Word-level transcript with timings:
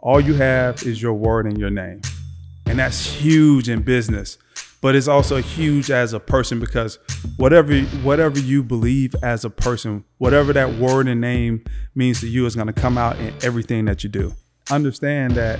All 0.00 0.20
you 0.20 0.34
have 0.34 0.84
is 0.84 1.02
your 1.02 1.14
word 1.14 1.46
and 1.46 1.58
your 1.58 1.70
name. 1.70 2.02
And 2.66 2.78
that's 2.78 3.04
huge 3.04 3.68
in 3.68 3.82
business, 3.82 4.38
but 4.80 4.94
it's 4.94 5.08
also 5.08 5.38
huge 5.38 5.90
as 5.90 6.12
a 6.12 6.20
person 6.20 6.60
because 6.60 7.00
whatever 7.36 7.80
whatever 8.02 8.38
you 8.38 8.62
believe 8.62 9.16
as 9.24 9.44
a 9.44 9.50
person, 9.50 10.04
whatever 10.18 10.52
that 10.52 10.74
word 10.74 11.08
and 11.08 11.20
name 11.20 11.64
means 11.96 12.20
to 12.20 12.28
you 12.28 12.46
is 12.46 12.54
going 12.54 12.68
to 12.68 12.72
come 12.72 12.96
out 12.96 13.18
in 13.18 13.34
everything 13.42 13.86
that 13.86 14.04
you 14.04 14.08
do. 14.08 14.32
Understand 14.70 15.32
that 15.34 15.58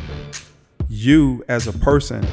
you 0.88 1.44
as 1.48 1.66
a 1.66 1.72
person, 1.72 2.24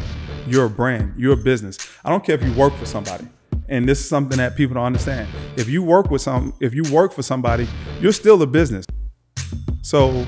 you're 0.45 0.65
a 0.65 0.69
brand, 0.69 1.13
you're 1.17 1.33
a 1.33 1.37
business. 1.37 1.79
I 2.03 2.11
don't 2.11 2.23
care 2.23 2.35
if 2.35 2.43
you 2.43 2.53
work 2.53 2.75
for 2.75 2.85
somebody. 2.85 3.27
And 3.67 3.89
this 3.89 3.99
is 3.99 4.07
something 4.07 4.37
that 4.37 4.55
people 4.55 4.75
don't 4.75 4.85
understand. 4.85 5.27
If 5.57 5.69
you 5.69 5.81
work 5.81 6.11
with 6.11 6.21
some 6.21 6.53
if 6.59 6.75
you 6.75 6.83
work 6.91 7.13
for 7.13 7.23
somebody, 7.23 7.67
you're 7.99 8.11
still 8.11 8.39
a 8.43 8.47
business. 8.47 8.85
So 9.81 10.27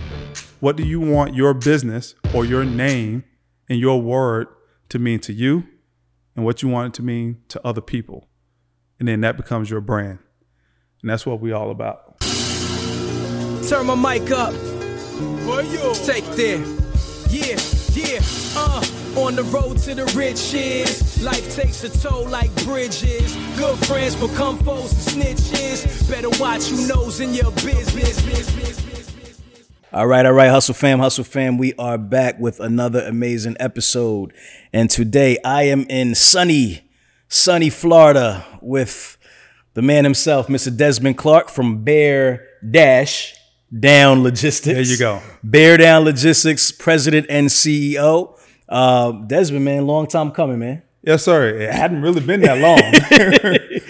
what 0.60 0.76
do 0.76 0.84
you 0.84 1.00
want 1.00 1.36
your 1.36 1.54
business 1.54 2.16
or 2.34 2.46
your 2.46 2.64
name 2.66 3.24
and 3.70 3.80
your 3.80 4.02
word 4.02 4.48
to 4.90 5.00
mean 5.00 5.20
to 5.20 5.34
you 5.34 5.68
and 6.36 6.46
what 6.46 6.62
you 6.64 6.70
want 6.70 6.94
it 6.94 6.98
to 6.98 7.04
mean 7.04 7.42
to 7.50 7.66
other 7.66 7.82
people? 7.82 8.28
And 9.00 9.08
then 9.08 9.22
that 9.22 9.38
becomes 9.38 9.70
your 9.70 9.82
brand. 9.82 10.20
And 11.02 11.10
that's 11.10 11.26
what 11.26 11.40
we 11.40 11.52
all 11.52 11.70
about. 11.70 12.20
Turn 12.22 13.86
my 13.86 13.96
mic 13.96 14.32
up. 14.32 14.54
Take 16.06 16.26
there. 16.36 16.60
Yeah, 17.30 17.58
yeah, 17.94 18.22
uh. 18.56 18.84
On 19.18 19.36
the 19.36 19.44
road 19.52 19.80
to 19.80 19.96
the 19.96 20.06
riches, 20.16 21.24
life 21.24 21.56
takes 21.56 21.84
a 21.84 21.90
toll 21.90 22.28
like 22.30 22.54
bridges. 22.64 23.36
Good 23.58 23.78
friends 23.88 24.16
become 24.16 24.60
foes 24.60 24.94
and 25.16 25.26
snitches. 25.26 26.10
Better 26.10 26.30
watch 26.40 26.68
who 26.68 26.88
knows 26.88 27.20
in 27.20 27.34
your 27.34 27.52
business. 27.52 28.97
All 29.98 30.06
right, 30.06 30.28
all 30.28 30.34
right, 30.34 30.52
Hustle 30.52 30.76
Fam, 30.76 31.00
Hustle 31.00 31.24
Fam. 31.24 31.58
We 31.58 31.74
are 31.80 31.98
back 31.98 32.38
with 32.38 32.60
another 32.60 33.02
amazing 33.08 33.58
episode. 33.60 34.32
And 34.72 34.92
today 34.92 35.40
I 35.44 35.64
am 35.64 35.88
in 35.90 36.14
sunny, 36.14 36.88
sunny 37.30 37.72
Florida 37.72 38.46
with 38.62 39.18
the 39.74 39.82
man 39.82 40.04
himself, 40.04 40.50
Mr. 40.50 40.78
Desmond 40.78 41.18
Clark 41.18 41.50
from 41.50 41.84
Bear 41.84 42.46
Dash 42.70 43.34
Down 43.80 44.22
Logistics. 44.22 44.76
There 44.76 44.84
you 44.84 45.00
go. 45.00 45.20
Bear 45.44 45.78
Down 45.78 46.04
Logistics, 46.04 46.72
president 46.72 47.26
and 47.28 47.48
CEO. 47.48 48.38
Uh, 48.70 49.14
Desmond, 49.14 49.66
man, 49.66 49.88
long 49.88 50.06
time 50.06 50.30
coming, 50.30 50.60
man. 50.60 50.84
Yes, 51.02 51.24
sir. 51.24 51.48
It 51.48 51.74
hadn't 51.74 52.04
really 52.04 52.22
been 52.22 52.42
that 52.42 52.60
long. 52.60 52.82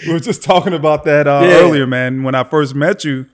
we 0.06 0.12
were 0.14 0.20
just 0.20 0.42
talking 0.42 0.72
about 0.72 1.04
that 1.04 1.28
uh, 1.28 1.42
Yeah. 1.44 1.56
earlier, 1.56 1.86
man. 1.86 2.22
When 2.22 2.34
I 2.34 2.44
first 2.44 2.74
met 2.74 3.04
you, 3.04 3.26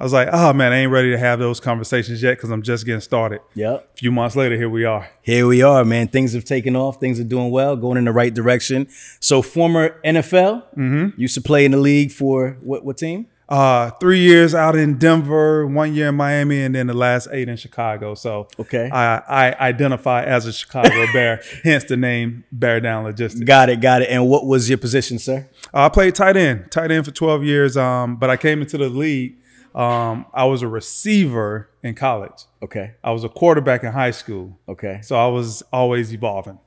I 0.00 0.02
was 0.02 0.14
like, 0.14 0.28
oh, 0.32 0.54
man, 0.54 0.72
I 0.72 0.78
ain't 0.78 0.90
ready 0.90 1.10
to 1.10 1.18
have 1.18 1.38
those 1.38 1.60
conversations 1.60 2.22
yet 2.22 2.38
because 2.38 2.48
I'm 2.50 2.62
just 2.62 2.86
getting 2.86 3.02
started. 3.02 3.42
Yep. 3.54 3.90
A 3.94 3.96
few 3.98 4.10
months 4.10 4.34
later, 4.34 4.56
here 4.56 4.70
we 4.70 4.86
are. 4.86 5.10
Here 5.20 5.46
we 5.46 5.60
are, 5.60 5.84
man. 5.84 6.08
Things 6.08 6.32
have 6.32 6.44
taken 6.46 6.74
off. 6.74 6.98
Things 6.98 7.20
are 7.20 7.24
doing 7.24 7.50
well, 7.50 7.76
going 7.76 7.98
in 7.98 8.06
the 8.06 8.12
right 8.12 8.32
direction. 8.32 8.88
So, 9.20 9.42
former 9.42 10.00
NFL, 10.02 11.18
used 11.18 11.34
to 11.34 11.42
play 11.42 11.66
in 11.66 11.72
the 11.72 11.76
league 11.76 12.12
for 12.12 12.56
what, 12.62 12.82
what 12.82 12.96
team? 12.96 13.26
Uh, 13.46 13.90
three 14.00 14.20
years 14.20 14.54
out 14.54 14.76
in 14.76 14.96
Denver, 14.96 15.66
one 15.66 15.92
year 15.92 16.08
in 16.10 16.14
Miami, 16.14 16.62
and 16.62 16.72
then 16.74 16.86
the 16.86 16.94
last 16.94 17.26
eight 17.32 17.48
in 17.48 17.56
Chicago. 17.56 18.14
So 18.14 18.46
Okay. 18.60 18.88
I, 18.88 19.16
I 19.28 19.54
identify 19.68 20.22
as 20.22 20.46
a 20.46 20.52
Chicago 20.52 21.04
Bear, 21.12 21.42
hence 21.64 21.82
the 21.82 21.96
name 21.96 22.44
Bear 22.52 22.78
Down 22.78 23.02
Logistics. 23.02 23.44
Got 23.44 23.68
it, 23.68 23.80
got 23.80 24.02
it. 24.02 24.08
And 24.08 24.28
what 24.28 24.46
was 24.46 24.68
your 24.68 24.78
position, 24.78 25.18
sir? 25.18 25.48
Uh, 25.74 25.86
I 25.86 25.88
played 25.88 26.14
tight 26.14 26.36
end, 26.36 26.70
tight 26.70 26.92
end 26.92 27.04
for 27.04 27.10
12 27.10 27.42
years. 27.42 27.76
Um, 27.76 28.14
but 28.16 28.30
I 28.30 28.36
came 28.36 28.62
into 28.62 28.78
the 28.78 28.88
league. 28.88 29.34
Um, 29.74 30.26
I 30.34 30.44
was 30.44 30.62
a 30.62 30.68
receiver 30.68 31.68
in 31.82 31.94
college. 31.94 32.44
Okay, 32.62 32.92
I 33.04 33.12
was 33.12 33.24
a 33.24 33.28
quarterback 33.28 33.84
in 33.84 33.92
high 33.92 34.10
school. 34.10 34.58
okay, 34.68 35.00
So 35.02 35.16
I 35.16 35.26
was 35.28 35.62
always 35.72 36.12
evolving. 36.12 36.58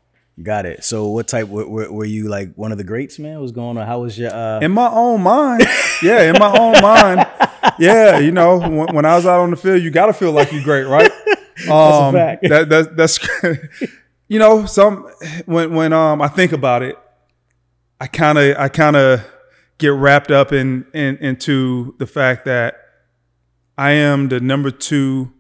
got 0.42 0.66
it. 0.66 0.84
So, 0.84 1.08
what 1.10 1.28
type 1.28 1.48
were, 1.48 1.68
were, 1.68 1.92
were 1.92 2.06
you 2.06 2.28
like 2.30 2.54
one 2.56 2.72
of 2.72 2.78
the 2.78 2.84
greats, 2.84 3.20
man? 3.20 3.34
What 3.36 3.42
was 3.44 3.52
going 3.52 3.78
on? 3.78 3.86
How 3.86 4.00
was 4.02 4.18
your? 4.18 4.34
Uh, 4.34 4.60
In 4.62 4.72
my 4.72 4.90
own 4.90 5.22
mind, 5.22 5.64
yeah, 6.02 6.24
in 6.24 6.40
my 6.40 6.52
own 6.58 6.82
mind, 6.82 7.28
yeah. 7.78 8.18
You 8.20 8.32
know, 8.32 8.58
when, 8.58 8.96
when 8.96 9.06
I 9.06 9.16
was 9.16 9.26
out 9.26 9.42
on 9.42 9.52
the 9.52 9.58
field, 9.58 9.82
you 9.84 9.92
got 9.92 10.08
to 10.08 10.14
feel 10.14 10.32
like 10.32 10.52
you're 10.52 10.64
great, 10.64 10.86
right? 10.86 11.12
Um, 11.70 12.14
fact. 12.16 12.50
That, 12.50 12.70
that, 12.70 12.98
that's, 12.98 13.20
you 14.28 14.40
know, 14.40 14.66
some 14.66 15.08
when 15.46 15.76
when 15.76 15.94
um 15.94 16.20
I 16.20 16.28
think 16.28 16.52
about 16.52 16.82
it, 16.82 16.98
I 18.02 18.08
kind 18.08 18.40
of 18.40 18.58
I 18.58 18.70
kind 18.70 18.96
of 18.96 19.24
get 19.78 19.90
wrapped 19.90 20.32
up 20.32 20.52
in, 20.52 20.88
in 20.96 21.18
into 21.18 21.94
the 22.00 22.08
fact 22.08 22.46
that 22.46 22.74
I 23.78 23.92
am 23.92 24.30
the 24.30 24.40
number 24.40 24.72
two 24.72 25.34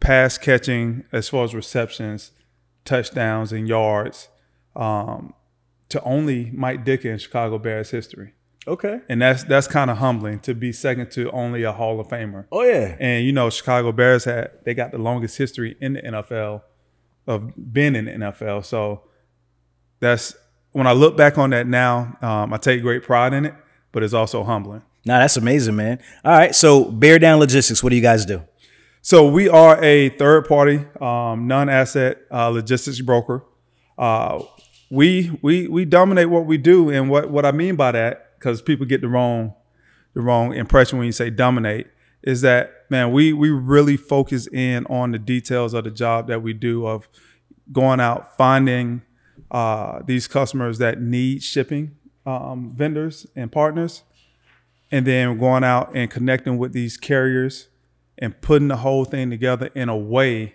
pass 0.00 0.36
catching 0.38 1.04
as 1.12 1.28
far 1.28 1.44
as 1.44 1.54
receptions, 1.54 2.32
touchdowns, 2.84 3.52
and 3.52 3.66
yards 3.66 4.28
um, 4.76 5.34
to 5.88 6.02
only 6.02 6.50
Mike 6.52 6.84
Ditka 6.84 7.06
in 7.06 7.18
Chicago 7.18 7.58
Bears 7.58 7.90
history 7.90 8.34
okay. 8.66 9.00
and 9.08 9.20
that's 9.22 9.44
that's 9.44 9.66
kind 9.66 9.90
of 9.90 9.98
humbling 9.98 10.40
to 10.40 10.54
be 10.54 10.72
second 10.72 11.10
to 11.12 11.30
only 11.30 11.62
a 11.62 11.72
Hall 11.72 12.00
of 12.00 12.08
Famer. 12.08 12.46
Oh 12.50 12.62
yeah. 12.62 12.96
And 12.98 13.24
you 13.24 13.32
know, 13.32 13.50
Chicago 13.50 13.92
Bears 13.92 14.24
had 14.24 14.50
they 14.64 14.74
got 14.74 14.92
the 14.92 14.98
longest 14.98 15.38
history 15.38 15.76
in 15.80 15.94
the 15.94 16.02
NFL 16.02 16.62
of 17.26 17.72
being 17.72 17.96
in 17.96 18.06
the 18.06 18.12
NFL. 18.12 18.64
So 18.64 19.02
that's 20.00 20.34
when 20.72 20.86
I 20.86 20.92
look 20.92 21.16
back 21.16 21.38
on 21.38 21.50
that 21.50 21.66
now, 21.66 22.16
um, 22.20 22.52
I 22.52 22.56
take 22.56 22.82
great 22.82 23.02
pride 23.02 23.32
in 23.32 23.46
it, 23.46 23.54
but 23.92 24.02
it's 24.02 24.14
also 24.14 24.42
humbling. 24.42 24.82
Nah, 25.04 25.18
that's 25.18 25.36
amazing, 25.36 25.76
man. 25.76 26.00
All 26.24 26.32
right. 26.32 26.54
So, 26.54 26.86
Bear 26.86 27.18
Down 27.18 27.38
Logistics. 27.38 27.82
What 27.82 27.90
do 27.90 27.96
you 27.96 28.02
guys 28.02 28.24
do? 28.24 28.42
So 29.06 29.28
we 29.28 29.50
are 29.50 29.84
a 29.84 30.08
third 30.08 30.48
party 30.48 30.82
um, 30.98 31.46
non-asset 31.46 32.22
uh, 32.32 32.48
logistics 32.48 33.02
broker. 33.02 33.44
Uh, 33.98 34.42
we 34.90 35.38
we 35.42 35.68
we 35.68 35.84
dominate 35.84 36.30
what 36.30 36.46
we 36.46 36.56
do, 36.56 36.88
and 36.88 37.10
what 37.10 37.28
what 37.28 37.44
I 37.44 37.52
mean 37.52 37.76
by 37.76 37.92
that, 37.92 38.38
because 38.38 38.62
people 38.62 38.86
get 38.86 39.02
the 39.02 39.08
wrong 39.08 39.52
the 40.14 40.22
wrong 40.22 40.54
impression 40.54 40.96
when 40.96 41.04
you 41.04 41.12
say 41.12 41.28
dominate, 41.28 41.88
is 42.22 42.40
that 42.40 42.72
man, 42.88 43.12
we 43.12 43.34
we 43.34 43.50
really 43.50 43.98
focus 43.98 44.46
in 44.46 44.86
on 44.86 45.12
the 45.12 45.18
details 45.18 45.74
of 45.74 45.84
the 45.84 45.90
job 45.90 46.26
that 46.28 46.42
we 46.42 46.54
do 46.54 46.86
of 46.86 47.06
going 47.70 48.00
out 48.00 48.38
finding 48.38 49.02
uh, 49.50 50.00
these 50.06 50.26
customers 50.26 50.78
that 50.78 51.02
need 51.02 51.42
shipping 51.42 51.94
um, 52.24 52.72
vendors 52.74 53.26
and 53.36 53.52
partners, 53.52 54.02
and 54.94 55.04
then 55.04 55.36
going 55.36 55.64
out 55.64 55.90
and 55.92 56.08
connecting 56.08 56.56
with 56.56 56.72
these 56.72 56.96
carriers 56.96 57.66
and 58.16 58.40
putting 58.40 58.68
the 58.68 58.76
whole 58.76 59.04
thing 59.04 59.28
together 59.28 59.68
in 59.74 59.88
a 59.88 59.96
way 59.96 60.54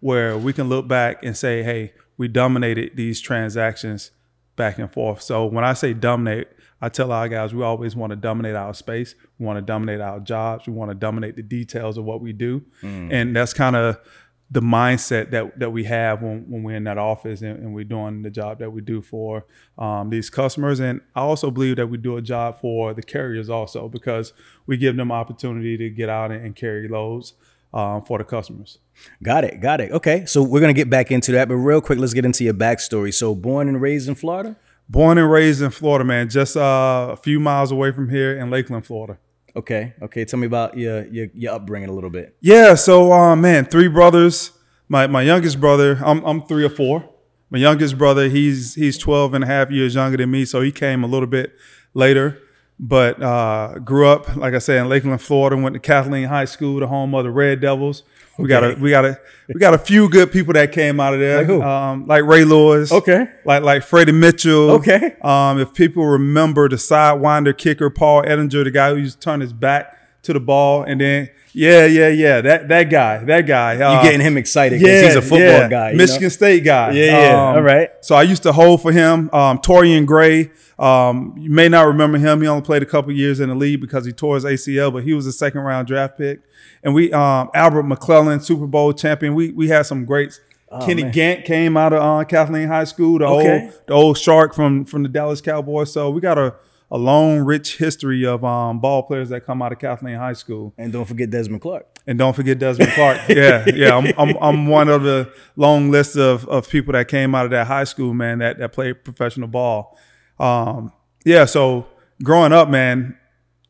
where 0.00 0.36
we 0.36 0.52
can 0.52 0.68
look 0.68 0.88
back 0.88 1.24
and 1.24 1.36
say, 1.36 1.62
hey, 1.62 1.92
we 2.16 2.26
dominated 2.26 2.96
these 2.96 3.20
transactions 3.20 4.10
back 4.56 4.78
and 4.78 4.92
forth. 4.92 5.22
So 5.22 5.46
when 5.46 5.62
I 5.62 5.74
say 5.74 5.92
dominate, 5.92 6.48
I 6.80 6.88
tell 6.88 7.12
our 7.12 7.28
guys 7.28 7.54
we 7.54 7.62
always 7.62 7.94
want 7.94 8.10
to 8.10 8.16
dominate 8.16 8.56
our 8.56 8.74
space. 8.74 9.14
We 9.38 9.46
want 9.46 9.58
to 9.58 9.62
dominate 9.62 10.00
our 10.00 10.18
jobs. 10.18 10.66
We 10.66 10.72
want 10.72 10.90
to 10.90 10.96
dominate 10.96 11.36
the 11.36 11.44
details 11.44 11.96
of 11.96 12.04
what 12.04 12.20
we 12.20 12.32
do. 12.32 12.64
Mm. 12.82 13.12
And 13.12 13.36
that's 13.36 13.52
kind 13.52 13.76
of 13.76 14.00
the 14.50 14.60
mindset 14.60 15.30
that 15.30 15.58
that 15.58 15.70
we 15.70 15.84
have 15.84 16.22
when, 16.22 16.44
when 16.48 16.62
we're 16.62 16.76
in 16.76 16.84
that 16.84 16.98
office 16.98 17.40
and, 17.42 17.58
and 17.58 17.74
we're 17.74 17.84
doing 17.84 18.22
the 18.22 18.30
job 18.30 18.58
that 18.58 18.70
we 18.70 18.80
do 18.80 19.00
for 19.00 19.46
um, 19.78 20.10
these 20.10 20.28
customers. 20.28 20.80
And 20.80 21.00
I 21.14 21.20
also 21.20 21.50
believe 21.50 21.76
that 21.76 21.86
we 21.86 21.98
do 21.98 22.16
a 22.16 22.22
job 22.22 22.60
for 22.60 22.92
the 22.92 23.02
carriers 23.02 23.48
also 23.48 23.88
because 23.88 24.32
we 24.66 24.76
give 24.76 24.96
them 24.96 25.12
opportunity 25.12 25.76
to 25.76 25.90
get 25.90 26.08
out 26.08 26.32
and, 26.32 26.44
and 26.44 26.56
carry 26.56 26.88
loads 26.88 27.34
um, 27.72 28.04
for 28.04 28.18
the 28.18 28.24
customers. 28.24 28.78
Got 29.22 29.44
it. 29.44 29.60
Got 29.60 29.80
it. 29.80 29.92
Okay. 29.92 30.24
So 30.26 30.42
we're 30.42 30.60
gonna 30.60 30.72
get 30.72 30.90
back 30.90 31.10
into 31.10 31.32
that, 31.32 31.48
but 31.48 31.56
real 31.56 31.80
quick, 31.80 31.98
let's 31.98 32.14
get 32.14 32.24
into 32.24 32.44
your 32.44 32.54
backstory. 32.54 33.14
So, 33.14 33.34
born 33.34 33.68
and 33.68 33.80
raised 33.80 34.08
in 34.08 34.14
Florida. 34.14 34.56
Born 34.88 35.18
and 35.18 35.30
raised 35.30 35.62
in 35.62 35.70
Florida, 35.70 36.04
man, 36.04 36.28
just 36.28 36.56
uh, 36.56 37.10
a 37.12 37.16
few 37.16 37.38
miles 37.38 37.70
away 37.70 37.92
from 37.92 38.10
here 38.10 38.36
in 38.36 38.50
Lakeland, 38.50 38.84
Florida. 38.84 39.18
Okay. 39.56 39.94
Okay. 40.02 40.24
Tell 40.24 40.38
me 40.38 40.46
about 40.46 40.76
your 40.76 41.06
your, 41.06 41.26
your 41.34 41.54
upbringing 41.54 41.88
a 41.88 41.92
little 41.92 42.10
bit. 42.10 42.36
Yeah, 42.40 42.74
so 42.74 43.12
uh, 43.12 43.36
man, 43.36 43.64
three 43.66 43.88
brothers. 43.88 44.52
My 44.88 45.06
my 45.06 45.22
youngest 45.22 45.60
brother, 45.60 46.00
I'm 46.04 46.24
I'm 46.24 46.42
three 46.42 46.64
or 46.64 46.70
four. 46.70 47.08
My 47.50 47.58
youngest 47.58 47.98
brother, 47.98 48.28
he's 48.28 48.74
he's 48.74 48.96
12 48.96 49.34
and 49.34 49.44
a 49.44 49.46
half 49.46 49.70
years 49.70 49.94
younger 49.94 50.16
than 50.16 50.30
me, 50.30 50.44
so 50.44 50.60
he 50.60 50.70
came 50.70 51.02
a 51.02 51.06
little 51.06 51.26
bit 51.26 51.52
later. 51.94 52.38
But 52.78 53.22
uh, 53.22 53.78
grew 53.80 54.08
up, 54.08 54.36
like 54.36 54.54
I 54.54 54.58
said, 54.58 54.78
in 54.78 54.88
Lakeland, 54.88 55.20
Florida. 55.20 55.56
Went 55.56 55.74
to 55.74 55.80
Kathleen 55.80 56.28
High 56.28 56.46
School, 56.46 56.80
the 56.80 56.86
home 56.86 57.14
of 57.14 57.24
the 57.24 57.30
Red 57.30 57.60
Devils. 57.60 58.04
We 58.40 58.48
got 58.48 58.64
a 58.64 58.74
we 58.74 58.90
got 58.90 59.04
a 59.04 59.20
we 59.48 59.60
got 59.60 59.74
a 59.74 59.78
few 59.78 60.08
good 60.08 60.32
people 60.32 60.54
that 60.54 60.72
came 60.72 60.98
out 61.00 61.14
of 61.14 61.20
there. 61.20 61.38
Like 61.38 61.46
who? 61.46 61.62
Um, 61.62 62.06
like 62.06 62.24
Ray 62.24 62.44
Lewis. 62.44 62.90
Okay. 62.90 63.26
Like 63.44 63.62
like 63.62 63.82
Freddie 63.82 64.12
Mitchell. 64.12 64.70
Okay. 64.72 65.16
Um, 65.20 65.60
if 65.60 65.74
people 65.74 66.06
remember 66.06 66.68
the 66.68 66.76
sidewinder 66.76 67.56
kicker 67.56 67.90
Paul 67.90 68.22
Edinger, 68.22 68.64
the 68.64 68.70
guy 68.70 68.90
who 68.90 68.96
used 68.96 69.20
to 69.20 69.24
turn 69.24 69.40
his 69.40 69.52
back 69.52 69.96
to 70.22 70.32
the 70.32 70.40
ball 70.40 70.82
and 70.82 71.00
then 71.00 71.30
yeah 71.52 71.86
yeah 71.86 72.08
yeah 72.08 72.40
that 72.40 72.68
that 72.68 72.84
guy 72.84 73.24
that 73.24 73.42
guy. 73.46 73.74
You 73.74 73.82
uh, 73.82 74.02
getting 74.02 74.20
him 74.20 74.36
excited 74.36 74.78
because 74.78 75.02
he's 75.02 75.16
a 75.16 75.22
football 75.22 75.38
yeah. 75.38 75.68
guy. 75.68 75.92
Michigan 75.92 76.24
know? 76.24 76.28
State 76.28 76.64
guy. 76.64 76.92
Yeah, 76.92 77.04
yeah. 77.04 77.28
Um, 77.28 77.56
All 77.56 77.62
right. 77.62 77.90
So 78.02 78.14
I 78.14 78.22
used 78.22 78.42
to 78.44 78.52
hold 78.52 78.82
for 78.82 78.92
him. 78.92 79.30
Um, 79.32 79.58
Torrian 79.58 80.06
Gray. 80.06 80.50
Um, 80.78 81.34
you 81.36 81.50
may 81.50 81.68
not 81.68 81.86
remember 81.86 82.18
him. 82.18 82.40
He 82.40 82.48
only 82.48 82.62
played 82.62 82.82
a 82.82 82.86
couple 82.86 83.12
years 83.12 83.40
in 83.40 83.48
the 83.48 83.54
league 83.54 83.80
because 83.80 84.06
he 84.06 84.12
tore 84.12 84.36
his 84.36 84.44
ACL, 84.44 84.92
but 84.92 85.04
he 85.04 85.12
was 85.12 85.26
a 85.26 85.32
second 85.32 85.60
round 85.60 85.86
draft 85.88 86.16
pick. 86.16 86.40
And 86.82 86.94
we, 86.94 87.12
um, 87.12 87.50
Albert 87.52 87.82
McClellan, 87.82 88.40
Super 88.40 88.66
Bowl 88.66 88.92
champion. 88.92 89.34
We 89.34 89.50
we 89.52 89.68
had 89.68 89.82
some 89.82 90.04
greats. 90.04 90.40
Kenny 90.82 91.02
Oh, 91.02 91.06
man. 91.06 91.12
Gant 91.12 91.44
came 91.44 91.76
out 91.76 91.92
of 91.92 92.00
uh, 92.00 92.24
Kathleen 92.24 92.68
High 92.68 92.84
School, 92.84 93.18
the 93.18 93.26
Okay. 93.26 93.64
old 93.64 93.72
the 93.86 93.92
old 93.92 94.18
shark 94.18 94.54
from 94.54 94.84
from 94.84 95.02
the 95.02 95.08
Dallas 95.08 95.40
Cowboys. 95.40 95.92
So 95.92 96.10
we 96.10 96.20
got 96.20 96.38
a 96.38 96.54
a 96.90 96.98
long, 96.98 97.38
rich 97.40 97.76
history 97.76 98.26
of 98.26 98.44
um, 98.44 98.80
ball 98.80 99.02
players 99.04 99.28
that 99.28 99.46
come 99.46 99.62
out 99.62 99.72
of 99.72 99.78
Kathleen 99.78 100.16
High 100.16 100.32
School. 100.32 100.74
And 100.76 100.92
don't 100.92 101.04
forget 101.04 101.30
Desmond 101.30 101.62
Clark. 101.62 101.86
And 102.06 102.18
don't 102.18 102.34
forget 102.34 102.58
Desmond 102.58 102.90
Clark. 102.92 103.18
Yeah, 103.28 103.64
yeah. 103.72 103.96
I'm, 103.96 104.12
I'm, 104.18 104.36
I'm 104.40 104.66
one 104.66 104.88
of 104.88 105.02
the 105.02 105.32
long 105.56 105.90
list 105.90 106.16
of, 106.16 106.48
of 106.48 106.68
people 106.68 106.92
that 106.94 107.06
came 107.08 107.34
out 107.34 107.44
of 107.44 107.52
that 107.52 107.66
high 107.68 107.84
school, 107.84 108.12
man, 108.12 108.40
that, 108.40 108.58
that 108.58 108.72
played 108.72 109.04
professional 109.04 109.46
ball. 109.46 109.96
Um, 110.38 110.92
yeah, 111.24 111.44
so 111.44 111.86
growing 112.22 112.52
up, 112.52 112.68
man, 112.68 113.16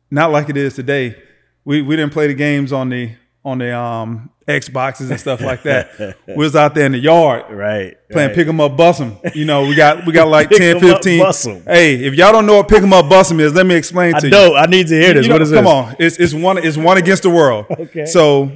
not 0.09 0.31
like 0.31 0.49
it 0.49 0.57
is 0.57 0.73
today. 0.73 1.21
We 1.63 1.81
we 1.81 1.95
didn't 1.95 2.11
play 2.11 2.27
the 2.27 2.33
games 2.33 2.73
on 2.73 2.89
the 2.89 3.11
on 3.43 3.57
the 3.57 3.75
um, 3.75 4.29
Xboxes 4.47 5.09
and 5.09 5.19
stuff 5.19 5.41
like 5.41 5.63
that. 5.63 6.17
we 6.27 6.35
was 6.35 6.55
out 6.55 6.75
there 6.75 6.85
in 6.85 6.91
the 6.91 6.99
yard 6.99 7.45
Right. 7.49 7.97
playing 8.11 8.29
right. 8.29 8.35
pick 8.35 8.47
'em 8.47 8.59
up, 8.59 8.77
bus 8.77 8.99
'em. 9.01 9.17
You 9.33 9.45
know, 9.45 9.65
we 9.65 9.73
got 9.75 10.05
we 10.05 10.13
got 10.13 10.27
like 10.27 10.49
Pick 10.49 10.57
10, 10.59 10.69
'em 10.77 10.85
up, 10.91 10.97
15. 11.03 11.19
bus 11.19 11.47
'em. 11.47 11.63
Hey, 11.63 11.95
if 12.05 12.13
y'all 12.13 12.31
don't 12.31 12.45
know 12.45 12.57
what 12.57 12.67
pick 12.67 12.83
'em 12.83 12.93
up, 12.93 13.09
bus 13.09 13.31
'em 13.31 13.39
is, 13.39 13.53
let 13.53 13.65
me 13.65 13.75
explain 13.75 14.13
I 14.15 14.19
to 14.19 14.27
you. 14.27 14.31
don't. 14.31 14.55
I 14.55 14.65
need 14.67 14.87
to 14.87 14.93
hear 14.95 15.13
this. 15.13 15.23
You 15.25 15.29
know, 15.29 15.35
what 15.35 15.41
is 15.41 15.51
come 15.51 15.63
this? 15.65 15.73
on, 15.73 15.95
it's 15.99 16.17
it's 16.17 16.33
one 16.33 16.57
it's 16.59 16.77
one 16.77 16.97
against 16.97 17.23
the 17.23 17.29
world. 17.29 17.65
Okay. 17.79 18.05
So 18.05 18.51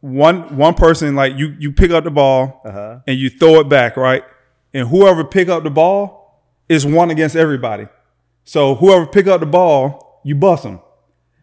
one 0.00 0.56
one 0.56 0.74
person 0.74 1.14
like 1.14 1.36
you 1.38 1.54
you 1.58 1.72
pick 1.72 1.90
up 1.90 2.04
the 2.04 2.10
ball 2.10 2.60
Uh-huh. 2.64 2.98
and 3.06 3.18
you 3.18 3.30
throw 3.30 3.60
it 3.60 3.68
back 3.68 3.96
right, 3.96 4.24
and 4.74 4.88
whoever 4.88 5.24
pick 5.24 5.48
up 5.48 5.62
the 5.64 5.70
ball 5.70 6.42
is 6.68 6.84
one 6.86 7.10
against 7.10 7.36
everybody. 7.36 7.86
So 8.44 8.74
whoever 8.74 9.06
pick 9.06 9.26
up 9.26 9.40
the 9.40 9.46
ball, 9.46 10.20
you 10.24 10.34
bust 10.34 10.62
them. 10.64 10.80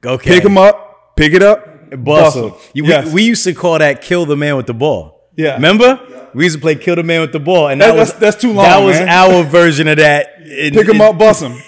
Okay. 0.06 0.32
Pick 0.36 0.44
them 0.44 0.58
up, 0.58 1.16
pick 1.16 1.34
it 1.34 1.42
up, 1.42 1.73
Bust 1.98 2.36
bust 2.36 2.38
him. 2.38 2.44
them. 2.44 2.54
You, 2.74 2.86
Yes. 2.86 3.08
we, 3.08 3.14
we 3.14 3.24
used 3.24 3.44
to 3.46 3.54
call 3.54 3.80
that 3.80 4.02
kill 4.02 4.26
the 4.26 4.36
man 4.38 4.56
with 4.58 4.68
the 4.68 4.74
ball. 4.74 5.30
Yeah. 5.36 5.56
Remember? 5.56 6.00
We 6.34 6.44
used 6.46 6.56
to 6.56 6.62
play 6.62 6.76
kill 6.76 6.96
the 6.96 7.04
man 7.04 7.22
with 7.22 7.32
the 7.32 7.40
ball. 7.40 7.68
And 7.70 7.82
that, 7.82 7.88
That- 7.94 7.96
was 8.00 8.14
that's- 8.14 8.34
that's 8.34 8.42
too 8.42 8.54
long, 8.54 8.66
That 8.66 8.80
was 8.80 8.98
our 9.00 9.44
version 9.44 9.88
of 9.88 9.98
that. 9.98 10.28
in- 10.46 10.74
pick 10.74 10.88
in- 10.90 11.02
up, 11.02 11.18
bust 11.18 11.42
them. 11.42 11.58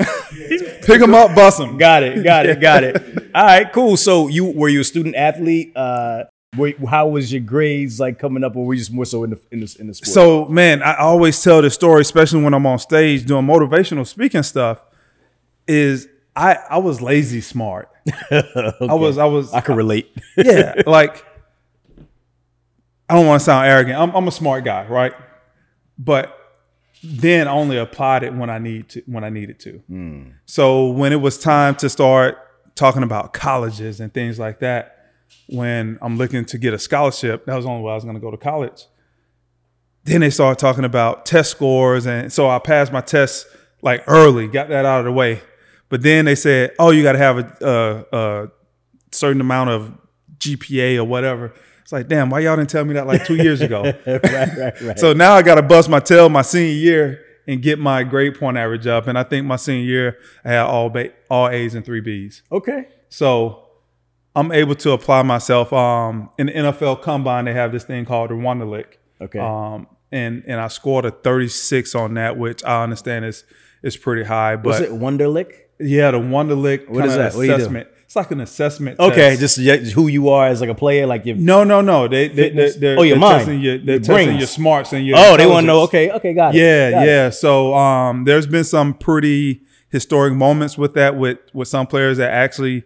pick 0.84 1.02
him 1.02 1.14
up, 1.16 1.34
bust 1.36 1.58
them. 1.58 1.78
Got 1.78 2.04
it. 2.04 2.24
Got 2.24 2.46
it. 2.46 2.60
Got 2.62 2.84
it. 2.84 3.32
All 3.36 3.46
right, 3.46 3.72
cool. 3.74 3.98
So 3.98 4.28
you 4.28 4.46
were 4.46 4.70
you 4.70 4.82
a 4.82 4.84
student 4.84 5.16
athlete? 5.16 5.72
Uh 5.76 6.24
how 6.90 7.10
was 7.10 7.34
your 7.34 7.42
grades 7.42 8.00
like 8.00 8.18
coming 8.18 8.42
up, 8.42 8.56
or 8.56 8.66
were 8.66 8.74
you 8.74 8.80
just 8.80 8.94
more 8.94 9.04
so 9.04 9.26
in 9.26 9.32
the 9.32 9.40
in 9.52 9.60
the 9.60 9.76
in 9.78 9.88
the 9.88 9.94
sport? 9.94 10.08
So 10.14 10.46
man, 10.46 10.82
I 10.84 10.96
always 11.00 11.42
tell 11.44 11.62
the 11.62 11.70
story, 11.70 12.00
especially 12.02 12.44
when 12.44 12.54
I'm 12.54 12.66
on 12.66 12.80
stage 12.80 13.26
doing 13.26 13.46
motivational 13.46 14.08
speaking 14.08 14.42
stuff. 14.44 14.82
Is 15.68 16.08
I 16.36 16.56
I 16.70 16.78
was 16.80 17.02
lazy 17.02 17.42
smart. 17.42 17.90
I 18.32 18.74
was 18.94 19.18
I 19.18 19.26
was 19.26 19.54
I 19.54 19.62
can 19.62 19.76
relate. 19.76 20.12
yeah, 20.38 20.82
like 20.86 21.26
I 23.10 23.16
don't 23.16 23.28
want 23.28 23.40
to 23.40 23.46
sound 23.46 23.68
arrogant. 23.68 24.00
I'm, 24.00 24.16
I'm 24.16 24.28
a 24.28 24.32
smart 24.32 24.64
guy, 24.64 24.86
right? 24.88 25.14
But 25.98 26.38
then 27.04 27.48
I 27.48 27.52
only 27.52 27.78
applied 27.78 28.24
it 28.24 28.34
when 28.34 28.50
I 28.50 28.58
need 28.58 28.90
to 28.90 29.04
when 29.06 29.24
I 29.24 29.30
needed 29.30 29.60
to. 29.62 29.72
Hmm. 29.88 30.24
So 30.46 30.90
when 30.90 31.14
it 31.14 31.22
was 31.22 31.38
time 31.38 31.76
to 31.76 31.90
start 31.90 32.38
talking 32.76 33.04
about 33.04 33.34
colleges 33.34 34.00
and 34.00 34.14
things 34.14 34.40
like 34.40 34.60
that, 34.60 35.12
when 35.48 35.98
I'm 36.02 36.18
looking 36.18 36.46
to 36.46 36.58
get 36.58 36.74
a 36.74 36.80
scholarship, 36.80 37.46
that 37.46 37.56
was 37.56 37.66
the 37.66 37.72
only 37.72 37.84
way 37.84 37.92
I 37.92 37.96
was 37.96 38.04
going 38.04 38.16
to 38.16 38.22
go 38.22 38.32
to 38.32 38.38
college. 38.38 38.86
Then 40.04 40.22
they 40.22 40.30
started 40.30 40.60
talking 40.60 40.84
about 40.84 41.26
test 41.26 41.52
scores, 41.52 42.06
and 42.06 42.32
so 42.32 42.50
I 42.50 42.60
passed 42.60 42.92
my 42.92 43.02
test 43.02 43.48
like 43.82 44.04
early, 44.08 44.48
got 44.48 44.70
that 44.70 44.86
out 44.86 45.00
of 45.00 45.06
the 45.06 45.12
way. 45.12 45.42
But 45.96 46.02
then 46.02 46.26
they 46.26 46.36
said, 46.36 46.74
"Oh, 46.78 46.92
you 46.92 47.04
got 47.04 47.14
to 47.14 47.20
have 47.20 47.38
a, 47.38 48.06
a, 48.12 48.18
a 48.18 48.52
certain 49.14 49.40
amount 49.40 49.70
of 49.70 49.98
GPA 50.40 50.98
or 50.98 51.06
whatever." 51.06 51.54
It's 51.84 51.94
like, 51.94 52.10
damn, 52.10 52.30
why 52.30 52.40
y'all 52.40 52.58
didn't 52.58 52.70
tell 52.70 52.84
me 52.84 52.96
that 52.96 53.08
like 53.08 53.26
two 53.26 53.38
years 53.38 53.62
ago? 53.62 53.84
right, 54.06 54.22
right, 54.26 54.82
right. 54.82 55.00
So 55.00 55.14
now 55.14 55.36
I 55.36 55.42
got 55.42 55.56
to 55.56 55.62
bust 55.62 55.88
my 55.88 56.02
tail 56.02 56.28
my 56.28 56.42
senior 56.42 56.74
year 56.74 57.26
and 57.48 57.62
get 57.62 57.80
my 57.80 58.04
grade 58.04 58.38
point 58.38 58.58
average 58.58 58.88
up. 58.88 59.08
And 59.08 59.18
I 59.18 59.24
think 59.24 59.46
my 59.46 59.56
senior 59.56 59.86
year 59.86 60.18
I 60.44 60.50
had 60.50 60.64
all 60.64 60.90
ba- 60.90 61.14
all 61.30 61.48
A's 61.48 61.76
and 61.76 61.86
three 61.86 62.02
B's. 62.02 62.44
okay. 62.52 62.90
So 63.08 63.70
I'm 64.36 64.52
able 64.52 64.76
to 64.76 64.92
apply 64.92 65.24
myself. 65.24 65.72
Um, 65.72 66.30
in 66.38 66.48
the 66.48 66.52
NFL 66.52 67.04
Combine, 67.04 67.46
they 67.46 67.54
have 67.54 67.72
this 67.72 67.86
thing 67.86 68.04
called 68.04 68.32
the 68.32 68.34
Wonderlic. 68.34 68.98
Okay. 69.22 69.40
Um, 69.40 69.88
and 70.12 70.44
and 70.46 70.60
I 70.60 70.68
scored 70.68 71.06
a 71.06 71.12
36 71.12 71.96
on 71.96 72.16
that, 72.16 72.38
which 72.38 72.66
I 72.66 72.84
understand 72.84 73.24
is 73.24 73.46
is 73.82 73.96
pretty 73.96 74.24
high. 74.24 74.58
But 74.58 74.66
was 74.66 74.82
it 74.82 74.90
Wonderlic? 74.90 75.62
Yeah, 75.80 76.12
the 76.12 76.20
Wonderlic. 76.20 76.88
What 76.90 77.06
is 77.06 77.16
that? 77.16 77.34
What 77.34 77.42
do 77.42 77.48
you 77.48 77.48
do? 77.50 77.56
assessment. 77.56 77.88
It's 78.06 78.16
like 78.16 78.30
an 78.32 78.40
assessment. 78.42 79.00
Okay, 79.00 79.30
test. 79.32 79.40
just 79.40 79.58
yeah, 79.58 79.78
who 79.78 80.08
you 80.08 80.30
are 80.30 80.48
as 80.48 80.62
like 80.62 80.70
a 80.70 80.76
player, 80.76 81.08
like 81.08 81.26
your 81.26 81.36
no, 81.38 81.64
no, 81.64 81.82
no. 81.82 82.08
They 82.08 82.28
they 82.28 82.36
Fitness? 82.36 82.74
they 82.76 82.80
they're, 82.80 83.00
Oh, 83.00 83.02
your 83.02 83.16
they're 83.16 83.20
mind. 83.20 83.38
testing 83.40 83.60
your 83.62 83.78
they're 83.80 83.86
Your 83.96 84.00
testing 84.00 84.14
brains. 84.28 84.38
your 84.40 84.48
smarts 84.48 84.94
and 84.94 85.06
your. 85.08 85.18
Oh, 85.20 85.38
they 85.38 85.46
want 85.48 85.64
to 85.64 85.68
know. 85.68 85.84
intelligence. 85.84 86.14
Okay, 86.14 86.30
okay, 86.30 86.34
got 86.34 86.56
it. 86.56 86.60
Yeah, 86.60 86.92
got 86.92 87.04
it. 87.04 87.08
yeah. 87.08 87.30
So 87.32 87.74
um, 87.74 88.24
there's 88.26 88.46
been 88.48 88.64
some 88.64 88.94
pretty 88.94 89.62
historic 89.90 90.34
moments 90.34 90.78
with 90.78 90.94
that 90.94 91.18
with 91.18 91.40
with 91.54 91.68
some 91.68 91.88
players 91.88 92.18
that 92.18 92.30
actually 92.32 92.84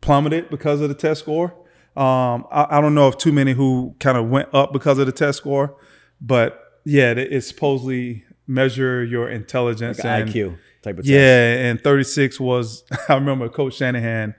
plummeted 0.00 0.50
because 0.50 0.80
of 0.80 0.88
the 0.88 0.94
test 0.94 1.20
score. 1.20 1.54
Um, 1.96 2.46
I, 2.52 2.78
I 2.78 2.80
don't 2.80 2.94
know 2.94 3.08
if 3.08 3.18
too 3.18 3.32
many 3.32 3.52
who 3.54 3.96
kind 3.98 4.16
of 4.16 4.28
went 4.28 4.50
up 4.54 4.72
because 4.72 4.98
of 4.98 5.06
the 5.06 5.12
test 5.12 5.38
score, 5.38 5.76
but 6.20 6.62
yeah, 6.84 7.10
it, 7.12 7.18
it 7.18 7.40
supposedly 7.42 8.24
measure 8.46 9.02
your 9.04 9.28
intelligence 9.28 9.98
Like 9.98 10.06
and 10.06 10.30
IQ 10.30 10.58
type 10.82 10.98
of 10.98 11.04
test. 11.04 11.08
yeah, 11.08 11.68
and 11.68 11.80
36 11.82 12.38
was 12.40 12.84
I 13.08 13.14
remember 13.14 13.48
Coach 13.48 13.74
Shanahan. 13.74 14.34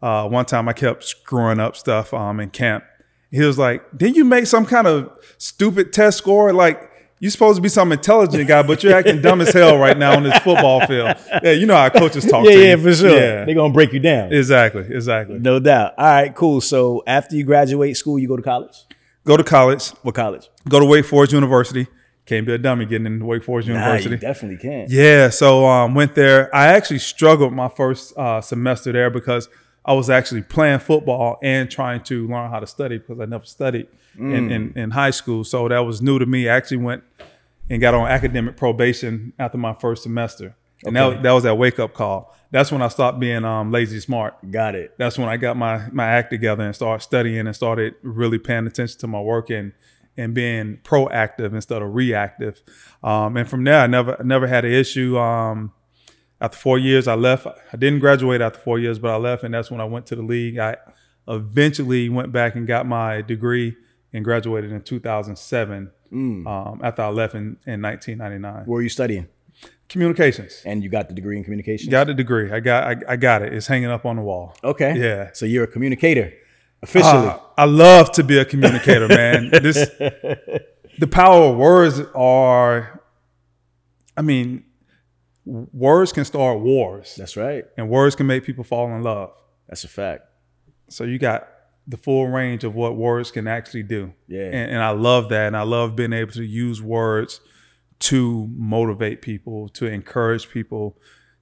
Uh, 0.00 0.28
one 0.28 0.44
time 0.44 0.68
I 0.68 0.72
kept 0.72 1.02
screwing 1.04 1.58
up 1.58 1.76
stuff 1.76 2.14
um, 2.14 2.38
in 2.40 2.50
camp. 2.50 2.84
He 3.30 3.40
was 3.42 3.58
like, 3.58 3.82
"Didn't 3.96 4.16
you 4.16 4.24
make 4.24 4.46
some 4.46 4.64
kind 4.64 4.86
of 4.86 5.10
stupid 5.38 5.92
test 5.92 6.18
score? 6.18 6.52
Like 6.52 6.90
you're 7.20 7.32
supposed 7.32 7.56
to 7.56 7.62
be 7.62 7.68
some 7.68 7.90
intelligent 7.90 8.46
guy, 8.46 8.62
but 8.62 8.82
you're 8.84 8.94
acting 8.94 9.20
dumb 9.20 9.40
as 9.40 9.52
hell 9.52 9.76
right 9.76 9.98
now 9.98 10.16
on 10.16 10.22
this 10.22 10.38
football 10.38 10.86
field." 10.86 11.16
Yeah, 11.42 11.50
you 11.50 11.66
know 11.66 11.74
how 11.74 11.88
coaches 11.90 12.24
talk. 12.24 12.44
yeah, 12.46 12.52
to 12.52 12.58
yeah, 12.62 12.76
you. 12.76 12.82
for 12.82 12.94
sure. 12.94 13.10
Yeah, 13.10 13.44
They're 13.44 13.54
gonna 13.56 13.72
break 13.74 13.92
you 13.92 13.98
down. 13.98 14.32
exactly, 14.32 14.82
exactly. 14.88 15.38
No 15.40 15.58
doubt. 15.58 15.94
All 15.98 16.06
right, 16.06 16.34
cool. 16.34 16.60
So 16.60 17.02
after 17.06 17.34
you 17.34 17.44
graduate 17.44 17.96
school, 17.96 18.18
you 18.20 18.28
go 18.28 18.36
to 18.36 18.42
college. 18.42 18.84
Go 19.24 19.36
to 19.36 19.44
college. 19.44 19.88
What 20.02 20.14
college? 20.14 20.48
Go 20.68 20.78
to 20.78 20.86
Wake 20.86 21.04
Forest 21.04 21.32
University. 21.32 21.86
Can't 22.28 22.46
be 22.46 22.52
a 22.52 22.58
dummy 22.58 22.84
getting 22.84 23.06
into 23.06 23.24
Wake 23.24 23.42
Forest 23.42 23.68
University. 23.68 24.10
Nah, 24.10 24.14
you 24.16 24.20
definitely 24.20 24.58
can. 24.58 24.86
Yeah, 24.90 25.30
so 25.30 25.64
um, 25.66 25.94
went 25.94 26.14
there. 26.14 26.54
I 26.54 26.66
actually 26.66 26.98
struggled 26.98 27.54
my 27.54 27.68
first 27.70 28.12
uh, 28.18 28.42
semester 28.42 28.92
there 28.92 29.08
because 29.08 29.48
I 29.82 29.94
was 29.94 30.10
actually 30.10 30.42
playing 30.42 30.80
football 30.80 31.38
and 31.42 31.70
trying 31.70 32.02
to 32.04 32.28
learn 32.28 32.50
how 32.50 32.60
to 32.60 32.66
study 32.66 32.98
because 32.98 33.18
I 33.18 33.24
never 33.24 33.46
studied 33.46 33.86
in, 34.18 34.50
in, 34.50 34.72
in 34.76 34.90
high 34.90 35.08
school. 35.10 35.42
So 35.42 35.68
that 35.68 35.78
was 35.78 36.02
new 36.02 36.18
to 36.18 36.26
me. 36.26 36.50
I 36.50 36.56
actually 36.56 36.76
went 36.78 37.02
and 37.70 37.80
got 37.80 37.94
on 37.94 38.06
academic 38.08 38.58
probation 38.58 39.32
after 39.38 39.56
my 39.56 39.72
first 39.72 40.02
semester. 40.02 40.54
And 40.84 40.96
Okay. 40.96 41.14
that, 41.14 41.22
that 41.22 41.32
was 41.32 41.44
that 41.44 41.56
wake 41.56 41.78
up 41.78 41.94
call. 41.94 42.36
That's 42.50 42.70
when 42.70 42.82
I 42.82 42.88
stopped 42.88 43.18
being 43.20 43.44
um, 43.46 43.72
lazy 43.72 44.00
smart. 44.00 44.34
Got 44.50 44.74
it. 44.74 44.94
That's 44.98 45.16
when 45.18 45.28
I 45.30 45.38
got 45.38 45.56
my 45.56 45.88
my 45.92 46.04
act 46.06 46.30
together 46.30 46.62
and 46.64 46.74
started 46.74 47.02
studying 47.02 47.46
and 47.46 47.56
started 47.56 47.94
really 48.02 48.38
paying 48.38 48.66
attention 48.66 49.00
to 49.00 49.06
my 49.06 49.20
work 49.20 49.48
and 49.50 49.72
and 50.18 50.34
being 50.34 50.78
proactive 50.84 51.54
instead 51.54 51.80
of 51.80 51.94
reactive. 51.94 52.60
Um, 53.02 53.36
and 53.38 53.48
from 53.48 53.64
there, 53.64 53.80
I 53.80 53.86
never 53.86 54.20
never 54.22 54.46
had 54.46 54.64
an 54.66 54.72
issue. 54.72 55.16
Um, 55.16 55.72
after 56.40 56.58
four 56.58 56.78
years, 56.78 57.08
I 57.08 57.14
left. 57.14 57.46
I 57.46 57.76
didn't 57.76 58.00
graduate 58.00 58.40
after 58.40 58.58
four 58.58 58.78
years, 58.78 58.98
but 58.98 59.10
I 59.10 59.16
left, 59.16 59.42
and 59.44 59.54
that's 59.54 59.70
when 59.70 59.80
I 59.80 59.84
went 59.84 60.04
to 60.06 60.16
the 60.16 60.22
league. 60.22 60.58
I 60.58 60.76
eventually 61.26 62.08
went 62.08 62.32
back 62.32 62.54
and 62.54 62.66
got 62.66 62.86
my 62.86 63.22
degree 63.22 63.76
and 64.12 64.24
graduated 64.24 64.72
in 64.72 64.82
2007. 64.82 65.90
Um, 66.10 66.80
after 66.82 67.02
I 67.02 67.08
left 67.08 67.34
in, 67.34 67.58
in 67.66 67.82
1999, 67.82 68.64
Where 68.66 68.76
were 68.76 68.82
you 68.82 68.88
studying? 68.88 69.28
communications. 69.88 70.62
And 70.64 70.82
you 70.82 70.88
got 70.90 71.08
the 71.08 71.14
degree 71.14 71.36
in 71.36 71.44
communication. 71.44 71.90
Got 71.90 72.06
the 72.08 72.14
degree. 72.14 72.52
I 72.52 72.60
got 72.60 72.84
I, 72.84 73.12
I 73.12 73.16
got 73.16 73.42
it. 73.42 73.52
It's 73.52 73.66
hanging 73.66 73.90
up 73.90 74.04
on 74.04 74.16
the 74.16 74.22
wall. 74.22 74.54
Okay. 74.62 74.96
Yeah. 74.98 75.30
So 75.32 75.46
you're 75.46 75.64
a 75.64 75.66
communicator 75.66 76.32
officially. 76.82 77.28
Uh, 77.28 77.38
I 77.56 77.64
love 77.64 78.12
to 78.12 78.22
be 78.24 78.38
a 78.38 78.44
communicator, 78.44 79.08
man. 79.08 79.50
This 79.62 79.88
the 80.98 81.06
power 81.06 81.50
of 81.50 81.56
words 81.56 82.00
are 82.14 83.02
I 84.16 84.22
mean, 84.22 84.64
words 85.44 86.12
can 86.12 86.24
start 86.24 86.60
wars 86.60 87.14
That's 87.16 87.36
right. 87.36 87.64
and 87.76 87.88
words 87.88 88.16
can 88.16 88.26
make 88.26 88.44
people 88.44 88.64
fall 88.64 88.92
in 88.94 89.02
love. 89.02 89.30
That's 89.68 89.84
a 89.84 89.88
fact. 89.88 90.24
So 90.88 91.04
you 91.04 91.18
got 91.18 91.48
the 91.86 91.96
full 91.96 92.26
range 92.28 92.64
of 92.64 92.74
what 92.74 92.96
words 92.96 93.30
can 93.30 93.46
actually 93.46 93.84
do. 93.84 94.12
Yeah. 94.26 94.44
And, 94.46 94.72
and 94.72 94.82
I 94.82 94.90
love 94.90 95.28
that. 95.30 95.46
And 95.46 95.56
I 95.56 95.62
love 95.62 95.96
being 95.96 96.12
able 96.12 96.32
to 96.32 96.44
use 96.44 96.82
words 96.82 97.40
to 98.00 98.48
motivate 98.54 99.22
people, 99.22 99.68
to 99.70 99.86
encourage 99.86 100.50
people, 100.50 100.98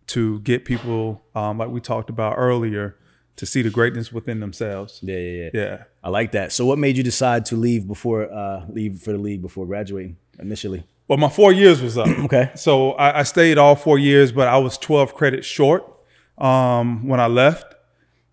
to 0.08 0.40
get 0.40 0.64
people, 0.64 1.24
um, 1.34 1.58
like 1.58 1.70
we 1.70 1.80
talked 1.80 2.10
about 2.10 2.34
earlier, 2.36 2.96
to 3.36 3.46
see 3.46 3.62
the 3.62 3.70
greatness 3.70 4.12
within 4.12 4.40
themselves. 4.40 5.00
Yeah, 5.02 5.16
yeah, 5.18 5.42
yeah. 5.42 5.50
Yeah. 5.52 5.82
I 6.02 6.08
like 6.10 6.32
that. 6.32 6.52
So, 6.52 6.64
what 6.66 6.78
made 6.78 6.96
you 6.96 7.02
decide 7.02 7.44
to 7.46 7.56
leave 7.56 7.86
before 7.86 8.32
uh, 8.32 8.64
leave 8.68 9.00
for 9.00 9.12
the 9.12 9.18
league 9.18 9.42
before 9.42 9.66
graduating 9.66 10.16
initially? 10.38 10.84
Well, 11.08 11.18
my 11.18 11.28
four 11.28 11.52
years 11.52 11.80
was 11.82 11.96
up. 11.98 12.08
Okay. 12.24 12.50
So 12.56 12.92
I, 12.92 13.20
I 13.20 13.22
stayed 13.22 13.58
all 13.58 13.76
four 13.76 13.98
years, 13.98 14.32
but 14.32 14.48
I 14.48 14.58
was 14.58 14.76
12 14.78 15.14
credits 15.14 15.46
short 15.46 15.84
um, 16.38 17.06
when 17.06 17.20
I 17.20 17.26
left. 17.28 17.74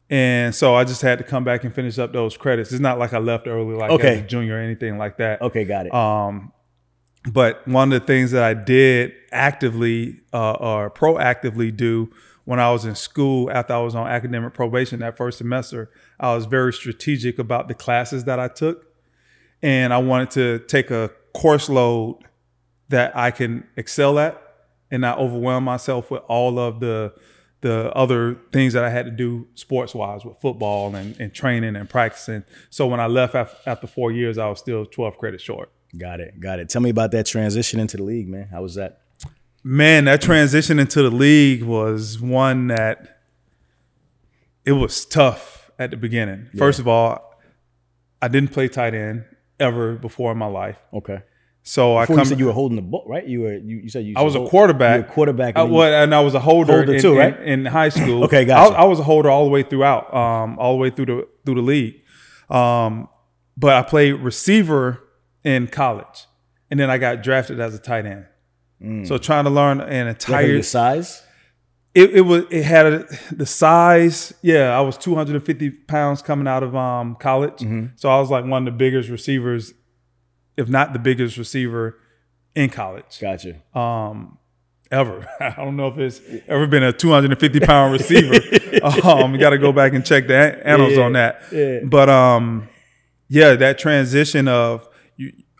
And 0.10 0.54
so 0.56 0.74
I 0.76 0.84
just 0.84 1.02
had 1.02 1.18
to 1.20 1.24
come 1.24 1.44
back 1.44 1.64
and 1.64 1.74
finish 1.74 1.98
up 2.00 2.14
those 2.14 2.36
credits. 2.38 2.72
It's 2.72 2.82
not 2.82 2.98
like 3.00 3.14
I 3.14 3.20
left 3.20 3.48
early, 3.48 3.76
like 3.76 3.92
Okay. 3.92 4.16
as 4.16 4.20
a 4.20 4.24
junior 4.24 4.56
or 4.56 4.60
anything 4.60 4.98
like 4.98 5.18
that. 5.18 5.42
Okay, 5.42 5.66
got 5.66 5.86
it. 5.86 5.94
Um, 5.94 6.52
but 7.32 7.66
one 7.68 7.94
of 7.94 8.02
the 8.02 8.06
things 8.08 8.32
that 8.32 8.44
I 8.44 8.54
did 8.54 9.14
actively 9.32 10.22
uh, 10.34 10.54
or 10.54 10.90
proactively 10.92 11.76
do 11.76 12.12
when 12.46 12.60
I 12.60 12.72
was 12.72 12.86
in 12.86 12.96
school 12.96 13.50
after 13.52 13.74
I 13.74 13.80
was 13.80 13.96
on 13.96 14.08
academic 14.08 14.54
probation 14.54 15.00
that 15.00 15.18
first 15.18 15.38
semester, 15.38 15.90
I 16.20 16.36
was 16.36 16.46
very 16.46 16.74
strategic 16.74 17.40
about 17.40 17.68
the 17.68 17.74
classes 17.74 18.26
that 18.26 18.40
I 18.40 18.48
took. 18.48 18.86
And 19.62 19.94
I 19.94 19.98
wanted 20.00 20.32
to 20.32 20.60
take 20.60 20.92
a 20.92 21.10
course 21.34 21.70
load 21.70 22.20
that 22.90 23.16
I 23.16 23.32
can 23.32 23.66
excel 23.78 24.20
at 24.20 24.40
and 24.92 25.02
not 25.02 25.18
overwhelm 25.18 25.64
myself 25.64 26.12
with 26.12 26.22
all 26.28 26.60
of 26.60 26.80
the 26.80 27.14
the 27.62 27.90
other 27.96 28.36
things 28.52 28.74
that 28.74 28.84
I 28.84 28.90
had 28.90 29.06
to 29.06 29.12
do 29.12 29.48
sports 29.56 29.96
wise 29.96 30.26
with 30.26 30.38
football 30.42 30.94
and, 30.96 31.18
and 31.18 31.34
training 31.34 31.78
and 31.78 31.90
practicing. 31.90 32.44
So 32.70 32.88
when 32.88 33.00
I 33.00 33.08
left 33.08 33.36
after, 33.36 33.88
four 33.88 34.12
years, 34.12 34.38
I 34.38 34.50
was 34.50 34.60
still 34.60 34.86
12 34.86 35.18
credits 35.18 35.44
short. 35.44 35.72
got 35.98 36.20
it. 36.20 36.42
Got 36.42 36.60
it. 36.60 36.68
Tell 36.68 36.82
me 36.82 36.90
about 36.90 37.12
that 37.12 37.26
transition 37.26 37.80
into 37.80 37.96
the 37.96 38.04
league, 38.04 38.28
man. 38.28 38.50
How 38.52 38.62
was 38.62 38.76
that? 38.76 39.03
Man, 39.64 40.06
that 40.06 40.22
transition 40.22 40.78
into 40.80 41.02
the 41.02 41.10
league 41.12 41.64
was 41.64 42.20
one 42.20 42.68
that 42.68 43.20
it 44.66 44.74
was 44.74 45.06
tough 45.06 45.72
at 45.80 45.92
the 45.92 45.98
beginning. 45.98 46.50
First 46.58 46.80
of 46.80 46.88
all, 46.88 47.34
I 48.22 48.28
didn't 48.28 48.52
play 48.52 48.68
tight 48.68 48.94
end 48.94 49.26
ever 49.60 49.94
before 49.96 50.32
in 50.34 50.38
my 50.38 50.46
life. 50.48 50.82
Okay. 50.94 51.22
So 51.66 51.96
I 51.96 52.06
come 52.06 52.20
you 52.20 52.26
said 52.26 52.40
you 52.40 52.48
were 52.48 52.52
holding 52.52 52.76
the 52.76 52.82
ball, 52.82 53.06
right? 53.08 53.26
You 53.26 53.42
were. 53.42 53.54
You, 53.54 53.78
you 53.78 53.90
said 53.90 54.04
you. 54.06 54.16
I 54.18 54.22
was 54.22 54.36
a 54.36 54.46
quarterback. 54.46 54.98
You 54.98 55.04
were 55.04 55.08
a 55.10 55.14
quarterback. 55.14 55.56
And 55.56 55.64
then 55.68 55.72
you- 55.72 55.78
well, 55.78 56.04
and 56.04 56.14
I 56.14 56.20
was 56.20 56.34
a 56.36 56.40
holder, 56.42 56.74
Holder 56.74 56.96
in, 56.96 57.02
too, 57.02 57.14
in- 57.14 57.18
right? 57.18 57.40
in 57.42 57.66
high 57.66 57.88
school. 58.00 58.26
Okay, 58.26 58.44
gotcha. 58.44 58.76
I, 58.76 58.82
I 58.82 58.86
was 58.86 59.00
a 59.00 59.04
holder 59.04 59.30
all 59.30 59.46
the 59.46 59.50
way 59.50 59.64
throughout, 59.64 60.14
um, 60.14 60.60
all 60.60 60.74
the 60.74 60.80
way 60.80 60.90
through 60.90 61.06
the 61.06 61.28
through 61.46 61.56
the 61.56 61.62
league. 61.62 62.02
Um, 62.50 63.08
but 63.56 63.74
I 63.76 63.82
played 63.82 64.14
receiver 64.16 65.02
in 65.46 65.68
college, 65.68 66.26
and 66.70 66.78
then 66.78 66.90
I 66.90 66.98
got 66.98 67.24
drafted 67.24 67.62
as 67.62 67.74
a 67.74 67.80
tight 67.80 68.06
end. 68.06 68.26
So 69.06 69.18
trying 69.18 69.46
to 69.46 69.50
learn 69.50 69.80
an 69.82 70.08
entire 70.08 70.62
size. 70.62 71.24
it, 71.96 72.16
it 72.16 72.22
was 72.22 72.44
it 72.50 72.64
had 72.64 72.86
a, 72.86 73.06
the 73.32 73.46
size. 73.46 74.34
Yeah, 74.42 74.78
I 74.78 74.82
was 74.82 74.98
250 74.98 75.70
pounds 75.88 76.22
coming 76.22 76.48
out 76.48 76.64
of 76.64 76.76
um, 76.76 77.16
college, 77.16 77.60
Mm-hmm. 77.60 77.86
so 77.96 78.10
I 78.10 78.20
was 78.20 78.30
like 78.30 78.44
one 78.46 78.68
of 78.68 78.74
the 78.74 78.78
biggest 78.78 79.10
receivers, 79.10 79.74
if 80.58 80.68
not 80.68 80.92
the 80.94 81.00
biggest 81.00 81.38
receiver 81.38 81.98
in 82.56 82.70
college 82.70 83.20
Gotcha. 83.22 83.56
um, 83.78 84.38
ever. 84.92 85.28
I 85.40 85.52
don't 85.64 85.76
know 85.78 85.88
if 85.88 85.98
it's 85.98 86.22
ever 86.48 86.68
been 86.68 86.84
a 86.84 86.92
250 86.94 87.60
pound 87.62 87.94
receiver. 87.94 88.36
um, 89.08 89.34
you 89.34 89.40
got 89.40 89.52
to 89.52 89.58
go 89.58 89.72
back 89.72 89.94
and 89.94 90.06
check 90.06 90.28
the 90.28 90.36
annals 90.68 90.94
Yeah, 90.98 91.04
on 91.04 91.14
that. 91.14 91.42
yeah. 91.52 91.80
But 91.86 92.10
um, 92.10 92.68
yeah, 93.30 93.56
that 93.56 93.78
transition 93.80 94.48
of 94.48 94.88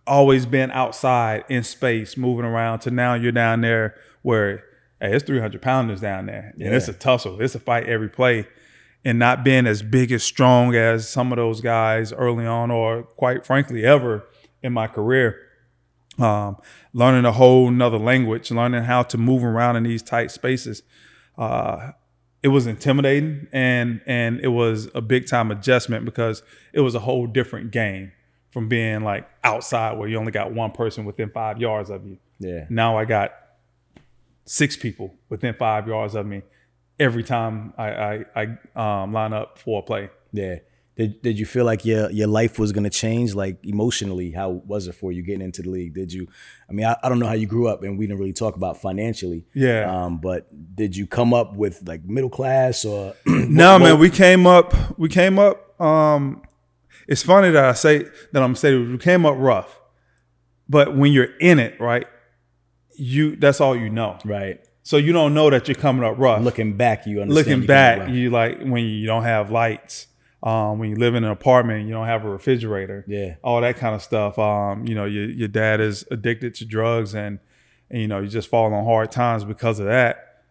always 0.06 0.46
been 0.46 0.72
outside 0.72 1.46
in 1.50 1.64
space, 1.64 2.18
moving 2.18 2.46
around 2.46 2.80
to 2.80 2.92
now 2.92 3.14
you're 3.14 3.32
down 3.32 3.62
there 3.62 3.96
where 4.22 4.64
hey, 5.02 5.16
it's 5.16 5.26
300 5.26 5.62
pounders 5.62 6.02
down 6.02 6.28
there, 6.28 6.54
and 6.60 6.74
it's 6.74 6.88
a 6.88 6.94
tussle. 6.94 7.42
It's 7.42 7.56
a 7.56 7.60
fight 7.60 7.88
every 7.88 8.10
play. 8.10 8.48
And 9.06 9.20
not 9.20 9.44
being 9.44 9.68
as 9.68 9.84
big 9.84 10.14
as 10.14 10.24
strong 10.24 10.76
as 10.76 11.10
some 11.10 11.34
of 11.34 11.36
those 11.36 11.60
guys 11.60 12.14
early 12.14 12.46
on, 12.46 12.72
or 12.72 13.04
quite 13.04 13.46
frankly, 13.46 13.84
ever 13.84 14.24
in 14.62 14.72
my 14.72 14.88
career 14.88 15.42
um, 16.20 16.58
learning 16.94 17.26
a 17.26 17.32
whole 17.32 17.72
nother 17.72 17.98
language, 17.98 18.52
learning 18.52 18.84
how 18.84 19.04
to 19.04 19.18
move 19.18 19.44
around 19.44 19.76
in 19.76 19.84
these 19.84 20.04
tight 20.04 20.32
spaces. 20.32 20.84
Uh, 21.38 21.92
it 22.42 22.50
was 22.50 22.68
intimidating 22.68 23.48
and 23.54 24.02
and 24.06 24.40
it 24.42 24.50
was 24.50 24.90
a 24.94 25.02
big 25.02 25.28
time 25.28 25.50
adjustment 25.50 26.04
because 26.04 26.44
it 26.74 26.82
was 26.82 26.94
a 26.94 27.00
whole 27.00 27.26
different 27.26 27.72
game 27.72 28.12
from 28.54 28.70
being 28.70 29.04
like 29.04 29.28
outside 29.44 29.98
where 29.98 30.08
you 30.08 30.16
only 30.18 30.32
got 30.32 30.54
one 30.54 30.72
person 30.72 31.06
within 31.06 31.32
five 31.32 31.58
yards 31.60 31.90
of 31.90 32.06
you. 32.06 32.20
Yeah. 32.38 32.66
Now 32.70 32.98
I 33.00 33.06
got 33.06 33.34
six 34.46 34.78
people 34.78 35.16
within 35.28 35.56
five 35.56 35.88
yards 35.88 36.14
of 36.14 36.28
me 36.28 36.44
every 37.00 37.24
time 37.24 37.74
I 37.80 37.90
I, 37.90 38.26
I 38.76 39.02
um, 39.04 39.12
line 39.12 39.34
up 39.34 39.58
for 39.58 39.80
a 39.80 39.82
play. 39.82 40.12
Yeah. 40.32 40.58
Did, 40.96 41.24
did 41.24 41.40
you 41.40 41.48
feel 41.48 41.66
like 41.66 41.84
your 41.84 42.12
your 42.12 42.28
life 42.28 42.60
was 42.60 42.72
gonna 42.72 42.92
change 42.92 43.34
like 43.34 43.58
emotionally? 43.66 44.30
How 44.30 44.52
was 44.52 44.88
it 44.88 44.94
for 44.94 45.12
you 45.12 45.24
getting 45.24 45.42
into 45.42 45.64
the 45.64 45.72
league? 45.72 45.96
Did 45.96 46.14
you? 46.14 46.28
I 46.70 46.74
mean, 46.74 46.86
I, 46.86 46.96
I 47.02 47.10
don't 47.10 47.18
know 47.18 47.26
how 47.26 47.34
you 47.34 47.48
grew 47.48 47.68
up, 47.68 47.82
and 47.82 47.98
we 47.98 48.06
didn't 48.06 48.20
really 48.20 48.34
talk 48.34 48.56
about 48.56 48.80
financially. 48.80 49.48
Yeah. 49.56 49.92
Um, 49.92 50.20
but 50.20 50.48
did 50.76 50.96
you 50.96 51.08
come 51.08 51.34
up 51.34 51.56
with 51.56 51.82
like 51.88 52.06
middle 52.06 52.30
class 52.30 52.86
or? 52.86 53.16
No, 53.26 53.78
man, 53.78 54.00
we 54.00 54.10
came 54.10 54.46
up. 54.48 54.74
We 54.98 55.10
came 55.10 55.38
up. 55.38 55.80
Um, 55.82 56.44
it's 57.08 57.24
funny 57.24 57.52
that 57.52 57.66
I 57.66 57.74
say 57.74 58.06
that 58.32 58.42
I'm 58.44 58.56
saying 58.56 58.92
we 58.92 58.98
came 58.98 59.26
up 59.26 59.36
rough, 59.38 59.80
but 60.70 60.96
when 60.96 61.12
you're 61.12 61.36
in 61.40 61.60
it, 61.60 61.80
right, 61.80 62.08
you 62.96 63.36
that's 63.36 63.60
all 63.62 63.76
you 63.76 63.90
know. 63.90 64.18
right. 64.26 64.60
So 64.86 64.98
you 64.98 65.14
don't 65.14 65.34
know 65.34 65.50
that 65.50 65.68
you're 65.70 65.76
coming 65.76 66.04
up 66.04 66.16
rough. 66.18 66.42
Looking 66.44 66.76
back, 66.76 67.06
you 67.08 67.22
understand. 67.22 67.36
Looking 67.48 67.62
you 67.62 67.68
back, 67.68 68.10
you 68.10 68.30
like 68.30 68.60
when 68.62 68.84
you 68.86 69.06
don't 69.06 69.24
have 69.24 69.50
lights, 69.50 70.08
um, 70.44 70.78
when 70.78 70.90
you 70.90 70.98
live 70.98 71.16
in 71.16 71.24
an 71.24 71.32
apartment, 71.32 71.88
you 71.88 71.94
don't 71.94 72.06
have 72.08 72.26
a 72.26 72.30
refrigerator, 72.30 73.06
Yeah. 73.08 73.36
all 73.44 73.62
that 73.62 73.78
kind 73.78 73.96
of 73.96 74.02
stuff. 74.02 74.38
Um, 74.38 74.86
you 74.86 74.94
know, 74.94 75.06
your 75.06 75.30
your 75.30 75.48
dad 75.48 75.80
is 75.80 76.06
addicted 76.12 76.54
to 76.56 76.66
drugs, 76.66 77.16
and 77.16 77.40
and 77.90 78.02
you 78.02 78.08
know 78.08 78.20
you 78.20 78.28
just 78.28 78.50
fall 78.50 78.74
on 78.74 78.84
hard 78.84 79.10
times 79.12 79.46
because 79.46 79.80
of 79.80 79.86
that. 79.86 80.44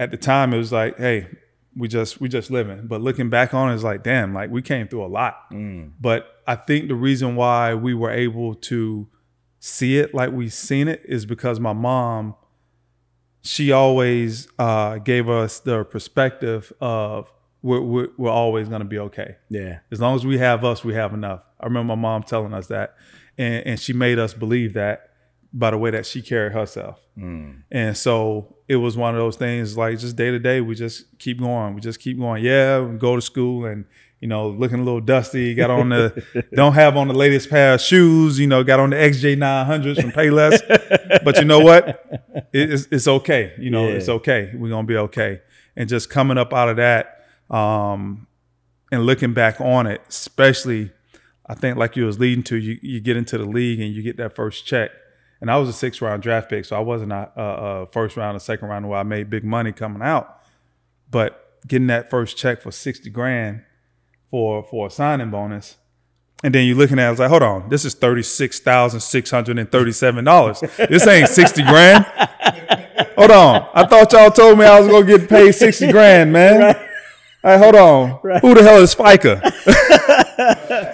At 0.00 0.10
the 0.10 0.16
time, 0.16 0.52
it 0.54 0.58
was 0.58 0.72
like, 0.72 0.96
hey, 0.96 1.28
we 1.76 1.88
just 1.88 2.20
we 2.20 2.28
just 2.28 2.50
living. 2.50 2.86
But 2.86 3.00
looking 3.00 3.30
back 3.30 3.54
on 3.54 3.70
it, 3.70 3.74
it's 3.74 3.84
like, 3.84 4.02
damn, 4.02 4.32
like 4.34 4.50
we 4.50 4.62
came 4.62 4.88
through 4.88 5.04
a 5.04 5.08
lot. 5.08 5.46
But 6.00 6.42
I 6.46 6.56
think 6.56 6.88
the 6.88 6.94
reason 6.94 7.36
why 7.36 7.74
we 7.74 7.94
were 7.94 8.10
able 8.10 8.54
to 8.54 9.08
see 9.60 9.98
it 9.98 10.14
like 10.14 10.30
we 10.30 10.48
seen 10.48 10.88
it 10.88 11.02
is 11.04 11.24
because 11.24 11.58
my 11.58 11.72
mom 11.72 12.34
she 13.44 13.72
always 13.72 14.48
uh, 14.58 14.96
gave 14.98 15.28
us 15.28 15.60
the 15.60 15.84
perspective 15.84 16.72
of 16.80 17.30
we're, 17.62 17.80
we're, 17.80 18.08
we're 18.16 18.30
always 18.30 18.68
going 18.68 18.80
to 18.80 18.86
be 18.86 18.98
okay. 18.98 19.36
yeah. 19.50 19.80
As 19.90 20.00
long 20.00 20.16
as 20.16 20.26
we 20.26 20.38
have 20.38 20.64
us, 20.64 20.82
we 20.82 20.94
have 20.94 21.12
enough. 21.14 21.42
I 21.60 21.66
remember 21.66 21.94
my 21.94 22.00
mom 22.00 22.22
telling 22.22 22.54
us 22.54 22.66
that, 22.68 22.94
and, 23.38 23.66
and 23.66 23.80
she 23.80 23.92
made 23.92 24.18
us 24.18 24.32
believe 24.34 24.74
that 24.74 25.13
by 25.56 25.70
the 25.70 25.78
way 25.78 25.90
that 25.90 26.04
she 26.04 26.20
carried 26.20 26.52
herself. 26.52 27.00
And 27.16 27.96
so 27.96 28.56
it 28.66 28.76
was 28.76 28.96
one 28.96 29.14
of 29.14 29.20
those 29.20 29.36
things 29.36 29.76
like 29.76 29.98
just 30.00 30.16
day 30.16 30.30
to 30.32 30.38
day, 30.40 30.60
we 30.60 30.74
just 30.74 31.16
keep 31.20 31.38
going. 31.38 31.74
We 31.74 31.80
just 31.80 32.00
keep 32.00 32.18
going. 32.18 32.42
Yeah, 32.44 32.80
we 32.80 32.98
go 32.98 33.14
to 33.14 33.22
school 33.22 33.64
and 33.66 33.84
you 34.20 34.26
know 34.26 34.48
looking 34.48 34.80
a 34.80 34.82
little 34.82 35.00
dusty. 35.00 35.54
Got 35.54 35.70
on 35.70 35.90
the 35.90 36.24
don't 36.54 36.72
have 36.72 36.96
on 36.96 37.06
the 37.06 37.14
latest 37.14 37.50
pair 37.50 37.74
of 37.74 37.80
shoes. 37.80 38.38
You 38.40 38.48
know, 38.48 38.64
got 38.64 38.80
on 38.80 38.90
the 38.90 38.96
XJ 38.96 39.36
900s 39.36 40.00
from 40.00 40.10
Payless. 40.10 40.58
but 41.24 41.38
you 41.38 41.44
know 41.44 41.60
what? 41.60 41.88
It- 42.52 42.72
it's, 42.72 42.88
it's 42.90 43.06
okay. 43.06 43.52
You 43.58 43.70
know, 43.70 43.86
Yeah. 43.88 43.94
it's 43.94 44.08
okay. 44.08 44.50
We're 44.54 44.70
gonna 44.70 44.86
be 44.86 44.96
okay. 44.96 45.40
And 45.76 45.88
just 45.88 46.10
coming 46.10 46.36
up 46.38 46.52
out 46.52 46.68
of 46.68 46.76
that, 46.78 47.26
um, 47.50 48.26
and 48.90 49.04
looking 49.06 49.34
back 49.34 49.60
on 49.60 49.86
it, 49.86 50.00
especially, 50.08 50.90
I 51.46 51.54
think 51.54 51.76
like 51.76 51.94
you 51.96 52.06
was 52.06 52.18
leading 52.18 52.42
to, 52.44 52.56
you, 52.56 52.78
you 52.82 53.00
get 53.00 53.16
into 53.16 53.38
the 53.38 53.44
league 53.44 53.80
and 53.80 53.92
you 53.94 54.02
get 54.02 54.16
that 54.16 54.34
first 54.34 54.66
check. 54.66 54.90
And 55.40 55.50
I 55.50 55.56
was 55.58 55.68
a 55.68 55.72
six 55.72 56.00
round 56.00 56.22
draft 56.22 56.48
pick, 56.48 56.64
so 56.64 56.76
I 56.76 56.80
wasn't 56.80 57.12
a, 57.12 57.30
a, 57.36 57.42
a 57.82 57.86
first 57.86 58.16
round 58.16 58.36
or 58.36 58.40
second 58.40 58.68
round 58.68 58.88
where 58.88 58.98
I 58.98 59.02
made 59.02 59.28
big 59.30 59.44
money 59.44 59.72
coming 59.72 60.02
out. 60.02 60.40
But 61.10 61.60
getting 61.66 61.88
that 61.88 62.10
first 62.10 62.36
check 62.36 62.62
for 62.62 62.70
sixty 62.70 63.10
grand 63.10 63.62
for 64.30 64.62
for 64.64 64.86
a 64.86 64.90
signing 64.90 65.30
bonus, 65.30 65.76
and 66.42 66.54
then 66.54 66.66
you're 66.66 66.76
looking 66.76 66.98
at 66.98 67.08
it, 67.08 67.12
it's 67.12 67.20
like, 67.20 67.30
hold 67.30 67.42
on, 67.42 67.68
this 67.68 67.84
is 67.84 67.94
thirty 67.94 68.22
six 68.22 68.58
thousand 68.60 69.00
six 69.00 69.30
hundred 69.30 69.58
and 69.58 69.70
thirty 69.70 69.92
seven 69.92 70.24
dollars. 70.24 70.60
this 70.78 71.06
ain't 71.06 71.28
sixty 71.28 71.62
grand. 71.62 72.04
Hold 73.16 73.30
on, 73.30 73.68
I 73.74 73.86
thought 73.86 74.12
y'all 74.12 74.30
told 74.30 74.58
me 74.58 74.64
I 74.64 74.80
was 74.80 74.88
gonna 74.88 75.06
get 75.06 75.28
paid 75.28 75.52
sixty 75.52 75.90
grand, 75.92 76.32
man. 76.32 76.74
Hey, 77.42 77.58
hold 77.58 77.74
on. 77.76 78.08
Who 78.40 78.54
the 78.54 78.62
hell 78.62 78.80
is 78.80 78.94
FICA? 78.94 79.42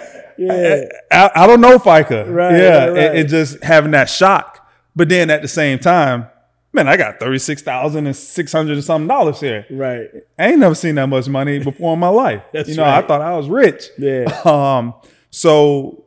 Yeah. 0.47 0.83
I, 1.11 1.43
I 1.43 1.47
don't 1.47 1.61
know 1.61 1.77
FICA. 1.77 2.33
Right, 2.33 2.57
Yeah. 2.57 2.77
right, 2.85 2.89
right. 2.89 2.97
It, 2.97 3.15
it 3.15 3.27
just 3.27 3.63
having 3.63 3.91
that 3.91 4.09
shock. 4.09 4.67
But 4.95 5.09
then 5.09 5.29
at 5.29 5.41
the 5.41 5.47
same 5.47 5.79
time, 5.79 6.27
man, 6.73 6.87
I 6.87 6.97
got 6.97 7.19
thirty 7.19 7.37
six 7.39 7.61
thousand 7.61 8.07
and 8.07 8.15
six 8.15 8.51
hundred 8.51 8.77
or 8.77 8.81
something 8.81 9.07
dollars 9.07 9.39
here. 9.39 9.65
Right. 9.69 10.07
I 10.37 10.47
ain't 10.49 10.59
never 10.59 10.75
seen 10.75 10.95
that 10.95 11.07
much 11.07 11.27
money 11.29 11.59
before 11.59 11.93
in 11.93 11.99
my 11.99 12.07
life. 12.09 12.43
That's 12.53 12.69
you 12.69 12.75
know, 12.75 12.83
I 12.83 13.01
thought 13.01 13.21
I 13.21 13.35
was 13.37 13.47
rich. 13.47 13.85
Yeah. 13.97 14.25
Um, 14.45 14.93
so 15.29 16.05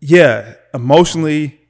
yeah, 0.00 0.54
emotionally 0.74 1.60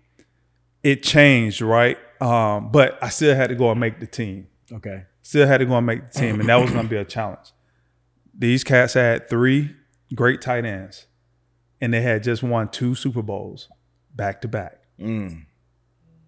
it 0.83 1.03
changed, 1.03 1.61
right? 1.63 1.97
Um, 2.21 2.71
but 2.71 2.99
I 3.03 3.09
still 3.09 3.35
had 3.35 3.49
to 3.49 3.55
go 3.55 3.71
and 3.71 3.81
make 3.81 3.99
the 4.01 4.07
team. 4.07 4.49
Okay. 4.71 5.05
Still 5.23 5.47
had 5.47 5.59
to 5.59 5.67
go 5.67 5.77
and 5.77 5.87
make 5.87 6.11
the 6.13 6.19
team, 6.19 6.41
and 6.41 6.49
that 6.49 6.57
was 6.57 6.71
gonna 6.71 6.89
be 6.89 6.97
a 6.97 7.05
challenge. 7.05 7.53
These 8.37 8.65
cats 8.65 8.95
had 8.95 9.29
three 9.29 9.71
great 10.15 10.41
tight 10.41 10.65
ends, 10.65 11.07
and 11.83 11.93
they 11.93 12.01
had 12.01 12.23
just 12.23 12.43
won 12.43 12.69
two 12.71 12.95
Super 12.95 13.21
Bowls 13.23 13.69
back 14.15 14.41
to 14.43 14.49
back. 14.49 14.79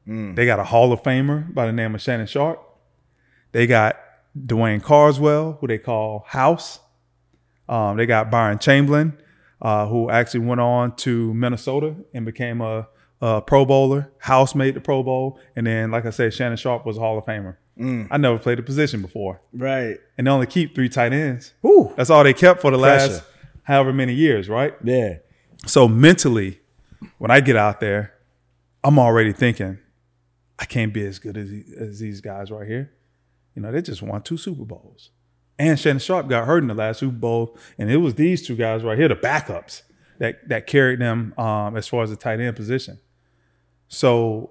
They 0.06 0.44
got 0.46 0.58
a 0.58 0.64
Hall 0.64 0.92
of 0.92 1.02
Famer 1.02 1.52
by 1.54 1.66
the 1.66 1.72
name 1.72 1.94
of 1.94 2.02
Shannon 2.02 2.26
Sharpe. 2.26 2.60
They 3.52 3.66
got 3.66 3.96
Dwayne 4.38 4.82
Carswell, 4.82 5.58
who 5.60 5.66
they 5.66 5.78
call 5.78 6.24
House. 6.26 6.80
Um, 7.68 7.96
they 7.96 8.04
got 8.04 8.30
Byron 8.30 8.58
Chamberlain, 8.58 9.16
uh, 9.62 9.86
who 9.86 10.10
actually 10.10 10.40
went 10.40 10.60
on 10.60 10.94
to 10.96 11.32
Minnesota 11.32 11.94
and 12.12 12.26
became 12.26 12.60
a, 12.60 12.86
a 13.22 13.40
Pro 13.40 13.64
Bowler. 13.64 14.12
House 14.18 14.54
made 14.54 14.74
the 14.74 14.80
Pro 14.80 15.02
Bowl, 15.02 15.38
and 15.56 15.66
then, 15.66 15.90
like 15.90 16.04
I 16.04 16.10
said, 16.10 16.34
Shannon 16.34 16.58
Sharpe 16.58 16.84
was 16.84 16.98
a 16.98 17.00
Hall 17.00 17.16
of 17.16 17.24
Famer. 17.24 17.56
I 18.10 18.18
never 18.18 18.38
played 18.38 18.58
the 18.58 18.62
position 18.62 19.02
before, 19.02 19.40
Right. 19.52 19.98
and 20.18 20.26
they 20.26 20.30
only 20.30 20.46
keep 20.46 20.74
three 20.76 20.88
tight 20.88 21.12
ends. 21.12 21.54
Whew. 21.60 21.92
That's 21.96 22.08
all 22.10 22.22
they 22.22 22.32
kept 22.34 22.60
for 22.60 22.70
the 22.70 22.78
Pressure. 22.78 23.12
last 23.14 23.24
however 23.64 23.92
many 23.92 24.12
years, 24.14 24.48
right? 24.48 24.74
Yeah. 24.84 25.14
So 25.66 25.88
mentally, 25.88 26.60
when 27.18 27.30
I 27.30 27.40
get 27.40 27.56
out 27.56 27.80
there, 27.80 28.14
I'm 28.82 28.98
already 28.98 29.32
thinking, 29.32 29.78
I 30.58 30.64
can't 30.66 30.92
be 30.92 31.04
as 31.04 31.18
good 31.18 31.36
as, 31.36 31.50
as 31.78 31.98
these 31.98 32.20
guys 32.20 32.50
right 32.50 32.66
here. 32.66 32.92
You 33.54 33.62
know, 33.62 33.72
they 33.72 33.82
just 33.82 34.02
won 34.02 34.22
two 34.22 34.36
Super 34.36 34.64
Bowls. 34.64 35.10
And 35.58 35.78
Shannon 35.78 36.00
Sharpe 36.00 36.28
got 36.28 36.46
hurt 36.46 36.62
in 36.62 36.68
the 36.68 36.74
last 36.74 37.00
Super 37.00 37.16
Bowl, 37.16 37.56
and 37.78 37.90
it 37.90 37.98
was 37.98 38.14
these 38.14 38.46
two 38.46 38.56
guys 38.56 38.82
right 38.82 38.98
here, 38.98 39.08
the 39.08 39.14
backups, 39.14 39.82
that 40.18 40.48
that 40.48 40.66
carried 40.66 41.00
them 41.00 41.34
um, 41.38 41.76
as 41.76 41.88
far 41.88 42.02
as 42.02 42.10
the 42.10 42.16
tight 42.16 42.40
end 42.40 42.56
position. 42.56 42.98
So 43.88 44.50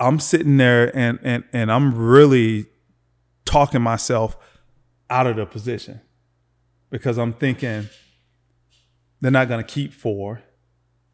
I'm 0.00 0.18
sitting 0.18 0.56
there 0.56 0.94
and 0.96 1.18
and 1.22 1.44
and 1.52 1.70
I'm 1.70 1.94
really 1.94 2.66
talking 3.44 3.82
myself 3.82 4.36
out 5.10 5.26
of 5.26 5.36
the 5.36 5.46
position 5.46 6.00
because 6.90 7.18
I'm 7.18 7.32
thinking 7.32 7.88
they're 9.22 9.30
not 9.30 9.48
going 9.48 9.64
to 9.64 9.66
keep 9.72 9.94
four. 9.94 10.42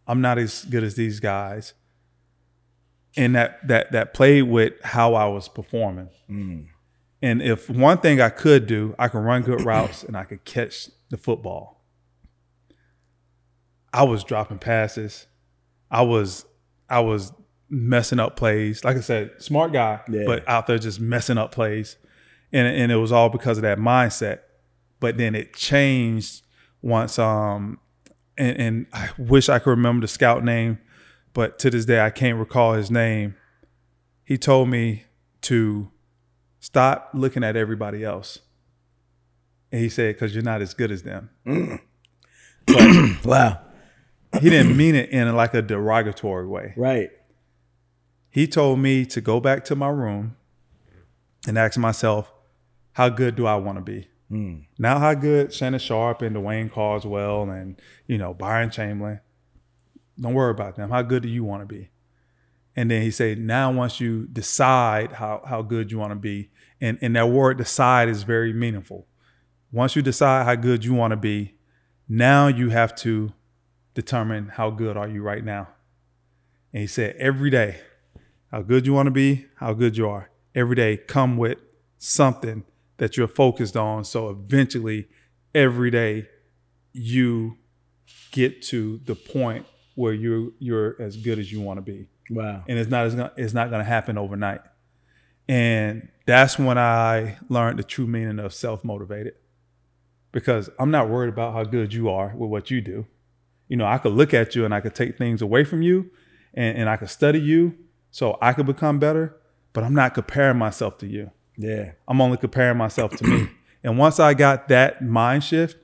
I'm 0.08 0.20
not 0.20 0.38
as 0.38 0.64
good 0.64 0.82
as 0.82 0.96
these 0.96 1.20
guys. 1.20 1.74
And 3.16 3.34
that 3.36 3.66
that 3.68 3.92
that 3.92 4.14
played 4.14 4.42
with 4.42 4.72
how 4.82 5.14
I 5.14 5.26
was 5.28 5.48
performing. 5.48 6.08
And 7.20 7.42
if 7.42 7.68
one 7.70 7.98
thing 7.98 8.20
I 8.20 8.28
could 8.30 8.66
do, 8.66 8.94
I 8.98 9.08
could 9.08 9.18
run 9.20 9.42
good 9.42 9.62
routes 9.64 10.02
and 10.04 10.16
I 10.16 10.24
could 10.24 10.44
catch 10.44 10.88
the 11.10 11.16
football. 11.16 11.82
I 13.92 14.02
was 14.04 14.22
dropping 14.24 14.58
passes. 14.58 15.26
I 15.90 16.02
was 16.02 16.44
I 16.88 17.00
was 17.00 17.32
messing 17.70 18.20
up 18.20 18.36
plays. 18.36 18.84
Like 18.84 18.96
I 18.96 19.00
said, 19.00 19.32
smart 19.42 19.72
guy, 19.72 20.00
Yeah. 20.08 20.24
but 20.26 20.46
out 20.48 20.66
there 20.66 20.78
just 20.78 21.00
messing 21.00 21.38
up 21.38 21.50
plays. 21.52 21.96
And 22.52 22.66
and 22.68 22.92
it 22.92 22.96
was 22.96 23.10
all 23.12 23.28
because 23.30 23.58
of 23.58 23.62
that 23.62 23.78
mindset. 23.78 24.40
But 25.00 25.16
then 25.16 25.34
it 25.34 25.54
changed 25.54 26.42
once 26.82 27.18
um 27.18 27.80
and, 28.38 28.57
and 28.59 28.87
I 28.92 29.11
wish 29.18 29.49
I 29.49 29.59
could 29.59 29.71
remember 29.71 30.02
the 30.02 30.09
scout 30.09 30.45
name, 30.45 30.78
but 31.35 31.59
to 31.61 31.71
this 31.71 31.85
day 31.85 32.00
I 32.00 32.11
can't 32.11 32.38
recall 32.38 32.75
his 32.75 32.90
name. 32.90 33.35
He 34.25 34.38
told 34.38 34.68
me 34.68 35.04
to 35.42 35.90
stop 36.61 37.11
looking 37.12 37.45
at 37.45 37.57
everybody 37.57 38.04
else. 38.04 38.38
And 39.71 39.83
he 39.83 39.88
said, 39.88 40.14
because 40.14 40.35
you're 40.35 40.45
not 40.45 40.62
as 40.62 40.73
good 40.73 40.90
as 40.90 41.02
them. 41.02 41.30
Mm. 41.47 41.80
Wow. 43.25 43.61
He 44.40 44.50
didn't 44.50 44.76
mean 44.76 44.95
it 44.95 45.09
in 45.11 45.35
like 45.35 45.54
a 45.54 45.62
derogatory 45.62 46.47
way. 46.47 46.75
Right. 46.76 47.11
He 48.30 48.47
told 48.47 48.78
me 48.78 49.07
to 49.07 49.21
go 49.21 49.40
back 49.40 49.64
to 49.66 49.75
my 49.75 49.88
room 49.88 50.37
and 51.46 51.59
ask 51.59 51.79
myself, 51.79 52.31
how 52.92 53.09
good 53.09 53.37
do 53.37 53.46
I 53.46 53.57
want 53.57 53.79
to 53.79 53.83
be? 53.83 54.09
Hmm. 54.28 54.56
Now, 54.78 54.98
how 54.98 55.14
good 55.14 55.52
Shannon 55.52 55.80
Sharpe 55.80 56.22
and 56.22 56.36
Dwayne 56.36 56.70
Carswell 56.70 57.48
and, 57.50 57.80
you 58.06 58.18
know, 58.18 58.34
Byron 58.34 58.70
Chamberlain, 58.70 59.20
don't 60.20 60.34
worry 60.34 60.50
about 60.50 60.76
them. 60.76 60.90
How 60.90 61.02
good 61.02 61.22
do 61.22 61.28
you 61.28 61.44
want 61.44 61.62
to 61.62 61.66
be? 61.66 61.90
And 62.76 62.90
then 62.90 63.02
he 63.02 63.10
said, 63.10 63.38
now 63.38 63.72
once 63.72 64.00
you 64.00 64.26
decide 64.26 65.12
how, 65.12 65.42
how 65.46 65.62
good 65.62 65.90
you 65.90 65.98
want 65.98 66.12
to 66.12 66.16
be, 66.16 66.50
and, 66.80 66.98
and 67.00 67.16
that 67.16 67.28
word 67.28 67.58
decide 67.58 68.08
is 68.08 68.22
very 68.22 68.52
meaningful. 68.52 69.06
Once 69.72 69.96
you 69.96 70.02
decide 70.02 70.44
how 70.44 70.54
good 70.54 70.84
you 70.84 70.94
want 70.94 71.10
to 71.10 71.16
be, 71.16 71.54
now 72.08 72.46
you 72.46 72.70
have 72.70 72.94
to 72.96 73.32
determine 73.94 74.48
how 74.48 74.70
good 74.70 74.96
are 74.96 75.08
you 75.08 75.22
right 75.22 75.44
now. 75.44 75.68
And 76.72 76.82
he 76.82 76.86
said, 76.86 77.16
every 77.16 77.50
day, 77.50 77.80
how 78.52 78.62
good 78.62 78.86
you 78.86 78.92
want 78.92 79.06
to 79.06 79.12
be, 79.12 79.46
how 79.56 79.72
good 79.72 79.96
you 79.96 80.08
are. 80.08 80.30
Every 80.54 80.76
day, 80.76 80.98
come 80.98 81.36
with 81.36 81.58
something 81.98 82.64
that 82.98 83.16
you're 83.16 83.28
focused 83.28 83.76
on. 83.76 84.04
So 84.04 84.28
eventually, 84.28 85.08
every 85.54 85.90
day, 85.90 86.28
you 86.92 87.56
get 88.30 88.62
to 88.62 89.00
the 89.04 89.14
point 89.14 89.66
where 89.94 90.12
you're 90.12 90.50
you're 90.58 91.00
as 91.00 91.16
good 91.16 91.38
as 91.38 91.50
you 91.50 91.61
want 91.61 91.78
to 91.78 91.82
be. 91.82 92.08
Wow. 92.30 92.62
And 92.68 92.78
it's 92.78 92.90
not 92.90 93.06
it's 93.06 93.14
not, 93.14 93.34
it's 93.37 93.54
not 93.54 93.70
going 93.70 93.80
to 93.80 93.88
happen 93.88 94.18
overnight. 94.18 94.61
And 95.48 96.08
that's 96.26 96.58
when 96.58 96.76
I 96.76 97.38
learned 97.48 97.78
the 97.78 97.82
true 97.82 98.06
meaning 98.06 98.38
of 98.38 98.52
self 98.52 98.84
motivated. 98.84 99.34
Because 100.30 100.68
I'm 100.78 100.90
not 100.90 101.08
worried 101.08 101.30
about 101.30 101.54
how 101.54 101.64
good 101.64 101.94
you 101.94 102.11
are 102.11 102.34
with 102.37 102.50
what 102.50 102.70
you 102.70 102.82
do. 102.82 103.06
You 103.66 103.76
know, 103.76 103.87
I 103.87 103.98
could 103.98 104.12
look 104.12 104.34
at 104.34 104.54
you 104.54 104.64
and 104.64 104.74
I 104.74 104.80
could 104.80 104.94
take 104.94 105.16
things 105.16 105.40
away 105.40 105.64
from 105.64 105.80
you 105.80 106.11
and, 106.52 106.78
and 106.78 106.88
I 106.88 106.96
could 106.96 107.11
study 107.11 107.40
you 107.40 107.74
so 108.11 108.37
I 108.40 108.52
could 108.52 108.66
become 108.66 108.98
better, 108.98 109.37
but 109.72 109.84
I'm 109.84 109.94
not 109.94 110.14
comparing 110.14 110.58
myself 110.58 110.98
to 110.98 111.06
you. 111.06 111.30
Yeah. 111.59 111.92
I'm 112.07 112.21
only 112.21 112.38
comparing 112.38 112.79
myself 112.79 113.16
to 113.18 113.25
me. 113.27 113.49
And 113.85 113.97
once 113.97 114.18
I 114.18 114.35
got 114.35 114.66
that 114.68 115.03
mind 115.03 115.44
shift, 115.44 115.77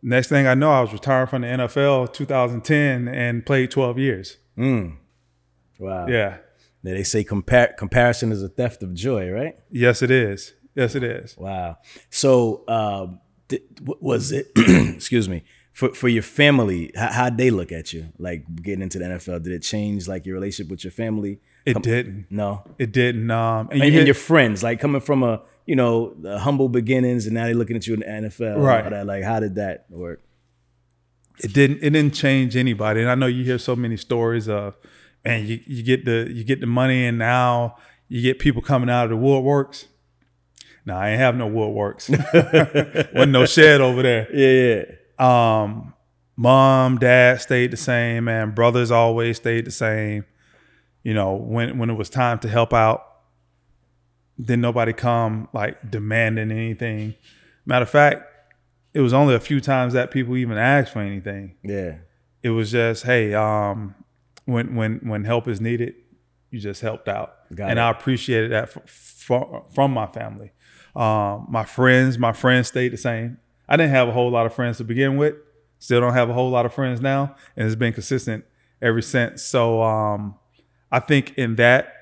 next 0.00 0.28
thing 0.28 0.46
I 0.46 0.54
know, 0.54 0.70
I 0.70 0.80
was 0.80 0.92
retired 0.92 1.28
from 1.28 1.42
the 1.42 1.48
NFL 1.48 2.12
2010 2.12 3.08
and 3.08 3.44
played 3.44 3.72
12 3.72 3.98
years. 3.98 4.36
Wow. 4.56 6.06
Yeah. 6.06 6.38
Now, 6.84 6.92
They 6.94 7.02
say 7.02 7.24
compar- 7.24 7.76
comparison 7.76 8.30
is 8.30 8.42
a 8.44 8.48
theft 8.48 8.82
of 8.84 8.94
joy, 8.94 9.28
right? 9.30 9.56
Yes, 9.70 10.02
it 10.02 10.10
is. 10.12 10.54
Yes, 10.76 10.94
it 10.94 11.02
is. 11.02 11.36
Wow. 11.36 11.78
So, 12.10 12.62
um, 12.68 13.20
th- 13.48 13.62
was 13.82 14.30
it? 14.30 14.52
excuse 14.94 15.28
me. 15.28 15.42
For 15.72 15.92
for 15.94 16.08
your 16.08 16.22
family, 16.22 16.90
how 16.94 17.10
how'd 17.12 17.36
they 17.36 17.50
look 17.50 17.70
at 17.72 17.92
you? 17.92 18.06
Like 18.18 18.44
getting 18.62 18.82
into 18.82 18.98
the 18.98 19.04
NFL, 19.06 19.42
did 19.42 19.52
it 19.52 19.60
change 19.62 20.06
like 20.08 20.24
your 20.26 20.34
relationship 20.34 20.70
with 20.70 20.84
your 20.84 20.90
family? 20.92 21.40
It 21.66 21.82
didn't. 21.82 22.26
No. 22.30 22.62
It 22.78 22.92
didn't. 22.92 23.30
Um, 23.30 23.68
and 23.70 23.72
And, 23.72 23.78
you 23.80 23.84
and 23.86 23.94
hear- 23.94 24.04
your 24.06 24.14
friends, 24.14 24.62
like 24.62 24.78
coming 24.80 25.00
from 25.00 25.22
a 25.22 25.42
you 25.66 25.74
know 25.76 26.14
the 26.20 26.38
humble 26.38 26.68
beginnings, 26.68 27.26
and 27.26 27.34
now 27.34 27.44
they're 27.46 27.54
looking 27.54 27.76
at 27.76 27.86
you 27.86 27.94
in 27.94 28.00
the 28.00 28.06
NFL. 28.06 28.58
Right. 28.58 28.88
that. 28.88 29.04
Like, 29.06 29.24
how 29.24 29.40
did 29.40 29.56
that 29.56 29.86
work? 29.90 30.22
it 31.44 31.52
didn't 31.52 31.78
it 31.82 31.90
didn't 31.90 32.14
change 32.14 32.56
anybody 32.56 33.02
and 33.02 33.10
i 33.10 33.14
know 33.14 33.26
you 33.26 33.44
hear 33.44 33.58
so 33.58 33.76
many 33.76 33.94
stories 33.94 34.48
of 34.48 34.74
man 35.22 35.46
you, 35.46 35.60
you 35.66 35.82
get 35.82 36.06
the 36.06 36.26
you 36.32 36.42
get 36.44 36.62
the 36.62 36.66
money 36.66 37.04
and 37.04 37.18
now 37.18 37.76
you 38.08 38.22
get 38.22 38.38
people 38.38 38.62
coming 38.62 38.88
out 38.88 39.04
of 39.04 39.10
the 39.10 39.16
woodworks 39.16 39.84
no 40.86 40.96
i 40.96 41.10
ain't 41.10 41.18
have 41.20 41.36
no 41.36 41.46
woodworks 41.46 42.08
wasn't 43.14 43.32
no 43.32 43.44
shed 43.44 43.82
over 43.82 44.02
there 44.02 44.26
Yeah, 44.34 44.86
yeah. 45.20 45.62
um 45.62 45.92
mom 46.36 46.96
dad 46.96 47.38
stayed 47.42 47.70
the 47.70 47.76
same 47.76 48.24
man 48.24 48.52
brothers 48.52 48.90
always 48.90 49.36
stayed 49.36 49.66
the 49.66 49.70
same 49.70 50.24
you 51.06 51.14
know 51.14 51.34
when 51.36 51.78
when 51.78 51.88
it 51.88 51.94
was 51.94 52.10
time 52.10 52.38
to 52.40 52.48
help 52.48 52.72
out 52.72 53.00
didn't 54.38 54.60
nobody 54.60 54.92
come 54.92 55.48
like 55.52 55.90
demanding 55.90 56.50
anything. 56.50 57.14
Matter 57.64 57.84
of 57.84 57.90
fact 57.90 58.22
it 58.92 59.00
was 59.00 59.12
only 59.12 59.34
a 59.34 59.40
few 59.40 59.60
times 59.60 59.92
that 59.92 60.10
people 60.10 60.36
even 60.36 60.58
asked 60.58 60.92
for 60.92 61.00
anything. 61.00 61.54
Yeah. 61.62 61.94
it 62.42 62.50
was 62.50 62.72
just 62.72 63.04
hey 63.04 63.34
um 63.34 63.94
when 64.46 64.74
when 64.74 64.98
when 65.10 65.24
help 65.24 65.46
is 65.48 65.60
needed 65.60 65.94
you 66.50 66.58
just 66.60 66.80
helped 66.80 67.08
out. 67.08 67.34
Got 67.54 67.70
and 67.70 67.78
it. 67.78 67.82
i 67.82 67.90
appreciated 67.90 68.50
that 68.50 68.64
f- 68.64 68.78
f- 69.30 69.62
from 69.74 69.92
my 69.92 70.06
family. 70.08 70.50
Um 70.96 71.46
my 71.48 71.64
friends 71.64 72.18
my 72.18 72.32
friends 72.32 72.66
stayed 72.68 72.92
the 72.92 72.96
same. 72.96 73.38
I 73.68 73.76
didn't 73.76 73.92
have 73.92 74.08
a 74.08 74.12
whole 74.12 74.30
lot 74.30 74.46
of 74.46 74.54
friends 74.54 74.78
to 74.78 74.84
begin 74.84 75.16
with. 75.16 75.34
Still 75.78 76.00
don't 76.00 76.14
have 76.14 76.30
a 76.30 76.34
whole 76.34 76.50
lot 76.50 76.66
of 76.66 76.74
friends 76.74 77.00
now 77.00 77.36
and 77.56 77.64
it's 77.66 77.76
been 77.76 77.92
consistent 77.92 78.44
ever 78.82 79.00
since. 79.00 79.42
So 79.42 79.82
um 79.82 80.34
i 80.96 81.00
think 81.00 81.24
in 81.36 81.56
that 81.56 81.92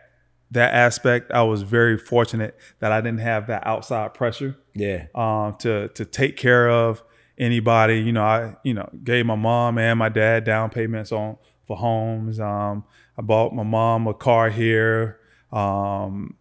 that 0.50 0.72
aspect 0.74 1.30
i 1.32 1.42
was 1.42 1.62
very 1.62 1.96
fortunate 1.98 2.52
that 2.80 2.90
i 2.92 3.00
didn't 3.00 3.20
have 3.32 3.46
that 3.48 3.66
outside 3.66 4.14
pressure 4.14 4.56
Yeah. 4.74 5.06
um, 5.14 5.56
to 5.64 5.88
to 5.98 6.04
take 6.04 6.36
care 6.36 6.68
of 6.68 7.02
anybody. 7.36 7.98
You 8.00 8.12
know, 8.12 8.22
I 8.24 8.54
you 8.62 8.74
know 8.74 8.88
gave 9.02 9.26
my 9.26 9.34
mom 9.34 9.78
and 9.78 9.98
my 9.98 10.08
dad 10.08 10.44
down 10.44 10.70
payments 10.70 11.10
on 11.12 11.36
for 11.66 11.76
homes. 11.76 12.38
Um, 12.38 12.84
I 13.18 13.22
bought 13.22 13.52
my 13.52 13.64
mom 13.64 14.06
a 14.06 14.14
car 14.14 14.50
here. 14.50 15.18
Um, 15.52 16.36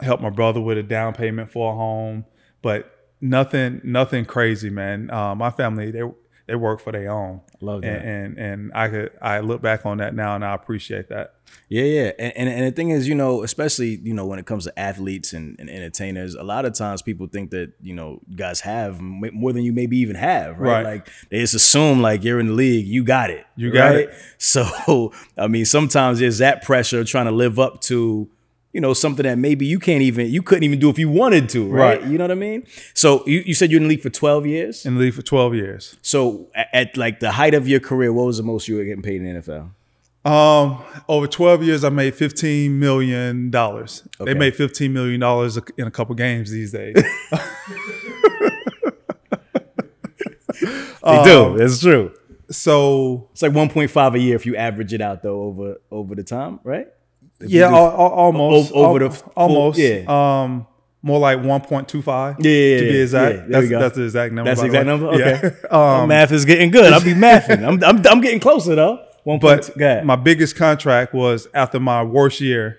helped 0.00 0.22
my 0.22 0.30
brother 0.30 0.60
with 0.60 0.78
a 0.78 0.82
down 0.84 1.14
payment 1.14 1.50
for 1.50 1.72
a 1.72 1.76
home, 1.76 2.24
but 2.62 2.80
nothing, 3.20 3.80
nothing 3.82 4.24
crazy, 4.24 4.70
man. 4.70 5.10
Uh, 5.10 5.34
my 5.34 5.50
family, 5.50 5.90
they 5.90 6.02
they 6.46 6.54
work 6.54 6.80
for 6.80 6.92
their 6.92 7.10
own. 7.10 7.40
Love 7.60 7.82
that. 7.82 8.02
And, 8.02 8.38
and 8.38 8.38
and 8.38 8.72
I 8.74 8.88
could 8.88 9.10
I 9.20 9.40
look 9.40 9.60
back 9.60 9.84
on 9.84 9.98
that 9.98 10.14
now 10.14 10.34
and 10.34 10.44
I 10.44 10.54
appreciate 10.54 11.08
that. 11.08 11.34
Yeah, 11.68 11.82
yeah. 11.82 12.12
And, 12.18 12.36
and 12.36 12.48
and 12.48 12.66
the 12.66 12.70
thing 12.70 12.90
is, 12.90 13.08
you 13.08 13.14
know, 13.14 13.42
especially, 13.42 14.00
you 14.02 14.14
know, 14.14 14.26
when 14.26 14.38
it 14.38 14.46
comes 14.46 14.64
to 14.64 14.78
athletes 14.78 15.32
and, 15.32 15.58
and 15.58 15.68
entertainers, 15.68 16.34
a 16.34 16.42
lot 16.42 16.64
of 16.64 16.74
times 16.74 17.02
people 17.02 17.26
think 17.26 17.50
that, 17.50 17.72
you 17.80 17.94
know, 17.94 18.20
guys 18.34 18.60
have 18.60 19.00
more 19.00 19.52
than 19.52 19.62
you 19.62 19.72
maybe 19.72 19.98
even 19.98 20.16
have, 20.16 20.58
right? 20.58 20.84
Right. 20.84 20.84
Like 20.84 21.08
they 21.30 21.40
just 21.40 21.54
assume 21.54 22.00
like 22.00 22.22
you're 22.22 22.38
in 22.38 22.48
the 22.48 22.52
league, 22.52 22.86
you 22.86 23.02
got 23.02 23.30
it. 23.30 23.44
You 23.56 23.72
got 23.72 23.94
right? 23.94 24.08
it. 24.08 24.14
So, 24.38 25.12
I 25.36 25.48
mean, 25.48 25.64
sometimes 25.64 26.20
there's 26.20 26.38
that 26.38 26.62
pressure 26.62 27.02
trying 27.04 27.24
to 27.24 27.32
live 27.32 27.58
up 27.58 27.80
to, 27.82 28.30
you 28.76 28.82
know, 28.82 28.92
something 28.92 29.22
that 29.24 29.38
maybe 29.38 29.64
you 29.64 29.78
can't 29.78 30.02
even, 30.02 30.26
you 30.28 30.42
couldn't 30.42 30.64
even 30.64 30.78
do 30.78 30.90
if 30.90 30.98
you 30.98 31.08
wanted 31.08 31.48
to, 31.48 31.66
right? 31.66 31.98
Right. 31.98 32.10
You 32.10 32.18
know 32.18 32.24
what 32.24 32.30
I 32.30 32.34
mean? 32.34 32.66
So 32.92 33.26
you, 33.26 33.38
you 33.46 33.54
said 33.54 33.70
you're 33.70 33.80
in 33.80 33.84
the 33.84 33.88
league 33.88 34.02
for 34.02 34.10
12 34.10 34.44
years. 34.46 34.84
In 34.84 34.96
the 34.96 35.00
league 35.00 35.14
for 35.14 35.22
12 35.22 35.54
years. 35.54 35.96
So 36.02 36.48
at, 36.54 36.68
at 36.74 36.96
like 36.98 37.20
the 37.20 37.32
height 37.32 37.54
of 37.54 37.66
your 37.66 37.80
career, 37.80 38.12
what 38.12 38.26
was 38.26 38.36
the 38.36 38.42
most 38.42 38.68
you 38.68 38.76
were 38.76 38.84
getting 38.84 39.00
paid 39.00 39.22
in 39.22 39.34
the 39.34 39.40
NFL? 39.40 39.70
Um, 40.30 40.82
over 41.08 41.26
12 41.26 41.62
years, 41.62 41.84
I 41.84 41.88
made 41.88 42.14
15 42.14 42.78
million 42.78 43.50
dollars. 43.50 44.02
Okay. 44.20 44.30
They 44.34 44.38
made 44.38 44.54
15 44.54 44.92
million 44.92 45.20
dollars 45.20 45.58
in 45.78 45.86
a 45.86 45.90
couple 45.90 46.14
games 46.14 46.50
these 46.50 46.72
days. 46.72 46.96
They 51.04 51.22
do. 51.24 51.56
It's 51.58 51.80
true. 51.80 52.12
so 52.50 53.28
It's 53.32 53.40
like 53.42 53.52
1.5 53.52 54.14
a 54.14 54.18
year 54.18 54.34
if 54.34 54.44
you 54.44 54.56
average 54.56 54.92
it 54.92 55.00
out 55.00 55.22
though 55.22 55.40
over 55.42 55.76
over 55.90 56.14
the 56.16 56.24
time, 56.24 56.58
right? 56.64 56.88
If 57.40 57.50
yeah, 57.50 57.66
al- 57.68 57.74
al- 57.74 57.96
almost 57.96 58.72
O- 58.74 58.84
over 58.86 59.02
al- 59.02 59.08
the 59.10 59.14
full- 59.16 59.32
almost 59.36 59.78
yeah. 59.78 60.04
Um, 60.08 60.66
more 61.02 61.18
like 61.20 61.38
1.25. 61.38 62.36
Yeah, 62.40 62.50
yeah, 62.50 62.76
to 62.78 62.82
be 62.82 63.00
exact. 63.00 63.36
Yeah, 63.36 63.44
that's, 63.48 63.68
that's 63.70 63.96
the 63.96 64.02
exact 64.04 64.32
number. 64.34 64.50
That's 64.50 64.60
the 64.60 64.66
exact 64.66 64.86
number. 64.86 65.06
Okay, 65.08 65.54
Yeah. 65.70 66.00
Um, 66.02 66.08
math 66.08 66.32
is 66.32 66.44
getting 66.44 66.70
good. 66.70 66.92
I'll 66.92 67.02
be 67.04 67.14
mathing. 67.14 67.62
I'm, 67.66 67.82
I'm 67.84 68.04
I'm 68.06 68.20
getting 68.20 68.40
closer 68.40 68.74
though. 68.74 69.04
One 69.24 69.38
But 69.38 69.62
point. 69.64 69.78
Go 69.78 69.84
ahead. 69.86 70.04
my 70.06 70.16
biggest 70.16 70.56
contract 70.56 71.12
was 71.14 71.46
after 71.54 71.78
my 71.80 72.02
worst 72.02 72.40
year. 72.40 72.78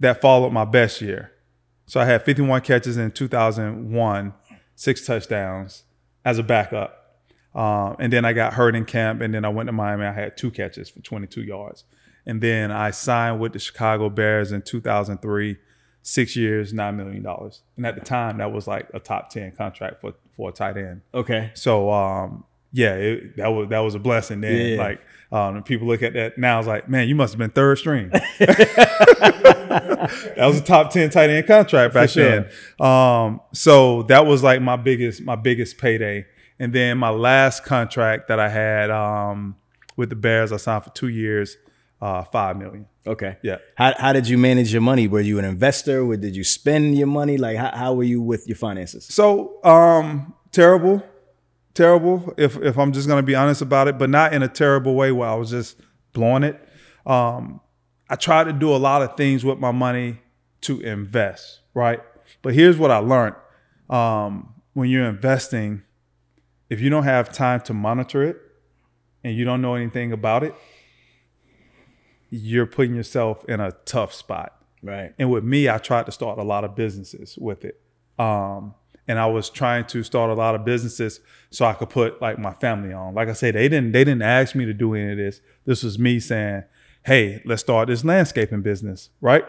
That 0.00 0.20
followed 0.20 0.52
my 0.52 0.64
best 0.64 1.00
year. 1.00 1.32
So 1.86 2.00
I 2.00 2.04
had 2.04 2.24
51 2.24 2.60
catches 2.62 2.96
in 2.96 3.10
2001, 3.10 4.34
six 4.74 5.06
touchdowns 5.06 5.84
as 6.24 6.38
a 6.38 6.42
backup. 6.42 6.94
Um, 7.54 7.96
and 7.98 8.12
then 8.12 8.24
I 8.24 8.34
got 8.34 8.54
hurt 8.54 8.76
in 8.76 8.84
camp, 8.84 9.22
and 9.22 9.34
then 9.34 9.44
I 9.44 9.48
went 9.48 9.68
to 9.68 9.72
Miami. 9.72 10.04
I 10.04 10.12
had 10.12 10.36
two 10.36 10.50
catches 10.50 10.90
for 10.90 11.00
22 11.00 11.42
yards. 11.42 11.84
And 12.26 12.42
then 12.42 12.70
I 12.70 12.90
signed 12.90 13.40
with 13.40 13.54
the 13.54 13.58
Chicago 13.58 14.10
Bears 14.10 14.52
in 14.52 14.60
2003, 14.62 15.56
six 16.02 16.36
years, 16.36 16.74
$9 16.74 16.94
million. 16.94 17.26
And 17.76 17.86
at 17.86 17.94
the 17.94 18.02
time, 18.02 18.38
that 18.38 18.52
was 18.52 18.66
like 18.66 18.90
a 18.92 19.00
top 19.00 19.30
10 19.30 19.52
contract 19.52 20.02
for, 20.02 20.12
for 20.36 20.50
a 20.50 20.52
tight 20.52 20.76
end. 20.76 21.00
okay. 21.14 21.50
So 21.54 21.90
um, 21.90 22.44
yeah, 22.72 22.94
it, 22.94 23.36
that 23.36 23.48
was 23.48 23.68
that 23.70 23.78
was 23.80 23.94
a 23.94 23.98
blessing. 23.98 24.40
Then 24.40 24.72
Yeah. 24.72 24.82
like 24.82 25.00
um, 25.30 25.62
people 25.62 25.86
look 25.86 26.02
at 26.02 26.14
that 26.14 26.38
now, 26.38 26.58
it's 26.58 26.68
like, 26.68 26.88
man, 26.88 27.06
you 27.08 27.14
must 27.14 27.34
have 27.34 27.38
been 27.38 27.50
third 27.50 27.78
string. 27.78 28.08
that 28.38 30.36
was 30.38 30.58
a 30.60 30.62
top 30.64 30.90
ten 30.90 31.10
tight 31.10 31.30
end 31.30 31.46
contract 31.46 31.94
back 31.94 32.10
sure. 32.10 32.46
then. 32.46 32.86
Um, 32.86 33.40
so 33.52 34.02
that 34.04 34.26
was 34.26 34.42
like 34.42 34.62
my 34.62 34.76
biggest 34.76 35.22
my 35.22 35.36
biggest 35.36 35.78
payday. 35.78 36.26
And 36.60 36.72
then 36.72 36.98
my 36.98 37.10
last 37.10 37.64
contract 37.64 38.28
that 38.28 38.40
I 38.40 38.48
had 38.48 38.90
um, 38.90 39.54
with 39.96 40.10
the 40.10 40.16
Bears, 40.16 40.50
I 40.50 40.56
signed 40.56 40.82
for 40.82 40.90
two 40.90 41.06
years, 41.08 41.56
uh, 42.00 42.24
five 42.24 42.56
million. 42.56 42.86
Okay. 43.06 43.36
Yeah. 43.42 43.58
How 43.76 43.94
how 43.96 44.12
did 44.12 44.28
you 44.28 44.38
manage 44.38 44.72
your 44.72 44.82
money? 44.82 45.06
Were 45.08 45.20
you 45.20 45.38
an 45.38 45.44
investor? 45.44 46.02
Or 46.02 46.16
did 46.16 46.34
you 46.34 46.44
spend 46.44 46.96
your 46.96 47.06
money? 47.06 47.36
Like 47.36 47.56
how, 47.56 47.70
how 47.76 47.92
were 47.94 48.02
you 48.04 48.20
with 48.20 48.46
your 48.48 48.56
finances? 48.56 49.06
So 49.06 49.62
um, 49.64 50.34
terrible, 50.52 51.02
terrible. 51.78 52.34
If 52.36 52.56
if 52.56 52.76
I'm 52.76 52.92
just 52.92 53.08
gonna 53.08 53.22
be 53.22 53.36
honest 53.36 53.62
about 53.62 53.86
it, 53.88 53.96
but 53.96 54.10
not 54.10 54.34
in 54.34 54.42
a 54.42 54.48
terrible 54.48 54.94
way 54.94 55.12
where 55.12 55.28
I 55.28 55.34
was 55.34 55.50
just 55.50 55.80
blowing 56.12 56.42
it. 56.42 56.60
Um, 57.06 57.60
I 58.10 58.16
tried 58.16 58.44
to 58.44 58.52
do 58.52 58.74
a 58.74 58.76
lot 58.76 59.00
of 59.00 59.16
things 59.16 59.44
with 59.44 59.58
my 59.58 59.70
money 59.70 60.18
to 60.62 60.80
invest, 60.80 61.60
right? 61.74 62.00
But 62.42 62.54
here's 62.54 62.76
what 62.76 62.90
I 62.90 62.98
learned: 62.98 63.36
um, 63.88 64.54
when 64.74 64.90
you're 64.90 65.08
investing, 65.08 65.82
if 66.68 66.80
you 66.80 66.90
don't 66.90 67.04
have 67.04 67.32
time 67.32 67.60
to 67.62 67.74
monitor 67.74 68.24
it 68.24 68.36
and 69.22 69.36
you 69.36 69.44
don't 69.44 69.62
know 69.62 69.76
anything 69.76 70.10
about 70.10 70.42
it, 70.42 70.54
you're 72.28 72.66
putting 72.66 72.96
yourself 72.96 73.44
in 73.48 73.60
a 73.60 73.70
tough 73.84 74.12
spot. 74.12 74.52
Right. 74.82 75.14
And 75.18 75.30
with 75.30 75.44
me, 75.44 75.68
I 75.68 75.78
tried 75.78 76.06
to 76.06 76.12
start 76.12 76.38
a 76.38 76.44
lot 76.44 76.64
of 76.64 76.74
businesses 76.74 77.38
with 77.38 77.64
it. 77.64 77.80
Um, 78.18 78.74
and 79.08 79.18
I 79.18 79.26
was 79.26 79.48
trying 79.48 79.86
to 79.86 80.02
start 80.02 80.30
a 80.30 80.34
lot 80.34 80.54
of 80.54 80.64
businesses 80.64 81.20
so 81.50 81.64
I 81.64 81.72
could 81.72 81.88
put 81.88 82.20
like 82.20 82.38
my 82.38 82.52
family 82.52 82.92
on. 82.92 83.14
Like 83.14 83.28
I 83.28 83.32
said, 83.32 83.54
they 83.54 83.68
didn't 83.68 83.92
they 83.92 84.04
didn't 84.04 84.22
ask 84.22 84.54
me 84.54 84.66
to 84.66 84.74
do 84.74 84.94
any 84.94 85.12
of 85.12 85.18
this. 85.18 85.40
This 85.64 85.82
was 85.82 85.98
me 85.98 86.20
saying, 86.20 86.64
"Hey, 87.04 87.42
let's 87.44 87.62
start 87.62 87.88
this 87.88 88.04
landscaping 88.04 88.62
business." 88.62 89.08
Right? 89.20 89.44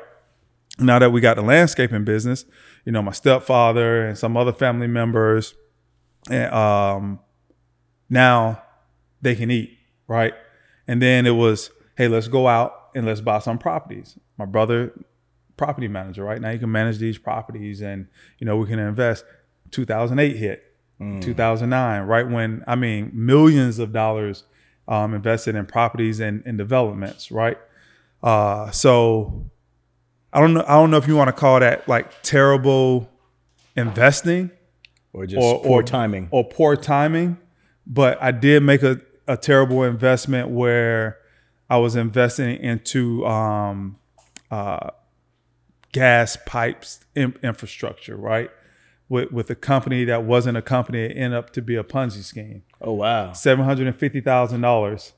Now 0.79 0.97
that 0.99 1.11
we 1.11 1.19
got 1.19 1.35
the 1.35 1.41
landscaping 1.41 2.05
business, 2.05 2.45
you 2.85 2.93
know, 2.93 3.01
my 3.01 3.11
stepfather 3.11 4.05
and 4.05 4.17
some 4.17 4.37
other 4.37 4.53
family 4.53 4.87
members, 4.87 5.53
and 6.29 6.53
um, 6.53 7.19
now 8.09 8.63
they 9.21 9.35
can 9.35 9.51
eat, 9.51 9.77
right? 10.07 10.33
And 10.87 11.01
then 11.01 11.25
it 11.25 11.31
was, 11.31 11.69
hey, 11.97 12.07
let's 12.07 12.29
go 12.29 12.47
out 12.47 12.91
and 12.95 13.05
let's 13.05 13.19
buy 13.19 13.39
some 13.39 13.57
properties. 13.57 14.17
My 14.37 14.45
brother, 14.45 14.93
property 15.57 15.89
manager, 15.89 16.23
right 16.23 16.39
now 16.39 16.51
you 16.51 16.59
can 16.59 16.71
manage 16.71 16.97
these 16.97 17.17
properties, 17.17 17.81
and 17.81 18.07
you 18.37 18.45
know 18.45 18.55
we 18.55 18.67
can 18.67 18.79
invest. 18.79 19.25
2008 19.71 20.35
hit, 20.35 20.63
2009, 21.21 22.01
right 22.03 22.27
when 22.27 22.63
I 22.67 22.75
mean 22.75 23.11
millions 23.13 23.79
of 23.79 23.93
dollars 23.93 24.43
um, 24.87 25.13
invested 25.13 25.55
in 25.55 25.65
properties 25.65 26.19
and, 26.19 26.43
and 26.45 26.57
developments, 26.57 27.31
right? 27.31 27.57
Uh, 28.21 28.69
so 28.71 29.45
I 30.33 30.41
don't 30.41 30.53
know. 30.53 30.65
I 30.67 30.73
don't 30.73 30.91
know 30.91 30.97
if 30.97 31.07
you 31.07 31.15
want 31.15 31.29
to 31.29 31.33
call 31.33 31.59
that 31.61 31.87
like 31.87 32.21
terrible 32.21 33.09
investing 33.77 34.51
Or 35.13 35.25
just 35.25 35.41
or 35.41 35.61
poor 35.61 35.79
or 35.79 35.83
timing. 35.83 36.27
or 36.31 36.43
poor 36.43 36.75
timing. 36.75 37.37
But 37.87 38.21
I 38.21 38.31
did 38.31 38.61
make 38.63 38.83
a, 38.83 38.99
a 39.27 39.37
terrible 39.37 39.83
investment 39.83 40.49
where 40.49 41.17
I 41.69 41.77
was 41.77 41.95
investing 41.95 42.57
into 42.61 43.25
um, 43.25 43.97
uh, 44.51 44.89
gas 45.91 46.37
pipes 46.45 47.05
in, 47.15 47.35
infrastructure, 47.41 48.15
right? 48.17 48.51
With 49.09 49.31
with 49.31 49.49
a 49.49 49.55
company 49.55 50.05
that 50.05 50.23
wasn't 50.23 50.55
a 50.57 50.61
company, 50.61 51.05
it 51.05 51.17
ended 51.17 51.33
up 51.33 51.49
to 51.53 51.63
be 51.63 51.75
a 51.75 51.83
Ponzi 51.83 52.23
scheme. 52.23 52.61
Oh 52.79 52.93
wow. 52.93 53.33
Seven 53.33 53.65
hundred 53.65 53.87
and 53.87 53.95
fifty 53.97 54.21
thousand 54.21 54.61
dollars, 54.61 55.13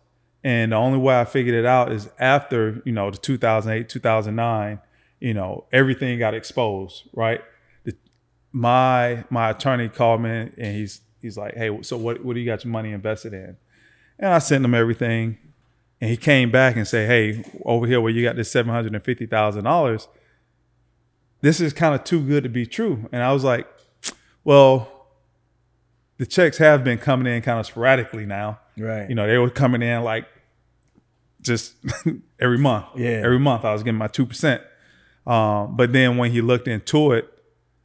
and 0.45 0.71
the 0.71 0.77
only 0.77 0.97
way 0.97 1.19
I 1.19 1.25
figured 1.25 1.55
it 1.55 1.65
out 1.65 1.91
is 1.91 2.09
after 2.17 2.81
you 2.85 2.93
know 2.93 3.11
the 3.11 3.17
two 3.17 3.37
thousand 3.37 3.73
eight, 3.73 3.89
two 3.89 3.99
thousand 3.99 4.37
nine. 4.37 4.79
You 5.19 5.33
know 5.33 5.65
everything 5.73 6.17
got 6.19 6.33
exposed, 6.33 7.03
right? 7.13 7.41
The, 7.83 7.93
my 8.53 9.25
my 9.29 9.49
attorney 9.49 9.89
called 9.89 10.21
me 10.21 10.29
and 10.29 10.75
he's 10.77 11.01
he's 11.21 11.37
like, 11.37 11.55
hey, 11.55 11.77
so 11.81 11.97
what 11.97 12.23
what 12.23 12.33
do 12.35 12.39
you 12.39 12.45
got 12.45 12.63
your 12.63 12.71
money 12.71 12.93
invested 12.93 13.33
in? 13.33 13.57
And 14.17 14.33
I 14.33 14.39
sent 14.39 14.63
him 14.63 14.73
everything, 14.73 15.37
and 15.99 16.09
he 16.09 16.15
came 16.15 16.49
back 16.49 16.77
and 16.77 16.87
said, 16.87 17.09
hey, 17.09 17.43
over 17.65 17.85
here 17.87 17.99
where 17.99 18.13
you 18.13 18.23
got 18.23 18.37
this 18.37 18.49
seven 18.49 18.71
hundred 18.71 18.95
and 18.95 19.03
fifty 19.03 19.25
thousand 19.25 19.65
dollars, 19.65 20.07
this 21.41 21.59
is 21.59 21.73
kind 21.73 21.93
of 21.93 22.05
too 22.05 22.25
good 22.25 22.43
to 22.43 22.49
be 22.49 22.65
true. 22.65 23.09
And 23.11 23.21
I 23.21 23.33
was 23.33 23.43
like, 23.43 23.67
well, 24.43 25.07
the 26.17 26.25
checks 26.25 26.57
have 26.57 26.83
been 26.83 26.97
coming 26.97 27.31
in 27.33 27.41
kind 27.41 27.59
of 27.59 27.65
sporadically 27.65 28.25
now. 28.25 28.59
Right. 28.77 29.09
You 29.09 29.15
know, 29.15 29.27
they 29.27 29.37
were 29.37 29.49
coming 29.49 29.81
in 29.81 30.03
like 30.03 30.27
just 31.41 31.75
every 32.39 32.57
month. 32.57 32.85
Yeah. 32.95 33.21
Every 33.23 33.39
month 33.39 33.65
I 33.65 33.73
was 33.73 33.83
getting 33.83 33.97
my 33.97 34.07
two 34.07 34.25
percent. 34.25 34.61
Um, 35.25 35.75
but 35.75 35.93
then 35.93 36.17
when 36.17 36.31
he 36.31 36.41
looked 36.41 36.67
into 36.67 37.11
it, 37.11 37.27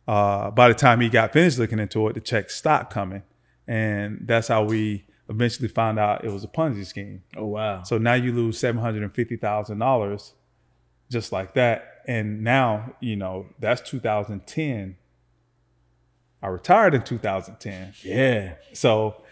uh, 0.09 0.51
by 0.51 0.69
the 0.69 0.75
time 0.75 1.01
he 1.01 1.09
got 1.09 1.33
finished 1.33 1.59
looking 1.59 1.79
into 1.79 2.07
it, 2.09 2.14
the 2.14 2.21
checks 2.21 2.55
stopped 2.55 2.92
coming. 2.92 3.23
And 3.66 4.21
that's 4.23 4.49
how 4.49 4.64
we 4.64 5.05
eventually 5.29 5.69
found 5.69 5.99
out 5.99 6.25
it 6.25 6.31
was 6.31 6.45
a 6.45 6.49
Ponzi 6.49 6.87
scheme. 6.87 7.23
Oh 7.37 7.47
wow. 7.47 7.83
So 7.83 7.99
now 7.99 8.14
you 8.14 8.33
lose 8.33 8.59
seven 8.59 8.81
hundred 8.81 9.03
and 9.03 9.14
fifty 9.14 9.37
thousand 9.37 9.79
dollars 9.79 10.35
just 11.11 11.33
like 11.33 11.55
that. 11.55 12.03
And 12.07 12.42
now, 12.42 12.95
you 13.01 13.16
know, 13.16 13.47
that's 13.59 13.88
2010. 13.88 14.97
I 16.42 16.49
retired 16.49 16.94
in 16.94 17.03
2010. 17.03 17.94
Yeah. 18.03 18.55
So 18.72 19.22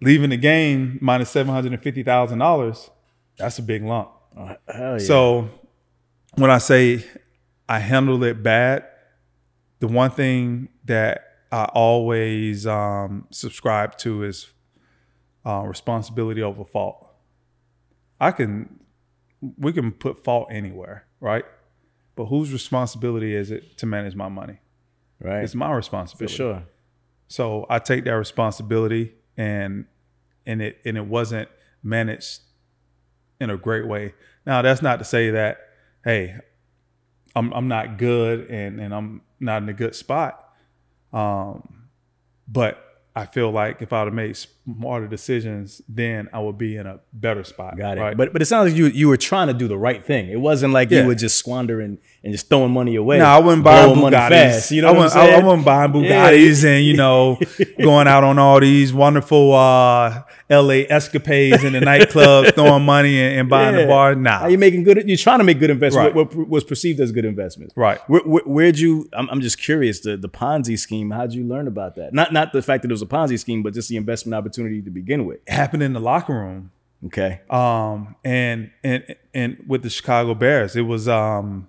leaving 0.00 0.30
the 0.30 0.36
game 0.36 0.98
minus 1.00 1.00
minus 1.00 1.30
seven 1.30 1.52
hundred 1.52 1.72
and 1.72 1.82
fifty 1.82 2.02
thousand 2.02 2.38
dollars, 2.38 2.90
that's 3.36 3.58
a 3.58 3.62
big 3.62 3.82
lump. 3.82 4.10
Oh, 4.36 4.56
yeah. 4.68 4.98
So 4.98 5.50
when 6.36 6.50
I 6.50 6.58
say 6.58 7.04
I 7.68 7.78
handled 7.78 8.24
it 8.24 8.42
bad, 8.42 8.84
the 9.80 9.88
one 9.88 10.10
thing 10.10 10.68
that 10.84 11.24
I 11.52 11.64
always 11.64 12.66
um, 12.66 13.26
subscribe 13.30 13.96
to 13.98 14.22
is 14.24 14.52
uh, 15.44 15.62
responsibility 15.66 16.42
over 16.42 16.64
fault. 16.64 17.08
I 18.20 18.30
can, 18.30 18.80
we 19.56 19.72
can 19.72 19.92
put 19.92 20.22
fault 20.22 20.48
anywhere, 20.50 21.06
right? 21.18 21.44
But 22.14 22.26
whose 22.26 22.52
responsibility 22.52 23.34
is 23.34 23.50
it 23.50 23.78
to 23.78 23.86
manage 23.86 24.14
my 24.14 24.28
money? 24.28 24.58
Right. 25.20 25.44
It's 25.44 25.54
my 25.54 25.72
responsibility. 25.72 26.32
For 26.32 26.36
sure. 26.36 26.62
So 27.28 27.66
I 27.70 27.78
take 27.78 28.04
that 28.04 28.12
responsibility 28.12 29.14
and 29.36 29.86
and 30.46 30.60
it 30.60 30.78
and 30.84 30.96
it 30.96 31.06
wasn't 31.06 31.48
managed 31.82 32.40
in 33.40 33.50
a 33.50 33.56
great 33.56 33.86
way. 33.86 34.14
Now 34.46 34.62
that's 34.62 34.82
not 34.82 34.98
to 34.98 35.04
say 35.04 35.30
that 35.30 35.58
hey, 36.04 36.36
I'm 37.36 37.52
I'm 37.52 37.68
not 37.68 37.98
good 37.98 38.50
and 38.50 38.80
and 38.80 38.94
I'm 38.94 39.22
not 39.38 39.62
in 39.62 39.68
a 39.68 39.72
good 39.72 39.94
spot. 39.94 40.52
Um 41.12 41.86
but 42.48 42.89
I 43.16 43.26
feel 43.26 43.50
like 43.50 43.82
if 43.82 43.92
I'd 43.92 44.04
have 44.04 44.14
made 44.14 44.36
smarter 44.36 45.08
decisions, 45.08 45.82
then 45.88 46.28
I 46.32 46.38
would 46.38 46.56
be 46.58 46.76
in 46.76 46.86
a 46.86 47.00
better 47.12 47.42
spot. 47.42 47.76
Got 47.76 47.98
it. 47.98 48.00
Right? 48.00 48.16
But 48.16 48.32
but 48.32 48.40
it 48.40 48.44
sounds 48.46 48.70
like 48.70 48.78
you 48.78 48.86
you 48.86 49.08
were 49.08 49.16
trying 49.16 49.48
to 49.48 49.54
do 49.54 49.66
the 49.66 49.76
right 49.76 50.04
thing. 50.04 50.28
It 50.28 50.40
wasn't 50.40 50.72
like 50.72 50.90
Yeah. 50.90 51.00
you 51.02 51.06
were 51.08 51.14
just 51.16 51.36
squandering 51.36 51.98
and 52.22 52.32
just 52.32 52.48
throwing 52.48 52.70
money 52.70 52.94
away. 52.94 53.18
No, 53.18 53.24
I 53.24 53.38
wouldn't 53.38 53.64
buy 53.64 53.84
blowing 53.84 54.00
money 54.00 54.16
Bugattis. 54.16 54.28
fast. 54.30 54.70
You 54.70 54.82
know 54.82 54.88
I 54.88 54.92
wouldn't, 54.92 55.16
I. 55.16 55.30
I 55.40 55.44
wouldn't 55.44 55.64
buy 55.64 55.82
Yeah. 55.82 55.88
Bugattis 55.88 56.64
and 56.64 56.84
you 56.84 56.96
know 56.96 57.38
going 57.82 58.06
out 58.06 58.22
on 58.22 58.38
all 58.38 58.60
these 58.60 58.92
wonderful 58.92 59.54
uh, 59.54 60.22
L.A. 60.48 60.86
escapades 60.90 61.64
in 61.64 61.72
the 61.72 61.80
nightclubs, 61.80 62.54
throwing 62.54 62.84
money 62.84 63.20
and, 63.20 63.40
and 63.40 63.48
buying 63.48 63.74
Yeah. 63.74 63.82
the 63.82 63.88
bar. 63.88 64.14
Nah, 64.14 64.40
Are 64.42 64.50
you 64.50 64.58
making 64.58 64.84
good? 64.84 65.02
You're 65.08 65.16
trying 65.16 65.38
to 65.38 65.44
make 65.44 65.58
good 65.58 65.70
investments. 65.70 66.06
Right. 66.06 66.14
What, 66.14 66.34
what 66.36 66.48
was 66.48 66.64
perceived 66.64 67.00
as 67.00 67.10
good 67.12 67.24
investments. 67.24 67.76
Right. 67.76 67.98
Where, 68.08 68.20
where, 68.22 68.42
where'd 68.44 68.78
you? 68.78 69.08
I'm, 69.12 69.28
I'm 69.30 69.40
just 69.40 69.58
curious. 69.58 70.00
The 70.00 70.16
the 70.16 70.28
Ponzi 70.28 70.78
scheme. 70.78 71.10
How'd 71.10 71.32
you 71.32 71.44
learn 71.44 71.66
about 71.66 71.96
that? 71.96 72.12
Not 72.14 72.32
not 72.32 72.52
the 72.52 72.62
fact 72.62 72.82
that 72.82 72.90
it 72.90 72.94
was 72.94 72.99
a 73.02 73.06
Ponzi 73.06 73.38
scheme, 73.38 73.62
but 73.62 73.74
just 73.74 73.88
the 73.88 73.96
investment 73.96 74.34
opportunity 74.34 74.82
to 74.82 74.90
begin 74.90 75.26
with. 75.26 75.38
it 75.46 75.52
happened 75.52 75.82
in 75.82 75.92
the 75.92 76.00
locker 76.00 76.34
room. 76.34 76.70
Okay. 77.06 77.40
Um, 77.48 78.16
and 78.24 78.70
and 78.84 79.16
and 79.32 79.64
with 79.66 79.82
the 79.82 79.90
Chicago 79.90 80.34
Bears, 80.34 80.76
it 80.76 80.82
was 80.82 81.08
um 81.08 81.68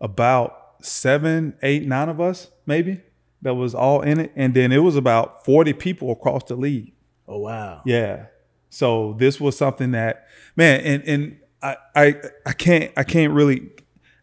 about 0.00 0.74
seven, 0.82 1.54
eight, 1.62 1.86
nine 1.86 2.08
of 2.08 2.20
us 2.20 2.48
maybe 2.66 3.00
that 3.42 3.54
was 3.54 3.74
all 3.74 4.02
in 4.02 4.20
it, 4.20 4.32
and 4.36 4.54
then 4.54 4.72
it 4.72 4.78
was 4.78 4.96
about 4.96 5.44
forty 5.44 5.72
people 5.72 6.12
across 6.12 6.44
the 6.44 6.56
league. 6.56 6.92
Oh 7.26 7.38
wow. 7.38 7.82
Yeah. 7.84 8.26
So 8.70 9.14
this 9.18 9.40
was 9.40 9.56
something 9.56 9.92
that 9.92 10.26
man 10.54 10.80
and 10.80 11.02
and 11.04 11.38
I 11.62 11.76
I 11.96 12.14
I 12.46 12.52
can't 12.52 12.92
I 12.96 13.04
can't 13.04 13.32
really 13.32 13.70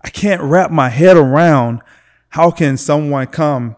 I 0.02 0.10
can't 0.10 0.42
wrap 0.42 0.72
my 0.72 0.90
head 0.90 1.18
around 1.18 1.82
how 2.30 2.52
can 2.52 2.78
someone 2.78 3.28
come 3.28 3.76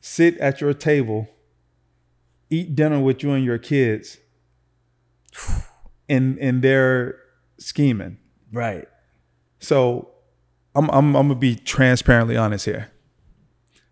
sit 0.00 0.36
at 0.38 0.60
your 0.60 0.72
table 0.74 1.28
eat 2.50 2.74
dinner 2.74 3.00
with 3.00 3.22
you 3.22 3.32
and 3.32 3.44
your 3.44 3.58
kids 3.58 4.18
and 6.08 6.38
and 6.38 6.62
they're 6.62 7.18
scheming. 7.58 8.18
Right. 8.52 8.88
So 9.58 10.10
I'm 10.74 10.88
I'm 10.90 11.14
I'm 11.16 11.28
gonna 11.28 11.34
be 11.34 11.56
transparently 11.56 12.36
honest 12.36 12.64
here. 12.64 12.90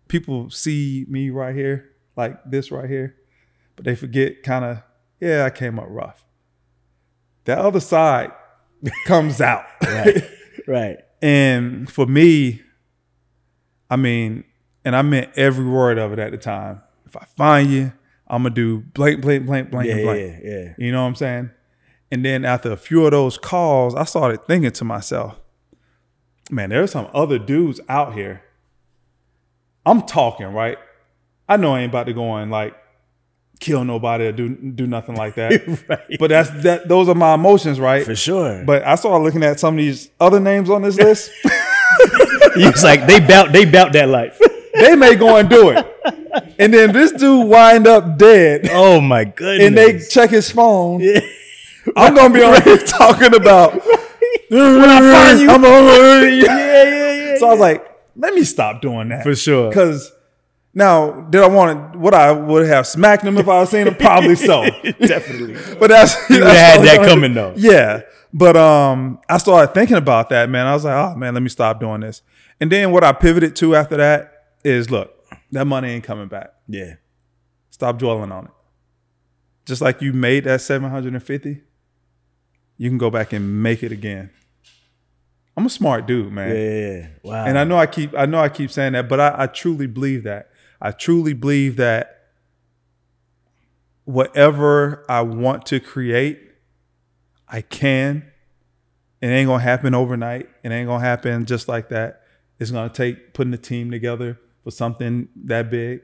People 0.07 0.49
see 0.49 1.05
me 1.09 1.29
right 1.29 1.53
here, 1.53 1.91
like 2.15 2.37
this 2.45 2.71
right 2.71 2.89
here, 2.89 3.15
but 3.75 3.85
they 3.85 3.95
forget 3.95 4.41
kind 4.41 4.63
of, 4.63 4.83
yeah, 5.19 5.43
I 5.43 5.49
came 5.49 5.77
up 5.77 5.87
rough. 5.89 6.25
That 7.43 7.59
other 7.59 7.81
side 7.81 8.31
comes 9.05 9.41
out. 9.41 9.65
Right. 9.83 10.23
right. 10.67 10.97
And 11.19 11.89
for 11.91 12.05
me, 12.05 12.61
I 13.89 13.95
mean, 13.95 14.43
and 14.87 14.95
I 14.95 15.01
meant 15.01 15.31
every 15.35 15.65
word 15.65 15.97
of 15.97 16.13
it 16.13 16.19
at 16.19 16.31
the 16.31 16.37
time. 16.37 16.81
If 17.05 17.17
I 17.17 17.25
find 17.35 17.69
you, 17.69 17.91
I'm 18.27 18.43
gonna 18.43 18.55
do 18.55 18.79
blank, 18.79 19.21
blank, 19.21 19.45
blank, 19.45 19.69
blank, 19.69 19.87
Yeah. 19.87 19.93
and 19.95 19.99
Yeah. 19.99 20.05
blank. 20.13 20.39
Yeah. 20.43 20.73
You 20.85 20.91
know 20.93 21.01
what 21.01 21.07
I'm 21.09 21.15
saying? 21.15 21.49
And 22.11 22.23
then 22.23 22.45
after 22.45 22.71
a 22.71 22.77
few 22.77 23.03
of 23.05 23.11
those 23.11 23.37
calls, 23.37 23.93
I 23.95 24.05
started 24.05 24.47
thinking 24.47 24.71
to 24.71 24.85
myself, 24.85 25.35
man, 26.49 26.69
there's 26.69 26.91
some 26.91 27.07
other 27.13 27.37
dudes 27.37 27.81
out 27.89 28.13
here. 28.13 28.41
I'm 29.85 30.01
talking, 30.03 30.47
right? 30.53 30.77
I 31.49 31.57
know 31.57 31.75
I 31.75 31.81
ain't 31.81 31.91
about 31.91 32.05
to 32.07 32.13
go 32.13 32.35
and 32.35 32.49
like 32.51 32.75
kill 33.59 33.83
nobody 33.83 34.27
or 34.27 34.31
do 34.31 34.49
do 34.55 34.85
nothing 34.87 35.15
like 35.15 35.35
that. 35.35 35.51
Right. 35.89 36.17
But 36.19 36.29
that's 36.29 36.49
that 36.63 36.87
those 36.87 37.09
are 37.09 37.15
my 37.15 37.33
emotions, 37.33 37.79
right? 37.79 38.05
For 38.05 38.15
sure. 38.15 38.63
But 38.65 38.83
I 38.83 38.95
started 38.95 39.23
looking 39.23 39.43
at 39.43 39.59
some 39.59 39.75
of 39.75 39.79
these 39.79 40.09
other 40.19 40.39
names 40.39 40.69
on 40.69 40.81
this 40.81 40.97
list. 40.97 41.31
you 42.57 42.69
was 42.71 42.83
like 42.83 43.05
they 43.07 43.19
bout 43.19 43.51
they 43.51 43.65
bout 43.65 43.93
that 43.93 44.09
life. 44.09 44.39
They 44.79 44.95
may 44.95 45.15
go 45.15 45.37
and 45.37 45.49
do 45.49 45.69
it. 45.69 45.85
And 46.59 46.73
then 46.73 46.91
this 46.91 47.11
dude 47.11 47.47
wind 47.47 47.87
up 47.87 48.17
dead 48.17 48.67
Oh 48.71 49.01
my 49.01 49.23
goodness. 49.25 49.67
and 49.67 49.77
they 49.77 49.99
check 49.99 50.29
his 50.29 50.51
phone. 50.51 51.01
I'm 51.95 52.13
gonna 52.15 52.33
be 52.33 52.43
on 52.43 52.61
here 52.63 52.77
talking 52.77 53.33
about 53.33 53.73
when 54.49 54.81
I 54.89 54.99
find 54.99 55.39
you. 55.39 55.49
I'm 55.49 55.63
over 55.63 56.27
yeah, 56.29 56.43
yeah, 56.57 56.83
yeah. 57.31 57.37
So 57.37 57.47
I 57.47 57.51
was 57.51 57.59
like, 57.59 57.97
let 58.15 58.33
me 58.33 58.43
stop 58.43 58.81
doing 58.81 59.09
that 59.09 59.23
For 59.23 59.35
sure. 59.35 59.69
Because 59.69 60.11
now, 60.73 61.21
did 61.21 61.41
I 61.41 61.47
want 61.47 61.93
to? 61.93 61.99
Would 61.99 62.13
I 62.13 62.31
would 62.31 62.67
have 62.67 62.85
smacked 62.85 63.23
him 63.23 63.37
if 63.37 63.47
I 63.47 63.59
was 63.61 63.69
seen 63.71 63.87
him? 63.87 63.95
Probably 63.95 64.35
so. 64.35 64.63
Definitely. 64.99 65.55
But 65.79 65.87
that's 65.87 66.13
you 66.29 66.37
would've 66.39 66.49
had 66.55 66.81
that 66.81 67.07
coming, 67.07 67.33
though. 67.33 67.53
Yeah. 67.55 68.01
But 68.33 68.55
um, 68.57 69.19
I 69.27 69.37
started 69.39 69.73
thinking 69.73 69.97
about 69.97 70.29
that, 70.29 70.49
man. 70.49 70.67
I 70.67 70.73
was 70.73 70.83
like, 70.83 70.93
oh 70.93 71.15
man, 71.15 71.33
let 71.33 71.41
me 71.41 71.49
stop 71.49 71.79
doing 71.79 72.01
this. 72.01 72.21
And 72.59 72.71
then 72.71 72.91
what 72.91 73.03
I 73.03 73.11
pivoted 73.11 73.55
to 73.57 73.75
after 73.75 73.97
that 73.97 74.36
is, 74.67 74.91
look, 74.91 75.13
that 75.51 75.65
money 75.65 75.89
ain't 75.91 76.03
coming 76.03 76.27
back. 76.27 76.51
Yeah. 76.67 76.95
Stop 77.69 77.99
dwelling 77.99 78.31
on 78.31 78.45
it. 78.45 78.51
Just 79.65 79.81
like 79.81 80.01
you 80.01 80.13
made 80.13 80.45
that 80.45 80.61
750, 80.61 81.61
you 82.77 82.89
can 82.89 82.97
go 82.97 83.09
back 83.09 83.33
and 83.33 83.61
make 83.61 83.83
it 83.83 83.91
again. 83.91 84.29
I'm 85.55 85.65
a 85.65 85.69
smart 85.69 86.05
dude, 86.05 86.31
man. 86.31 86.55
Yeah. 86.55 87.07
Wow. 87.23 87.45
And 87.45 87.57
I 87.57 87.63
know 87.63 87.77
I 87.77 87.87
keep 87.87 88.13
I 88.15 88.27
know 88.27 88.39
I 88.39 88.49
keep 88.49 88.69
saying 88.69 88.93
that, 88.93 89.09
but 89.09 89.19
I, 89.19 89.33
I 89.37 89.47
truly 89.47 89.87
believe 89.87 90.23
that. 90.23 90.51
I 90.79 90.91
truly 90.91 91.33
believe 91.33 91.77
that 91.77 92.27
whatever 94.05 95.03
I 95.09 95.21
want 95.21 95.65
to 95.67 95.79
create, 95.79 96.39
I 97.47 97.61
can. 97.61 98.31
It 99.19 99.27
ain't 99.27 99.47
gonna 99.47 99.63
happen 99.63 99.95
overnight. 99.95 100.47
It 100.63 100.71
ain't 100.71 100.87
gonna 100.87 101.03
happen 101.03 101.45
just 101.45 101.67
like 101.67 101.89
that. 101.89 102.21
It's 102.59 102.69
gonna 102.69 102.89
take 102.89 103.33
putting 103.33 103.53
a 103.53 103.57
team 103.57 103.89
together 103.89 104.39
for 104.67 104.71
something 104.71 105.29
that 105.45 105.71
big. 105.71 106.01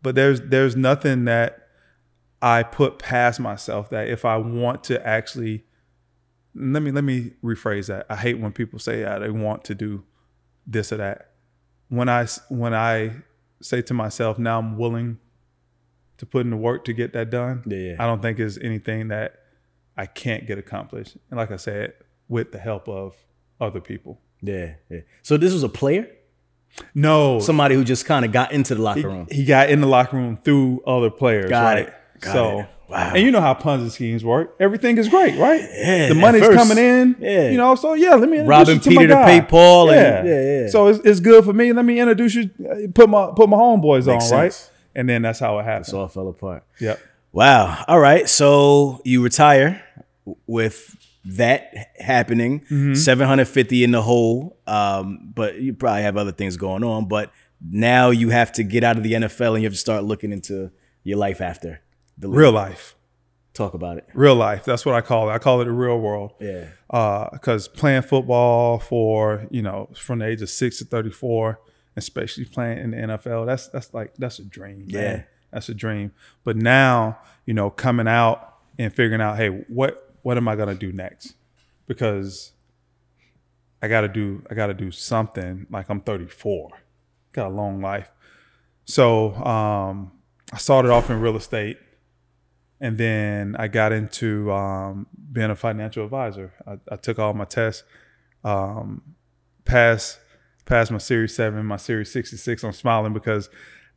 But 0.00 0.14
there's 0.14 0.40
there's 0.40 0.76
nothing 0.76 1.24
that 1.24 1.66
I 2.40 2.62
put 2.62 3.00
past 3.00 3.40
myself 3.40 3.90
that 3.90 4.06
if 4.06 4.24
I 4.24 4.36
want 4.36 4.84
to 4.84 5.04
actually 5.04 5.64
let 6.54 6.80
me 6.84 6.92
let 6.92 7.02
me 7.02 7.32
rephrase 7.42 7.88
that. 7.88 8.06
I 8.08 8.14
hate 8.14 8.38
when 8.38 8.52
people 8.52 8.78
say 8.78 9.02
they 9.18 9.30
want 9.30 9.64
to 9.64 9.74
do 9.74 10.04
this 10.64 10.92
or 10.92 10.98
that. 10.98 11.32
When 11.88 12.08
I 12.08 12.28
when 12.48 12.72
I 12.72 13.16
say 13.60 13.82
to 13.82 13.94
myself, 13.94 14.38
now 14.38 14.60
I'm 14.60 14.78
willing 14.78 15.18
to 16.18 16.24
put 16.24 16.42
in 16.42 16.50
the 16.50 16.56
work 16.56 16.84
to 16.84 16.92
get 16.92 17.14
that 17.14 17.30
done. 17.30 17.64
Yeah, 17.66 17.78
yeah. 17.78 17.96
I 17.98 18.06
don't 18.06 18.22
think 18.22 18.38
is 18.38 18.58
anything 18.58 19.08
that 19.08 19.40
I 19.96 20.06
can't 20.06 20.46
get 20.46 20.56
accomplished. 20.56 21.16
And 21.30 21.38
like 21.38 21.50
I 21.50 21.56
said, 21.56 21.94
with 22.28 22.52
the 22.52 22.60
help 22.60 22.88
of 22.88 23.16
other 23.60 23.80
people. 23.80 24.20
yeah, 24.40 24.74
yeah. 24.88 25.00
So 25.22 25.36
this 25.36 25.52
was 25.52 25.64
a 25.64 25.68
player, 25.68 26.08
No, 26.94 27.40
somebody 27.40 27.74
who 27.74 27.84
just 27.84 28.04
kind 28.06 28.24
of 28.24 28.32
got 28.32 28.52
into 28.52 28.74
the 28.74 28.82
locker 28.82 29.08
room. 29.08 29.26
he 29.30 29.44
got 29.44 29.70
in 29.70 29.80
the 29.80 29.86
locker 29.86 30.16
room 30.16 30.38
through 30.42 30.82
other 30.86 31.10
players. 31.10 31.50
Got 31.50 31.62
right? 31.74 31.88
it. 31.88 31.94
Got 32.20 32.32
so, 32.32 32.58
it. 32.60 32.68
Wow. 32.88 33.12
and 33.14 33.22
you 33.24 33.30
know 33.30 33.40
how 33.40 33.54
Ponzi 33.54 33.90
schemes 33.90 34.24
work. 34.24 34.56
Everything 34.60 34.98
is 34.98 35.08
great, 35.08 35.38
right? 35.38 35.60
Yeah, 35.60 36.08
the 36.08 36.14
money's 36.14 36.42
first. 36.42 36.58
coming 36.58 36.78
in. 36.78 37.16
Yeah. 37.18 37.48
you 37.50 37.56
know. 37.56 37.74
So 37.74 37.94
yeah, 37.94 38.10
let 38.10 38.28
me 38.28 38.38
introduce 38.38 38.48
Robbing 38.48 38.74
you 38.74 38.80
to 38.80 38.90
Peter 38.90 39.08
to 39.08 39.24
pay 39.24 39.40
Paul 39.40 39.90
and- 39.90 40.26
Yeah, 40.28 40.34
yeah, 40.34 40.60
yeah. 40.62 40.68
So 40.68 40.88
it's, 40.88 40.98
it's 41.04 41.20
good 41.20 41.44
for 41.44 41.52
me. 41.52 41.72
Let 41.72 41.84
me 41.84 41.98
introduce 41.98 42.34
you. 42.34 42.50
Put 42.94 43.08
my 43.08 43.32
put 43.34 43.48
my 43.48 43.56
homeboys 43.56 44.06
on, 44.06 44.18
Makes 44.18 44.32
right? 44.32 44.70
And 44.94 45.08
then 45.08 45.22
that's 45.22 45.38
how 45.38 45.58
it 45.58 45.64
happened. 45.64 45.88
It 45.88 45.94
all 45.94 46.08
fell 46.08 46.28
apart. 46.28 46.64
yep. 46.78 47.00
Wow. 47.32 47.84
All 47.88 47.98
right. 47.98 48.28
So 48.28 49.00
you 49.04 49.22
retire 49.22 49.82
with 50.46 50.96
that 51.26 51.92
happening, 51.98 52.60
Mm-hmm. 52.60 52.94
750 52.94 53.84
in 53.84 53.90
the 53.92 54.02
hole. 54.02 54.58
Um, 54.66 55.32
but 55.34 55.60
you 55.60 55.72
probably 55.74 56.02
have 56.02 56.16
other 56.16 56.32
things 56.32 56.56
going 56.56 56.84
on. 56.84 57.06
But 57.08 57.32
now 57.66 58.10
you 58.10 58.30
have 58.30 58.52
to 58.52 58.62
get 58.62 58.84
out 58.84 58.96
of 58.96 59.02
the 59.02 59.12
NFL 59.12 59.54
and 59.54 59.62
you 59.62 59.66
have 59.66 59.72
to 59.72 59.78
start 59.78 60.04
looking 60.04 60.32
into 60.32 60.70
your 61.02 61.18
life 61.18 61.40
after 61.40 61.80
the 62.18 62.28
league. 62.28 62.38
Real 62.38 62.52
life. 62.52 62.94
Talk 63.54 63.74
about 63.74 63.98
it. 63.98 64.08
real 64.14 64.34
life. 64.34 64.64
That's 64.64 64.84
what 64.84 64.96
I 64.96 65.00
call 65.00 65.30
it. 65.30 65.32
I 65.32 65.38
call 65.38 65.60
it 65.60 65.66
the 65.66 65.70
real 65.72 65.98
world. 66.00 66.32
Yeah. 66.40 66.66
Because 67.32 67.68
playing 67.68 68.02
football 68.02 68.80
for 68.80 69.46
you 69.50 69.62
know 69.62 69.90
from 69.96 70.18
the 70.18 70.26
age 70.26 70.42
of 70.42 70.50
six 70.50 70.78
to 70.78 70.84
thirty 70.84 71.10
four, 71.10 71.60
especially 71.96 72.46
playing 72.46 72.78
in 72.78 72.90
the 72.90 72.96
NFL, 72.96 73.46
that's 73.46 73.68
that's 73.68 73.94
like 73.94 74.12
that's 74.16 74.40
a 74.40 74.44
dream. 74.44 74.86
Yeah. 74.88 75.00
man. 75.00 75.24
that's 75.52 75.68
a 75.68 75.74
dream. 75.74 76.10
But 76.42 76.56
now 76.56 77.18
you 77.46 77.54
know 77.54 77.70
coming 77.70 78.08
out 78.08 78.56
and 78.76 78.92
figuring 78.92 79.20
out, 79.20 79.36
hey, 79.36 79.48
what 79.68 80.13
what 80.24 80.36
am 80.36 80.48
I 80.48 80.56
gonna 80.56 80.74
do 80.74 80.90
next? 80.90 81.34
Because 81.86 82.54
I 83.84 83.88
got 83.88 84.00
to 84.00 84.08
do 84.08 84.42
I 84.50 84.54
got 84.54 84.68
to 84.68 84.74
do 84.74 84.90
something. 84.90 85.66
Like 85.68 85.90
I'm 85.90 86.00
34, 86.00 86.70
got 87.32 87.48
a 87.48 87.50
long 87.50 87.82
life. 87.82 88.10
So 88.86 89.34
um, 89.34 90.10
I 90.50 90.56
started 90.56 90.90
off 90.90 91.10
in 91.10 91.20
real 91.20 91.36
estate, 91.36 91.76
and 92.80 92.96
then 92.96 93.56
I 93.58 93.68
got 93.68 93.92
into 93.92 94.50
um, 94.50 95.06
being 95.30 95.50
a 95.50 95.54
financial 95.54 96.02
advisor. 96.02 96.54
I, 96.66 96.78
I 96.90 96.96
took 96.96 97.18
all 97.18 97.34
my 97.34 97.44
tests, 97.44 97.82
um, 98.42 99.02
passed 99.66 100.18
passed 100.64 100.90
my 100.90 100.96
Series 100.96 101.36
Seven, 101.36 101.66
my 101.66 101.76
Series 101.76 102.10
66. 102.10 102.64
I'm 102.64 102.72
smiling 102.72 103.12
because 103.12 103.50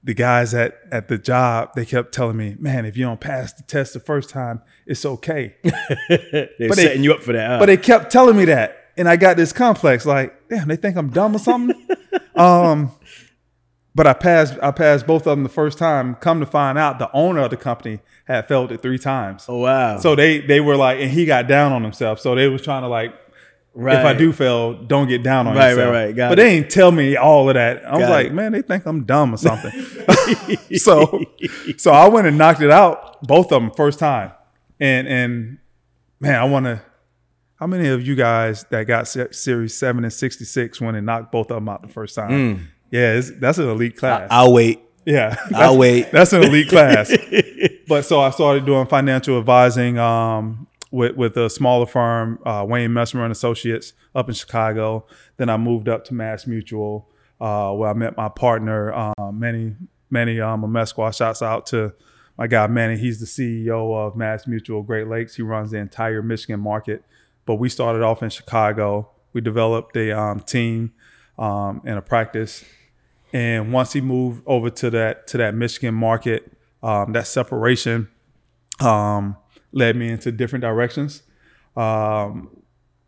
the 0.07 0.13
guys 0.15 0.53
at 0.55 0.79
at 0.91 1.07
the 1.09 1.17
job 1.19 1.69
they 1.75 1.85
kept 1.85 2.11
telling 2.13 2.37
me, 2.37 2.55
"Man, 2.57 2.85
if 2.85 2.97
you 2.97 3.05
don't 3.05 3.19
pass 3.19 3.53
the 3.53 3.61
test 3.63 3.93
the 3.93 3.99
first 3.99 4.29
time, 4.31 4.61
it's 4.87 5.05
okay." 5.05 5.55
They're 5.63 6.49
But 6.57 6.77
they- 6.77 6.83
setting 6.83 7.03
you 7.03 7.13
up 7.13 7.21
for 7.21 7.33
that. 7.33 7.47
huh? 7.47 7.59
But 7.59 7.67
they 7.67 7.77
kept 7.77 8.11
telling 8.11 8.35
me 8.37 8.45
that, 8.45 8.85
and 8.97 9.07
I 9.07 9.17
got 9.17 9.37
this 9.37 9.53
complex, 9.53 10.05
like, 10.05 10.33
damn, 10.49 10.67
they 10.67 10.75
think 10.77 10.97
I'm 10.97 11.09
dumb 11.09 11.35
or 11.35 11.39
something. 11.39 11.87
um, 12.35 12.91
but 13.93 14.07
I 14.07 14.13
passed. 14.13 14.55
I 14.61 14.71
passed 14.71 15.05
both 15.07 15.27
of 15.27 15.31
them 15.37 15.43
the 15.43 15.49
first 15.49 15.77
time. 15.77 16.15
Come 16.15 16.39
to 16.39 16.45
find 16.45 16.77
out, 16.77 16.99
the 16.99 17.11
owner 17.13 17.41
of 17.41 17.49
the 17.49 17.57
company 17.57 17.99
had 18.25 18.47
failed 18.47 18.71
it 18.71 18.81
three 18.81 18.97
times. 18.99 19.45
oh 19.49 19.57
wow. 19.59 19.99
So 19.99 20.15
they 20.15 20.39
they 20.39 20.59
were 20.61 20.75
like, 20.77 20.99
and 20.99 21.11
he 21.11 21.25
got 21.25 21.47
down 21.47 21.71
on 21.73 21.83
himself. 21.83 22.19
So 22.19 22.33
they 22.35 22.47
was 22.47 22.61
trying 22.61 22.83
to 22.83 22.87
like, 22.87 23.13
right. 23.77 23.99
if 23.99 24.05
I 24.05 24.13
do 24.13 24.33
fail, 24.33 24.73
don't 24.73 25.07
get 25.07 25.23
down 25.23 25.47
on 25.47 25.55
Right, 25.55 25.69
yourself. 25.69 25.93
right, 25.93 26.05
right. 26.07 26.15
Got 26.15 26.29
but 26.29 26.39
it. 26.39 26.43
they 26.43 26.49
ain't 26.57 26.69
tell 26.69 26.91
me 26.91 27.15
all 27.15 27.47
of 27.49 27.53
that. 27.55 27.85
I 27.85 27.91
was 27.93 28.01
Got 28.01 28.09
like, 28.09 28.27
it. 28.27 28.33
man, 28.33 28.51
they 28.51 28.61
think 28.61 28.85
I'm 28.85 29.03
dumb 29.05 29.33
or 29.33 29.37
something. 29.37 29.71
so 30.77 31.23
so 31.77 31.91
I 31.91 32.07
went 32.09 32.27
and 32.27 32.37
knocked 32.37 32.61
it 32.61 32.71
out, 32.71 33.21
both 33.23 33.51
of 33.51 33.61
them 33.61 33.71
first 33.71 33.99
time. 33.99 34.31
And 34.79 35.07
and 35.07 35.57
man, 36.19 36.35
I 36.35 36.43
want 36.45 36.65
to. 36.65 36.81
How 37.59 37.65
many 37.65 37.87
of 37.87 38.05
you 38.05 38.15
guys 38.15 38.65
that 38.69 38.83
got 38.85 39.07
Series 39.07 39.73
Seven 39.75 40.03
and 40.03 40.13
Sixty 40.13 40.45
Six 40.45 40.79
went 40.79 40.95
and 40.95 41.05
knocked 41.07 41.31
both 41.31 41.49
of 41.49 41.55
them 41.55 41.67
out 41.69 41.81
the 41.81 41.87
first 41.87 42.13
time? 42.13 42.69
Yeah, 42.91 43.13
it's, 43.13 43.31
that's 43.39 43.57
an 43.57 43.67
elite 43.67 43.97
class. 43.97 44.27
I'll 44.31 44.53
wait. 44.53 44.81
Yeah, 45.07 45.35
Mm. 45.35 45.53
I'll 45.55 45.77
wait. 45.77 46.11
That's 46.11 46.33
an 46.33 46.43
elite 46.43 46.67
class. 46.67 47.09
but 47.87 48.03
so 48.03 48.19
I 48.19 48.29
started 48.31 48.65
doing 48.65 48.87
financial 48.87 49.39
advising 49.39 49.97
um, 49.97 50.66
with 50.91 51.15
with 51.15 51.37
a 51.37 51.49
smaller 51.49 51.85
firm, 51.85 52.39
uh, 52.45 52.65
Wayne 52.67 52.91
Messmer 52.91 53.23
and 53.23 53.31
Associates, 53.31 53.93
up 54.15 54.29
in 54.29 54.35
Chicago. 54.35 55.05
Then 55.37 55.49
I 55.49 55.57
moved 55.57 55.89
up 55.89 56.05
to 56.05 56.13
Mass 56.13 56.47
Mutual, 56.47 57.09
uh, 57.39 57.71
where 57.71 57.89
I 57.89 57.93
met 57.93 58.17
my 58.17 58.29
partner, 58.29 58.93
uh, 58.93 59.31
Manny 59.31 59.75
Manny 60.09 60.39
um, 60.39 60.61
Amesqua. 60.61 61.15
Shouts 61.15 61.41
out 61.41 61.65
to 61.67 61.93
my 62.37 62.47
guy 62.47 62.67
Manny. 62.67 62.97
He's 62.97 63.19
the 63.19 63.25
CEO 63.25 63.95
of 63.95 64.15
Mass 64.15 64.47
Mutual 64.47 64.83
Great 64.83 65.07
Lakes. 65.07 65.35
He 65.35 65.41
runs 65.41 65.71
the 65.71 65.77
entire 65.77 66.21
Michigan 66.21 66.59
market. 66.59 67.03
But 67.45 67.55
we 67.55 67.69
started 67.69 68.01
off 68.01 68.21
in 68.21 68.29
Chicago. 68.29 69.09
We 69.31 69.41
developed 69.41 69.95
a 69.95 70.11
um, 70.11 70.41
team 70.41 70.93
um, 71.37 71.81
and 71.85 71.97
a 71.97 72.01
practice 72.01 72.65
and 73.33 73.73
once 73.73 73.93
he 73.93 74.01
moved 74.01 74.43
over 74.45 74.69
to 74.69 74.89
that 74.91 75.27
to 75.27 75.37
that 75.37 75.53
Michigan 75.53 75.93
market, 75.93 76.51
um, 76.81 77.13
that 77.13 77.27
separation 77.27 78.09
um, 78.79 79.35
led 79.71 79.95
me 79.95 80.09
into 80.09 80.31
different 80.31 80.61
directions. 80.61 81.23
Um, 81.75 82.49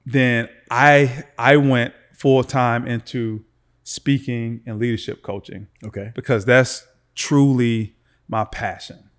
then 0.06 0.50
I 0.69 1.24
I 1.38 1.58
went 1.58 1.93
full 2.13 2.43
time 2.43 2.88
into 2.88 3.43
speaking 3.84 4.62
and 4.65 4.78
leadership 4.78 5.24
coaching 5.24 5.67
Okay. 5.84 6.12
because 6.15 6.45
that's 6.45 6.86
truly 7.15 7.95
my 8.28 8.43
passion. 8.45 9.10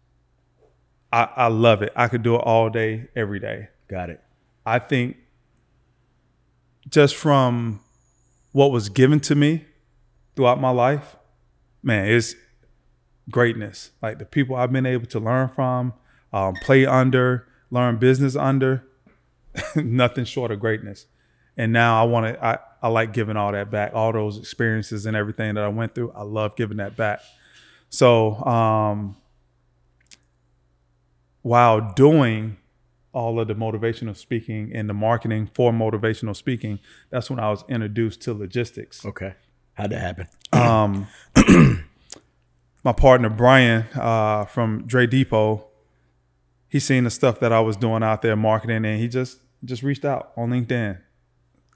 I, 1.12 1.28
I 1.36 1.46
love 1.48 1.82
it. 1.82 1.92
I 1.96 2.06
could 2.06 2.22
do 2.22 2.36
it 2.36 2.42
all 2.44 2.70
day, 2.70 3.08
every 3.16 3.40
day. 3.40 3.68
Got 3.88 4.10
it. 4.10 4.22
I 4.64 4.78
think 4.78 5.16
just 6.88 7.16
from 7.16 7.80
what 8.52 8.70
was 8.70 8.88
given 8.88 9.18
to 9.20 9.34
me 9.34 9.64
throughout 10.36 10.60
my 10.60 10.70
life, 10.70 11.16
man, 11.82 12.06
it's 12.06 12.34
greatness. 13.28 13.90
Like 14.00 14.18
the 14.18 14.24
people 14.24 14.54
I've 14.54 14.72
been 14.72 14.86
able 14.86 15.06
to 15.06 15.18
learn 15.18 15.48
from, 15.48 15.94
um, 16.32 16.54
play 16.54 16.86
under, 16.86 17.46
learn 17.70 17.98
business 17.98 18.36
under, 18.36 18.86
nothing 19.76 20.24
short 20.24 20.50
of 20.50 20.60
greatness. 20.60 21.06
And 21.56 21.72
now 21.72 22.00
I 22.00 22.06
want 22.06 22.26
to, 22.26 22.44
I, 22.44 22.58
I 22.82 22.88
like 22.88 23.12
giving 23.12 23.36
all 23.36 23.52
that 23.52 23.70
back, 23.70 23.92
all 23.94 24.12
those 24.12 24.38
experiences 24.38 25.06
and 25.06 25.16
everything 25.16 25.54
that 25.54 25.64
I 25.64 25.68
went 25.68 25.94
through. 25.94 26.12
I 26.12 26.22
love 26.22 26.56
giving 26.56 26.78
that 26.78 26.96
back. 26.96 27.20
So, 27.90 28.36
um, 28.44 29.16
while 31.42 31.92
doing 31.94 32.58
all 33.12 33.40
of 33.40 33.48
the 33.48 33.54
motivational 33.54 34.16
speaking 34.16 34.70
and 34.74 34.88
the 34.88 34.94
marketing 34.94 35.50
for 35.54 35.72
motivational 35.72 36.36
speaking, 36.36 36.78
that's 37.10 37.28
when 37.28 37.40
I 37.40 37.50
was 37.50 37.64
introduced 37.68 38.22
to 38.22 38.34
logistics. 38.34 39.04
Okay. 39.04 39.34
How'd 39.74 39.90
that 39.90 40.00
happen? 40.00 40.28
Um, 40.52 41.06
my 42.84 42.92
partner 42.92 43.28
Brian 43.28 43.86
uh, 43.94 44.44
from 44.44 44.86
Dray 44.86 45.06
Depot, 45.06 45.66
he 46.70 46.78
seen 46.78 47.04
the 47.04 47.10
stuff 47.10 47.40
that 47.40 47.52
I 47.52 47.60
was 47.60 47.76
doing 47.76 48.02
out 48.02 48.22
there 48.22 48.36
marketing, 48.36 48.84
and 48.86 48.98
he 48.98 49.08
just 49.08 49.40
just 49.64 49.82
reached 49.82 50.04
out 50.04 50.32
on 50.36 50.50
LinkedIn. 50.50 50.98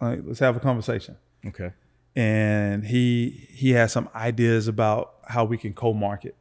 Like, 0.00 0.20
let's 0.24 0.38
have 0.38 0.56
a 0.56 0.60
conversation. 0.60 1.16
Okay. 1.46 1.72
And 2.16 2.84
he 2.84 3.48
he 3.50 3.70
had 3.72 3.90
some 3.90 4.08
ideas 4.14 4.68
about 4.68 5.16
how 5.26 5.44
we 5.44 5.58
can 5.58 5.74
co-market 5.74 6.36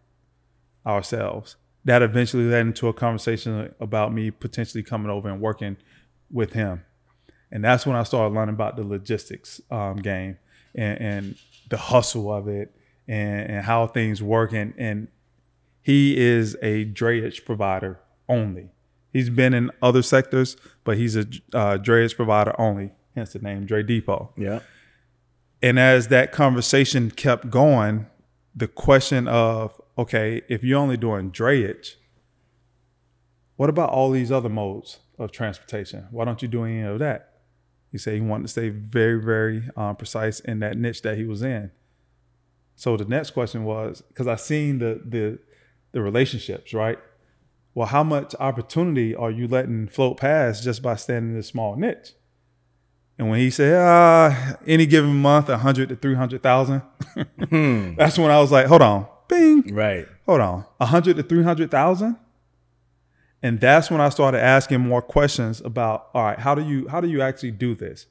ourselves. 0.86 1.58
That 1.84 2.02
eventually 2.02 2.46
led 2.46 2.68
into 2.68 2.88
a 2.88 2.94
conversation 2.94 3.74
about 3.80 4.14
me 4.14 4.32
potentially 4.32 4.84
coming 4.84 5.10
over 5.10 5.28
and 5.28 5.42
working 5.42 5.78
with 6.32 6.54
him. 6.54 6.86
And 7.52 7.64
that's 7.64 7.86
when 7.86 7.96
I 7.96 8.04
started 8.04 8.34
learning 8.34 8.56
about 8.56 8.78
the 8.78 8.84
logistics 8.84 9.60
um, 9.70 9.98
game 9.98 10.38
and, 10.74 11.02
and 11.02 11.36
the 11.70 11.78
hustle 11.78 12.34
of 12.34 12.48
it 12.48 12.74
and, 13.08 13.50
and 13.50 13.66
how 13.66 13.88
things 13.88 14.24
work. 14.24 14.54
And, 14.54 14.74
and 14.78 15.08
he 15.82 16.18
is 16.18 16.56
a 16.62 16.86
drayage 16.86 17.46
provider 17.46 18.00
only. 18.28 18.70
He's 19.12 19.30
been 19.30 19.54
in 19.54 19.72
other 19.82 20.02
sectors, 20.02 20.58
but 20.84 20.98
he's 20.98 21.16
a 21.16 21.22
uh, 21.54 21.78
drayage 21.78 22.16
provider 22.16 22.60
only, 22.60 22.92
hence 23.16 23.34
the 23.34 23.40
name 23.40 23.66
Dray 23.66 23.84
Depot. 23.84 24.34
Yeah. 24.38 24.62
And 25.62 25.80
as 25.80 26.08
that 26.08 26.32
conversation 26.32 27.12
kept 27.12 27.50
going, 27.50 28.08
the 28.56 28.68
question 28.68 29.28
of, 29.28 29.80
okay, 29.98 30.42
if 30.50 30.64
you're 30.64 30.80
only 30.80 30.98
doing 30.98 31.32
drayage, 31.32 31.96
what 33.56 33.70
about 33.70 33.90
all 33.90 34.12
these 34.12 34.32
other 34.32 34.50
modes 34.50 35.00
of 35.20 35.32
transportation? 35.32 36.08
Why 36.12 36.26
don't 36.26 36.42
you 36.42 36.48
do 36.48 36.66
any 36.66 36.82
of 36.82 37.00
that? 37.00 37.34
He 37.92 38.00
said 38.00 38.16
he 38.16 38.22
wanted 38.22 38.44
to 38.44 38.48
stay 38.50 38.70
very, 38.70 39.24
very 39.24 39.70
um, 39.78 39.96
precise 39.96 40.40
in 40.40 40.60
that 40.60 40.76
niche 40.78 41.04
that 41.04 41.18
he 41.18 41.26
was 41.26 41.44
in. 41.44 41.72
So 42.76 42.98
the 42.98 43.06
next 43.06 43.32
question 43.32 43.64
was, 43.64 44.02
because 44.02 44.26
I 44.26 44.36
seen 44.36 44.80
the 44.80 45.00
the 45.06 45.38
the 45.92 46.02
relationships, 46.02 46.74
right? 46.74 46.98
Well, 47.76 47.88
how 47.88 48.04
much 48.04 48.36
opportunity 48.40 49.16
are 49.16 49.32
you 49.32 49.48
letting 49.48 49.88
float 49.88 50.18
past 50.18 50.64
just 50.64 50.82
by 50.82 50.96
standing 50.96 51.32
in 51.32 51.38
this 51.38 51.48
small 51.48 51.76
niche? 51.76 52.14
And 53.18 53.30
when 53.30 53.40
he 53.40 53.50
said, 53.50 53.76
uh, 53.76 54.56
any 54.68 54.86
given 54.86 55.16
month, 55.22 55.50
a 55.50 55.58
hundred 55.58 55.90
to 55.90 55.96
three 55.96 56.16
hundred 56.16 56.42
thousand, 56.44 56.82
that's 57.98 58.18
when 58.18 58.32
I 58.32 58.40
was 58.40 58.52
like, 58.52 58.66
hold 58.68 58.82
on, 58.82 59.08
bing, 59.28 59.74
Right. 59.74 60.08
hold 60.26 60.42
on, 60.42 60.66
a 60.80 60.86
hundred 60.88 61.18
to 61.18 61.24
three 61.24 61.44
hundred 61.44 61.70
thousand, 61.72 62.18
and 63.42 63.60
that's 63.60 63.92
when 63.92 64.02
I 64.02 64.10
started 64.10 64.42
asking 64.42 64.82
more 64.82 65.02
questions 65.02 65.62
about, 65.62 66.08
all 66.14 66.24
right, 66.24 66.40
how 66.40 66.56
do 66.56 66.64
you 66.64 66.88
how 66.88 67.02
do 67.02 67.08
you 67.08 67.22
actually 67.22 67.52
do 67.52 67.76
this? 67.76 68.08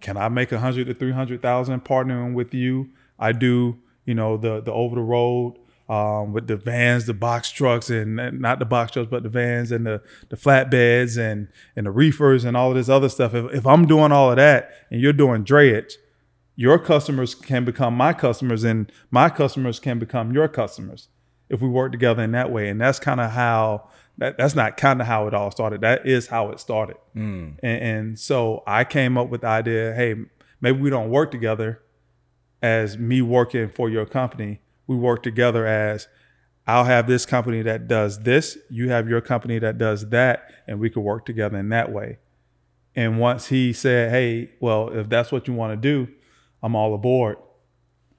Can 0.00 0.16
I 0.16 0.28
make 0.28 0.50
a 0.52 0.58
hundred 0.58 0.86
to 0.88 0.94
three 0.94 1.12
hundred 1.12 1.40
thousand 1.42 1.84
partnering 1.84 2.34
with 2.34 2.52
you? 2.52 2.90
I 3.18 3.30
do, 3.32 3.78
you 4.04 4.14
know, 4.14 4.36
the 4.36 4.60
the 4.60 4.72
over 4.72 4.96
the 4.96 5.02
road 5.02 5.56
um, 5.88 6.32
with 6.32 6.46
the 6.48 6.56
vans, 6.56 7.06
the 7.06 7.14
box 7.14 7.50
trucks, 7.50 7.90
and, 7.90 8.18
and 8.18 8.40
not 8.40 8.58
the 8.58 8.64
box 8.64 8.92
trucks, 8.92 9.08
but 9.10 9.22
the 9.22 9.28
vans 9.28 9.70
and 9.70 9.86
the 9.86 10.02
the 10.28 10.36
flatbeds 10.36 11.18
and 11.18 11.48
and 11.76 11.86
the 11.86 11.90
reefers 11.90 12.44
and 12.44 12.56
all 12.56 12.70
of 12.70 12.76
this 12.76 12.88
other 12.88 13.08
stuff. 13.08 13.34
If, 13.34 13.52
if 13.54 13.66
I'm 13.66 13.86
doing 13.86 14.12
all 14.12 14.30
of 14.30 14.36
that 14.36 14.70
and 14.90 15.00
you're 15.00 15.12
doing 15.12 15.44
drayage, 15.44 15.94
your 16.56 16.78
customers 16.78 17.34
can 17.34 17.64
become 17.64 17.94
my 17.94 18.12
customers, 18.12 18.64
and 18.64 18.90
my 19.10 19.28
customers 19.28 19.78
can 19.78 19.98
become 19.98 20.32
your 20.32 20.48
customers 20.48 21.08
if 21.48 21.60
we 21.60 21.68
work 21.68 21.92
together 21.92 22.22
in 22.22 22.32
that 22.32 22.50
way. 22.50 22.68
And 22.68 22.80
that's 22.80 22.98
kind 22.98 23.20
of 23.20 23.30
how 23.30 23.88
that, 24.18 24.36
that's 24.38 24.56
not 24.56 24.76
kind 24.76 25.00
of 25.00 25.06
how 25.06 25.28
it 25.28 25.34
all 25.34 25.50
started. 25.50 25.82
That 25.82 26.06
is 26.06 26.26
how 26.26 26.50
it 26.50 26.58
started. 26.58 26.96
And, 27.62 27.82
and 27.82 28.18
so 28.18 28.64
I 28.66 28.82
came 28.84 29.16
up 29.16 29.28
with 29.28 29.42
the 29.42 29.46
idea, 29.48 29.94
hey, 29.94 30.16
maybe 30.60 30.80
we 30.80 30.90
don't 30.90 31.10
work 31.10 31.30
together 31.30 31.82
as 32.62 32.98
me 32.98 33.22
working 33.22 33.68
for 33.68 33.88
your 33.88 34.06
company. 34.06 34.60
We 34.86 34.96
work 34.96 35.22
together 35.22 35.66
as 35.66 36.08
I'll 36.66 36.84
have 36.84 37.06
this 37.06 37.24
company 37.26 37.62
that 37.62 37.86
does 37.86 38.20
this, 38.20 38.58
you 38.68 38.88
have 38.88 39.08
your 39.08 39.20
company 39.20 39.58
that 39.60 39.78
does 39.78 40.08
that, 40.10 40.50
and 40.66 40.80
we 40.80 40.90
could 40.90 41.02
work 41.02 41.24
together 41.24 41.56
in 41.58 41.68
that 41.68 41.92
way. 41.92 42.18
And 42.96 43.20
once 43.20 43.48
he 43.48 43.72
said, 43.72 44.10
Hey, 44.10 44.50
well, 44.58 44.88
if 44.88 45.08
that's 45.08 45.30
what 45.30 45.46
you 45.46 45.54
want 45.54 45.72
to 45.72 45.76
do, 45.76 46.10
I'm 46.62 46.74
all 46.74 46.94
aboard. 46.94 47.36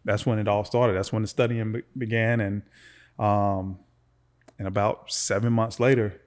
That's 0.06 0.26
when 0.26 0.40
it 0.40 0.48
all 0.48 0.64
started. 0.64 0.94
That's 0.94 1.12
when 1.12 1.24
the 1.24 1.28
studying 1.28 1.74
be- 1.74 1.84
began. 1.98 2.40
And 2.40 2.62
um, 3.20 3.80
and 4.58 4.68
about 4.68 5.12
seven 5.12 5.52
months 5.52 5.80
later, 5.80 6.22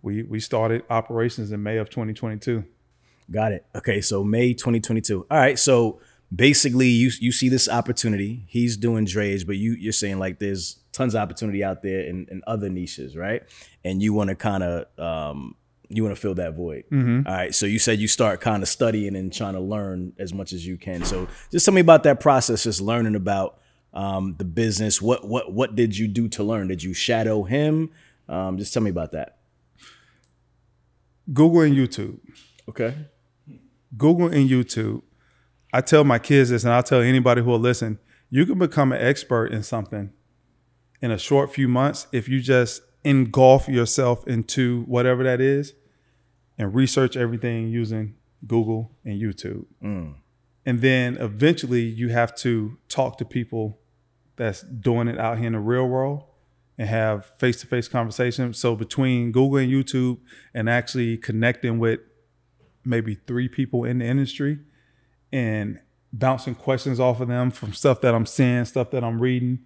we 0.00 0.22
we 0.22 0.40
started 0.40 0.84
operations 0.88 1.52
in 1.52 1.62
May 1.62 1.76
of 1.76 1.90
2022. 1.90 2.64
Got 3.30 3.52
it. 3.52 3.66
Okay, 3.74 4.00
so 4.00 4.24
May 4.24 4.54
2022. 4.54 5.26
All 5.30 5.38
right, 5.38 5.58
so 5.58 6.00
basically 6.34 6.88
you 6.88 7.10
you 7.20 7.32
see 7.32 7.48
this 7.48 7.68
opportunity. 7.68 8.44
He's 8.48 8.76
doing 8.76 9.06
drayage, 9.06 9.46
but 9.46 9.56
you 9.56 9.72
you're 9.72 9.92
saying 9.92 10.18
like 10.18 10.38
there's 10.38 10.78
tons 10.92 11.14
of 11.14 11.20
opportunity 11.20 11.64
out 11.64 11.82
there 11.82 12.00
in, 12.00 12.26
in 12.30 12.42
other 12.46 12.68
niches, 12.68 13.16
right? 13.16 13.42
And 13.84 14.02
you 14.02 14.12
want 14.12 14.30
to 14.30 14.36
kind 14.36 14.62
of 14.62 14.98
um 14.98 15.56
you 15.88 16.02
want 16.02 16.16
to 16.16 16.20
fill 16.20 16.34
that 16.36 16.54
void. 16.54 16.84
All 17.26 17.34
right, 17.34 17.54
so 17.54 17.66
you 17.66 17.78
said 17.78 17.98
you 17.98 18.08
start 18.08 18.40
kind 18.40 18.62
of 18.62 18.68
studying 18.68 19.14
and 19.14 19.32
trying 19.32 19.54
to 19.54 19.60
learn 19.60 20.14
as 20.18 20.32
much 20.32 20.52
as 20.52 20.66
you 20.66 20.78
can. 20.78 21.04
So 21.04 21.28
just 21.50 21.66
tell 21.66 21.74
me 21.74 21.82
about 21.82 22.04
that 22.04 22.18
process, 22.20 22.64
just 22.64 22.80
learning 22.80 23.14
about 23.14 23.58
um, 23.92 24.34
the 24.38 24.44
business. 24.44 25.02
What 25.02 25.28
what 25.28 25.52
what 25.52 25.74
did 25.74 25.96
you 25.96 26.08
do 26.08 26.28
to 26.30 26.42
learn? 26.44 26.68
Did 26.68 26.82
you 26.82 26.94
shadow 26.94 27.42
him? 27.42 27.90
Um, 28.28 28.56
just 28.56 28.72
tell 28.72 28.82
me 28.82 28.90
about 28.90 29.12
that. 29.12 29.38
Google 31.32 31.60
and 31.60 31.76
YouTube. 31.76 32.18
Okay. 32.68 32.94
Google 33.96 34.28
and 34.28 34.48
YouTube. 34.48 35.02
I 35.72 35.80
tell 35.80 36.04
my 36.04 36.18
kids 36.18 36.50
this, 36.50 36.64
and 36.64 36.72
I'll 36.72 36.82
tell 36.82 37.00
anybody 37.00 37.42
who 37.42 37.50
will 37.50 37.58
listen. 37.58 37.98
You 38.28 38.46
can 38.46 38.58
become 38.58 38.92
an 38.92 39.00
expert 39.00 39.46
in 39.46 39.62
something 39.62 40.12
in 41.00 41.10
a 41.10 41.18
short 41.18 41.52
few 41.52 41.68
months 41.68 42.06
if 42.12 42.28
you 42.28 42.40
just 42.40 42.82
engulf 43.04 43.68
yourself 43.68 44.26
into 44.26 44.82
whatever 44.82 45.24
that 45.24 45.40
is 45.40 45.74
and 46.56 46.74
research 46.74 47.16
everything 47.16 47.68
using 47.68 48.14
Google 48.46 48.92
and 49.04 49.20
YouTube. 49.20 49.66
Mm. 49.82 50.14
And 50.64 50.80
then 50.80 51.16
eventually 51.16 51.82
you 51.82 52.10
have 52.10 52.34
to 52.36 52.78
talk 52.88 53.18
to 53.18 53.24
people 53.24 53.78
that's 54.36 54.62
doing 54.62 55.08
it 55.08 55.18
out 55.18 55.38
here 55.38 55.48
in 55.48 55.54
the 55.54 55.58
real 55.58 55.86
world 55.86 56.24
and 56.78 56.88
have 56.88 57.32
face 57.38 57.60
to 57.60 57.66
face 57.66 57.88
conversations. 57.88 58.58
So 58.58 58.76
between 58.76 59.32
Google 59.32 59.58
and 59.58 59.70
YouTube 59.70 60.18
and 60.54 60.68
actually 60.68 61.16
connecting 61.16 61.78
with 61.78 62.00
maybe 62.84 63.16
three 63.26 63.48
people 63.48 63.84
in 63.84 63.98
the 63.98 64.04
industry 64.04 64.58
and 65.32 65.80
bouncing 66.12 66.54
questions 66.54 67.00
off 67.00 67.20
of 67.20 67.28
them 67.28 67.50
from 67.50 67.72
stuff 67.72 68.00
that 68.02 68.14
I'm 68.14 68.26
seeing, 68.26 68.64
stuff 68.64 68.90
that 68.90 69.02
I'm 69.02 69.20
reading. 69.20 69.60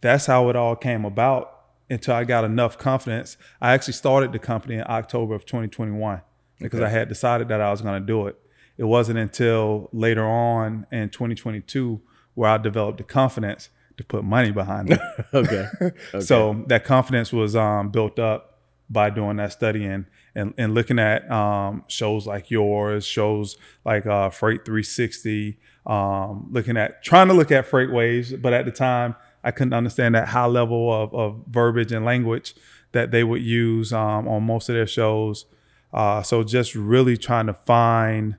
That's 0.00 0.26
how 0.26 0.48
it 0.48 0.56
all 0.56 0.76
came 0.76 1.04
about 1.04 1.52
until 1.90 2.14
I 2.14 2.24
got 2.24 2.44
enough 2.44 2.78
confidence. 2.78 3.36
I 3.60 3.74
actually 3.74 3.94
started 3.94 4.32
the 4.32 4.38
company 4.38 4.76
in 4.76 4.84
October 4.88 5.34
of 5.34 5.44
2021 5.44 6.22
because 6.58 6.80
I 6.80 6.88
had 6.88 7.08
decided 7.08 7.48
that 7.48 7.60
I 7.60 7.70
was 7.70 7.82
going 7.82 8.00
to 8.00 8.06
do 8.06 8.26
it. 8.26 8.38
It 8.78 8.84
wasn't 8.84 9.18
until 9.18 9.88
later 9.92 10.24
on 10.26 10.86
in 10.90 11.10
2022 11.10 12.00
where 12.34 12.50
I 12.50 12.58
developed 12.58 12.98
the 12.98 13.04
confidence 13.04 13.70
to 13.96 14.04
put 14.04 14.24
money 14.24 14.50
behind 14.50 14.90
it. 14.90 15.00
Okay. 15.34 15.66
So 16.20 16.64
that 16.68 16.84
confidence 16.84 17.32
was 17.32 17.56
um, 17.56 17.90
built 17.90 18.18
up 18.18 18.60
by 18.88 19.10
doing 19.10 19.36
that 19.36 19.52
studying 19.52 19.90
and, 19.90 20.06
and 20.36 20.74
looking 20.74 20.98
at 20.98 21.30
um, 21.30 21.84
shows 21.88 22.26
like 22.26 22.50
yours, 22.50 23.06
shows 23.06 23.56
like 23.84 24.06
uh, 24.06 24.30
Freight 24.30 24.64
360, 24.64 25.58
um, 25.86 26.48
looking 26.50 26.76
at 26.76 27.02
trying 27.02 27.28
to 27.28 27.34
look 27.34 27.50
at 27.50 27.68
FreightWaves, 27.68 28.40
but 28.40 28.52
at 28.52 28.64
the 28.64 28.70
time 28.70 29.16
I 29.42 29.50
couldn't 29.50 29.72
understand 29.72 30.14
that 30.14 30.28
high 30.28 30.46
level 30.46 30.92
of, 30.92 31.14
of 31.14 31.42
verbiage 31.48 31.92
and 31.92 32.04
language 32.04 32.54
that 32.92 33.10
they 33.10 33.24
would 33.24 33.42
use 33.42 33.92
um, 33.92 34.26
on 34.28 34.42
most 34.42 34.68
of 34.68 34.74
their 34.74 34.86
shows. 34.86 35.46
Uh, 35.92 36.22
so 36.22 36.42
just 36.42 36.74
really 36.74 37.16
trying 37.16 37.46
to 37.46 37.54
find 37.54 38.36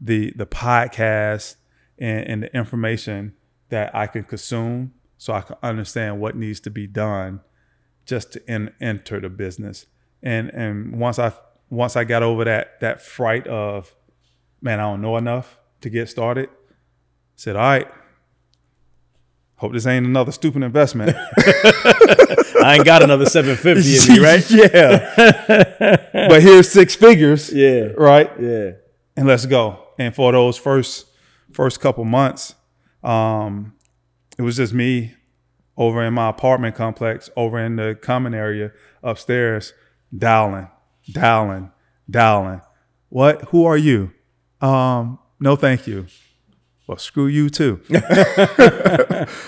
the 0.00 0.32
the 0.36 0.46
podcast 0.46 1.56
and, 1.98 2.26
and 2.26 2.42
the 2.42 2.56
information 2.56 3.34
that 3.68 3.94
I 3.94 4.06
can 4.06 4.24
consume 4.24 4.92
so 5.18 5.32
I 5.32 5.40
can 5.40 5.56
understand 5.62 6.20
what 6.20 6.36
needs 6.36 6.60
to 6.60 6.70
be 6.70 6.86
done 6.86 7.40
just 8.04 8.32
to 8.32 8.50
en- 8.50 8.74
enter 8.80 9.20
the 9.20 9.28
business. 9.28 9.86
And 10.22 10.50
and 10.50 10.98
once 10.98 11.18
I 11.18 11.32
once 11.70 11.96
I 11.96 12.04
got 12.04 12.22
over 12.22 12.44
that 12.44 12.80
that 12.80 13.02
fright 13.02 13.46
of 13.46 13.94
man, 14.60 14.80
I 14.80 14.84
don't 14.84 15.02
know 15.02 15.16
enough 15.16 15.58
to 15.82 15.90
get 15.90 16.08
started, 16.08 16.48
I 16.48 16.74
said, 17.36 17.56
all 17.56 17.62
right, 17.62 17.88
hope 19.56 19.72
this 19.72 19.86
ain't 19.86 20.06
another 20.06 20.32
stupid 20.32 20.62
investment. 20.62 21.16
I 22.62 22.74
ain't 22.76 22.84
got 22.84 23.02
another 23.02 23.26
750 23.26 24.12
in 24.12 24.18
me, 24.18 24.24
right? 24.24 24.50
yeah. 24.50 25.96
but 26.28 26.42
here's 26.42 26.68
six 26.68 26.96
figures. 26.96 27.52
Yeah. 27.52 27.92
Right. 27.96 28.30
Yeah. 28.40 28.72
and 29.16 29.26
let's 29.26 29.46
go. 29.46 29.82
And 29.98 30.14
for 30.14 30.32
those 30.32 30.56
first 30.56 31.06
first 31.52 31.80
couple 31.80 32.04
months, 32.04 32.54
um, 33.02 33.74
it 34.38 34.42
was 34.42 34.56
just 34.56 34.74
me 34.74 35.14
over 35.76 36.02
in 36.02 36.14
my 36.14 36.28
apartment 36.28 36.74
complex, 36.74 37.30
over 37.36 37.58
in 37.58 37.76
the 37.76 37.98
common 38.00 38.34
area 38.34 38.72
upstairs, 39.02 39.72
dialing, 40.16 40.68
dialing, 41.10 41.70
dialing. 42.10 42.60
What? 43.08 43.42
Who 43.50 43.64
are 43.64 43.76
you? 43.76 44.12
Um, 44.60 45.18
no, 45.40 45.56
thank 45.56 45.86
you. 45.86 46.06
Well, 46.86 46.98
screw 46.98 47.26
you 47.26 47.50
too. 47.50 47.80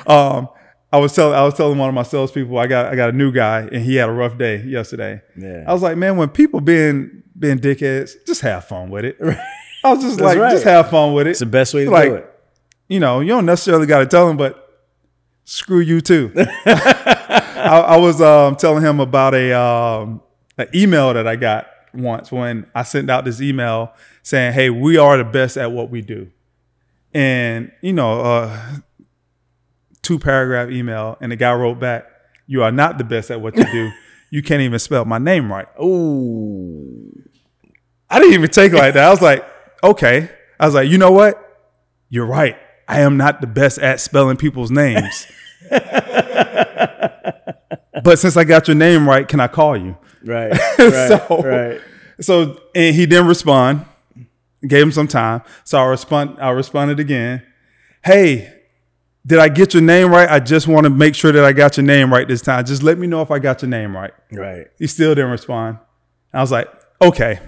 um, 0.06 0.48
I 0.92 0.98
was 0.98 1.14
telling 1.14 1.34
I 1.34 1.44
was 1.44 1.54
telling 1.54 1.78
one 1.78 1.88
of 1.88 1.94
my 1.94 2.02
salespeople 2.02 2.58
I 2.58 2.66
got 2.66 2.86
I 2.86 2.96
got 2.96 3.10
a 3.10 3.12
new 3.12 3.30
guy 3.30 3.60
and 3.60 3.84
he 3.84 3.96
had 3.96 4.08
a 4.08 4.12
rough 4.12 4.38
day 4.38 4.62
yesterday. 4.62 5.20
Yeah. 5.36 5.64
I 5.66 5.72
was 5.72 5.82
like, 5.82 5.96
man, 5.96 6.16
when 6.16 6.30
people 6.30 6.60
being 6.60 7.22
being 7.38 7.58
dickheads, 7.58 8.12
just 8.26 8.40
have 8.40 8.64
fun 8.64 8.90
with 8.90 9.04
it. 9.04 9.16
I 9.84 9.92
was 9.92 10.02
just 10.02 10.20
like, 10.20 10.38
right. 10.38 10.50
just 10.50 10.64
have 10.64 10.90
fun 10.90 11.12
with 11.12 11.26
it. 11.26 11.30
It's 11.30 11.40
the 11.40 11.46
best 11.46 11.74
way 11.74 11.84
to 11.84 11.90
like, 11.90 12.08
do 12.08 12.14
it. 12.16 12.34
You 12.88 13.00
know, 13.00 13.20
you 13.20 13.28
don't 13.28 13.46
necessarily 13.46 13.86
got 13.86 14.00
to 14.00 14.06
tell 14.06 14.28
him, 14.28 14.36
but 14.36 14.86
screw 15.44 15.80
you 15.80 16.00
too. 16.00 16.32
I, 16.36 17.84
I 17.86 17.96
was 17.98 18.20
um, 18.20 18.56
telling 18.56 18.82
him 18.82 18.98
about 18.98 19.34
a 19.34 19.52
um, 19.52 20.22
an 20.58 20.68
email 20.74 21.14
that 21.14 21.26
I 21.26 21.36
got 21.36 21.68
once 21.94 22.30
when 22.30 22.66
I 22.74 22.82
sent 22.82 23.10
out 23.10 23.24
this 23.24 23.40
email 23.40 23.92
saying, 24.22 24.52
"Hey, 24.52 24.70
we 24.70 24.96
are 24.96 25.16
the 25.16 25.24
best 25.24 25.56
at 25.56 25.72
what 25.72 25.90
we 25.90 26.02
do," 26.02 26.30
and 27.14 27.72
you 27.80 27.92
know, 27.92 28.20
uh, 28.20 28.60
two 30.02 30.18
paragraph 30.18 30.70
email, 30.70 31.16
and 31.20 31.32
the 31.32 31.36
guy 31.36 31.54
wrote 31.54 31.78
back, 31.78 32.06
"You 32.46 32.62
are 32.62 32.72
not 32.72 32.98
the 32.98 33.04
best 33.04 33.30
at 33.30 33.40
what 33.40 33.56
you 33.56 33.64
do. 33.72 33.90
you 34.30 34.42
can't 34.42 34.60
even 34.60 34.78
spell 34.78 35.04
my 35.04 35.18
name 35.18 35.50
right." 35.50 35.68
Ooh. 35.80 37.12
I 38.10 38.18
didn't 38.18 38.34
even 38.34 38.50
take 38.50 38.72
it 38.72 38.76
like 38.76 38.94
that. 38.94 39.06
I 39.06 39.10
was 39.10 39.20
like, 39.20 39.44
okay. 39.82 40.30
I 40.58 40.66
was 40.66 40.74
like, 40.74 40.88
you 40.88 40.98
know 40.98 41.12
what? 41.12 41.44
You're 42.08 42.26
right. 42.26 42.56
I 42.86 43.00
am 43.00 43.16
not 43.16 43.40
the 43.40 43.46
best 43.46 43.78
at 43.78 44.00
spelling 44.00 44.36
people's 44.36 44.70
names. 44.70 45.26
but 45.70 45.86
since 48.16 48.36
I 48.36 48.44
got 48.44 48.66
your 48.66 48.76
name 48.76 49.08
right, 49.08 49.28
can 49.28 49.40
I 49.40 49.48
call 49.48 49.76
you? 49.76 49.96
Right. 50.24 50.50
Right. 50.78 51.08
So- 51.28 51.42
right. 51.42 51.80
So 52.20 52.60
and 52.74 52.94
he 52.94 53.06
didn't 53.06 53.28
respond. 53.28 53.84
Gave 54.66 54.82
him 54.82 54.92
some 54.92 55.06
time. 55.08 55.42
So 55.64 55.78
I 55.78 55.84
respond 55.86 56.38
I 56.40 56.50
responded 56.50 56.98
again. 56.98 57.44
Hey, 58.04 58.52
did 59.24 59.38
I 59.38 59.48
get 59.48 59.74
your 59.74 59.82
name 59.82 60.10
right? 60.10 60.28
I 60.28 60.40
just 60.40 60.66
want 60.66 60.84
to 60.84 60.90
make 60.90 61.14
sure 61.14 61.30
that 61.30 61.44
I 61.44 61.52
got 61.52 61.76
your 61.76 61.84
name 61.86 62.12
right 62.12 62.26
this 62.26 62.40
time. 62.42 62.64
Just 62.64 62.82
let 62.82 62.98
me 62.98 63.06
know 63.06 63.22
if 63.22 63.30
I 63.30 63.38
got 63.38 63.62
your 63.62 63.68
name 63.68 63.94
right. 63.96 64.12
Right. 64.32 64.66
He 64.78 64.86
still 64.88 65.14
didn't 65.14 65.30
respond. 65.30 65.78
I 66.32 66.40
was 66.40 66.50
like, 66.50 66.68
okay, 67.00 67.38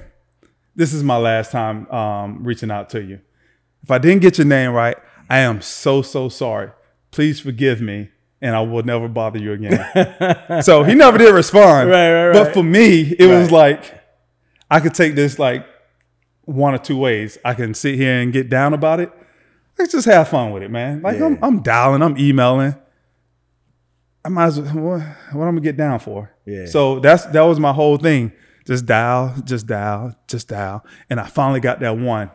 this 0.77 0.93
is 0.93 1.03
my 1.03 1.17
last 1.17 1.51
time 1.51 1.91
um, 1.91 2.45
reaching 2.45 2.71
out 2.71 2.91
to 2.91 3.03
you. 3.03 3.21
If 3.83 3.91
I 3.91 3.99
didn't 3.99 4.23
get 4.23 4.39
your 4.39 4.47
name 4.47 4.73
right, 4.73 4.97
I 5.29 5.39
am 5.41 5.63
so, 5.63 6.03
so 6.03 6.29
sorry. 6.29 6.71
Please 7.11 7.41
forgive 7.41 7.81
me 7.81 8.11
and 8.43 8.55
I 8.57 8.61
will 8.63 8.83
never 8.83 9.09
bother 9.09 9.39
you 9.39 9.53
again. 9.53 10.63
so 10.63 10.83
he 10.83 10.95
never 10.95 11.19
did 11.19 11.35
respond. 11.35 11.91
Right, 11.91 12.13
right, 12.13 12.27
right. 12.29 12.33
But 12.45 12.55
for 12.55 12.63
me, 12.63 13.15
it 13.19 13.27
was 13.27 13.51
like, 13.51 14.01
I 14.71 14.81
could 14.81 14.95
take 14.95 15.15
this 15.15 15.39
like 15.39 15.67
one 16.45 16.75
or 16.75 16.79
two 16.79 16.97
ways. 16.97 17.39
I 17.45 17.55
can 17.55 17.75
sit 17.75 17.97
here 17.97 18.21
and 18.21 18.33
get 18.33 18.49
down 18.49 18.73
about 18.75 19.01
it. 19.01 19.13
Let's 19.79 19.93
just 19.93 20.07
have 20.07 20.29
fun 20.29 20.53
with 20.53 20.63
it, 20.63 20.71
man. 20.71 21.03
Like 21.03 21.21
I'm, 21.21 21.35
Yeah. 21.35 21.39
I'm 21.43 21.63
dialing, 21.63 22.03
I'm 22.03 22.17
emailing. 22.19 22.75
I 24.25 24.29
might 24.29 24.47
as 24.47 24.61
well, 24.61 24.75
what, 24.75 25.01
what 25.33 25.45
I'm 25.47 25.55
gonna 25.55 25.61
get 25.61 25.77
down 25.77 25.99
for? 25.99 26.31
Yeah. 26.45 26.67
So 26.67 27.01
that's 27.01 27.25
that 27.27 27.41
was 27.43 27.59
my 27.59 27.73
whole 27.73 27.97
thing. 27.97 28.33
Just 28.67 28.85
dial, 28.87 29.35
just 29.45 29.67
dial, 29.67 30.15
just 30.29 30.49
dial. 30.49 30.85
And 31.09 31.19
I 31.19 31.27
finally 31.27 31.61
got 31.61 31.81
that 31.81 31.97
one. 31.97 32.31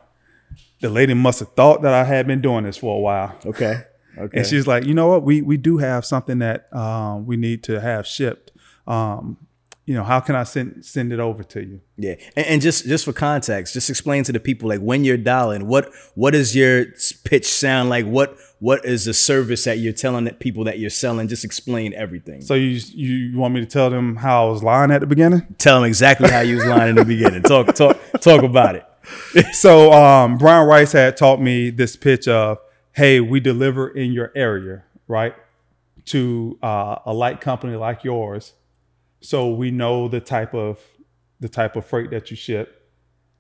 The 0.82 0.89
lady 0.89 1.14
must 1.14 1.39
have 1.39 1.53
thought 1.53 1.84
that 1.84 1.93
I 1.93 2.03
had 2.03 2.26
been 2.28 2.41
doing 2.41 2.64
this 2.64 2.78
for 2.78 2.97
a 2.97 2.99
while. 2.99 3.38
Okay. 3.45 3.84
Okay. 4.18 4.39
And 4.39 4.47
she's 4.47 4.68
like, 4.68 4.86
you 4.86 4.93
know 4.93 5.07
what? 5.07 5.24
We 5.24 5.41
we 5.41 5.57
do 5.57 5.78
have 5.78 6.05
something 6.05 6.39
that 6.39 6.74
um, 6.76 7.26
we 7.26 7.38
need 7.38 7.63
to 7.63 7.80
have 7.82 8.07
shipped. 8.07 8.51
Um, 8.88 9.38
you 9.86 9.93
know, 9.93 10.03
how 10.03 10.20
can 10.20 10.36
I 10.36 10.43
send 10.43 10.84
send 10.84 11.13
it 11.13 11.20
over 11.20 11.43
to 11.43 11.63
you? 11.63 11.82
Yeah, 11.97 12.16
and, 12.36 12.45
and 12.47 12.61
just 12.61 12.86
just 12.86 13.05
for 13.05 13.13
context, 13.13 13.74
just 13.74 13.89
explain 13.89 14.24
to 14.24 14.32
the 14.32 14.39
people 14.39 14.68
like 14.68 14.80
when 14.80 15.03
you're 15.03 15.18
dialing, 15.18 15.68
what 15.68 15.91
what 16.16 16.32
does 16.32 16.55
your 16.55 16.86
pitch 17.24 17.45
sound 17.45 17.89
like? 17.89 18.05
What 18.05 18.36
what 18.59 18.84
is 18.84 19.05
the 19.05 19.13
service 19.13 19.63
that 19.66 19.78
you're 19.78 19.93
telling 19.93 20.26
that 20.26 20.39
people 20.39 20.63
that 20.63 20.80
you're 20.80 20.89
selling? 20.89 21.28
Just 21.28 21.45
explain 21.45 21.93
everything. 21.93 22.41
So 22.41 22.55
you 22.55 22.80
you 22.93 23.38
want 23.38 23.53
me 23.53 23.59
to 23.59 23.68
tell 23.68 23.91
them 23.91 24.16
how 24.16 24.47
I 24.47 24.49
was 24.49 24.63
lying 24.63 24.89
at 24.89 25.01
the 25.01 25.07
beginning? 25.07 25.45
Tell 25.59 25.82
them 25.82 25.88
exactly 25.88 26.32
how 26.32 26.39
you 26.39 26.55
was 26.55 26.66
lying 26.66 26.89
in 26.89 26.95
the 26.95 27.05
beginning. 27.05 27.43
Talk 27.43 27.76
talk 27.76 27.99
talk 28.22 28.41
about 28.41 28.76
it. 28.76 28.86
so 29.53 29.93
um, 29.93 30.39
Brian 30.39 30.68
Rice 30.68 30.93
had 30.93 31.16
taught 31.16 31.39
me 31.39 31.70
this 31.70 31.95
pitch 31.95 32.28
of, 32.28 32.57
hey, 32.96 33.20
we 33.20 33.41
deliver 33.41 33.89
in 33.89 34.14
your 34.14 34.32
area, 34.36 34.84
right? 35.08 35.36
To 36.06 36.58
uh, 36.64 37.00
a 37.06 37.14
light 37.14 37.41
company 37.41 37.76
like 37.76 38.04
yours, 38.04 38.54
so 39.20 39.50
we 39.50 39.70
know 39.70 40.08
the 40.08 40.22
type 40.22 40.54
of 40.54 40.80
the 41.39 41.50
type 41.50 41.76
of 41.76 41.86
freight 41.86 42.10
that 42.12 42.32
you 42.32 42.38
ship, 42.38 42.89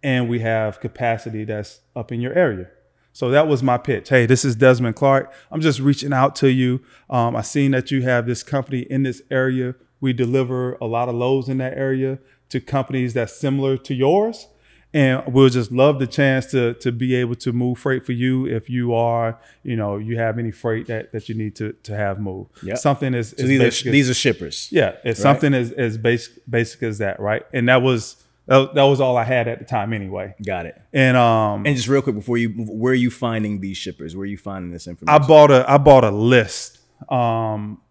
and 0.03 0.27
we 0.27 0.39
have 0.39 0.79
capacity 0.79 1.45
that's 1.45 1.79
up 1.95 2.11
in 2.11 2.19
your 2.19 2.33
area. 2.33 2.67
So 3.13 3.29
that 3.29 3.47
was 3.47 3.63
my 3.63 3.77
pitch. 3.77 4.09
Hey, 4.09 4.25
this 4.25 4.43
is 4.43 4.57
Desmond 4.57 4.97
Clark. 4.97 5.31
I'm 5.49 5.61
just 5.61 5.79
reaching 5.79 6.11
out 6.11 6.35
to 6.37 6.51
you. 6.51 6.81
Um, 7.09 7.35
I 7.35 7.41
seen 7.41 7.71
that 7.71 7.89
you 7.91 8.01
have 8.01 8.25
this 8.25 8.43
company 8.43 8.81
in 8.81 9.03
this 9.03 9.21
area. 9.31 9.75
We 10.01 10.11
deliver 10.11 10.73
a 10.81 10.85
lot 10.85 11.07
of 11.07 11.15
loads 11.15 11.47
in 11.47 11.59
that 11.59 11.77
area 11.77 12.19
to 12.49 12.59
companies 12.59 13.13
that's 13.13 13.33
similar 13.33 13.77
to 13.77 13.93
yours 13.93 14.47
and 14.95 15.23
we'll 15.33 15.49
just 15.49 15.71
love 15.71 15.99
the 15.99 16.07
chance 16.07 16.45
to 16.53 16.73
to 16.75 16.89
be 16.91 17.09
able 17.15 17.35
to 17.35 17.51
move 17.51 17.77
freight 17.77 18.05
for 18.05 18.13
you 18.13 18.45
if 18.47 18.69
you 18.69 18.93
are 18.93 19.37
you 19.63 19.75
know 19.75 19.97
you 19.97 20.17
have 20.17 20.39
any 20.39 20.51
freight 20.51 20.87
that, 20.87 21.11
that 21.11 21.27
you 21.29 21.35
need 21.35 21.53
to 21.55 21.73
to 21.83 21.93
have 21.95 22.15
moved 22.19 22.49
Yep. 22.63 22.77
something 22.77 23.13
is, 23.13 23.29
So 23.37 23.43
is 23.43 23.47
these 23.49 23.59
basic 23.59 23.87
are 23.87 23.91
these 23.91 24.09
are 24.09 24.13
shippers. 24.25 24.69
yeah 24.71 24.91
it's 25.03 25.19
something 25.21 25.53
as, 25.53 25.71
as 25.73 25.97
basic 25.97 26.33
basic 26.49 26.81
as 26.83 26.97
that 26.99 27.19
right 27.19 27.43
and 27.53 27.67
that 27.69 27.81
was 27.81 28.15
that, 28.47 28.75
that 28.75 28.83
was 28.83 28.99
all 29.01 29.17
i 29.17 29.23
had 29.35 29.47
at 29.47 29.57
the 29.59 29.65
time 29.65 29.91
anyway 29.91 30.33
Got 30.53 30.65
it. 30.67 30.75
and 30.93 31.17
um 31.17 31.65
And 31.65 31.75
just 31.75 31.87
real 31.89 32.01
quick 32.01 32.15
before 32.15 32.37
you, 32.37 32.49
move, 32.49 32.69
where 32.69 32.91
are 32.91 33.03
you 33.07 33.11
finding 33.11 33.59
these 33.59 33.77
shippers? 33.77 34.15
Where 34.15 34.23
are 34.23 34.33
you 34.35 34.37
finding 34.37 34.71
this 34.71 34.87
information? 34.87 35.21
i 35.23 35.27
bought 35.27 35.51
a 35.51 35.59
i 35.69 35.77
bought 35.77 36.03
a 36.05 36.11
list 36.11 36.79
um 37.11 37.81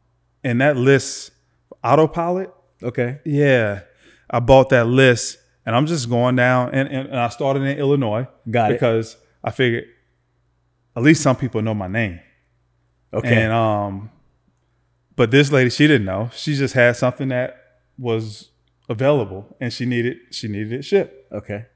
and 0.42 0.60
that 0.60 0.76
list 0.76 1.32
autopilot 1.82 2.50
okay. 2.82 3.18
yeah 3.26 3.80
i 4.30 4.38
bought 4.40 4.68
that 4.70 4.86
list 4.86 5.38
and 5.66 5.74
i'm 5.76 5.86
just 5.86 6.08
going 6.08 6.36
down 6.36 6.70
and, 6.72 6.88
and, 6.88 7.08
and 7.08 7.18
i 7.18 7.28
started 7.28 7.62
in 7.62 7.78
illinois 7.78 8.26
Got 8.50 8.70
it. 8.70 8.74
because 8.74 9.16
i 9.42 9.50
figured 9.50 9.84
at 10.96 11.02
least 11.02 11.22
some 11.22 11.36
people 11.36 11.60
know 11.62 11.74
my 11.74 11.88
name 11.88 12.20
Okay. 13.14 13.42
And 13.44 13.52
um, 13.52 14.10
but 15.14 15.30
this 15.30 15.52
lady, 15.52 15.70
she 15.70 15.86
didn't 15.86 16.04
know. 16.04 16.30
She 16.34 16.54
just 16.56 16.74
had 16.74 16.96
something 16.96 17.28
that 17.28 17.56
was 17.96 18.50
available, 18.88 19.56
and 19.60 19.72
she 19.72 19.86
needed 19.86 20.16
she 20.32 20.48
needed 20.48 20.72
it 20.72 20.82
shipped. 20.84 21.32
okay. 21.32 21.66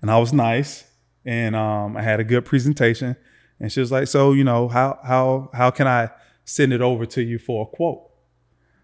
And 0.00 0.10
I 0.10 0.18
was 0.18 0.32
nice, 0.32 0.84
and 1.24 1.54
um, 1.54 1.96
I 1.96 2.02
had 2.02 2.18
a 2.18 2.24
good 2.24 2.44
presentation. 2.44 3.14
And 3.60 3.70
she 3.70 3.80
was 3.80 3.92
like, 3.92 4.08
"So 4.08 4.32
you 4.32 4.42
know 4.42 4.68
how 4.68 4.98
how 5.04 5.50
how 5.52 5.70
can 5.70 5.86
I 5.86 6.08
send 6.46 6.72
it 6.72 6.80
over 6.80 7.04
to 7.06 7.22
you 7.22 7.38
for 7.38 7.68
a 7.70 7.76
quote?" 7.76 8.08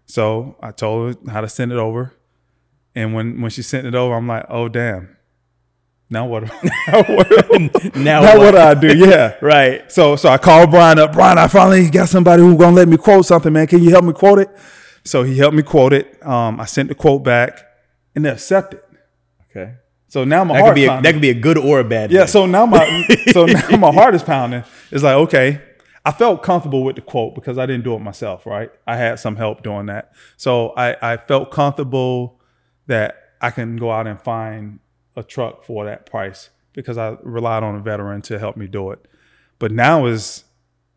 So 0.05 0.55
I 0.61 0.71
told 0.71 1.15
her 1.25 1.31
how 1.31 1.41
to 1.41 1.49
send 1.49 1.71
it 1.71 1.79
over, 1.79 2.13
and 2.97 3.13
when 3.13 3.41
when 3.41 3.51
she 3.51 3.61
sent 3.61 3.85
it 3.87 3.95
over, 3.95 4.15
I'm 4.15 4.27
like, 4.27 4.45
"Oh 4.49 4.67
damn." 4.69 5.15
Now 6.09 6.25
what? 6.25 6.43
now 6.87 7.03
what, 7.03 7.29
Now 7.95 8.21
now 8.21 8.37
what? 8.37 8.39
what 8.39 8.51
do 8.51 8.57
I 8.57 8.73
do? 8.73 8.97
Yeah. 8.97 9.35
Right. 9.41 9.91
So 9.91 10.15
so 10.15 10.29
I 10.29 10.37
called 10.37 10.71
Brian 10.71 10.99
up. 10.99 11.11
Brian, 11.13 11.37
I 11.37 11.47
finally 11.47 11.89
got 11.89 12.09
somebody 12.09 12.41
who's 12.43 12.57
gonna 12.57 12.75
let 12.75 12.87
me 12.87 12.97
quote 12.97 13.25
something, 13.25 13.51
man. 13.51 13.67
Can 13.67 13.83
you 13.83 13.89
help 13.91 14.05
me 14.05 14.13
quote 14.13 14.39
it? 14.39 14.49
So 15.03 15.23
he 15.23 15.37
helped 15.37 15.55
me 15.55 15.63
quote 15.63 15.93
it. 15.93 16.25
Um, 16.25 16.59
I 16.59 16.65
sent 16.65 16.89
the 16.89 16.95
quote 16.95 17.23
back, 17.23 17.59
and 18.15 18.25
they 18.25 18.29
accepted. 18.29 18.81
Okay. 19.51 19.75
So 20.07 20.23
now 20.23 20.43
my 20.45 20.53
That 20.53 20.59
could 20.59 20.65
heart 20.65 20.75
be 20.75 20.85
a, 20.85 20.87
pounding. 20.87 21.03
that 21.03 21.11
could 21.13 21.21
be 21.21 21.29
a 21.29 21.33
good 21.47 21.57
or 21.57 21.79
a 21.81 21.83
bad. 21.83 22.11
yeah. 22.11 22.19
thing. 22.21 22.27
So 22.27 22.45
now 22.45 22.65
my 22.65 22.85
so 23.33 23.45
now 23.45 23.77
my 23.77 23.91
heart 23.91 24.15
is 24.15 24.23
pounding. 24.23 24.63
It's 24.91 25.03
like 25.03 25.15
okay. 25.15 25.61
I 26.05 26.11
felt 26.13 26.41
comfortable 26.41 26.85
with 26.85 26.95
the 26.95 27.01
quote 27.01 27.35
because 27.35 27.57
I 27.57 27.65
didn't 27.65 27.83
do 27.83 27.93
it 27.93 27.99
myself, 27.99 28.45
right? 28.45 28.71
I 28.87 28.95
had 28.95 29.19
some 29.19 29.35
help 29.35 29.61
doing 29.61 29.87
that. 29.87 30.13
So 30.37 30.69
I, 30.77 30.95
I 31.13 31.17
felt 31.17 31.51
comfortable 31.51 32.36
that 32.87 33.15
I 33.41 33.51
can 33.51 33.77
go 33.77 33.91
out 33.91 34.07
and 34.07 34.19
find 34.19 34.79
a 35.15 35.23
truck 35.23 35.63
for 35.63 35.85
that 35.85 36.05
price 36.05 36.49
because 36.73 36.97
I 36.97 37.17
relied 37.23 37.63
on 37.63 37.75
a 37.75 37.79
veteran 37.79 38.21
to 38.23 38.39
help 38.39 38.57
me 38.57 38.67
do 38.67 38.91
it. 38.91 39.05
But 39.59 39.71
now 39.71 40.05
is 40.05 40.43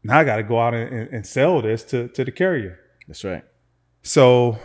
now 0.02 0.20
I 0.20 0.24
got 0.24 0.36
to 0.36 0.42
go 0.42 0.60
out 0.60 0.74
and, 0.74 1.08
and- 1.08 1.26
sell 1.26 1.60
this 1.60 1.82
to, 1.84 2.08
to 2.08 2.24
the 2.24 2.32
carrier. 2.32 2.78
That's 3.06 3.24
right. 3.24 3.44
So 4.02 4.58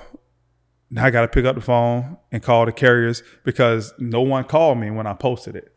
now 0.89 1.05
I 1.05 1.09
got 1.09 1.21
to 1.21 1.27
pick 1.27 1.45
up 1.45 1.55
the 1.55 1.61
phone 1.61 2.17
and 2.31 2.41
call 2.41 2.65
the 2.65 2.71
carriers 2.71 3.21
because 3.43 3.93
no 3.99 4.21
one 4.21 4.45
called 4.45 4.77
me 4.77 4.91
when 4.91 5.07
I 5.07 5.13
posted 5.13 5.55
it. 5.55 5.73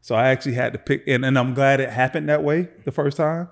So 0.00 0.14
I 0.14 0.28
actually 0.28 0.54
had 0.54 0.72
to 0.72 0.78
pick, 0.78 1.04
and, 1.06 1.24
and 1.24 1.38
I'm 1.38 1.54
glad 1.54 1.80
it 1.80 1.90
happened 1.90 2.28
that 2.28 2.42
way 2.42 2.68
the 2.84 2.92
first 2.92 3.16
time, 3.16 3.48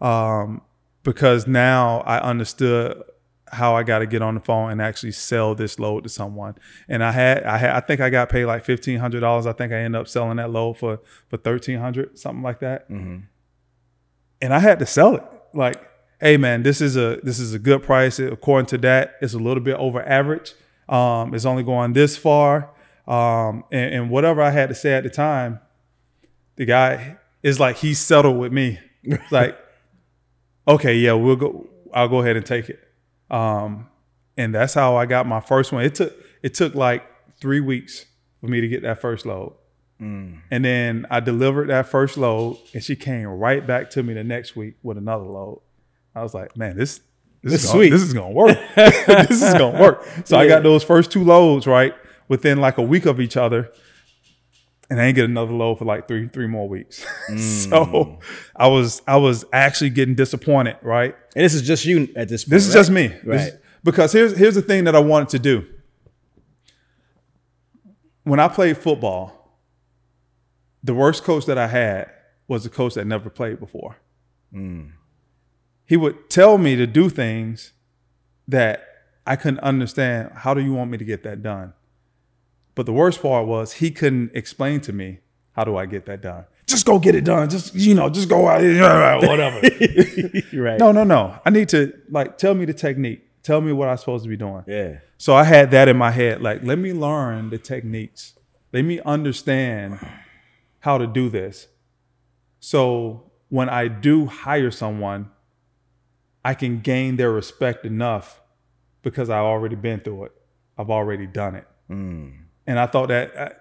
um, 0.00 0.62
because 1.02 1.46
now 1.46 2.00
I 2.00 2.18
understood 2.18 3.02
how 3.52 3.74
I 3.74 3.82
got 3.82 4.00
to 4.00 4.06
get 4.06 4.22
on 4.22 4.34
the 4.34 4.40
phone 4.40 4.70
and 4.70 4.80
actually 4.82 5.12
sell 5.12 5.54
this 5.54 5.78
load 5.78 6.04
to 6.04 6.08
someone. 6.08 6.54
And 6.88 7.02
I 7.02 7.12
had, 7.12 7.44
I 7.44 7.58
had, 7.58 7.70
I 7.70 7.80
think 7.80 8.00
I 8.00 8.10
got 8.10 8.28
paid 8.28 8.46
like 8.46 8.64
fifteen 8.64 8.98
hundred 8.98 9.20
dollars. 9.20 9.46
I 9.46 9.52
think 9.52 9.72
I 9.72 9.76
ended 9.76 10.00
up 10.00 10.08
selling 10.08 10.36
that 10.36 10.50
load 10.50 10.78
for 10.78 11.00
for 11.28 11.36
thirteen 11.36 11.78
hundred, 11.78 12.18
something 12.18 12.42
like 12.42 12.60
that 12.60 12.86
and 14.40 14.54
I 14.54 14.58
had 14.58 14.78
to 14.78 14.86
sell 14.86 15.16
it. 15.16 15.24
Like, 15.54 15.80
hey 16.20 16.36
man, 16.36 16.62
this 16.62 16.80
is 16.80 16.96
a 16.96 17.20
this 17.22 17.38
is 17.38 17.54
a 17.54 17.58
good 17.58 17.82
price. 17.82 18.18
According 18.18 18.66
to 18.66 18.78
that, 18.78 19.16
it's 19.20 19.34
a 19.34 19.38
little 19.38 19.62
bit 19.62 19.76
over 19.76 20.02
average. 20.02 20.54
Um, 20.88 21.34
it's 21.34 21.44
only 21.44 21.62
going 21.62 21.92
this 21.92 22.16
far. 22.16 22.70
Um, 23.06 23.64
and, 23.72 23.94
and 23.94 24.10
whatever 24.10 24.42
I 24.42 24.50
had 24.50 24.68
to 24.68 24.74
say 24.74 24.92
at 24.92 25.02
the 25.02 25.10
time, 25.10 25.60
the 26.56 26.64
guy 26.64 27.16
is 27.42 27.58
like 27.58 27.76
he 27.78 27.94
settled 27.94 28.38
with 28.38 28.52
me. 28.52 28.78
Like, 29.30 29.56
okay, 30.66 30.94
yeah, 30.94 31.12
we'll 31.12 31.36
go. 31.36 31.66
I'll 31.94 32.08
go 32.08 32.20
ahead 32.20 32.36
and 32.36 32.44
take 32.44 32.68
it. 32.68 32.78
Um, 33.30 33.88
and 34.36 34.54
that's 34.54 34.74
how 34.74 34.96
I 34.96 35.06
got 35.06 35.26
my 35.26 35.40
first 35.40 35.72
one. 35.72 35.84
It 35.84 35.94
took 35.94 36.14
it 36.42 36.54
took 36.54 36.74
like 36.74 37.04
three 37.40 37.60
weeks 37.60 38.06
for 38.40 38.46
me 38.46 38.60
to 38.60 38.68
get 38.68 38.82
that 38.82 39.00
first 39.00 39.26
load. 39.26 39.54
And 40.50 40.64
then 40.64 41.06
I 41.10 41.18
delivered 41.20 41.68
that 41.70 41.86
first 41.86 42.16
load, 42.16 42.58
and 42.72 42.82
she 42.84 42.94
came 42.94 43.26
right 43.26 43.66
back 43.66 43.90
to 43.90 44.02
me 44.02 44.14
the 44.14 44.22
next 44.22 44.54
week 44.54 44.76
with 44.82 44.96
another 44.96 45.24
load. 45.24 45.60
I 46.14 46.22
was 46.22 46.34
like, 46.34 46.56
man, 46.56 46.76
this 46.76 47.00
this, 47.42 47.52
This 47.52 47.64
is 47.64 47.70
sweet. 47.70 47.90
Gonna, 47.90 47.98
this 47.98 48.08
is 48.08 48.14
gonna 48.14 48.30
work. 48.30 48.58
this 48.76 49.42
is 49.42 49.52
gonna 49.54 49.80
work. 49.80 50.06
So 50.24 50.38
I 50.38 50.48
got 50.48 50.62
those 50.62 50.82
first 50.84 51.10
two 51.10 51.24
loads 51.24 51.66
right 51.66 51.94
within 52.28 52.60
like 52.60 52.78
a 52.78 52.82
week 52.82 53.06
of 53.06 53.20
each 53.20 53.36
other, 53.36 53.70
and 54.90 55.00
I 55.00 55.06
didn't 55.06 55.16
get 55.16 55.24
another 55.26 55.52
load 55.52 55.78
for 55.78 55.84
like 55.84 56.08
three 56.08 56.28
three 56.28 56.46
more 56.46 56.68
weeks. 56.68 56.98
so 57.28 57.34
mm. 57.36 58.20
I 58.56 58.68
was 58.68 59.02
I 59.06 59.16
was 59.16 59.44
actually 59.52 59.90
getting 59.90 60.14
disappointed, 60.14 60.76
right? 60.82 61.14
And 61.36 61.44
this 61.44 61.54
is 61.54 61.62
just 61.62 61.84
you 61.84 62.08
at 62.16 62.28
this 62.28 62.44
point. 62.44 62.50
This 62.50 62.66
is 62.66 62.74
right? 62.74 62.80
just 62.80 62.90
me. 62.90 63.14
Right. 63.24 63.40
is- 63.40 63.58
because 63.84 64.12
here's 64.12 64.36
here's 64.36 64.54
the 64.54 64.62
thing 64.62 64.84
that 64.84 64.94
I 64.94 65.00
wanted 65.00 65.28
to 65.30 65.38
do. 65.38 65.66
When 68.24 68.40
I 68.40 68.48
played 68.48 68.76
football, 68.76 69.58
the 70.82 70.94
worst 70.94 71.24
coach 71.24 71.46
that 71.46 71.58
I 71.58 71.66
had 71.66 72.10
was 72.46 72.66
a 72.66 72.70
coach 72.70 72.94
that 72.94 73.06
never 73.06 73.30
played 73.30 73.60
before. 73.60 73.96
Mm. 74.52 74.92
He 75.84 75.96
would 75.96 76.28
tell 76.28 76.58
me 76.58 76.76
to 76.76 76.86
do 76.86 77.08
things 77.08 77.72
that 78.46 78.84
I 79.26 79.36
couldn't 79.36 79.60
understand. 79.60 80.32
How 80.34 80.54
do 80.54 80.60
you 80.60 80.72
want 80.72 80.90
me 80.90 80.98
to 80.98 81.04
get 81.04 81.22
that 81.22 81.42
done? 81.42 81.72
But 82.78 82.86
the 82.86 82.92
worst 82.92 83.20
part 83.20 83.48
was 83.48 83.72
he 83.72 83.90
couldn't 83.90 84.30
explain 84.36 84.80
to 84.82 84.92
me 84.92 85.18
how 85.50 85.64
do 85.64 85.76
I 85.76 85.84
get 85.84 86.06
that 86.06 86.22
done. 86.22 86.44
Just 86.64 86.86
go 86.86 87.00
get 87.00 87.16
it 87.16 87.24
done. 87.24 87.50
Just 87.50 87.74
you 87.74 87.92
know, 87.92 88.08
just 88.08 88.28
go 88.28 88.46
out, 88.46 88.62
whatever. 89.28 89.60
right. 90.52 90.78
No, 90.78 90.92
no, 90.92 91.02
no. 91.02 91.40
I 91.44 91.50
need 91.50 91.68
to 91.70 91.92
like 92.08 92.38
tell 92.38 92.54
me 92.54 92.66
the 92.66 92.72
technique. 92.72 93.24
Tell 93.42 93.60
me 93.60 93.72
what 93.72 93.88
I'm 93.88 93.96
supposed 93.96 94.22
to 94.22 94.28
be 94.28 94.36
doing. 94.36 94.62
Yeah. 94.68 94.98
So 95.16 95.34
I 95.34 95.42
had 95.42 95.72
that 95.72 95.88
in 95.88 95.96
my 95.96 96.12
head. 96.12 96.40
Like, 96.40 96.62
let 96.62 96.78
me 96.78 96.92
learn 96.92 97.50
the 97.50 97.58
techniques. 97.58 98.34
Let 98.72 98.84
me 98.84 99.00
understand 99.00 99.98
how 100.78 100.98
to 100.98 101.06
do 101.08 101.28
this. 101.28 101.66
So 102.60 103.32
when 103.48 103.68
I 103.68 103.88
do 103.88 104.26
hire 104.26 104.70
someone, 104.70 105.30
I 106.44 106.54
can 106.54 106.78
gain 106.78 107.16
their 107.16 107.32
respect 107.32 107.84
enough 107.84 108.40
because 109.02 109.30
I've 109.30 109.42
already 109.42 109.74
been 109.74 109.98
through 109.98 110.26
it. 110.26 110.32
I've 110.78 110.90
already 110.90 111.26
done 111.26 111.56
it. 111.56 111.66
Hmm. 111.88 112.28
And 112.68 112.78
I 112.78 112.84
thought 112.84 113.08
that 113.08 113.36
I, 113.36 113.52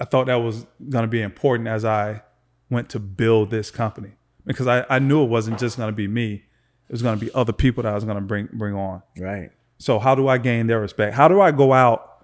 I 0.00 0.04
thought 0.04 0.26
that 0.26 0.36
was 0.36 0.66
going 0.90 1.02
to 1.02 1.08
be 1.08 1.22
important 1.22 1.66
as 1.66 1.82
I 1.82 2.22
went 2.68 2.90
to 2.90 3.00
build 3.00 3.50
this 3.50 3.70
company 3.70 4.12
because 4.44 4.66
I, 4.66 4.84
I 4.90 4.98
knew 4.98 5.24
it 5.24 5.30
wasn't 5.30 5.58
just 5.58 5.78
going 5.78 5.88
to 5.88 5.96
be 5.96 6.06
me. 6.06 6.44
It 6.88 6.92
was 6.92 7.00
going 7.00 7.18
to 7.18 7.24
be 7.24 7.32
other 7.32 7.54
people 7.54 7.82
that 7.84 7.92
I 7.92 7.94
was 7.94 8.04
going 8.04 8.16
to 8.16 8.22
bring 8.22 8.50
bring 8.52 8.74
on. 8.74 9.02
Right. 9.18 9.50
So 9.78 9.98
how 9.98 10.14
do 10.14 10.28
I 10.28 10.36
gain 10.36 10.66
their 10.66 10.78
respect? 10.78 11.14
How 11.14 11.26
do 11.26 11.40
I 11.40 11.52
go 11.52 11.72
out 11.72 12.22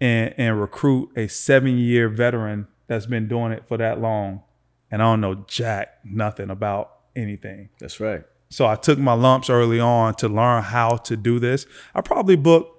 and, 0.00 0.34
and 0.36 0.60
recruit 0.60 1.10
a 1.16 1.28
seven 1.28 1.78
year 1.78 2.08
veteran 2.08 2.66
that's 2.88 3.06
been 3.06 3.28
doing 3.28 3.52
it 3.52 3.68
for 3.68 3.76
that 3.76 4.00
long 4.00 4.42
and 4.90 5.00
I 5.00 5.04
don't 5.04 5.20
know 5.20 5.44
jack 5.46 6.00
nothing 6.04 6.50
about 6.50 6.92
anything? 7.14 7.68
That's 7.78 8.00
right. 8.00 8.24
So 8.48 8.66
I 8.66 8.74
took 8.74 8.98
my 8.98 9.12
lumps 9.12 9.48
early 9.48 9.78
on 9.78 10.14
to 10.14 10.28
learn 10.28 10.64
how 10.64 10.96
to 10.96 11.16
do 11.16 11.38
this. 11.38 11.66
I 11.94 12.00
probably 12.00 12.34
booked 12.34 12.74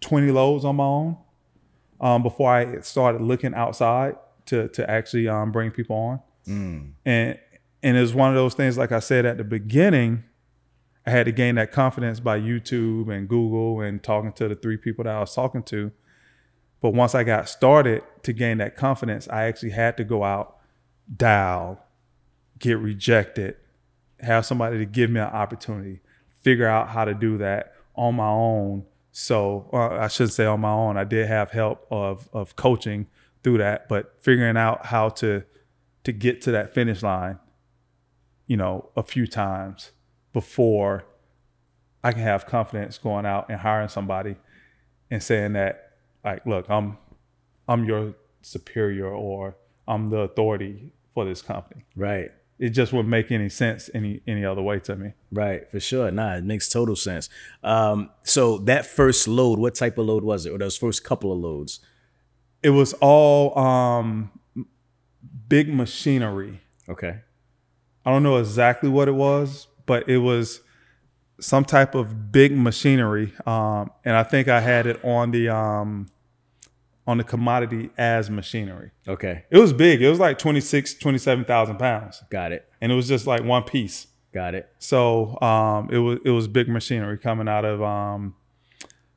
20 0.00 0.32
loads 0.32 0.64
on 0.64 0.76
my 0.76 0.84
own 0.84 1.18
um, 2.04 2.22
before 2.22 2.54
I 2.54 2.80
started 2.82 3.22
looking 3.22 3.54
outside 3.54 4.16
to 4.46 4.68
to 4.68 4.88
actually 4.88 5.26
um, 5.26 5.50
bring 5.50 5.70
people 5.72 5.96
on. 5.96 6.20
And 7.04 7.38
and 7.82 7.96
it's 7.96 8.12
one 8.12 8.28
of 8.28 8.36
those 8.36 8.54
things, 8.54 8.78
like 8.78 8.92
I 8.92 9.00
said 9.00 9.26
at 9.26 9.38
the 9.38 9.44
beginning, 9.44 10.24
I 11.06 11.10
had 11.10 11.26
to 11.26 11.32
gain 11.32 11.54
that 11.56 11.72
confidence 11.72 12.20
by 12.20 12.38
YouTube 12.38 13.12
and 13.12 13.28
Google 13.28 13.80
and 13.80 14.02
talking 14.02 14.32
to 14.34 14.48
the 14.48 14.54
three 14.54 14.76
people 14.76 15.04
that 15.04 15.14
I 15.14 15.20
was 15.20 15.34
talking 15.34 15.62
to. 15.64 15.90
But 16.80 16.90
once 16.90 17.14
I 17.14 17.24
got 17.24 17.48
started 17.48 18.02
to 18.22 18.32
gain 18.34 18.58
that 18.58 18.76
confidence, 18.76 19.26
I 19.28 19.44
actually 19.44 19.70
had 19.70 19.96
to 19.96 20.04
go 20.04 20.22
out, 20.24 20.58
dial, 21.14 21.82
get 22.58 22.78
rejected, 22.78 23.56
have 24.20 24.44
somebody 24.44 24.76
to 24.78 24.84
give 24.84 25.08
me 25.10 25.20
an 25.20 25.28
opportunity, 25.28 26.00
figure 26.42 26.66
out 26.66 26.88
how 26.88 27.06
to 27.06 27.14
do 27.14 27.38
that 27.38 27.72
on 27.94 28.16
my 28.16 28.28
own. 28.28 28.84
So 29.16 29.70
uh, 29.72 29.90
I 29.90 30.08
shouldn't 30.08 30.32
say 30.32 30.44
on 30.44 30.58
my 30.58 30.72
own. 30.72 30.96
I 30.96 31.04
did 31.04 31.28
have 31.28 31.52
help 31.52 31.86
of 31.88 32.28
of 32.32 32.56
coaching 32.56 33.06
through 33.44 33.58
that, 33.58 33.88
but 33.88 34.16
figuring 34.20 34.56
out 34.56 34.86
how 34.86 35.08
to 35.10 35.44
to 36.02 36.12
get 36.12 36.42
to 36.42 36.50
that 36.50 36.74
finish 36.74 37.00
line, 37.00 37.38
you 38.48 38.56
know, 38.56 38.90
a 38.96 39.04
few 39.04 39.28
times 39.28 39.92
before 40.32 41.04
I 42.02 42.10
can 42.10 42.22
have 42.22 42.44
confidence 42.46 42.98
going 42.98 43.24
out 43.24 43.48
and 43.48 43.60
hiring 43.60 43.88
somebody 43.88 44.34
and 45.12 45.22
saying 45.22 45.52
that, 45.52 45.92
like, 46.24 46.44
look, 46.44 46.68
I'm 46.68 46.98
I'm 47.68 47.84
your 47.84 48.14
superior 48.42 49.14
or 49.14 49.56
I'm 49.86 50.08
the 50.08 50.18
authority 50.18 50.90
for 51.14 51.24
this 51.24 51.40
company. 51.40 51.84
Right. 51.94 52.32
It 52.64 52.70
just 52.70 52.94
wouldn't 52.94 53.10
make 53.10 53.30
any 53.30 53.50
sense 53.50 53.90
any 53.92 54.22
any 54.26 54.42
other 54.42 54.62
way 54.62 54.80
to 54.80 54.96
me. 54.96 55.12
Right, 55.30 55.70
for 55.70 55.80
sure. 55.80 56.10
Nah, 56.10 56.36
it 56.36 56.44
makes 56.44 56.66
total 56.66 56.96
sense. 56.96 57.28
Um, 57.62 58.08
so 58.22 58.56
that 58.56 58.86
first 58.86 59.28
load, 59.28 59.58
what 59.58 59.74
type 59.74 59.98
of 59.98 60.06
load 60.06 60.24
was 60.24 60.46
it? 60.46 60.50
Or 60.50 60.56
those 60.56 60.78
first 60.78 61.04
couple 61.04 61.30
of 61.30 61.38
loads? 61.38 61.80
It 62.62 62.70
was 62.70 62.94
all 63.02 63.58
um, 63.58 64.30
big 65.46 65.68
machinery. 65.68 66.62
Okay. 66.88 67.20
I 68.06 68.10
don't 68.10 68.22
know 68.22 68.38
exactly 68.38 68.88
what 68.88 69.08
it 69.08 69.14
was, 69.14 69.66
but 69.84 70.08
it 70.08 70.18
was 70.18 70.62
some 71.40 71.66
type 71.66 71.94
of 71.94 72.32
big 72.32 72.56
machinery. 72.56 73.34
Um, 73.44 73.90
and 74.06 74.16
I 74.16 74.22
think 74.22 74.48
I 74.48 74.60
had 74.60 74.86
it 74.86 75.04
on 75.04 75.32
the 75.32 75.50
um, 75.50 76.06
on 77.06 77.18
the 77.18 77.24
commodity 77.24 77.90
as 77.98 78.30
machinery. 78.30 78.90
Okay. 79.06 79.44
It 79.50 79.58
was 79.58 79.72
big. 79.72 80.02
It 80.02 80.08
was 80.08 80.18
like 80.18 80.38
26, 80.38 80.94
27,000 80.94 81.78
pounds. 81.78 82.22
Got 82.30 82.52
it. 82.52 82.68
And 82.80 82.90
it 82.90 82.94
was 82.94 83.08
just 83.08 83.26
like 83.26 83.44
one 83.44 83.62
piece. 83.62 84.06
Got 84.32 84.54
it. 84.54 84.68
So 84.78 85.40
um, 85.40 85.88
it 85.92 85.98
was 85.98 86.18
it 86.24 86.30
was 86.30 86.48
big 86.48 86.68
machinery 86.68 87.18
coming 87.18 87.46
out 87.46 87.64
of 87.64 87.80
um, 87.80 88.34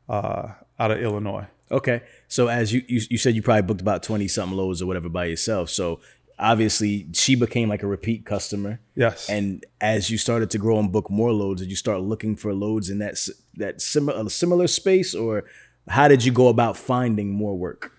uh, 0.07 0.49
out 0.79 0.91
of 0.91 0.99
Illinois. 0.99 1.47
Okay. 1.71 2.03
So 2.27 2.47
as 2.47 2.71
you, 2.71 2.83
you 2.87 3.01
you 3.09 3.17
said 3.17 3.33
you 3.33 3.41
probably 3.41 3.63
booked 3.63 3.81
about 3.81 4.03
20 4.03 4.27
something 4.27 4.55
loads 4.55 4.79
or 4.79 4.85
whatever 4.85 5.09
by 5.09 5.25
yourself. 5.25 5.71
So 5.71 6.01
obviously 6.39 7.07
she 7.13 7.35
became 7.35 7.67
like 7.69 7.83
a 7.83 7.87
repeat 7.87 8.25
customer. 8.25 8.79
Yes. 8.95 9.29
And 9.29 9.65
as 9.81 10.09
you 10.09 10.17
started 10.17 10.51
to 10.51 10.57
grow 10.57 10.77
and 10.77 10.91
book 10.91 11.09
more 11.09 11.31
loads, 11.31 11.61
did 11.61 11.69
you 11.69 11.75
start 11.75 12.01
looking 12.01 12.35
for 12.35 12.53
loads 12.53 12.89
in 12.89 12.99
that 12.99 13.17
that 13.55 13.81
similar 13.81 14.29
similar 14.29 14.67
space 14.67 15.15
or 15.15 15.45
how 15.87 16.07
did 16.07 16.23
you 16.23 16.31
go 16.31 16.47
about 16.47 16.77
finding 16.77 17.31
more 17.31 17.55
work? 17.57 17.93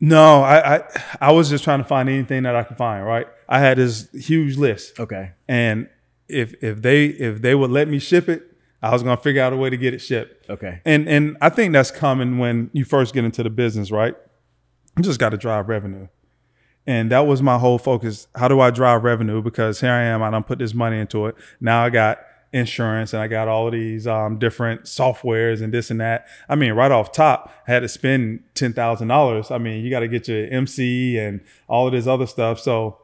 No, 0.00 0.42
I, 0.42 0.76
I 0.76 0.82
I 1.20 1.32
was 1.32 1.50
just 1.50 1.64
trying 1.64 1.78
to 1.80 1.84
find 1.84 2.08
anything 2.08 2.44
that 2.44 2.54
I 2.54 2.62
could 2.62 2.76
find. 2.76 3.04
Right. 3.04 3.26
I 3.48 3.58
had 3.58 3.78
this 3.78 4.08
huge 4.12 4.56
list, 4.56 4.98
Okay. 5.00 5.32
and 5.48 5.88
if 6.28 6.54
if 6.62 6.82
they 6.82 7.06
if 7.06 7.42
they 7.42 7.54
would 7.54 7.70
let 7.70 7.88
me 7.88 7.98
ship 7.98 8.28
it, 8.28 8.42
I 8.82 8.90
was 8.92 9.02
gonna 9.02 9.16
figure 9.16 9.42
out 9.42 9.52
a 9.52 9.56
way 9.56 9.70
to 9.70 9.76
get 9.76 9.94
it 9.94 9.98
shipped. 10.00 10.48
Okay. 10.48 10.80
And 10.84 11.08
and 11.08 11.36
I 11.40 11.48
think 11.48 11.72
that's 11.72 11.90
common 11.90 12.38
when 12.38 12.70
you 12.72 12.84
first 12.84 13.12
get 13.14 13.24
into 13.24 13.42
the 13.42 13.50
business, 13.50 13.90
right? 13.90 14.14
You 14.96 15.02
just 15.02 15.18
got 15.18 15.30
to 15.30 15.36
drive 15.36 15.68
revenue. 15.68 16.08
And 16.86 17.10
that 17.12 17.26
was 17.26 17.42
my 17.42 17.58
whole 17.58 17.78
focus. 17.78 18.28
How 18.34 18.48
do 18.48 18.60
I 18.60 18.70
drive 18.70 19.04
revenue? 19.04 19.42
Because 19.42 19.80
here 19.80 19.90
I 19.92 20.02
am, 20.04 20.22
I 20.22 20.30
don't 20.30 20.46
put 20.46 20.58
this 20.58 20.72
money 20.74 20.98
into 20.98 21.26
it. 21.26 21.34
Now 21.60 21.84
I 21.84 21.90
got 21.90 22.18
insurance 22.52 23.12
and 23.12 23.22
I 23.22 23.28
got 23.28 23.48
all 23.48 23.66
of 23.66 23.72
these 23.72 24.06
um, 24.06 24.38
different 24.38 24.84
softwares 24.84 25.60
and 25.60 25.72
this 25.72 25.90
and 25.90 26.00
that. 26.00 26.26
I 26.48 26.54
mean, 26.54 26.72
right 26.72 26.90
off 26.90 27.12
top, 27.12 27.52
I 27.66 27.72
had 27.72 27.80
to 27.80 27.88
spend 27.88 28.42
ten 28.54 28.72
thousand 28.72 29.08
dollars. 29.08 29.50
I 29.50 29.58
mean, 29.58 29.84
you 29.84 29.90
got 29.90 30.00
to 30.00 30.08
get 30.08 30.28
your 30.28 30.46
MC 30.46 31.18
and 31.18 31.40
all 31.68 31.86
of 31.86 31.92
this 31.92 32.06
other 32.06 32.26
stuff. 32.26 32.58
So, 32.60 32.98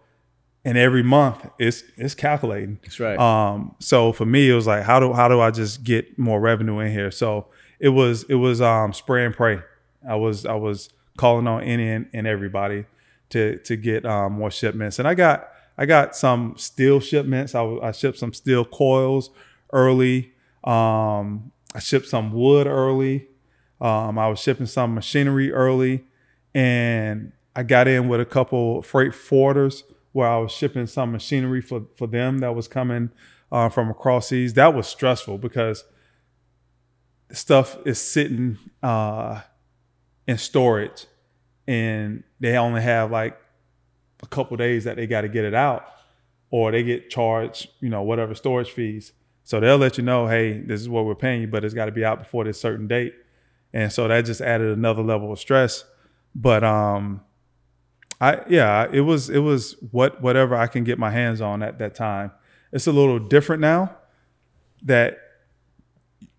and 0.65 0.79
every 0.79 1.03
month 1.03 1.47
it's 1.59 1.85
it's 1.97 2.15
calculating. 2.15 2.79
That's 2.83 3.01
right. 3.01 3.19
Um, 3.19 3.75
so 3.81 4.13
for 4.13 4.27
me, 4.27 4.51
it 4.51 4.55
was 4.55 4.67
like, 4.67 4.85
how 4.85 5.01
do 5.01 5.13
how 5.13 5.29
do 5.29 5.41
I 5.41 5.51
just 5.51 5.85
get 5.85 6.19
more 6.19 6.41
revenue 6.41 6.79
in 6.79 6.93
here? 6.93 7.11
So 7.11 7.47
it 7.79 7.91
was 7.91 8.25
it 8.25 8.37
was 8.37 8.61
um, 8.61 8.93
spray 8.93 9.27
and 9.27 9.35
pray. 9.35 9.61
I 10.09 10.17
was 10.17 10.47
I 10.47 10.55
was 10.55 10.91
calling 11.17 11.47
on 11.47 11.63
any 11.63 11.89
and, 11.89 12.09
and 12.13 12.27
everybody 12.27 12.87
to 13.31 13.59
to 13.59 13.77
get 13.77 14.07
um, 14.07 14.33
more 14.35 14.51
shipments, 14.51 14.99
and 14.99 15.07
I 15.07 15.15
got 15.15 15.49
I 15.77 15.87
got 15.87 16.15
some 16.17 16.55
steel 16.57 17.01
shipments. 17.01 17.55
I 17.55 17.93
shipped 17.93 18.19
some 18.19 18.33
steel 18.33 18.65
coils 18.65 19.31
early. 19.73 20.33
Um, 20.63 21.53
I 21.75 21.81
shipped 21.81 22.07
some 22.07 22.33
wood 22.33 22.67
early. 22.67 23.29
Um, 23.81 24.19
I 24.19 24.29
was 24.29 24.39
shipping 24.39 24.67
some 24.67 24.95
machinery 24.95 25.53
early, 25.53 26.05
and 26.55 27.33
I 27.57 27.65
got 27.65 27.89
in 27.89 28.09
with 28.09 28.21
a 28.21 28.25
couple 28.25 28.83
freight 28.83 29.13
forwarders 29.13 29.83
where 30.13 30.29
I 30.29 30.39
was 30.39 30.53
shipping 30.53 30.87
some 30.87 31.13
machinery 31.13 31.61
for 31.61 31.87
for 31.97 32.07
them 32.07 32.39
that 32.39 32.55
was 32.55 32.69
coming 32.69 33.11
uh, 33.51 33.69
from 33.69 33.91
across 33.91 34.29
seas. 34.29 34.55
That 34.55 34.75
was 34.75 34.87
stressful 34.87 35.39
because 35.39 35.85
stuff 37.33 37.77
is 37.85 38.01
sitting 38.01 38.59
uh, 38.83 39.41
in 40.27 40.39
storage, 40.39 41.07
and 41.67 42.23
they 42.39 42.57
only 42.57 42.81
have 42.81 43.11
like 43.11 43.37
a 44.25 44.29
couple 44.29 44.57
days 44.57 44.85
that 44.85 44.97
they 44.97 45.07
got 45.07 45.21
to 45.21 45.29
get 45.29 45.45
it 45.45 45.55
out, 45.55 45.87
or 46.51 46.73
they 46.73 46.83
get 46.83 47.11
charged, 47.11 47.69
you 47.81 47.89
know, 47.89 48.03
whatever 48.03 48.35
storage 48.35 48.71
fees. 48.71 49.13
So 49.45 49.61
they'll 49.61 49.79
let 49.79 49.99
you 49.99 50.05
know, 50.05 50.27
hey, 50.27 50.61
this 50.61 50.81
is 50.81 50.89
what 50.89 51.05
we're 51.05 51.15
paying 51.15 51.43
you, 51.43 51.49
but 51.49 51.65
it's 51.65 51.75
got 51.75 51.87
to 51.87 51.93
be 51.93 52.05
out 52.05 52.19
before 52.19 52.45
this 52.45 52.61
certain 52.61 52.89
date. 52.89 53.15
And 53.73 53.93
so 53.93 54.09
that 54.09 54.25
just 54.25 54.41
added 54.41 54.77
another 54.77 55.03
level 55.03 55.33
of 55.33 55.39
stress. 55.39 55.85
But 56.35 56.65
um, 56.65 57.21
I 58.21 58.43
yeah, 58.49 58.87
it 58.91 59.03
was 59.03 59.29
it 59.29 59.41
was 59.41 59.77
what 59.91 60.23
whatever 60.23 60.57
I 60.57 60.67
can 60.67 60.85
get 60.85 60.99
my 60.99 61.11
hands 61.11 61.41
on 61.41 61.63
at 61.63 61.79
that 61.79 61.95
time. 61.95 62.33
It's 62.73 62.87
a 62.87 62.93
little 62.93 63.19
different 63.19 63.61
now 63.61 63.97
that 64.83 65.19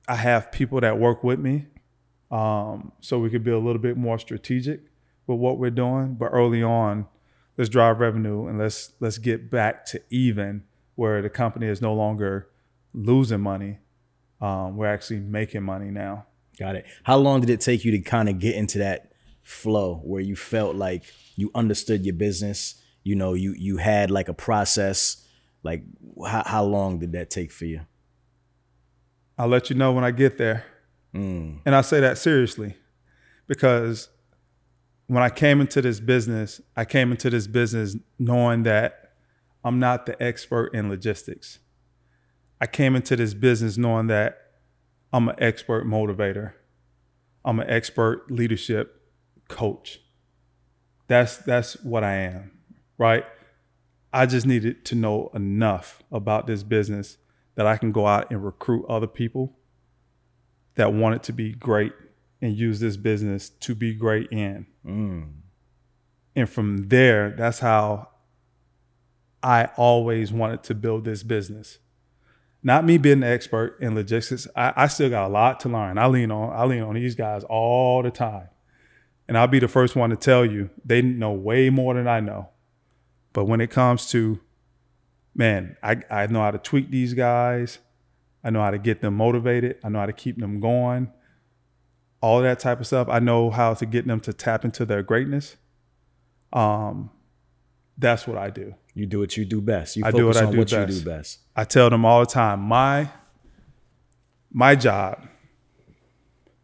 I 0.08 0.16
have 0.16 0.52
people 0.52 0.82
that 0.82 0.98
work 0.98 1.24
with 1.24 1.40
me, 1.40 1.68
um, 2.32 2.92
so 3.02 3.20
we 3.20 3.30
could 3.30 3.44
be 3.44 3.52
a 3.52 3.60
little 3.60 3.82
bit 3.82 3.98
more 3.98 4.20
strategic 4.20 4.82
with 5.28 5.40
what 5.40 5.58
we're 5.58 5.72
doing. 5.72 6.16
But 6.16 6.28
early 6.28 6.64
on, 6.64 7.08
let's 7.58 7.70
drive 7.70 8.00
revenue 8.00 8.48
and 8.48 8.58
let's 8.60 8.92
let's 9.00 9.18
get 9.18 9.50
back 9.50 9.86
to 9.88 10.02
even 10.10 10.64
where 10.96 11.22
the 11.22 11.30
company 11.30 11.68
is 11.68 11.82
no 11.82 11.94
longer 11.94 12.50
losing 12.94 13.42
money. 13.42 13.80
Um, 14.42 14.78
we're 14.78 14.88
actually 14.88 15.20
making 15.20 15.64
money 15.64 15.92
now. 15.92 16.26
Got 16.58 16.76
it. 16.76 16.86
How 17.04 17.18
long 17.18 17.42
did 17.42 17.50
it 17.50 17.62
take 17.62 17.84
you 17.84 17.92
to 17.92 18.00
kind 18.00 18.30
of 18.30 18.40
get 18.40 18.56
into 18.56 18.78
that 18.80 19.12
flow 19.44 20.02
where 20.04 20.22
you 20.22 20.36
felt 20.36 20.76
like 20.76 21.04
you 21.36 21.52
understood 21.54 22.06
your 22.06 22.16
business? 22.16 22.82
You 23.04 23.16
know, 23.16 23.34
you 23.34 23.54
you 23.58 23.78
had 23.78 24.12
like 24.12 24.30
a 24.30 24.34
process. 24.34 25.26
Like, 25.64 25.84
how 26.26 26.44
how 26.46 26.64
long 26.64 27.00
did 27.00 27.12
that 27.14 27.30
take 27.30 27.52
for 27.52 27.66
you? 27.66 27.82
I'll 29.38 29.48
let 29.48 29.70
you 29.70 29.76
know 29.76 29.92
when 29.92 30.04
I 30.04 30.12
get 30.12 30.38
there. 30.38 30.64
And 31.66 31.76
I 31.76 31.82
say 31.82 32.00
that 32.02 32.18
seriously 32.18 32.76
because 33.48 34.10
when 35.08 35.22
I 35.22 35.30
came 35.30 35.62
into 35.62 35.82
this 35.82 36.00
business, 36.00 36.62
I 36.76 36.86
came 36.86 37.12
into 37.12 37.30
this 37.30 37.48
business 37.48 37.96
knowing 38.18 38.64
that 38.64 39.14
I'm 39.64 39.80
not 39.80 40.06
the 40.06 40.22
expert 40.22 40.74
in 40.74 40.90
logistics. 40.90 41.60
I 42.60 42.68
came 42.68 42.96
into 42.96 43.16
this 43.16 43.34
business 43.34 43.78
knowing 43.78 44.08
that 44.08 44.38
I'm 45.14 45.30
an 45.30 45.36
expert 45.38 45.86
motivator. 45.86 46.54
I'm 47.44 47.60
an 47.60 47.70
expert 47.70 48.32
leadership 48.32 49.02
coach. 49.48 50.00
That's 51.08 51.38
that's 51.38 51.74
what 51.84 52.04
I 52.04 52.16
am, 52.16 52.52
right? 52.98 53.26
I 54.12 54.26
just 54.26 54.48
needed 54.48 54.86
to 54.86 54.96
know 54.96 55.30
enough 55.34 56.02
about 56.12 56.48
this 56.48 56.64
business 56.64 57.18
that 57.56 57.68
I 57.68 57.78
can 57.78 57.92
go 57.92 58.08
out 58.08 58.32
and 58.32 58.44
recruit 58.44 58.86
other 58.90 59.08
people 59.08 59.58
that 60.76 60.94
want 60.94 61.16
it 61.16 61.24
to 61.24 61.34
be 61.34 61.54
great 61.54 61.94
and 62.42 62.56
use 62.56 62.80
this 62.80 62.98
business 62.98 63.50
to 63.50 63.76
be 63.76 63.94
great 63.94 64.30
in. 64.32 64.68
Mm. 64.86 65.30
And 66.36 66.50
from 66.50 66.90
there, 66.90 67.30
that's 67.30 67.60
how 67.60 68.10
I 69.42 69.66
always 69.78 70.34
wanted 70.34 70.64
to 70.64 70.76
build 70.76 71.06
this 71.06 71.24
business. 71.24 71.80
Not 72.62 72.84
me 72.84 72.98
being 72.98 73.18
an 73.18 73.24
expert 73.24 73.78
in 73.80 73.94
logistics. 73.94 74.48
I, 74.56 74.74
I 74.76 74.88
still 74.88 75.10
got 75.10 75.28
a 75.28 75.32
lot 75.32 75.60
to 75.62 75.70
learn. 75.70 75.98
I 75.98 76.08
lean 76.08 76.32
on 76.32 76.52
I 76.52 76.66
lean 76.66 76.82
on 76.82 76.96
these 76.96 77.16
guys 77.16 77.44
all 77.44 78.02
the 78.02 78.12
time. 78.12 78.50
And 79.28 79.38
I'll 79.38 79.48
be 79.48 79.60
the 79.60 79.68
first 79.68 79.96
one 79.96 80.10
to 80.10 80.16
tell 80.16 80.46
you 80.46 80.72
they 80.84 81.02
know 81.02 81.32
way 81.32 81.70
more 81.70 81.94
than 81.94 82.08
I 82.08 82.20
know. 82.20 82.50
But 83.34 83.46
when 83.46 83.62
it 83.62 83.70
comes 83.70 84.10
to 84.12 84.40
man, 85.36 85.78
I, 85.84 86.02
I 86.10 86.28
know 86.28 86.42
how 86.42 86.52
to 86.52 86.58
tweak 86.58 86.90
these 86.90 87.14
guys. 87.14 87.80
I 88.44 88.50
know 88.50 88.62
how 88.62 88.72
to 88.72 88.80
get 88.80 89.02
them 89.02 89.16
motivated. 89.16 89.78
I 89.84 89.90
know 89.90 90.00
how 90.00 90.06
to 90.06 90.14
keep 90.14 90.40
them 90.40 90.60
going. 90.60 91.12
All 92.26 92.42
that 92.42 92.60
type 92.60 92.80
of 92.80 92.88
stuff. 92.88 93.08
I 93.08 93.20
know 93.20 93.52
how 93.52 93.76
to 93.76 93.86
get 93.86 94.08
them 94.08 94.20
to 94.22 94.34
tap 94.34 94.66
into 94.66 94.84
their 94.84 95.04
greatness. 95.04 95.58
Um, 96.52 97.12
that's 98.00 98.26
what 98.26 98.36
I 98.36 98.50
do. 98.50 98.74
You 98.96 99.06
do 99.06 99.20
what 99.20 99.38
you 99.38 99.46
do 99.46 99.62
best. 99.62 99.96
You 99.96 100.04
I 100.04 100.10
do 100.10 100.26
what 100.26 100.36
I 100.36 100.50
do 100.50 100.58
what 100.58 100.72
you 100.72 100.86
do 100.88 101.02
best. 101.02 101.42
I 101.56 101.66
tell 101.66 101.88
them 101.92 102.04
all 102.04 102.22
the 102.22 102.26
time, 102.26 102.62
my 102.62 103.10
my 104.52 104.74
job, 104.74 105.28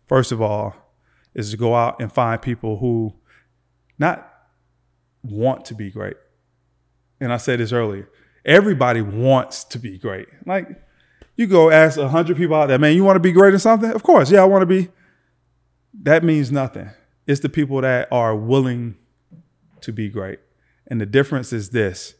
first 0.07 0.31
of 0.31 0.41
all, 0.41 0.73
is 1.35 1.51
to 1.51 1.57
go 1.57 1.75
out 1.75 1.99
and 1.99 2.11
find 2.11 2.41
people 2.41 2.79
who 2.79 3.13
not 3.99 4.33
want 5.21 5.65
to 5.65 5.75
be 5.75 5.91
great. 5.91 6.17
And 7.19 7.31
I 7.31 7.37
said 7.37 7.59
this 7.59 7.71
earlier. 7.71 8.09
Everybody 8.43 9.01
wants 9.01 9.63
to 9.65 9.77
be 9.77 9.99
great. 9.99 10.27
Like 10.47 10.67
you 11.35 11.45
go 11.45 11.69
ask 11.69 11.99
a 11.99 12.09
hundred 12.09 12.37
people 12.37 12.55
out 12.55 12.65
there, 12.69 12.79
man, 12.79 12.95
you 12.95 13.03
want 13.03 13.17
to 13.17 13.19
be 13.19 13.31
great 13.31 13.53
in 13.53 13.59
something? 13.59 13.91
Of 13.91 14.01
course, 14.01 14.31
yeah, 14.31 14.41
I 14.41 14.45
want 14.45 14.63
to 14.63 14.65
be. 14.65 14.89
That 15.93 16.23
means 16.23 16.51
nothing. 16.51 16.89
It's 17.27 17.41
the 17.41 17.49
people 17.49 17.81
that 17.81 18.07
are 18.11 18.35
willing 18.35 18.97
to 19.81 19.91
be 19.91 20.09
great. 20.09 20.39
And 20.87 20.99
the 20.99 21.05
difference 21.05 21.53
is 21.53 21.69
this. 21.69 22.15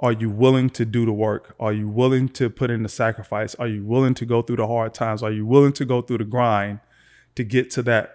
Are 0.00 0.12
you 0.12 0.30
willing 0.30 0.70
to 0.70 0.84
do 0.84 1.04
the 1.04 1.12
work? 1.12 1.56
Are 1.58 1.72
you 1.72 1.88
willing 1.88 2.28
to 2.30 2.48
put 2.48 2.70
in 2.70 2.84
the 2.84 2.88
sacrifice? 2.88 3.54
Are 3.56 3.66
you 3.66 3.84
willing 3.84 4.14
to 4.14 4.24
go 4.24 4.42
through 4.42 4.56
the 4.56 4.66
hard 4.66 4.94
times? 4.94 5.22
Are 5.22 5.30
you 5.32 5.44
willing 5.44 5.72
to 5.72 5.84
go 5.84 6.02
through 6.02 6.18
the 6.18 6.24
grind 6.24 6.78
to 7.34 7.42
get 7.42 7.70
to 7.70 7.82
that 7.82 8.14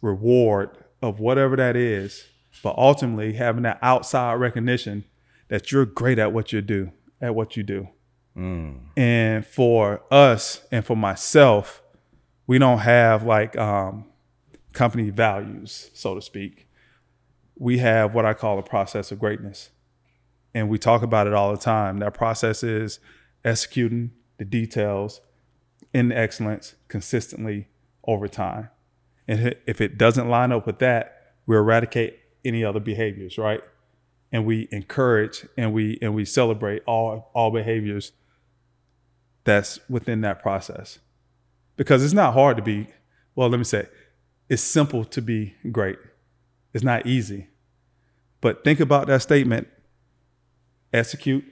reward 0.00 0.70
of 1.02 1.20
whatever 1.20 1.54
that 1.56 1.76
is? 1.76 2.28
But 2.62 2.76
ultimately 2.78 3.34
having 3.34 3.62
that 3.64 3.78
outside 3.82 4.34
recognition 4.34 5.04
that 5.48 5.70
you're 5.70 5.84
great 5.84 6.18
at 6.18 6.32
what 6.32 6.52
you 6.52 6.62
do, 6.62 6.92
at 7.20 7.34
what 7.34 7.56
you 7.56 7.62
do. 7.62 7.88
Mm. 8.36 8.80
And 8.96 9.44
for 9.44 10.02
us 10.10 10.62
and 10.72 10.84
for 10.84 10.96
myself, 10.96 11.82
we 12.50 12.58
don't 12.58 12.80
have 12.80 13.22
like 13.22 13.56
um, 13.56 14.06
company 14.72 15.08
values, 15.10 15.88
so 15.94 16.16
to 16.16 16.20
speak. 16.20 16.66
We 17.56 17.78
have 17.78 18.12
what 18.12 18.24
I 18.24 18.34
call 18.34 18.58
a 18.58 18.62
process 18.64 19.12
of 19.12 19.20
greatness 19.20 19.70
and 20.52 20.68
we 20.68 20.76
talk 20.76 21.02
about 21.02 21.28
it 21.28 21.32
all 21.32 21.52
the 21.52 21.60
time. 21.60 22.00
That 22.00 22.12
process 22.12 22.64
is 22.64 22.98
executing 23.44 24.10
the 24.38 24.44
details 24.44 25.20
in 25.94 26.10
excellence 26.10 26.74
consistently 26.88 27.68
over 28.02 28.26
time. 28.26 28.70
And 29.28 29.54
if 29.64 29.80
it 29.80 29.96
doesn't 29.96 30.28
line 30.28 30.50
up 30.50 30.66
with 30.66 30.80
that, 30.80 31.34
we 31.46 31.56
eradicate 31.56 32.18
any 32.44 32.64
other 32.64 32.80
behaviors, 32.80 33.38
right? 33.38 33.60
And 34.32 34.44
we 34.44 34.66
encourage 34.72 35.46
and 35.56 35.72
we 35.72 36.00
and 36.02 36.16
we 36.16 36.24
celebrate 36.24 36.82
all 36.84 37.30
all 37.32 37.52
behaviors 37.52 38.10
that's 39.44 39.78
within 39.88 40.22
that 40.22 40.42
process. 40.42 40.98
Because 41.80 42.04
it's 42.04 42.12
not 42.12 42.34
hard 42.34 42.58
to 42.58 42.62
be, 42.62 42.88
well, 43.34 43.48
let 43.48 43.56
me 43.56 43.64
say, 43.64 43.86
it's 44.50 44.60
simple 44.60 45.02
to 45.06 45.22
be 45.22 45.54
great. 45.72 45.96
It's 46.74 46.84
not 46.84 47.06
easy. 47.06 47.48
But 48.42 48.64
think 48.64 48.80
about 48.80 49.06
that 49.06 49.22
statement 49.22 49.66
execute 50.92 51.42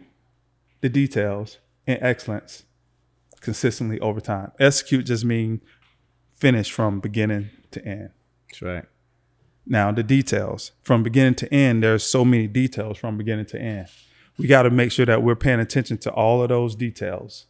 the 0.82 0.90
details 0.90 1.56
in 1.86 1.96
excellence 2.02 2.64
consistently 3.40 3.98
over 4.00 4.20
time. 4.20 4.52
Execute 4.60 5.06
just 5.06 5.24
means 5.24 5.62
finish 6.36 6.70
from 6.70 7.00
beginning 7.00 7.48
to 7.70 7.82
end. 7.82 8.10
That's 8.50 8.60
right. 8.60 8.84
Now, 9.64 9.92
the 9.92 10.02
details 10.02 10.72
from 10.82 11.02
beginning 11.02 11.36
to 11.36 11.54
end, 11.54 11.82
there's 11.82 12.04
so 12.04 12.22
many 12.22 12.48
details 12.48 12.98
from 12.98 13.16
beginning 13.16 13.46
to 13.46 13.58
end. 13.58 13.88
We 14.36 14.46
got 14.46 14.64
to 14.64 14.70
make 14.70 14.92
sure 14.92 15.06
that 15.06 15.22
we're 15.22 15.36
paying 15.36 15.60
attention 15.60 15.96
to 15.98 16.12
all 16.12 16.42
of 16.42 16.50
those 16.50 16.76
details, 16.76 17.46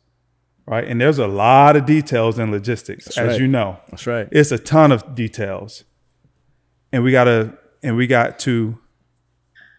right? 0.69 0.87
And 0.87 1.01
there's 1.01 1.19
a 1.19 1.27
lot 1.27 1.77
of 1.77 1.87
details 1.87 2.39
in 2.39 2.51
logistics, 2.51 3.17
as 3.17 3.17
right. 3.17 3.41
you 3.41 3.49
know. 3.49 3.79
That's 3.91 4.07
right. 4.07 4.29
It's 4.31 4.53
a 4.53 4.59
ton 4.59 4.93
of 4.93 5.15
details. 5.15 5.85
And 6.93 7.03
we 7.03 7.11
got 7.11 7.25
to 7.25 7.57
and 7.83 7.97
we 7.97 8.07
got 8.07 8.39
to 8.41 8.79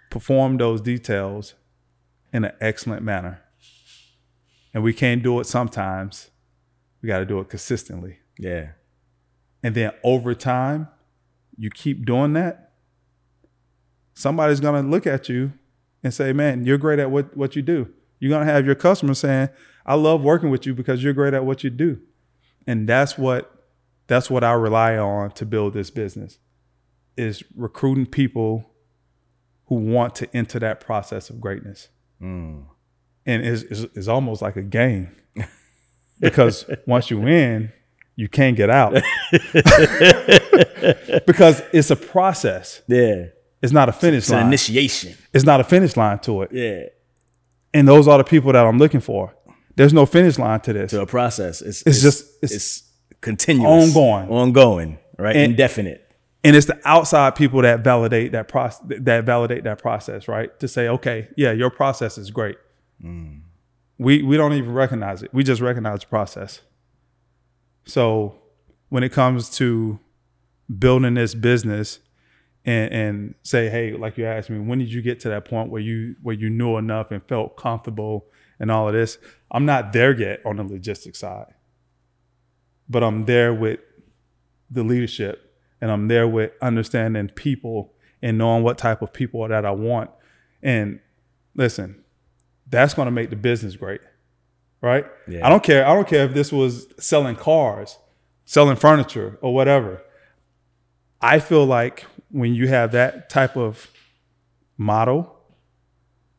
perform 0.10 0.58
those 0.58 0.82
details 0.82 1.54
in 2.34 2.46
an 2.46 2.54
excellent 2.60 3.04
manner. 3.04 3.42
And 4.74 4.84
we 4.84 4.94
can't 4.94 5.22
do 5.22 5.40
it 5.40 5.46
sometimes. 5.46 6.30
We 7.02 7.08
got 7.08 7.20
to 7.20 7.26
do 7.26 7.40
it 7.40 7.50
consistently. 7.50 8.20
Yeah. 8.38 8.70
And 9.62 9.76
then 9.76 9.92
over 10.04 10.34
time, 10.34 10.88
you 11.58 11.70
keep 11.70 12.06
doing 12.06 12.34
that, 12.34 12.72
somebody's 14.14 14.60
going 14.60 14.82
to 14.82 14.90
look 14.90 15.06
at 15.06 15.28
you 15.28 15.54
and 16.04 16.14
say, 16.14 16.32
man, 16.32 16.66
you're 16.66 16.78
great 16.78 17.00
at 17.00 17.12
what, 17.12 17.36
what 17.36 17.56
you 17.56 17.62
do. 17.62 17.92
You're 18.20 18.30
going 18.30 18.46
to 18.46 18.52
have 18.52 18.66
your 18.66 18.76
customers 18.76 19.20
saying, 19.20 19.50
I 19.90 19.96
love 19.96 20.22
working 20.22 20.50
with 20.52 20.66
you 20.68 20.74
because 20.76 21.04
you're 21.04 21.14
great 21.14 21.34
at 21.34 21.44
what 21.46 21.64
you 21.64 21.70
do. 21.72 22.00
And 22.68 22.88
that's 22.88 23.18
what 23.18 23.52
that's 24.08 24.30
what 24.30 24.44
I 24.44 24.52
rely 24.54 24.98
on 24.98 25.32
to 25.32 25.46
build 25.46 25.74
this 25.74 25.90
business 25.90 26.38
is 27.18 27.44
recruiting 27.56 28.06
people 28.06 28.70
who 29.66 29.76
want 29.76 30.16
to 30.16 30.36
enter 30.36 30.60
that 30.60 30.80
process 30.80 31.30
of 31.30 31.42
greatness. 31.42 31.90
Hmm. 32.20 32.62
And 33.26 33.46
it's, 33.46 33.64
it's, 33.64 33.82
it's 33.96 34.08
almost 34.08 34.42
like 34.42 34.56
a 34.56 34.62
game 34.62 35.16
because 36.20 36.66
once 36.88 37.12
you 37.12 37.26
in, 37.28 37.72
you 38.16 38.28
can't 38.30 38.56
get 38.58 38.70
out 38.70 38.94
because 41.26 41.62
it's 41.74 41.92
a 41.92 41.96
process. 41.96 42.82
Yeah. 42.88 43.26
It's 43.62 43.74
not 43.74 43.90
a 43.90 43.92
finish 43.92 44.20
It's 44.24 44.30
an 44.30 44.38
line. 44.38 44.48
initiation. 44.48 45.16
it's 45.34 45.46
not 45.46 45.60
a 45.60 45.64
finish 45.64 45.98
line 45.98 46.20
to 46.20 46.44
it. 46.44 46.52
Yeah. 46.52 46.84
And 47.74 47.88
those 47.88 48.08
are 48.08 48.18
the 48.18 48.24
people 48.24 48.52
that 48.54 48.66
I'm 48.66 48.78
looking 48.80 49.02
for. 49.02 49.36
There's 49.80 49.94
no 49.94 50.06
finish 50.06 50.38
line 50.38 50.60
to 50.62 50.74
this. 50.74 50.92
To 50.92 51.02
a 51.02 51.06
process. 51.06 51.62
It's, 51.62 51.84
It's 51.84 52.02
just- 52.02 52.26
it's, 52.44 52.54
it's 52.54 52.84
continuous. 53.22 53.96
ongoing. 53.96 54.28
Ongoing. 54.30 54.98
Right. 55.18 55.38
And- 55.38 55.52
Indefinite. 55.52 56.06
and 56.44 56.54
it's 56.56 56.66
the 56.68 56.78
outside 56.84 57.36
people 57.36 57.62
that 57.62 57.82
validate 57.82 58.34
that 58.34 58.50
process 58.50 58.82
that 58.90 59.24
validate 59.26 59.64
that 59.64 59.78
process 59.82 60.28
right 60.30 60.58
to 60.62 60.68
say 60.70 60.88
okay 60.88 61.28
yeah 61.36 61.52
your 61.52 61.70
process 61.70 62.18
is 62.18 62.32
great 62.32 62.58
mm. 63.04 63.42
we 63.98 64.24
we 64.24 64.38
don't 64.38 64.54
even 64.54 64.72
recognize 64.74 65.22
it 65.22 65.34
we 65.34 65.44
just 65.44 65.60
recognize 65.62 66.00
the 66.00 66.08
process 66.08 66.62
so 67.86 68.36
when 68.90 69.04
it 69.04 69.12
comes 69.12 69.50
to 69.50 70.00
building 70.78 71.16
this 71.16 71.36
business 71.36 72.00
and 72.66 72.94
and 72.94 73.36
say 73.44 73.70
hey 73.70 73.92
like 73.94 74.18
you 74.18 74.26
asked 74.26 74.50
me 74.50 74.60
when 74.60 74.80
did 74.80 74.92
you 74.94 75.02
get 75.02 75.20
to 75.20 75.28
that 75.30 75.44
point 75.44 75.70
where 75.70 75.82
you 75.82 76.16
where 76.22 76.36
you 76.36 76.50
knew 76.50 76.78
enough 76.78 77.12
and 77.12 77.22
felt 77.28 77.58
comfortable 77.58 78.26
and 78.60 78.72
all 78.72 78.88
of 78.88 78.94
this 78.94 79.18
i'm 79.52 79.66
not 79.66 79.94
there 79.94 80.18
yet 80.18 80.40
on 80.46 80.58
the 80.58 80.64
logistics 80.64 81.20
side 81.20 81.54
but 82.88 83.04
i'm 83.04 83.26
there 83.26 83.54
with 83.54 83.80
the 84.70 84.84
leadership 84.84 85.50
and 85.82 85.92
I'm 85.92 86.08
there 86.08 86.28
with 86.28 86.52
understanding 86.62 87.30
people 87.30 87.94
and 88.22 88.38
knowing 88.38 88.64
what 88.64 88.78
type 88.78 89.02
of 89.02 89.14
people 89.14 89.48
that 89.48 89.66
I 89.66 89.72
want. 89.72 90.12
And 90.62 91.00
listen, 91.56 92.04
that's 92.68 92.94
going 92.94 93.08
to 93.08 93.12
make 93.12 93.30
the 93.30 93.36
business 93.36 93.76
great. 93.76 94.02
Right? 94.82 95.06
Yeah. 95.28 95.46
I 95.46 95.50
don't 95.50 95.64
care. 95.64 95.86
I 95.86 95.94
don't 95.94 96.08
care 96.08 96.26
if 96.26 96.34
this 96.34 96.54
was 96.54 96.88
selling 96.98 97.36
cars, 97.36 97.98
selling 98.46 98.78
furniture 98.78 99.38
or 99.42 99.54
whatever. 99.54 100.02
I 101.22 101.40
feel 101.40 101.66
like 101.66 102.06
when 102.32 102.54
you 102.54 102.70
have 102.70 102.94
that 102.94 103.30
type 103.30 103.58
of 103.58 103.92
model, 104.78 105.36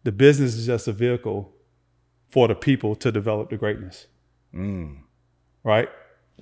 the 0.05 0.13
business 0.13 0.55
is 0.55 0.67
just 0.67 0.89
a 0.89 0.93
vehicle 0.93 1.53
for 2.31 2.49
the 2.49 2.55
people 2.55 2.95
to 2.97 3.11
develop 3.13 3.51
the 3.51 3.57
greatness. 3.57 4.07
Mm. 4.55 4.99
Right? 5.65 5.89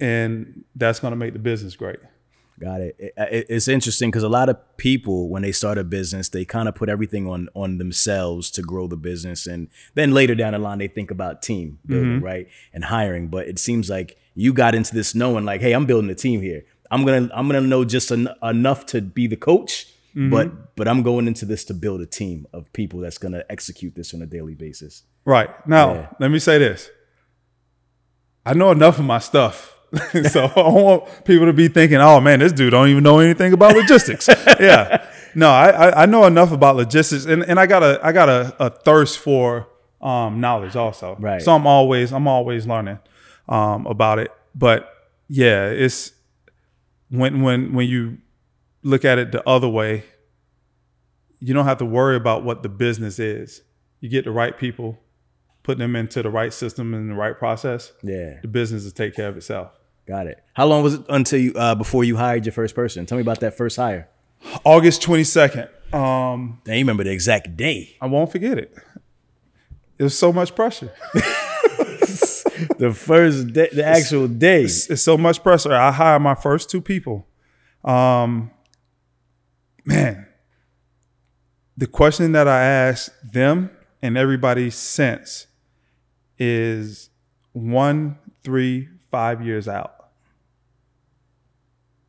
And 0.01 0.65
that's 0.77 1.01
going 1.01 1.13
to 1.13 1.17
make 1.17 1.33
the 1.33 1.39
business 1.39 1.77
great. 1.77 1.99
Got 2.61 2.81
it. 2.81 2.97
It- 2.99 3.13
it- 3.17 3.47
It's 3.49 3.69
interesting 3.69 4.11
because 4.11 4.25
a 4.25 4.29
lot 4.29 4.49
of 4.49 4.57
people, 4.77 5.29
when 5.29 5.43
they 5.43 5.53
start 5.53 5.79
a 5.79 5.85
business, 5.85 6.29
they 6.29 6.45
kind 6.45 6.69
of 6.69 6.75
put 6.75 6.89
everything 6.89 7.27
on 7.29 7.49
on 7.55 7.79
themselves 7.79 8.51
to 8.53 8.63
grow 8.63 8.89
the 8.89 8.97
business, 8.97 9.47
and 9.47 9.69
then 9.95 10.13
later 10.13 10.35
down 10.35 10.53
the 10.55 10.59
line, 10.59 10.79
they 10.79 10.89
think 10.89 11.11
about 11.13 11.41
team 11.43 11.79
building, 11.87 12.17
mm-hmm. 12.17 12.25
right, 12.25 12.49
and 12.73 12.85
hiring. 12.87 13.29
But 13.29 13.47
it 13.47 13.59
seems 13.61 13.89
like 13.89 14.17
you 14.35 14.53
got 14.53 14.75
into 14.75 14.93
this 14.93 15.15
knowing, 15.15 15.45
like, 15.45 15.61
hey, 15.61 15.73
I'm 15.73 15.87
building 15.87 16.11
a 16.11 16.17
team 16.17 16.41
here. 16.43 16.65
I'm 16.91 17.05
gonna 17.05 17.29
I'm 17.33 17.47
gonna 17.49 17.61
know 17.61 17.85
just 17.85 18.11
en- 18.11 18.29
enough 18.43 18.87
to 18.87 19.03
be 19.03 19.29
the 19.29 19.37
coach, 19.37 19.87
but 20.15 20.75
but 20.77 20.89
I'm 20.89 21.03
going 21.03 21.27
into 21.29 21.45
this 21.45 21.65
to 21.67 21.75
build 21.75 22.01
a 22.01 22.07
team 22.07 22.47
of 22.53 22.73
people 22.73 23.01
that's 23.01 23.19
gonna 23.19 23.45
execute 23.49 23.95
this 23.95 24.13
on 24.15 24.23
a 24.23 24.27
daily 24.27 24.55
basis. 24.55 25.03
Right. 25.25 25.51
Now, 25.69 25.95
Yeah. 25.95 26.09
let 26.21 26.31
me 26.31 26.39
say 26.39 26.59
this. 26.59 26.91
I 28.45 28.55
know 28.55 28.71
enough 28.71 28.99
of 28.99 29.05
my 29.05 29.19
stuff. 29.19 29.75
so 30.31 30.45
I 30.45 30.49
don't 30.55 30.75
want 30.83 31.25
people 31.25 31.47
to 31.47 31.53
be 31.53 31.69
thinking, 31.69 31.99
oh 31.99 32.21
man, 32.21 32.41
this 32.41 32.53
dude 32.53 32.73
don't 32.73 32.89
even 32.89 33.03
know 33.03 33.19
anything 33.21 33.53
about 33.53 33.75
logistics. 33.77 34.29
yeah. 34.61 35.07
No, 35.35 35.51
I, 35.51 35.69
I, 35.71 36.03
I 36.03 36.07
know 36.07 36.25
enough 36.27 36.53
about 36.53 36.77
logistics 36.77 37.25
and, 37.25 37.43
and 37.45 37.59
I 37.61 37.67
got 37.67 37.83
a 37.83 38.01
I 38.03 38.13
got 38.13 38.29
a, 38.29 38.55
a 38.59 38.71
thirst 38.71 39.19
for 39.19 39.69
um, 40.01 40.41
knowledge 40.41 40.77
also. 40.77 41.17
Right. 41.21 41.41
So 41.43 41.55
I'm 41.55 41.67
always 41.67 42.13
I'm 42.13 42.27
always 42.27 42.67
learning 42.67 42.99
um, 43.49 43.87
about 43.87 44.19
it. 44.19 44.31
But 44.55 44.93
yeah, 45.29 45.67
it's 45.69 46.13
when 47.11 47.43
when 47.43 47.73
when 47.75 47.87
you 47.89 48.19
look 48.83 49.05
at 49.05 49.19
it 49.19 49.33
the 49.33 49.47
other 49.49 49.69
way, 49.69 50.05
you 51.41 51.55
don't 51.55 51.65
have 51.67 51.79
to 51.79 51.85
worry 51.85 52.17
about 52.17 52.45
what 52.45 52.63
the 52.63 52.69
business 52.69 53.19
is. 53.19 53.63
You 54.01 54.09
get 54.09 54.25
the 54.25 54.31
right 54.31 54.57
people, 54.57 54.99
put 55.63 55.79
them 55.79 55.97
into 55.97 56.23
the 56.23 56.31
right 56.31 56.53
system 56.53 56.95
and 56.95 57.11
the 57.11 57.15
right 57.15 57.37
process. 57.39 57.93
Yeah, 58.03 58.39
The 58.43 58.49
business 58.49 58.85
will 58.85 58.91
take 58.93 59.15
care 59.15 59.29
of 59.29 59.37
itself. 59.37 59.73
Got 60.07 60.27
it. 60.27 60.43
How 60.55 60.67
long 60.67 60.83
was 60.83 60.95
it 60.95 61.03
until 61.09 61.39
you 61.41 61.53
uh, 61.55 61.75
before 61.75 62.03
you 62.05 62.17
hired 62.17 62.47
your 62.47 62.53
first 62.53 62.75
person? 62.75 63.05
Tell 63.07 63.17
me 63.19 63.23
about 63.23 63.41
that 63.41 63.57
first 63.57 63.77
hire. 63.77 64.09
August 64.65 65.03
22nd. 65.03 65.69
Um, 65.93 66.61
Now 66.67 66.75
you 66.75 66.79
remember 66.81 67.05
the 67.05 67.11
exact 67.13 67.57
day. 67.57 67.97
I 68.01 68.07
won't 68.07 68.31
forget 68.33 68.57
it. 68.59 68.75
It 69.99 70.03
was 70.05 70.17
so 70.17 70.33
much 70.33 70.55
pressure. 70.55 70.93
The 72.79 72.93
first 72.93 73.53
day, 73.53 73.69
the 73.73 73.85
actual 73.85 74.27
day. 74.29 74.63
it's 74.63 75.03
so 75.03 75.17
much 75.17 75.43
pressure. 75.43 75.73
I 75.73 75.93
hired 75.93 76.23
my 76.23 76.35
first 76.35 76.71
two 76.71 76.81
people. 76.81 77.27
Um, 77.85 78.51
man, 79.89 80.27
the 81.77 81.87
question 81.87 82.33
that 82.33 82.47
I 82.47 82.63
asked 82.63 83.11
them 83.33 83.71
and 84.03 84.17
everybody 84.19 84.69
since 84.71 85.47
is 86.39 87.09
one, 87.53 88.19
three, 88.45 88.89
five 89.11 89.45
years 89.45 89.67
out. 89.67 89.95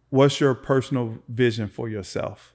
What's 0.09 0.39
your 0.39 0.53
personal 0.55 1.19
vision 1.29 1.67
for 1.69 1.87
yourself? 1.87 2.53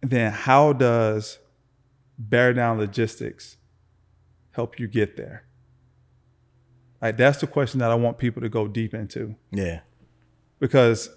Then 0.00 0.32
how 0.32 0.72
does 0.72 1.38
Bear 2.18 2.54
Down 2.54 2.78
Logistics 2.78 3.56
help 4.52 4.78
you 4.78 4.88
get 4.88 5.16
there? 5.16 5.44
Like 7.02 7.16
that's 7.16 7.38
the 7.40 7.46
question 7.46 7.80
that 7.80 7.90
I 7.90 7.94
want 7.96 8.16
people 8.18 8.40
to 8.42 8.48
go 8.48 8.66
deep 8.66 8.94
into 8.94 9.34
Yeah. 9.52 9.80
because 10.58 11.10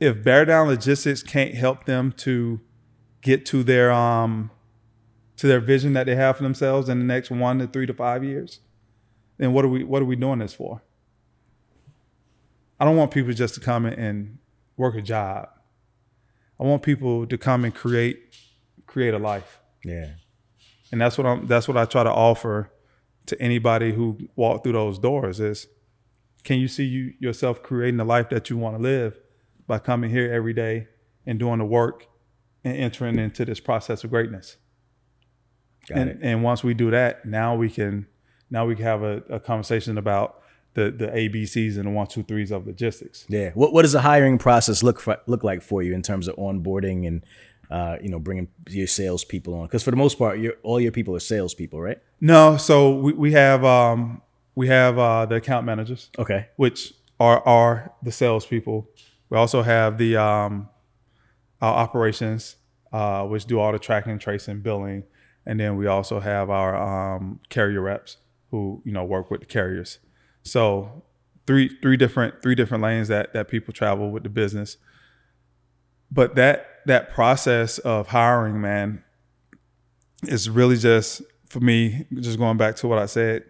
if 0.00 0.24
Bear 0.24 0.44
Down 0.44 0.66
Logistics 0.66 1.22
can't 1.22 1.54
help 1.54 1.84
them 1.84 2.12
to 2.18 2.60
get 3.22 3.44
to 3.46 3.62
their 3.62 3.92
um 3.92 4.50
to 5.36 5.46
their 5.46 5.60
vision 5.60 5.92
that 5.92 6.06
they 6.06 6.16
have 6.16 6.36
for 6.36 6.42
themselves 6.42 6.88
in 6.88 6.98
the 6.98 7.04
next 7.04 7.30
one 7.30 7.58
to 7.58 7.66
three 7.66 7.86
to 7.86 7.94
five 7.94 8.24
years, 8.24 8.60
then 9.38 9.52
what 9.52 9.64
are 9.64 9.68
we 9.68 9.84
what 9.84 10.02
are 10.02 10.06
we 10.06 10.16
doing 10.16 10.38
this 10.40 10.54
for? 10.54 10.82
I 12.78 12.84
don't 12.86 12.96
want 12.96 13.10
people 13.10 13.32
just 13.32 13.54
to 13.54 13.60
come 13.60 13.84
in 13.86 13.92
and 13.94 14.38
work 14.76 14.94
a 14.94 15.02
job. 15.02 15.50
I 16.58 16.64
want 16.64 16.82
people 16.82 17.26
to 17.26 17.38
come 17.38 17.64
and 17.64 17.74
create 17.74 18.18
create 18.86 19.14
a 19.14 19.18
life 19.18 19.60
Yeah. 19.84 20.10
and 20.90 21.00
that's 21.00 21.16
what 21.16 21.26
I'm 21.26 21.46
that's 21.46 21.68
what 21.68 21.76
I 21.76 21.84
try 21.84 22.02
to 22.02 22.10
offer 22.10 22.72
to 23.26 23.40
anybody 23.40 23.92
who 23.92 24.18
walk 24.34 24.64
through 24.64 24.72
those 24.72 24.98
doors 24.98 25.38
is 25.38 25.68
can 26.42 26.58
you 26.58 26.66
see 26.66 26.84
you 26.84 27.12
yourself 27.20 27.62
creating 27.62 27.98
the 27.98 28.04
life 28.04 28.28
that 28.30 28.50
you 28.50 28.56
want 28.56 28.76
to 28.76 28.82
live 28.82 29.16
by 29.70 29.78
coming 29.78 30.10
here 30.10 30.28
every 30.32 30.52
day 30.52 30.88
and 31.26 31.38
doing 31.38 31.58
the 31.58 31.64
work 31.64 32.06
and 32.64 32.76
entering 32.76 33.18
into 33.20 33.44
this 33.44 33.60
process 33.60 34.02
of 34.04 34.10
greatness 34.10 34.56
Got 35.88 35.98
and 35.98 36.10
it. 36.10 36.18
and 36.22 36.42
once 36.42 36.62
we 36.64 36.74
do 36.74 36.90
that 36.90 37.24
now 37.24 37.54
we 37.54 37.70
can 37.70 38.06
now 38.50 38.66
we 38.66 38.74
can 38.74 38.84
have 38.84 39.02
a, 39.02 39.22
a 39.30 39.40
conversation 39.40 39.96
about 39.96 40.42
the 40.74 40.90
the 40.90 41.06
ABCs 41.06 41.76
and 41.76 41.84
the 41.86 41.90
one 41.90 42.06
two 42.06 42.22
threes 42.22 42.50
of 42.50 42.66
logistics 42.66 43.24
Yeah. 43.28 43.50
What 43.54 43.72
What 43.72 43.82
does 43.82 43.92
the 43.92 44.00
hiring 44.02 44.38
process 44.38 44.82
look 44.82 44.98
for, 45.00 45.16
look 45.26 45.42
like 45.44 45.62
for 45.62 45.82
you 45.84 45.94
in 45.94 46.02
terms 46.02 46.26
of 46.28 46.34
onboarding 46.36 47.06
and 47.08 47.24
uh, 47.70 47.96
you 48.02 48.08
know 48.12 48.18
bringing 48.18 48.48
your 48.68 48.86
salespeople 48.88 49.54
on? 49.54 49.66
Because 49.66 49.82
for 49.84 49.92
the 49.92 49.96
most 50.04 50.18
part, 50.18 50.38
your 50.40 50.54
all 50.64 50.80
your 50.80 50.92
people 50.92 51.14
are 51.16 51.20
salespeople, 51.34 51.80
right? 51.80 51.98
no 52.20 52.56
so 52.56 52.74
we, 53.04 53.12
we 53.24 53.30
have 53.32 53.64
um 53.64 54.20
we 54.60 54.66
have 54.68 54.98
uh 54.98 55.24
the 55.30 55.36
account 55.36 55.64
managers 55.64 56.10
Okay. 56.18 56.48
which 56.56 56.92
are 57.18 57.40
are 57.46 57.92
the 58.02 58.12
salespeople. 58.12 58.78
We 59.30 59.36
also 59.38 59.62
have 59.62 59.96
the 59.96 60.16
um, 60.16 60.68
our 61.60 61.74
operations, 61.74 62.56
uh, 62.92 63.24
which 63.24 63.46
do 63.46 63.58
all 63.58 63.72
the 63.72 63.78
tracking, 63.78 64.18
tracing, 64.18 64.60
billing, 64.60 65.04
and 65.46 65.58
then 65.58 65.76
we 65.76 65.86
also 65.86 66.20
have 66.20 66.50
our 66.50 66.76
um, 67.16 67.40
carrier 67.48 67.80
reps 67.80 68.18
who 68.50 68.82
you 68.84 68.92
know 68.92 69.04
work 69.04 69.30
with 69.30 69.40
the 69.40 69.46
carriers. 69.46 70.00
So 70.42 71.04
three 71.46 71.70
three 71.80 71.96
different 71.96 72.42
three 72.42 72.54
different 72.54 72.82
lanes 72.82 73.08
that 73.08 73.32
that 73.32 73.48
people 73.48 73.72
travel 73.72 74.10
with 74.10 74.24
the 74.24 74.28
business. 74.28 74.76
But 76.10 76.34
that 76.34 76.66
that 76.86 77.10
process 77.10 77.78
of 77.78 78.08
hiring, 78.08 78.60
man, 78.60 79.04
is 80.24 80.50
really 80.50 80.76
just 80.76 81.22
for 81.46 81.60
me. 81.60 82.06
Just 82.14 82.38
going 82.38 82.56
back 82.56 82.74
to 82.76 82.88
what 82.88 82.98
I 82.98 83.06
said, 83.06 83.44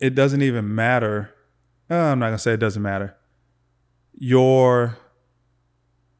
it 0.00 0.16
doesn't 0.16 0.42
even 0.42 0.74
matter. 0.74 1.32
uh, 1.88 1.94
I'm 1.94 2.18
not 2.18 2.26
gonna 2.26 2.38
say 2.38 2.54
it 2.54 2.60
doesn't 2.60 2.82
matter. 2.82 3.16
Your 4.24 4.98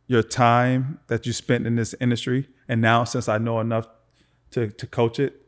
your 0.09 0.25
time 0.25 0.99
that 1.07 1.25
you 1.25 1.33
spent 1.33 1.69
in 1.69 1.77
this 1.77 1.95
industry, 2.01 2.49
and 2.67 2.81
now 2.81 3.05
since 3.05 3.29
I 3.29 3.39
know 3.39 3.61
enough 3.61 3.87
to 4.51 4.71
to 4.73 4.87
coach 4.89 5.21
it, 5.21 5.41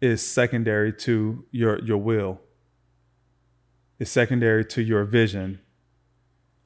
is 0.00 0.20
secondary 0.26 0.92
to 0.94 1.44
your 1.52 1.78
your 1.84 1.98
will. 1.98 2.40
is 4.00 4.10
secondary 4.10 4.64
to 4.64 4.82
your 4.82 5.04
vision. 5.04 5.60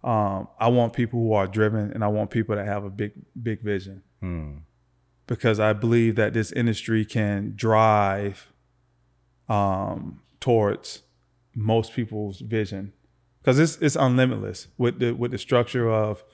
Um, 0.03 0.49
I 0.59 0.69
want 0.69 0.95
people 0.95 1.21
who 1.21 1.35
are 1.35 1.47
driven, 1.47 1.93
and 1.93 2.03
I 2.03 2.09
want 2.09 2.31
people 2.31 2.57
that 2.57 2.65
have 2.65 2.85
a 2.85 2.91
big 2.91 3.13
big 3.43 3.61
vision, 3.61 4.03
because 5.27 5.61
I 5.61 5.75
believe 5.75 6.15
that 6.17 6.33
this 6.33 6.51
industry 6.53 7.05
can 7.05 7.53
drive 7.57 8.55
um, 9.51 10.23
towards 10.41 11.03
most 11.55 11.93
people's 11.93 12.41
vision 12.41 12.95
because 13.45 13.59
it's 13.59 13.77
it's 13.77 13.97
unlimitless 13.97 14.69
with 14.79 15.01
the 15.01 15.13
with 15.13 15.31
the 15.31 15.39
structure 15.39 15.91
of 15.91 16.25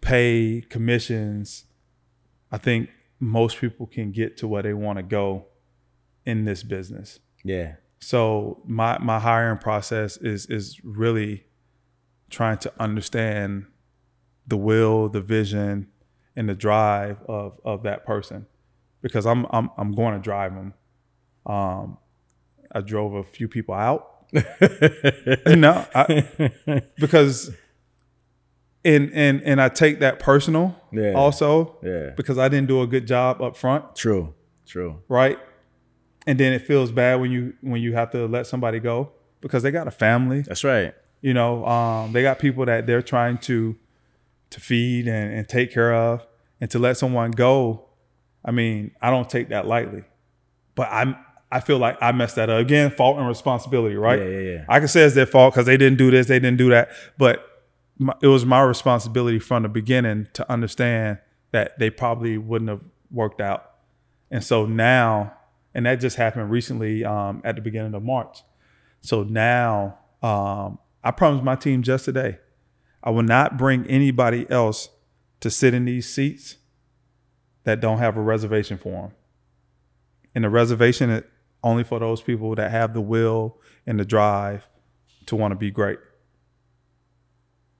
pay 0.00 0.64
commissions. 0.68 1.64
I 2.52 2.58
think 2.58 2.90
most 3.18 3.58
people 3.58 3.86
can 3.86 4.12
get 4.12 4.36
to 4.36 4.46
where 4.46 4.62
they 4.62 4.72
want 4.72 4.98
to 4.98 5.02
go 5.02 5.46
in 6.24 6.44
this 6.44 6.62
business. 6.62 7.18
Yeah. 7.42 7.74
So 7.98 8.62
my 8.64 8.98
my 8.98 9.18
hiring 9.18 9.58
process 9.58 10.16
is 10.18 10.46
is 10.46 10.80
really 10.84 11.44
trying 12.30 12.58
to 12.58 12.72
understand 12.78 13.66
the 14.46 14.56
will, 14.56 15.08
the 15.08 15.20
vision, 15.20 15.88
and 16.36 16.48
the 16.48 16.54
drive 16.54 17.20
of 17.28 17.58
of 17.64 17.82
that 17.82 18.06
person, 18.06 18.46
because 19.02 19.26
I'm 19.26 19.44
I'm 19.50 19.70
I'm 19.76 19.92
going 19.92 20.14
to 20.14 20.20
drive 20.20 20.54
them. 20.54 20.74
Um, 21.44 21.98
I 22.70 22.80
drove 22.80 23.14
a 23.14 23.24
few 23.24 23.48
people 23.48 23.74
out. 23.74 24.17
no, 25.46 25.86
I, 25.94 26.82
because 26.98 27.50
and 28.84 29.10
and 29.12 29.42
and 29.42 29.60
I 29.60 29.68
take 29.68 30.00
that 30.00 30.18
personal 30.20 30.76
Yeah. 30.92 31.12
also 31.14 31.76
Yeah. 31.82 32.10
because 32.16 32.38
I 32.38 32.48
didn't 32.48 32.68
do 32.68 32.82
a 32.82 32.86
good 32.86 33.06
job 33.06 33.40
up 33.42 33.56
front 33.56 33.94
True. 33.96 34.34
True. 34.66 35.02
right? 35.08 35.38
And 36.26 36.38
then 36.38 36.52
it 36.52 36.60
feels 36.66 36.92
bad 36.92 37.20
when 37.20 37.30
you 37.30 37.54
when 37.62 37.80
you 37.80 37.94
have 37.94 38.10
to 38.10 38.26
let 38.26 38.46
somebody 38.46 38.80
go 38.80 39.12
because 39.40 39.62
they 39.62 39.70
got 39.70 39.88
a 39.88 39.90
family. 39.90 40.42
That's 40.42 40.62
right. 40.64 40.94
You 41.20 41.32
know, 41.34 41.64
um, 41.66 42.12
they 42.12 42.22
got 42.22 42.38
people 42.38 42.66
that 42.66 42.86
they're 42.86 43.02
trying 43.02 43.38
to 43.38 43.76
to 44.50 44.60
feed 44.60 45.06
and, 45.08 45.32
and 45.34 45.48
take 45.48 45.72
care 45.72 45.92
of, 45.94 46.26
and 46.60 46.70
to 46.70 46.78
let 46.78 46.96
someone 46.96 47.30
go. 47.32 47.86
I 48.44 48.50
mean, 48.50 48.92
I 49.02 49.10
don't 49.10 49.28
take 49.28 49.48
that 49.48 49.66
lightly, 49.66 50.04
but 50.74 50.88
I'm 50.90 51.16
I 51.50 51.60
feel 51.60 51.78
like 51.78 51.96
I 52.00 52.12
messed 52.12 52.36
that 52.36 52.50
up 52.50 52.60
again. 52.60 52.90
Fault 52.90 53.18
and 53.18 53.26
responsibility, 53.26 53.96
right? 53.96 54.18
Yeah, 54.18 54.26
yeah, 54.26 54.50
yeah. 54.52 54.64
I 54.68 54.78
can 54.78 54.88
say 54.88 55.02
it's 55.02 55.14
their 55.14 55.26
fault 55.26 55.54
because 55.54 55.66
they 55.66 55.76
didn't 55.76 55.98
do 55.98 56.10
this, 56.10 56.26
they 56.26 56.38
didn't 56.38 56.58
do 56.58 56.70
that, 56.70 56.90
but 57.16 57.44
my, 57.98 58.14
it 58.22 58.28
was 58.28 58.44
my 58.44 58.60
responsibility 58.60 59.38
from 59.38 59.62
the 59.62 59.68
beginning 59.68 60.28
to 60.34 60.50
understand 60.50 61.18
that 61.50 61.78
they 61.78 61.90
probably 61.90 62.38
wouldn't 62.38 62.68
have 62.68 62.82
worked 63.10 63.40
out. 63.40 63.70
And 64.30 64.44
so 64.44 64.66
now, 64.66 65.32
and 65.74 65.86
that 65.86 66.00
just 66.00 66.16
happened 66.16 66.50
recently 66.50 67.04
um, 67.04 67.40
at 67.44 67.56
the 67.56 67.62
beginning 67.62 67.94
of 67.94 68.02
March. 68.02 68.42
So 69.00 69.22
now, 69.22 69.98
um, 70.22 70.78
I 71.02 71.10
promised 71.10 71.44
my 71.44 71.56
team 71.56 71.82
just 71.82 72.04
today, 72.04 72.38
I 73.02 73.10
will 73.10 73.22
not 73.22 73.56
bring 73.56 73.86
anybody 73.86 74.46
else 74.50 74.90
to 75.40 75.50
sit 75.50 75.72
in 75.72 75.84
these 75.84 76.12
seats 76.12 76.56
that 77.64 77.80
don't 77.80 77.98
have 77.98 78.16
a 78.16 78.20
reservation 78.20 78.76
for 78.76 78.90
them. 78.90 79.12
And 80.34 80.44
the 80.44 80.50
reservation 80.50 81.24
only 81.62 81.84
for 81.84 81.98
those 81.98 82.22
people 82.22 82.54
that 82.54 82.70
have 82.70 82.94
the 82.94 83.00
will 83.00 83.58
and 83.86 83.98
the 83.98 84.04
drive 84.04 84.68
to 85.26 85.36
want 85.36 85.52
to 85.52 85.56
be 85.56 85.70
great. 85.70 85.98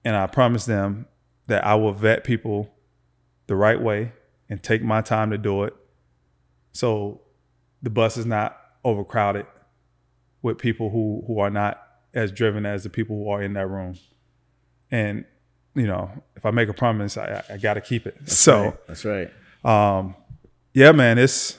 And 0.04 0.16
I 0.16 0.26
promise 0.26 0.64
them 0.64 1.06
that 1.46 1.64
I 1.64 1.74
will 1.74 1.92
vet 1.92 2.24
people 2.24 2.74
the 3.46 3.56
right 3.56 3.80
way 3.80 4.12
and 4.48 4.62
take 4.62 4.82
my 4.82 5.00
time 5.00 5.30
to 5.30 5.38
do 5.38 5.64
it. 5.64 5.74
So 6.72 7.22
the 7.82 7.90
bus 7.90 8.16
is 8.16 8.26
not 8.26 8.56
overcrowded 8.84 9.46
with 10.42 10.58
people 10.58 10.90
who 10.90 11.24
who 11.26 11.40
are 11.40 11.50
not 11.50 11.82
as 12.14 12.32
driven 12.32 12.64
as 12.64 12.84
the 12.84 12.90
people 12.90 13.16
who 13.16 13.30
are 13.30 13.42
in 13.42 13.54
that 13.54 13.66
room. 13.68 13.96
And 14.90 15.24
you 15.74 15.86
know, 15.86 16.10
if 16.36 16.44
I 16.46 16.50
make 16.50 16.68
a 16.68 16.74
promise, 16.74 17.16
I, 17.16 17.42
I 17.48 17.56
got 17.56 17.74
to 17.74 17.80
keep 17.80 18.06
it. 18.06 18.16
so 18.28 18.76
That's 18.86 19.04
right. 19.04 19.30
um, 19.64 20.14
yeah, 20.74 20.92
man, 20.92 21.18
it's 21.18 21.58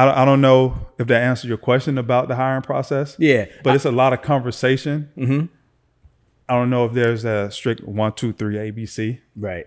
I, 0.00 0.04
don't- 0.06 0.14
I 0.18 0.24
don't 0.24 0.40
know 0.40 0.86
if 0.98 1.06
that 1.08 1.22
answers 1.22 1.48
your 1.48 1.58
question 1.58 1.98
about 1.98 2.28
the 2.28 2.36
hiring 2.36 2.62
process. 2.62 3.16
Yeah. 3.18 3.46
but 3.64 3.74
it's 3.74 3.84
a 3.84 3.92
lot 3.92 4.12
of 4.12 4.22
conversation. 4.22 5.10
Mm-hmm. 5.16 5.46
I 6.48 6.54
don't 6.54 6.70
know 6.70 6.84
if 6.86 6.92
there's 6.92 7.24
a 7.24 7.50
strict 7.50 7.82
one, 7.84 8.12
two, 8.12 8.32
three 8.32 8.56
ABC, 8.56 9.20
Right. 9.36 9.66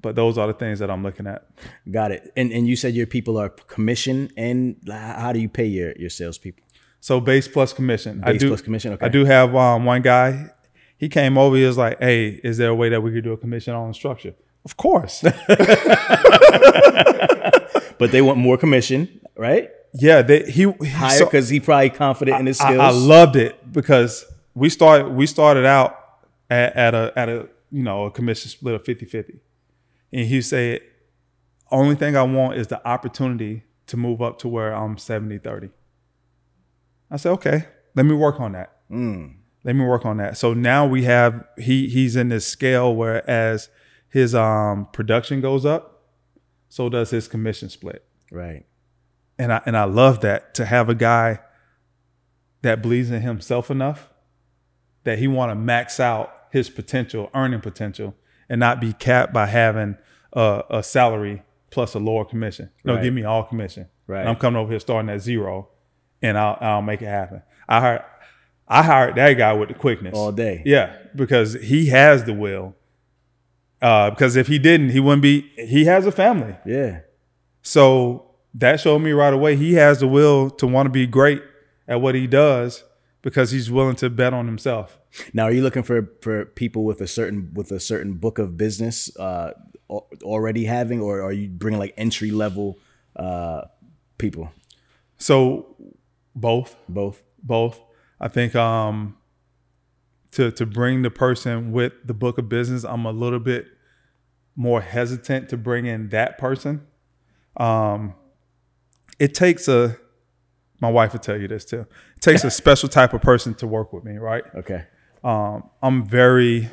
but 0.00 0.14
those 0.16 0.38
are 0.38 0.46
the 0.46 0.52
things 0.54 0.78
that 0.78 0.90
I'm 0.90 1.02
looking 1.02 1.26
at. 1.26 1.46
Got 1.90 2.10
it. 2.12 2.32
And 2.36 2.52
and 2.52 2.66
you 2.66 2.76
said 2.76 2.94
your 2.94 3.06
people 3.06 3.36
are 3.38 3.48
commission 3.50 4.30
and 4.36 4.76
how 4.90 5.32
do 5.32 5.38
you 5.40 5.48
pay 5.48 5.66
your 5.66 5.92
your 5.96 6.10
salespeople? 6.10 6.62
So 7.00 7.20
base 7.20 7.46
plus 7.48 7.72
commission. 7.72 8.22
I 8.24 8.32
Base 8.32 8.40
do 8.40 8.48
plus 8.48 8.62
commission, 8.62 8.92
okay. 8.94 9.06
I 9.06 9.08
do 9.10 9.24
have 9.26 9.54
um, 9.54 9.84
one 9.84 10.02
guy. 10.02 10.50
He 10.98 11.08
came 11.10 11.36
over. 11.36 11.54
He 11.56 11.64
was 11.66 11.76
like, 11.76 11.98
"Hey, 12.00 12.40
is 12.42 12.56
there 12.56 12.70
a 12.70 12.74
way 12.74 12.88
that 12.88 13.02
we 13.02 13.12
could 13.12 13.22
do 13.24 13.32
a 13.32 13.36
commission 13.36 13.74
on 13.74 13.92
structure?" 13.94 14.34
Of 14.64 14.76
course. 14.76 15.22
But 17.98 18.12
they 18.12 18.20
want 18.20 18.38
more 18.38 18.58
commission, 18.58 19.08
right? 19.36 19.70
yeah. 19.94 20.22
They, 20.22 20.44
he 20.50 20.70
he- 20.80 20.86
Higher 20.88 21.18
so- 21.18 21.24
because 21.26 21.48
he 21.48 21.60
probably 21.60 21.90
confident 21.90 22.40
in 22.40 22.46
his 22.46 22.58
skills. 22.58 22.78
I 22.78 22.90
loved 22.90 23.36
it 23.36 23.72
because 23.72 24.24
we 24.54 24.68
started 24.68 25.08
we 25.08 25.26
started 25.26 25.64
out 25.64 25.98
at, 26.50 26.74
at 26.76 26.94
a 26.94 27.12
at 27.16 27.28
a 27.28 27.48
you 27.70 27.82
know 27.82 28.04
a 28.06 28.10
commission 28.10 28.48
split 28.50 28.74
of 28.74 28.84
50-50. 28.84 29.38
And 30.12 30.26
he 30.26 30.40
said, 30.42 30.80
only 31.70 31.96
thing 31.96 32.16
I 32.16 32.22
want 32.22 32.56
is 32.58 32.68
the 32.68 32.86
opportunity 32.86 33.64
to 33.88 33.96
move 33.96 34.22
up 34.22 34.38
to 34.38 34.48
where 34.48 34.72
I'm 34.72 34.96
70-30. 34.96 35.70
I 37.10 37.16
said, 37.16 37.32
okay, 37.32 37.66
let 37.94 38.06
me 38.06 38.14
work 38.14 38.40
on 38.40 38.52
that. 38.52 38.72
Let 39.64 39.74
me 39.74 39.84
work 39.84 40.04
on 40.06 40.18
that. 40.18 40.36
So 40.38 40.54
now 40.54 40.86
we 40.86 41.04
have 41.04 41.44
he 41.58 41.88
he's 41.88 42.14
in 42.16 42.28
this 42.28 42.46
scale 42.46 42.94
where 42.94 43.28
as 43.28 43.68
his 44.08 44.34
um 44.34 44.86
production 44.92 45.40
goes 45.40 45.66
up, 45.66 46.04
so 46.68 46.88
does 46.88 47.10
his 47.10 47.26
commission 47.28 47.68
split 47.68 48.04
right. 48.30 48.64
And 49.38 49.52
I 49.52 49.62
and 49.66 49.76
I 49.76 49.84
love 49.84 50.20
that 50.20 50.54
to 50.54 50.64
have 50.64 50.88
a 50.88 50.94
guy 50.94 51.40
that 52.62 52.82
believes 52.82 53.10
in 53.10 53.22
himself 53.22 53.70
enough 53.70 54.10
that 55.04 55.18
he 55.18 55.28
want 55.28 55.50
to 55.50 55.54
max 55.54 56.00
out 56.00 56.32
his 56.50 56.68
potential, 56.70 57.30
earning 57.34 57.60
potential, 57.60 58.14
and 58.48 58.58
not 58.58 58.80
be 58.80 58.92
capped 58.92 59.32
by 59.32 59.46
having 59.46 59.96
a, 60.32 60.62
a 60.70 60.82
salary 60.82 61.42
plus 61.70 61.94
a 61.94 61.98
lower 61.98 62.24
commission. 62.24 62.70
No, 62.84 62.94
Right. 62.94 63.02
give 63.02 63.14
me 63.14 63.24
all 63.24 63.44
commission. 63.44 63.88
Right. 64.06 64.20
And 64.20 64.28
I'm 64.30 64.36
coming 64.36 64.58
over 64.58 64.70
here 64.70 64.80
starting 64.80 65.10
at 65.10 65.20
zero, 65.20 65.68
and 66.22 66.38
I'll 66.38 66.56
I'll 66.60 66.82
make 66.82 67.02
it 67.02 67.06
happen. 67.08 67.42
I 67.68 67.80
hired 67.80 68.02
I 68.68 68.82
hired 68.82 69.14
that 69.16 69.34
guy 69.34 69.52
with 69.52 69.68
the 69.68 69.74
quickness 69.74 70.14
All 70.16 70.32
day. 70.32 70.62
Yeah, 70.64 70.96
because 71.14 71.54
he 71.54 71.86
has 71.86 72.24
the 72.24 72.32
will. 72.32 72.74
Uh, 73.82 74.10
because 74.10 74.34
if 74.36 74.46
he 74.48 74.58
didn't, 74.58 74.90
he 74.90 74.98
wouldn't 75.00 75.22
be. 75.22 75.42
He 75.56 75.84
has 75.84 76.06
a 76.06 76.10
family. 76.12 76.56
Yeah. 76.64 77.00
So 77.62 78.25
that 78.56 78.80
showed 78.80 79.00
me 79.00 79.12
right 79.12 79.32
away 79.32 79.56
he 79.56 79.74
has 79.74 80.00
the 80.00 80.08
will 80.08 80.50
to 80.50 80.66
want 80.66 80.86
to 80.86 80.90
be 80.90 81.06
great 81.06 81.42
at 81.86 82.00
what 82.00 82.14
he 82.14 82.26
does 82.26 82.84
because 83.22 83.50
he's 83.50 83.70
willing 83.70 83.96
to 83.96 84.08
bet 84.10 84.32
on 84.32 84.46
himself. 84.46 84.98
Now, 85.32 85.44
are 85.44 85.52
you 85.52 85.62
looking 85.62 85.82
for 85.82 86.10
for 86.20 86.44
people 86.44 86.84
with 86.84 87.00
a 87.00 87.06
certain 87.06 87.50
with 87.54 87.70
a 87.72 87.80
certain 87.80 88.14
book 88.14 88.38
of 88.38 88.56
business 88.56 89.14
uh, 89.18 89.52
already 90.22 90.64
having, 90.64 91.00
or 91.00 91.22
are 91.22 91.32
you 91.32 91.48
bringing 91.48 91.78
like 91.78 91.94
entry 91.96 92.30
level 92.30 92.78
uh, 93.14 93.62
people? 94.18 94.50
So 95.18 95.76
both, 96.34 96.76
Both. 96.88 97.22
both. 97.42 97.80
I 98.20 98.28
think 98.28 98.54
um 98.54 99.16
to 100.32 100.50
to 100.52 100.66
bring 100.66 101.02
the 101.02 101.10
person 101.10 101.72
with 101.72 101.92
the 102.04 102.14
book 102.14 102.38
of 102.38 102.48
business, 102.48 102.84
I'm 102.84 103.06
a 103.06 103.12
little 103.12 103.38
bit 103.40 103.66
more 104.54 104.80
hesitant 104.80 105.48
to 105.50 105.56
bring 105.56 105.86
in 105.86 106.08
that 106.10 106.38
person. 106.38 106.86
Um 107.56 108.14
it 109.18 109.34
takes 109.34 109.68
a 109.68 109.96
my 110.80 110.90
wife 110.90 111.12
will 111.12 111.20
tell 111.20 111.40
you 111.40 111.48
this 111.48 111.64
too. 111.64 111.86
It 112.16 112.20
takes 112.20 112.44
a 112.44 112.50
special 112.62 112.88
type 112.88 113.14
of 113.14 113.22
person 113.22 113.54
to 113.54 113.66
work 113.66 113.92
with 113.92 114.04
me, 114.04 114.18
right? 114.18 114.44
Okay. 114.54 114.84
Um, 115.24 115.70
I'm 115.82 116.06
very 116.06 116.68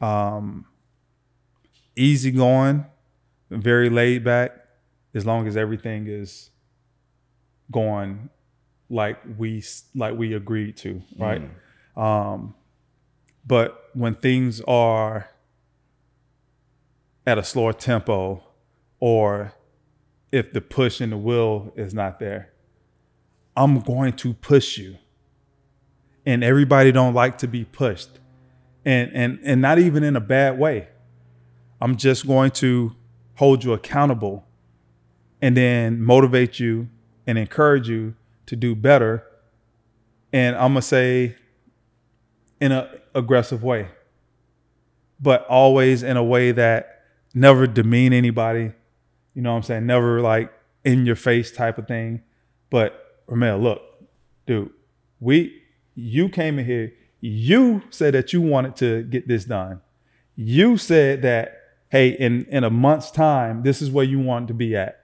um, 0.00 0.66
easygoing, 1.96 2.86
very 3.50 3.90
laid 3.90 4.24
back, 4.24 4.52
as 5.14 5.26
long 5.26 5.46
as 5.48 5.56
everything 5.56 6.06
is 6.06 6.50
going 7.70 8.30
like 8.88 9.18
we 9.38 9.62
like 9.94 10.16
we 10.16 10.34
agreed 10.34 10.76
to, 10.78 11.02
right? 11.16 11.42
Um, 11.96 12.54
but 13.46 13.90
when 13.94 14.14
things 14.14 14.60
are 14.62 15.28
at 17.26 17.38
a 17.38 17.44
slower 17.44 17.72
tempo, 17.72 18.42
or 18.98 19.52
if 20.32 20.52
the 20.52 20.60
push 20.60 21.00
and 21.00 21.12
the 21.12 21.16
will 21.16 21.72
is 21.76 21.92
not 21.92 22.18
there, 22.20 22.52
I'm 23.56 23.80
going 23.80 24.12
to 24.14 24.34
push 24.34 24.78
you. 24.78 24.96
And 26.24 26.44
everybody 26.44 26.92
don't 26.92 27.14
like 27.14 27.38
to 27.38 27.48
be 27.48 27.64
pushed. 27.64 28.10
And 28.84 29.10
and 29.12 29.38
and 29.42 29.60
not 29.60 29.78
even 29.78 30.02
in 30.02 30.16
a 30.16 30.20
bad 30.20 30.58
way. 30.58 30.88
I'm 31.80 31.96
just 31.96 32.26
going 32.26 32.50
to 32.52 32.94
hold 33.34 33.64
you 33.64 33.72
accountable 33.72 34.46
and 35.40 35.56
then 35.56 36.02
motivate 36.02 36.60
you 36.60 36.88
and 37.26 37.38
encourage 37.38 37.88
you 37.88 38.14
to 38.46 38.56
do 38.56 38.74
better. 38.74 39.24
And 40.32 40.54
i'm 40.56 40.74
to 40.74 40.82
say 40.82 41.34
in 42.60 42.70
a 42.70 42.88
aggressive 43.14 43.64
way 43.64 43.88
but 45.20 45.46
always 45.46 46.02
in 46.02 46.16
a 46.16 46.24
way 46.24 46.52
that 46.52 47.02
never 47.34 47.66
demean 47.66 48.12
anybody 48.12 48.72
you 49.40 49.44
know 49.44 49.52
what 49.52 49.56
i'm 49.56 49.62
saying? 49.62 49.86
Never 49.86 50.20
like 50.20 50.52
in 50.84 51.06
your 51.06 51.16
face 51.16 51.50
type 51.50 51.78
of 51.78 51.88
thing. 51.88 52.20
But 52.68 53.22
Ramel, 53.26 53.58
look 53.58 53.80
dude 54.46 54.70
we 55.18 55.62
you 55.94 56.28
came 56.28 56.58
in 56.58 56.66
here. 56.66 56.92
You 57.22 57.82
said 57.88 58.12
that 58.12 58.34
you 58.34 58.42
wanted 58.42 58.76
to 58.76 59.02
get 59.04 59.28
this 59.28 59.46
done. 59.46 59.80
You 60.36 60.76
said 60.76 61.22
that 61.22 61.58
hey 61.88 62.10
in 62.10 62.44
in 62.50 62.64
a 62.64 62.70
month's 62.70 63.10
time 63.10 63.62
this 63.62 63.80
is 63.80 63.90
where 63.90 64.04
you 64.04 64.20
want 64.20 64.46
to 64.48 64.54
be 64.54 64.76
at. 64.76 65.00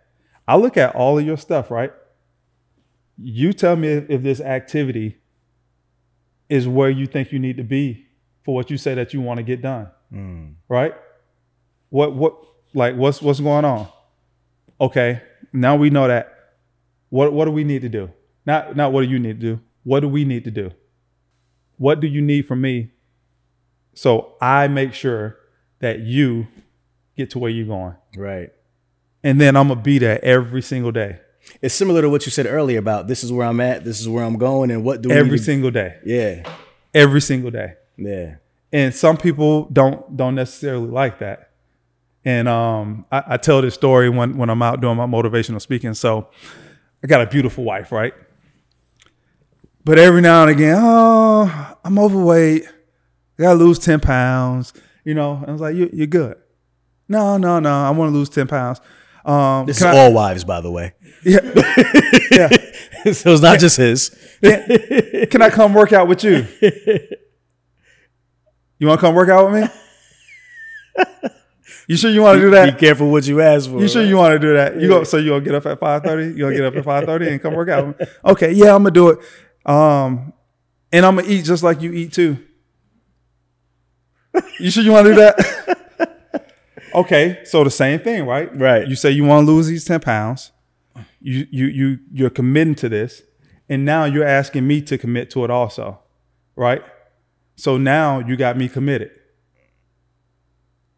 I 0.47 0.57
look 0.57 0.77
at 0.77 0.95
all 0.95 1.19
of 1.19 1.25
your 1.25 1.39
stuff 1.39 1.71
right? 1.71 1.95
You 3.17 3.55
tell 3.55 3.75
me 3.75 3.89
if, 3.89 4.11
if 4.11 4.23
this 4.23 4.43
activity 4.43 5.17
is 6.51 6.69
where 6.69 6.91
you 6.91 7.07
think 7.07 7.33
you 7.33 7.39
need 7.39 7.57
to 7.57 7.65
be 7.65 8.07
for 8.45 8.55
what 8.55 8.71
you 8.71 8.77
say 8.77 8.93
that 8.93 9.15
you 9.15 9.23
want 9.23 9.39
to 9.39 9.43
get 9.43 9.63
done. 9.63 9.89
Mm. 10.13 10.57
Right? 10.69 10.95
What 11.89 12.15
what 12.15 12.37
like 12.75 12.97
what's 12.97 13.23
what's 13.23 13.41
going 13.41 13.65
on 13.65 13.89
okay 14.81 15.23
now 15.57 15.77
we 15.77 15.91
know 15.91 16.07
that. 16.07 16.33
What 17.09 17.33
what 17.33 17.47
do 17.47 17.51
we 17.51 17.65
need 17.65 17.83
to 17.83 17.89
do? 17.89 18.11
Not 18.45 18.77
not 18.77 18.93
what 18.93 19.03
do 19.03 19.09
you 19.09 19.19
need 19.19 19.41
to 19.41 19.55
do. 19.55 19.61
What 19.85 20.01
do 20.01 20.09
we 20.09 20.25
need 20.25 20.45
to 20.45 20.51
do? 20.51 20.71
What 21.79 22.01
do 22.01 22.07
you 22.07 22.21
need 22.21 22.47
from 22.47 22.61
me? 22.61 22.91
So 23.95 24.35
i 24.41 24.69
make 24.69 24.93
sure 24.93 25.39
that 25.79 26.01
you 26.01 26.49
get 27.17 27.31
to 27.31 27.39
where 27.39 27.51
you're 27.51 27.67
going. 27.67 27.95
Right. 28.17 28.51
and 29.23 29.41
then 29.41 29.57
i'm 29.57 29.69
gonna 29.69 29.81
be 29.81 29.99
there 29.99 30.23
every 30.25 30.63
single 30.63 30.93
day. 30.93 31.21
It's 31.63 31.75
similar 31.75 32.03
to 32.03 32.11
what 32.11 32.27
you 32.27 32.33
said 32.33 32.47
earlier 32.47 32.79
about 32.79 33.07
this 33.07 33.23
is 33.23 33.33
where 33.33 33.47
I'm 33.47 33.61
at, 33.61 33.85
this 33.85 34.01
is 34.01 34.09
where 34.09 34.25
I'm 34.25 34.37
going, 34.37 34.71
and 34.73 34.85
what 34.85 35.01
do 35.01 35.09
we 35.09 35.15
every 35.15 35.39
single 35.39 35.71
day. 35.71 35.97
Yeah. 36.05 36.43
every 36.93 37.21
single 37.21 37.51
day. 37.51 37.75
Yeah. 37.97 38.37
and 38.73 38.95
some 38.95 39.17
people 39.17 39.67
don't 39.73 40.17
don't 40.17 40.35
necessarily 40.35 40.89
like 40.89 41.21
that 41.21 41.46
and 42.27 42.47
um 42.49 43.07
I, 43.11 43.23
I 43.29 43.37
tell 43.39 43.63
this 43.63 43.73
story 43.75 44.09
when 44.11 44.37
when 44.37 44.51
i'm 44.51 44.61
out 44.61 44.81
doing 44.83 44.97
my 44.99 45.07
motivational 45.07 45.61
speaking 45.63 45.95
so 45.95 46.29
i 47.03 47.07
got 47.07 47.23
a 47.23 47.27
beautiful 47.27 47.65
wife 47.65 47.91
right 47.93 48.13
but 49.85 49.99
every 49.99 50.21
now 50.21 50.43
and 50.43 50.51
again 50.51 50.77
oh 50.79 51.77
i'm 51.85 51.99
overweight 51.99 52.65
i 53.39 53.43
gotta 53.43 53.59
lose 53.59 53.79
10 53.79 54.01
pounds 54.01 54.73
you 55.05 55.15
know 55.15 55.37
and 55.37 55.47
i 55.49 55.53
was 55.53 55.61
like 55.61 55.75
you, 55.77 55.89
you're 55.93 56.07
good 56.09 56.37
no 57.09 57.37
no 57.39 57.61
no 57.61 57.71
i 57.73 57.91
want 57.91 58.11
to 58.13 58.17
lose 58.17 58.29
10 58.29 58.47
pounds 58.49 58.81
um 59.25 59.67
This 59.67 59.79
is 59.79 59.83
I- 59.85 59.97
all 59.97 60.13
wives, 60.13 60.45
by 60.45 60.61
the 60.61 60.71
way. 60.71 60.95
yeah, 61.25 61.41
yeah. 62.31 62.49
so 63.13 63.33
it's 63.33 63.43
not 63.43 63.59
just 63.59 63.77
his. 63.77 64.11
Can, 64.41 65.27
can 65.27 65.43
I 65.43 65.51
come 65.51 65.75
work 65.75 65.93
out 65.93 66.07
with 66.07 66.23
you? 66.23 66.47
You 68.79 68.87
want 68.87 69.01
to 69.01 69.07
come 69.07 69.15
work 69.17 69.29
out 69.29 69.51
with 69.51 69.63
me? 69.65 69.69
You 71.87 71.97
sure 71.97 72.11
you 72.11 72.23
want 72.23 72.37
to 72.37 72.41
do 72.41 72.51
that? 72.51 72.75
Be 72.75 72.81
careful 72.87 73.11
what 73.11 73.27
you 73.27 73.41
ask 73.41 73.71
for. 73.71 73.81
You 73.81 73.89
sure 73.89 74.03
right? 74.03 74.09
you 74.09 74.17
want 74.17 74.33
to 74.33 74.39
do 74.39 74.55
that? 74.55 74.81
You 74.81 74.89
go. 74.89 75.05
So 75.05 75.19
you 75.19 75.31
gonna 75.31 75.45
get 75.45 75.55
up 75.55 75.67
at 75.67 75.79
five 75.79 76.03
thirty? 76.03 76.37
You 76.37 76.45
gonna 76.45 76.57
get 76.57 76.65
up 76.65 76.77
at 76.77 76.85
five 76.85 77.05
thirty 77.05 77.29
and 77.29 77.41
come 77.41 77.55
work 77.55 77.69
out? 77.69 78.01
Okay, 78.25 78.53
yeah, 78.53 78.75
I'm 78.75 78.83
gonna 78.83 78.91
do 78.91 79.11
it. 79.11 79.19
Um, 79.71 80.33
and 80.93 81.07
I'm 81.07 81.17
gonna 81.17 81.29
eat 81.29 81.45
just 81.45 81.63
like 81.63 81.81
you 81.81 81.93
eat 81.93 82.13
too. 82.13 82.39
You 84.59 84.71
sure 84.71 84.83
you 84.83 84.93
want 84.93 85.07
to 85.07 85.13
do 85.13 85.21
that? 85.21 86.53
okay, 86.95 87.41
so 87.45 87.63
the 87.65 87.71
same 87.71 88.01
thing, 88.01 88.27
right? 88.27 88.55
Right. 88.57 88.87
You 88.87 88.97
say 88.97 89.11
you 89.11 89.25
want 89.25 89.47
to 89.47 89.53
lose 89.53 89.67
these 89.67 89.85
ten 89.85 90.01
pounds. 90.01 90.53
You 91.21 91.47
you 91.51 91.67
you 91.67 91.99
you're 92.13 92.31
committing 92.31 92.75
to 92.77 92.89
this, 92.89 93.23
and 93.69 93.85
now 93.85 94.05
you're 94.05 94.27
asking 94.27 94.67
me 94.67 94.83
to 94.83 94.99
commit 94.99 95.31
to 95.31 95.45
it 95.45 95.51
also, 95.51 96.01
right? 96.57 96.83
So 97.57 97.79
now 97.79 98.19
you 98.19 98.37
got 98.37 98.57
me 98.57 98.69
committed. 98.69 99.11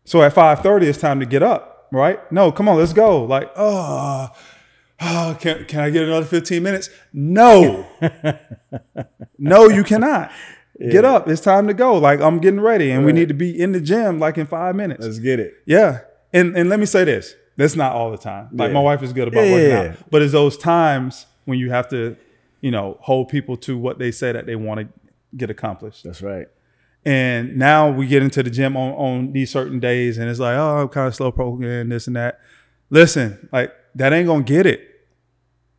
So 0.08 0.22
at 0.22 0.34
5:30, 0.34 0.84
it's 0.84 0.98
time 0.98 1.20
to 1.20 1.26
get 1.26 1.42
up, 1.42 1.86
right? 1.92 2.20
No, 2.32 2.50
come 2.50 2.66
on, 2.66 2.78
let's 2.78 2.94
go. 2.94 3.24
Like, 3.24 3.50
oh, 3.56 4.28
oh 5.02 5.36
can, 5.38 5.66
can 5.66 5.80
I 5.80 5.90
get 5.90 6.04
another 6.04 6.24
15 6.24 6.62
minutes? 6.62 6.88
No. 7.12 7.86
no, 9.38 9.68
you 9.68 9.84
cannot. 9.84 10.32
Get 10.92 11.04
up. 11.04 11.26
It's 11.26 11.40
time 11.40 11.66
to 11.66 11.74
go. 11.74 11.98
Like 11.98 12.20
I'm 12.20 12.38
getting 12.38 12.60
ready 12.60 12.92
and 12.92 13.04
we 13.04 13.10
need 13.10 13.26
to 13.26 13.34
be 13.34 13.50
in 13.60 13.72
the 13.72 13.80
gym 13.80 14.20
like 14.20 14.38
in 14.38 14.46
five 14.46 14.76
minutes. 14.76 15.04
Let's 15.04 15.18
get 15.18 15.40
it. 15.40 15.54
Yeah. 15.66 16.02
And 16.32 16.56
and 16.56 16.68
let 16.68 16.78
me 16.78 16.86
say 16.86 17.02
this. 17.02 17.34
That's 17.56 17.74
not 17.74 17.96
all 17.96 18.12
the 18.12 18.16
time. 18.16 18.50
Like 18.52 18.68
Yeah. 18.68 18.74
my 18.74 18.80
wife 18.80 19.02
is 19.02 19.12
good 19.12 19.26
about 19.26 19.44
Yeah, 19.44 19.52
working 19.52 19.72
out. 19.72 20.10
But 20.12 20.22
it's 20.22 20.30
those 20.30 20.56
times 20.56 21.26
when 21.46 21.58
you 21.58 21.70
have 21.70 21.88
to 21.88 22.16
you 22.60 22.70
know, 22.70 22.96
hold 23.00 23.28
people 23.28 23.56
to 23.56 23.76
what 23.76 23.98
they 23.98 24.10
say 24.10 24.32
that 24.32 24.46
they 24.46 24.56
want 24.56 24.80
to 24.80 24.88
get 25.36 25.50
accomplished. 25.50 26.04
That's 26.04 26.22
right. 26.22 26.46
And 27.08 27.56
now 27.56 27.90
we 27.90 28.06
get 28.06 28.22
into 28.22 28.42
the 28.42 28.50
gym 28.50 28.76
on, 28.76 28.92
on 28.92 29.32
these 29.32 29.50
certain 29.50 29.80
days, 29.80 30.18
and 30.18 30.28
it's 30.28 30.38
like, 30.38 30.58
oh, 30.58 30.82
I'm 30.82 30.88
kind 30.88 31.08
of 31.08 31.14
slow 31.14 31.32
programming 31.32 31.88
this 31.88 32.06
and 32.06 32.16
that. 32.16 32.38
Listen, 32.90 33.48
like 33.50 33.72
that 33.94 34.12
ain't 34.12 34.26
gonna 34.26 34.44
get 34.44 34.66
it. 34.66 34.86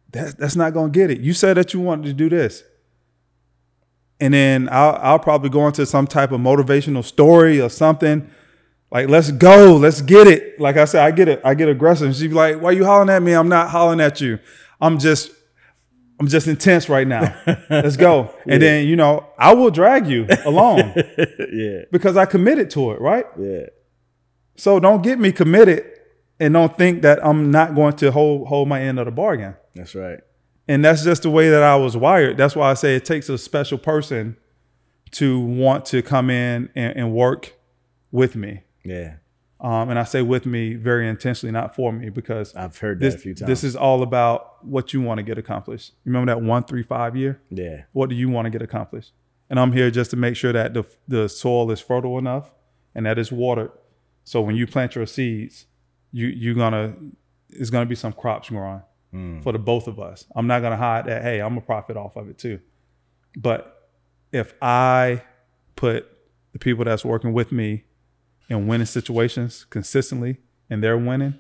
That's 0.09 0.33
that's 0.33 0.55
not 0.55 0.73
gonna 0.73 0.89
get 0.89 1.11
it. 1.11 1.19
You 1.19 1.33
said 1.33 1.55
that 1.57 1.71
you 1.71 1.81
wanted 1.81 2.05
to 2.05 2.13
do 2.13 2.29
this, 2.29 2.63
and 4.19 4.33
then 4.33 4.69
I'll 4.71 4.95
I'll 4.95 5.19
probably 5.19 5.51
go 5.51 5.67
into 5.67 5.85
some 5.85 6.07
type 6.07 6.31
of 6.31 6.41
motivational 6.41 7.03
story 7.03 7.61
or 7.61 7.69
something. 7.69 8.27
Like, 8.89 9.07
let's 9.07 9.29
go, 9.31 9.75
let's 9.75 10.01
get 10.01 10.25
it. 10.25 10.59
Like 10.59 10.77
I 10.77 10.85
said, 10.85 11.03
I 11.05 11.11
get 11.11 11.27
it, 11.27 11.41
I 11.45 11.53
get 11.53 11.69
aggressive. 11.69 12.15
She'd 12.15 12.29
be 12.29 12.33
like, 12.33 12.59
"Why 12.59 12.71
you 12.71 12.85
hollering 12.85 13.11
at 13.11 13.21
me? 13.21 13.33
I'm 13.33 13.49
not 13.49 13.69
hollering 13.69 14.01
at 14.01 14.19
you. 14.19 14.39
I'm 14.81 14.97
just 14.97 15.29
I'm 16.19 16.27
just 16.27 16.47
intense 16.47 16.89
right 16.89 17.07
now. 17.07 17.33
Let's 17.69 17.95
go. 17.95 18.33
And 18.45 18.61
then, 18.61 18.87
you 18.87 18.95
know, 18.95 19.25
I 19.37 19.53
will 19.53 19.71
drag 19.71 20.07
you 20.07 20.27
along 20.45 20.79
yeah. 21.53 21.83
because 21.91 22.17
I 22.17 22.25
committed 22.25 22.69
to 22.71 22.91
it, 22.91 22.99
right? 22.99 23.25
Yeah. 23.39 23.67
So 24.57 24.79
don't 24.79 25.01
get 25.01 25.17
me 25.17 25.31
committed 25.31 25.85
and 26.39 26.53
don't 26.53 26.77
think 26.77 27.03
that 27.03 27.25
I'm 27.25 27.51
not 27.51 27.73
going 27.73 27.95
to 27.97 28.11
hold 28.11 28.47
hold 28.47 28.67
my 28.67 28.81
end 28.81 28.99
of 28.99 29.05
the 29.05 29.11
bargain. 29.11 29.55
That's 29.75 29.95
right. 29.95 30.19
And 30.67 30.83
that's 30.83 31.03
just 31.03 31.23
the 31.23 31.29
way 31.29 31.49
that 31.49 31.63
I 31.63 31.75
was 31.77 31.95
wired. 31.95 32.37
That's 32.37 32.55
why 32.55 32.69
I 32.69 32.73
say 32.73 32.95
it 32.95 33.05
takes 33.05 33.29
a 33.29 33.37
special 33.37 33.77
person 33.77 34.35
to 35.11 35.39
want 35.39 35.85
to 35.85 36.01
come 36.01 36.29
in 36.29 36.69
and, 36.75 36.95
and 36.95 37.13
work 37.13 37.53
with 38.11 38.35
me. 38.35 38.63
Yeah. 38.83 39.15
Um, 39.61 39.89
and 39.89 39.99
I 39.99 40.05
say 40.05 40.21
with 40.21 40.45
me 40.45 40.75
very 40.75 41.07
intentionally, 41.07 41.51
not 41.51 41.75
for 41.75 41.91
me, 41.91 42.09
because 42.09 42.55
I've 42.55 42.77
heard 42.77 42.99
that 42.99 43.05
this, 43.05 43.15
a 43.15 43.17
few 43.17 43.33
times. 43.35 43.47
this 43.47 43.63
is 43.63 43.75
all 43.75 44.01
about 44.03 44.65
what 44.65 44.93
you 44.93 45.01
want 45.01 45.17
to 45.17 45.23
get 45.23 45.37
accomplished. 45.37 45.91
Remember 46.05 46.33
that 46.33 46.41
one, 46.41 46.63
three, 46.63 46.83
five 46.83 47.15
year? 47.15 47.41
yeah. 47.49 47.83
What 47.91 48.09
do 48.09 48.15
you 48.15 48.29
want 48.29 48.45
to 48.45 48.49
get 48.49 48.61
accomplished? 48.61 49.11
And 49.49 49.59
I'm 49.59 49.71
here 49.73 49.91
just 49.91 50.11
to 50.11 50.17
make 50.17 50.35
sure 50.35 50.53
that 50.53 50.73
the 50.73 50.83
the 51.07 51.27
soil 51.27 51.71
is 51.71 51.81
fertile 51.81 52.17
enough 52.17 52.53
and 52.95 53.05
that 53.05 53.17
it's 53.19 53.31
watered. 53.31 53.71
So 54.23 54.41
when 54.41 54.55
you 54.55 54.65
plant 54.67 54.95
your 54.95 55.05
seeds, 55.07 55.65
you 56.11 56.27
you're 56.27 56.55
gonna 56.55 56.93
it's 57.49 57.69
gonna 57.71 57.85
be 57.87 57.95
some 57.95 58.13
crops 58.13 58.49
growing 58.49 58.81
for 59.41 59.51
the 59.51 59.57
both 59.59 59.87
of 59.87 59.99
us. 59.99 60.25
I'm 60.35 60.45
not 60.45 60.61
gonna 60.61 60.77
hide 60.77 61.05
that. 61.07 61.23
Hey, 61.23 61.39
I'm 61.41 61.57
a 61.57 61.61
profit 61.61 61.97
off 61.97 62.15
of 62.15 62.29
it 62.29 62.37
too. 62.37 62.59
But 63.35 63.89
if 64.31 64.53
I 64.61 65.23
put 65.75 66.07
the 66.53 66.59
people 66.59 66.85
that's 66.85 67.03
working 67.03 67.33
with 67.33 67.51
me 67.51 67.85
in 68.49 68.67
winning 68.67 68.85
situations 68.87 69.65
consistently 69.69 70.37
and 70.69 70.83
they're 70.83 70.97
winning, 70.97 71.35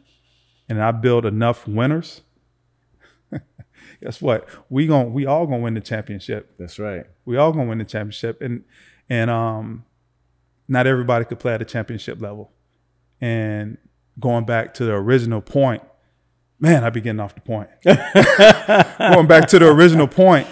and 0.67 0.81
I 0.81 0.91
build 0.91 1.25
enough 1.25 1.67
winners, 1.67 2.21
guess 4.01 4.21
what? 4.21 4.47
We 4.69 4.87
gon' 4.87 5.13
we 5.13 5.25
all 5.25 5.45
gonna 5.45 5.59
win 5.59 5.73
the 5.73 5.81
championship 5.81 6.53
That's 6.57 6.79
right. 6.79 7.05
we 7.25 7.37
all 7.37 7.51
gonna 7.51 7.67
win 7.69 7.79
the 7.79 7.85
championship 7.85 8.41
and 8.41 8.63
and 9.09 9.29
um 9.29 9.85
not 10.67 10.85
everybody 10.87 11.25
could 11.25 11.39
play 11.39 11.53
at 11.53 11.59
the 11.59 11.65
championship 11.65 12.21
level 12.21 12.51
and 13.19 13.77
going 14.19 14.45
back 14.45 14.73
to 14.75 14.85
the 14.85 14.93
original 14.93 15.41
point 15.41 15.81
man 16.59 16.83
i 16.83 16.89
be 16.89 17.01
getting 17.01 17.19
off 17.19 17.33
the 17.33 17.41
point 17.41 17.69
going 19.13 19.27
back 19.27 19.47
to 19.47 19.57
the 19.57 19.67
original 19.67 20.07
point 20.07 20.47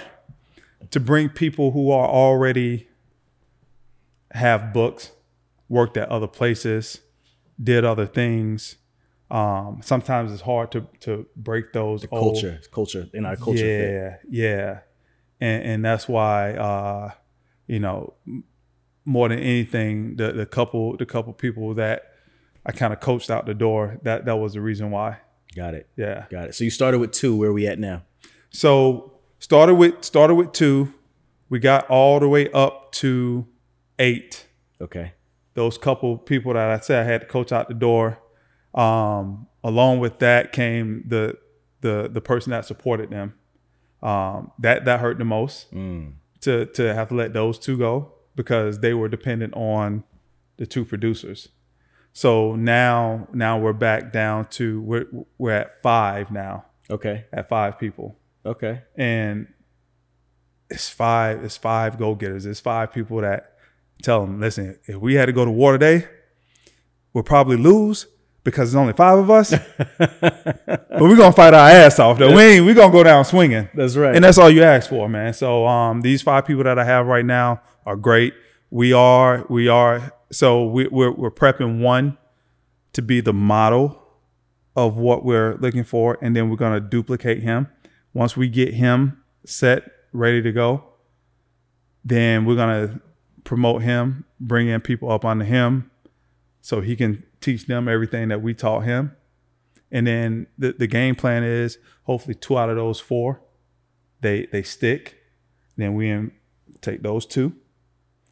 to 0.90 1.00
bring 1.00 1.30
people 1.30 1.72
who 1.72 1.92
are 1.92 2.08
already 2.08 2.88
have 4.32 4.74
books 4.74 5.12
worked 5.70 5.98
at 5.98 6.08
other 6.10 6.28
places 6.28 7.02
did 7.62 7.84
other 7.84 8.06
things 8.06 8.78
um 9.32 9.80
sometimes 9.84 10.32
it's 10.32 10.42
hard 10.44 10.72
to 10.72 10.88
to 11.00 11.26
break 11.36 11.74
those 11.74 12.06
old- 12.12 12.36
Culture. 12.36 12.62
Culture 12.72 13.08
in 13.14 13.26
our 13.26 13.36
culture. 13.36 13.60
fit. 13.60 13.92
yeah, 14.30 14.46
yeah, 14.56 14.80
and 15.42 15.64
and 15.64 15.86
that's 15.86 16.08
why 16.08 16.54
uh, 16.54 17.12
you 17.68 17.80
know 17.80 18.14
more 19.04 19.28
than 19.30 19.40
anything, 19.40 20.16
the 20.16 20.32
the 20.32 20.46
couple 20.46 20.96
the 20.96 21.06
couple 21.06 21.34
people 21.34 21.74
that 21.74 22.04
I 22.66 22.72
kind 22.72 22.94
of 22.94 23.00
coached 23.02 23.30
out 23.30 23.46
the 23.46 23.54
door 23.54 24.00
that 24.04 24.24
that 24.26 24.38
was 24.38 24.54
the 24.54 24.62
reason 24.62 24.92
why. 24.92 25.18
Got 25.56 25.74
it. 25.74 25.90
Yeah. 25.98 26.26
Got 26.30 26.50
it. 26.50 26.56
So 26.56 26.64
you 26.64 26.70
started 26.70 27.00
with 27.00 27.12
two. 27.12 27.36
Where 27.36 27.52
we 27.52 27.68
at 27.68 27.80
now? 27.80 28.04
So 28.50 29.14
started 29.40 29.76
with 29.76 30.04
started 30.06 30.36
with 30.36 30.52
two, 30.54 30.94
we 31.50 31.60
got 31.60 31.90
all 31.90 32.20
the 32.22 32.30
way 32.30 32.50
up 32.52 32.92
to 32.94 33.48
eight. 34.00 34.46
Okay. 34.80 35.14
Those 35.58 35.78
couple 35.78 36.18
people 36.20 36.54
that 36.54 36.70
I 36.70 36.80
said 36.80 37.06
I 37.06 37.12
had 37.12 37.22
to 37.22 37.28
coach 37.28 37.52
out 37.52 37.68
the 37.68 37.74
door. 37.74 38.20
Um, 38.74 39.48
along 39.64 40.00
with 40.00 40.20
that 40.20 40.54
came 40.54 41.04
the 41.08 41.36
the 41.82 42.08
the 42.12 42.22
person 42.22 42.52
that 42.52 42.64
supported 42.66 43.10
them. 43.10 43.34
Um, 44.04 44.52
that 44.60 44.86
that 44.86 45.00
hurt 45.00 45.18
the 45.18 45.26
most 45.26 45.70
to 45.72 46.66
to 46.68 46.94
have 46.94 47.10
to 47.10 47.16
let 47.16 47.34
those 47.34 47.58
two 47.60 47.78
go 47.78 48.14
because 48.36 48.80
they 48.80 48.94
were 48.94 49.10
dependent 49.10 49.54
on 49.56 50.04
the 50.58 50.66
two 50.68 50.86
producers. 50.86 51.50
So 52.14 52.56
now 52.56 53.28
now 53.34 53.58
we're 53.60 53.74
back 53.74 54.14
down 54.14 54.46
to 54.58 54.80
we're 54.82 55.08
we're 55.40 55.52
at 55.52 55.82
five 55.82 56.32
now 56.32 56.66
Okay. 56.90 57.26
at 57.34 57.50
five 57.50 57.78
people 57.80 58.16
Okay. 58.46 58.82
and 58.96 59.48
it's 60.70 60.90
five 60.90 61.44
it's 61.44 61.58
five 61.58 61.98
go 61.98 62.14
getters. 62.14 62.46
It's 62.46 62.60
five 62.60 62.94
people 62.94 63.22
that 63.22 63.57
tell 64.02 64.22
them, 64.22 64.40
listen, 64.40 64.80
if 64.86 64.98
we 64.98 65.16
had 65.16 65.26
to 65.26 65.34
go 65.34 65.46
to 65.46 65.52
war 65.52 65.72
today, 65.72 66.08
we'll 67.14 67.24
probably 67.24 67.58
lose 67.58 68.08
because 68.44 68.72
there's 68.72 68.80
only 68.80 68.94
five 68.94 69.18
of 69.18 69.30
us. 69.30 69.52
but 69.98 71.02
we're 71.02 71.18
gonna 71.18 71.34
fight 71.34 71.54
our 71.54 71.70
ass 71.70 72.00
off 72.00 72.18
though. 72.18 72.34
We 72.34 72.42
ain't 72.42 72.66
we 72.66 72.74
gonna 72.74 72.94
go 72.94 73.04
down 73.04 73.26
swinging. 73.26 73.68
That's 73.74 73.98
right. 73.98 74.16
And 74.16 74.24
that's 74.24 74.38
all 74.38 74.50
you 74.50 74.64
ask 74.64 74.90
for, 74.90 75.10
man. 75.10 75.34
So 75.34 75.68
um, 75.68 76.02
these 76.02 76.22
five 76.22 76.46
people 76.46 76.64
that 76.64 76.80
I 76.80 76.86
have 76.86 77.08
right 77.08 77.26
now 77.26 77.62
are 77.86 77.98
great. 77.98 78.34
We 78.70 78.94
are 78.94 79.46
we 79.50 79.68
are 79.68 80.14
so 80.32 80.66
we, 80.66 80.88
we're 80.88 81.12
we're 81.12 81.32
prepping 81.32 81.82
one 81.82 82.18
to 82.94 83.02
be 83.02 83.20
the 83.20 83.34
model 83.34 84.02
of 84.78 84.96
what 84.96 85.26
we're 85.26 85.56
looking 85.56 85.84
for, 85.84 86.18
and 86.22 86.34
then 86.34 86.50
we're 86.50 86.56
gonna 86.56 86.80
duplicate 86.80 87.44
him. 87.44 87.68
Once 88.14 88.38
we 88.38 88.48
get 88.48 88.74
him 88.74 89.22
set, 89.46 89.92
ready 90.14 90.42
to 90.42 90.54
go, 90.54 90.84
then 92.06 92.46
we're 92.46 92.56
gonna 92.56 93.02
promote 93.48 93.82
him, 93.82 94.26
bring 94.42 94.68
in 94.68 94.82
people 94.82 95.10
up 95.10 95.24
onto 95.24 95.46
him, 95.46 95.90
so 96.60 96.82
he 96.82 96.98
can 96.98 97.24
teach 97.40 97.66
them 97.66 97.88
everything 97.88 98.28
that 98.28 98.42
we 98.42 98.54
taught 98.54 98.82
him. 98.82 99.16
And 99.90 100.06
then 100.06 100.48
the, 100.58 100.74
the 100.74 100.86
game 100.86 101.16
plan 101.16 101.46
is 101.46 101.78
hopefully 102.04 102.36
two 102.36 102.58
out 102.58 102.70
of 102.70 102.76
those 102.76 103.00
four, 103.00 103.42
they 104.20 104.48
they 104.52 104.64
stick. 104.64 105.16
Then 105.78 105.96
we 105.96 106.10
in, 106.10 106.32
take 106.82 107.02
those 107.04 107.26
two. 107.26 107.54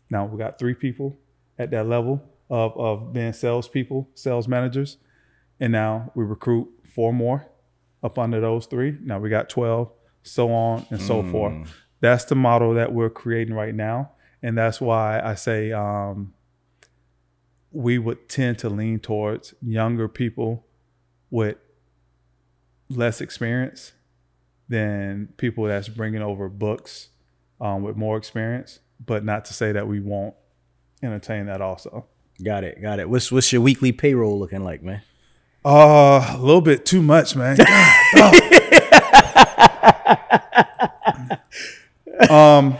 Now 0.09 0.25
we 0.25 0.37
got 0.37 0.59
three 0.59 0.73
people 0.73 1.15
at 1.57 1.71
that 1.71 1.87
level 1.87 2.21
of 2.49 2.77
of 2.77 3.13
being 3.13 3.31
salespeople, 3.31 4.09
sales 4.15 4.49
managers, 4.49 4.97
and 5.61 5.71
now 5.71 6.11
we 6.13 6.25
recruit 6.25 6.67
four 6.83 7.13
more 7.13 7.47
up 8.03 8.19
under 8.19 8.41
those 8.41 8.65
three. 8.65 8.97
Now 9.01 9.19
we 9.19 9.29
got 9.29 9.47
twelve, 9.47 9.93
so 10.23 10.51
on 10.51 10.85
and 10.89 11.01
so 11.01 11.23
forth. 11.23 11.53
Mm. 11.53 11.67
That's 12.01 12.25
the 12.25 12.35
model 12.35 12.73
that 12.73 12.91
we're 12.91 13.09
creating 13.09 13.53
right 13.55 13.73
now, 13.73 14.11
and 14.45 14.55
that's 14.55 14.79
why 14.79 15.19
I 15.23 15.33
say 15.33 15.71
um, 15.71 16.35
we 17.71 17.97
would 17.97 18.29
tend 18.29 18.59
to 18.59 18.69
lean 18.69 18.99
towards 18.99 19.55
younger 19.59 20.07
people 20.07 20.67
with 21.31 21.57
less 22.87 23.21
experience 23.21 23.93
than 24.69 25.29
people 25.37 25.63
that's 25.63 25.89
bringing 25.89 26.21
over 26.21 26.47
books 26.47 27.09
um, 27.59 27.81
with 27.81 27.97
more 27.97 28.17
experience. 28.17 28.81
But 29.03 29.25
not 29.25 29.45
to 29.45 29.53
say 29.55 29.71
that 29.71 29.87
we 29.87 29.99
won't 29.99 30.35
entertain 31.01 31.47
that 31.47 31.59
also. 31.59 32.05
Got 32.43 32.65
it. 32.65 32.79
Got 32.79 32.99
it. 32.99 33.09
What's 33.09 33.31
what's 33.31 33.51
your 33.51 33.63
weekly 33.63 33.91
payroll 33.91 34.37
looking 34.37 34.63
like, 34.63 34.83
man? 34.83 35.01
Uh, 35.65 36.35
a 36.35 36.37
little 36.37 36.61
bit 36.61 36.85
too 36.85 37.01
much, 37.01 37.35
man. 37.35 37.57
um, 42.29 42.77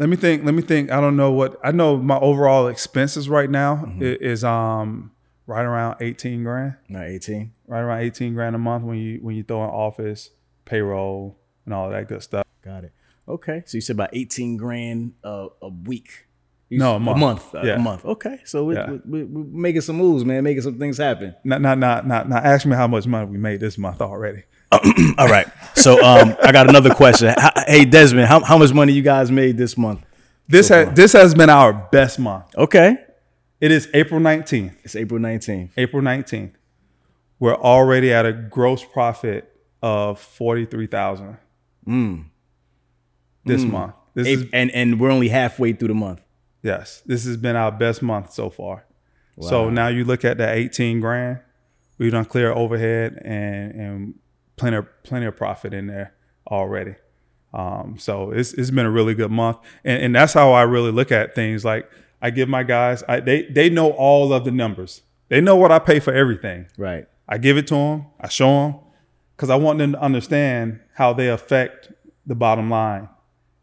let 0.00 0.08
me 0.08 0.16
think. 0.16 0.44
Let 0.44 0.54
me 0.54 0.62
think. 0.62 0.90
I 0.90 1.00
don't 1.00 1.16
know 1.16 1.30
what 1.30 1.56
I 1.62 1.70
know. 1.70 1.96
My 1.96 2.18
overall 2.18 2.66
expenses 2.66 3.28
right 3.28 3.48
now 3.50 3.84
i- 4.00 4.18
is 4.20 4.42
um 4.42 5.12
right 5.46 5.62
around 5.64 5.96
eighteen 6.00 6.42
grand. 6.42 6.74
Not 6.88 7.04
18. 7.06 7.52
Right 7.68 7.80
around 7.80 8.00
eighteen 8.00 8.34
grand 8.34 8.56
a 8.56 8.58
month 8.58 8.82
when 8.84 8.98
you 8.98 9.18
when 9.22 9.36
you 9.36 9.42
throw 9.44 9.62
in 9.62 9.70
office, 9.70 10.30
payroll, 10.64 11.38
and 11.64 11.72
all 11.74 11.90
that 11.90 12.08
good 12.08 12.22
stuff. 12.22 12.44
Got 12.64 12.84
it. 12.84 12.92
Okay. 13.28 13.62
So 13.66 13.76
you 13.76 13.80
said 13.80 13.94
about 13.94 14.10
18 14.12 14.56
grand 14.56 15.12
a, 15.22 15.46
a 15.62 15.68
week. 15.68 16.26
You 16.68 16.78
No, 16.78 16.96
a 16.96 16.98
month. 17.00 17.16
A 17.16 17.20
month. 17.20 17.54
uh, 17.54 17.62
Yeah. 17.62 17.74
A 17.76 17.78
month. 17.78 18.04
Okay. 18.04 18.40
So 18.44 18.64
we, 18.64 18.74
Yeah. 18.74 18.90
we, 18.90 18.98
we, 19.06 19.24
we're 19.24 19.44
making 19.60 19.82
some 19.82 19.96
moves, 19.96 20.24
man. 20.24 20.42
Making 20.42 20.62
some 20.62 20.78
things 20.80 20.98
happen. 20.98 21.34
Not 21.44 21.60
not 21.60 21.78
not 21.78 22.06
not 22.08 22.28
not 22.28 22.44
ask 22.44 22.66
me 22.66 22.74
how 22.74 22.88
much 22.88 23.06
money 23.06 23.26
we 23.26 23.38
made 23.38 23.60
this 23.60 23.78
month 23.78 24.00
already. 24.00 24.42
All 24.72 25.28
right. 25.28 25.46
So 25.74 26.02
um, 26.04 26.36
I 26.42 26.52
got 26.52 26.68
another 26.68 26.94
question. 26.94 27.34
Hey, 27.66 27.84
Desmond, 27.84 28.26
how, 28.28 28.40
how 28.44 28.58
much 28.58 28.72
money 28.72 28.92
you 28.92 29.02
guys 29.02 29.30
made 29.30 29.56
this 29.56 29.76
month? 29.76 30.04
This 30.48 30.68
has 30.68 30.92
this 30.94 31.12
has 31.12 31.34
been 31.34 31.48
our 31.50 31.72
best 31.72 32.18
month. 32.18 32.44
Okay. 32.56 32.96
It 33.60 33.70
is 33.70 33.88
April 33.94 34.20
nineteenth. 34.20 34.76
It's 34.82 34.96
April 34.96 35.20
19th. 35.20 35.70
April 35.76 36.02
19th, 36.02 36.54
we're 37.38 37.54
already 37.54 38.12
at 38.12 38.26
a 38.26 38.32
gross 38.32 38.82
profit 38.82 39.52
of 39.82 40.18
forty 40.20 40.64
three 40.64 40.86
thousand. 40.86 41.36
This 43.44 43.62
month. 43.62 43.94
This 44.14 44.26
is 44.26 44.46
and 44.52 44.70
and 44.72 44.98
we're 44.98 45.10
only 45.10 45.28
halfway 45.28 45.72
through 45.72 45.88
the 45.88 45.94
month. 45.94 46.20
Yes, 46.62 47.02
this 47.06 47.24
has 47.26 47.36
been 47.36 47.56
our 47.56 47.70
best 47.70 48.02
month 48.02 48.32
so 48.32 48.50
far. 48.50 48.84
Wow. 49.36 49.48
So 49.48 49.70
now 49.70 49.88
you 49.88 50.04
look 50.04 50.24
at 50.24 50.38
that 50.38 50.56
eighteen 50.56 51.00
grand, 51.00 51.40
we 51.98 52.10
done 52.10 52.24
clear 52.24 52.52
overhead 52.52 53.20
and 53.24 53.72
and 53.74 54.14
plenty 54.60 54.76
of, 54.76 55.02
plenty 55.02 55.26
of 55.26 55.36
profit 55.36 55.74
in 55.74 55.86
there 55.86 56.14
already. 56.46 56.94
Um, 57.52 57.96
so 57.98 58.30
it's 58.30 58.52
it's 58.52 58.70
been 58.70 58.86
a 58.86 58.90
really 58.90 59.14
good 59.14 59.30
month, 59.32 59.56
and 59.84 60.00
and 60.02 60.14
that's 60.14 60.34
how 60.34 60.52
I 60.52 60.62
really 60.62 60.92
look 60.92 61.10
at 61.10 61.34
things. 61.34 61.64
Like 61.64 61.90
I 62.22 62.30
give 62.30 62.48
my 62.48 62.62
guys, 62.62 63.02
I, 63.08 63.18
they 63.18 63.42
they 63.42 63.68
know 63.68 63.90
all 63.90 64.32
of 64.32 64.44
the 64.44 64.52
numbers. 64.52 65.02
They 65.28 65.40
know 65.40 65.56
what 65.56 65.72
I 65.72 65.78
pay 65.78 65.98
for 65.98 66.12
everything. 66.12 66.66
Right. 66.76 67.06
I 67.28 67.38
give 67.38 67.56
it 67.56 67.66
to 67.68 67.74
them. 67.74 68.06
I 68.20 68.28
show 68.28 68.46
them 68.46 68.74
because 69.36 69.50
I 69.50 69.56
want 69.56 69.78
them 69.78 69.92
to 69.92 70.00
understand 70.00 70.80
how 70.94 71.12
they 71.12 71.28
affect 71.28 71.92
the 72.26 72.34
bottom 72.34 72.68
line 72.70 73.08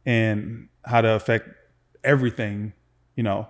and 0.05 0.69
how 0.85 1.01
to 1.01 1.09
affect 1.09 1.49
everything, 2.03 2.73
you 3.15 3.23
know. 3.23 3.47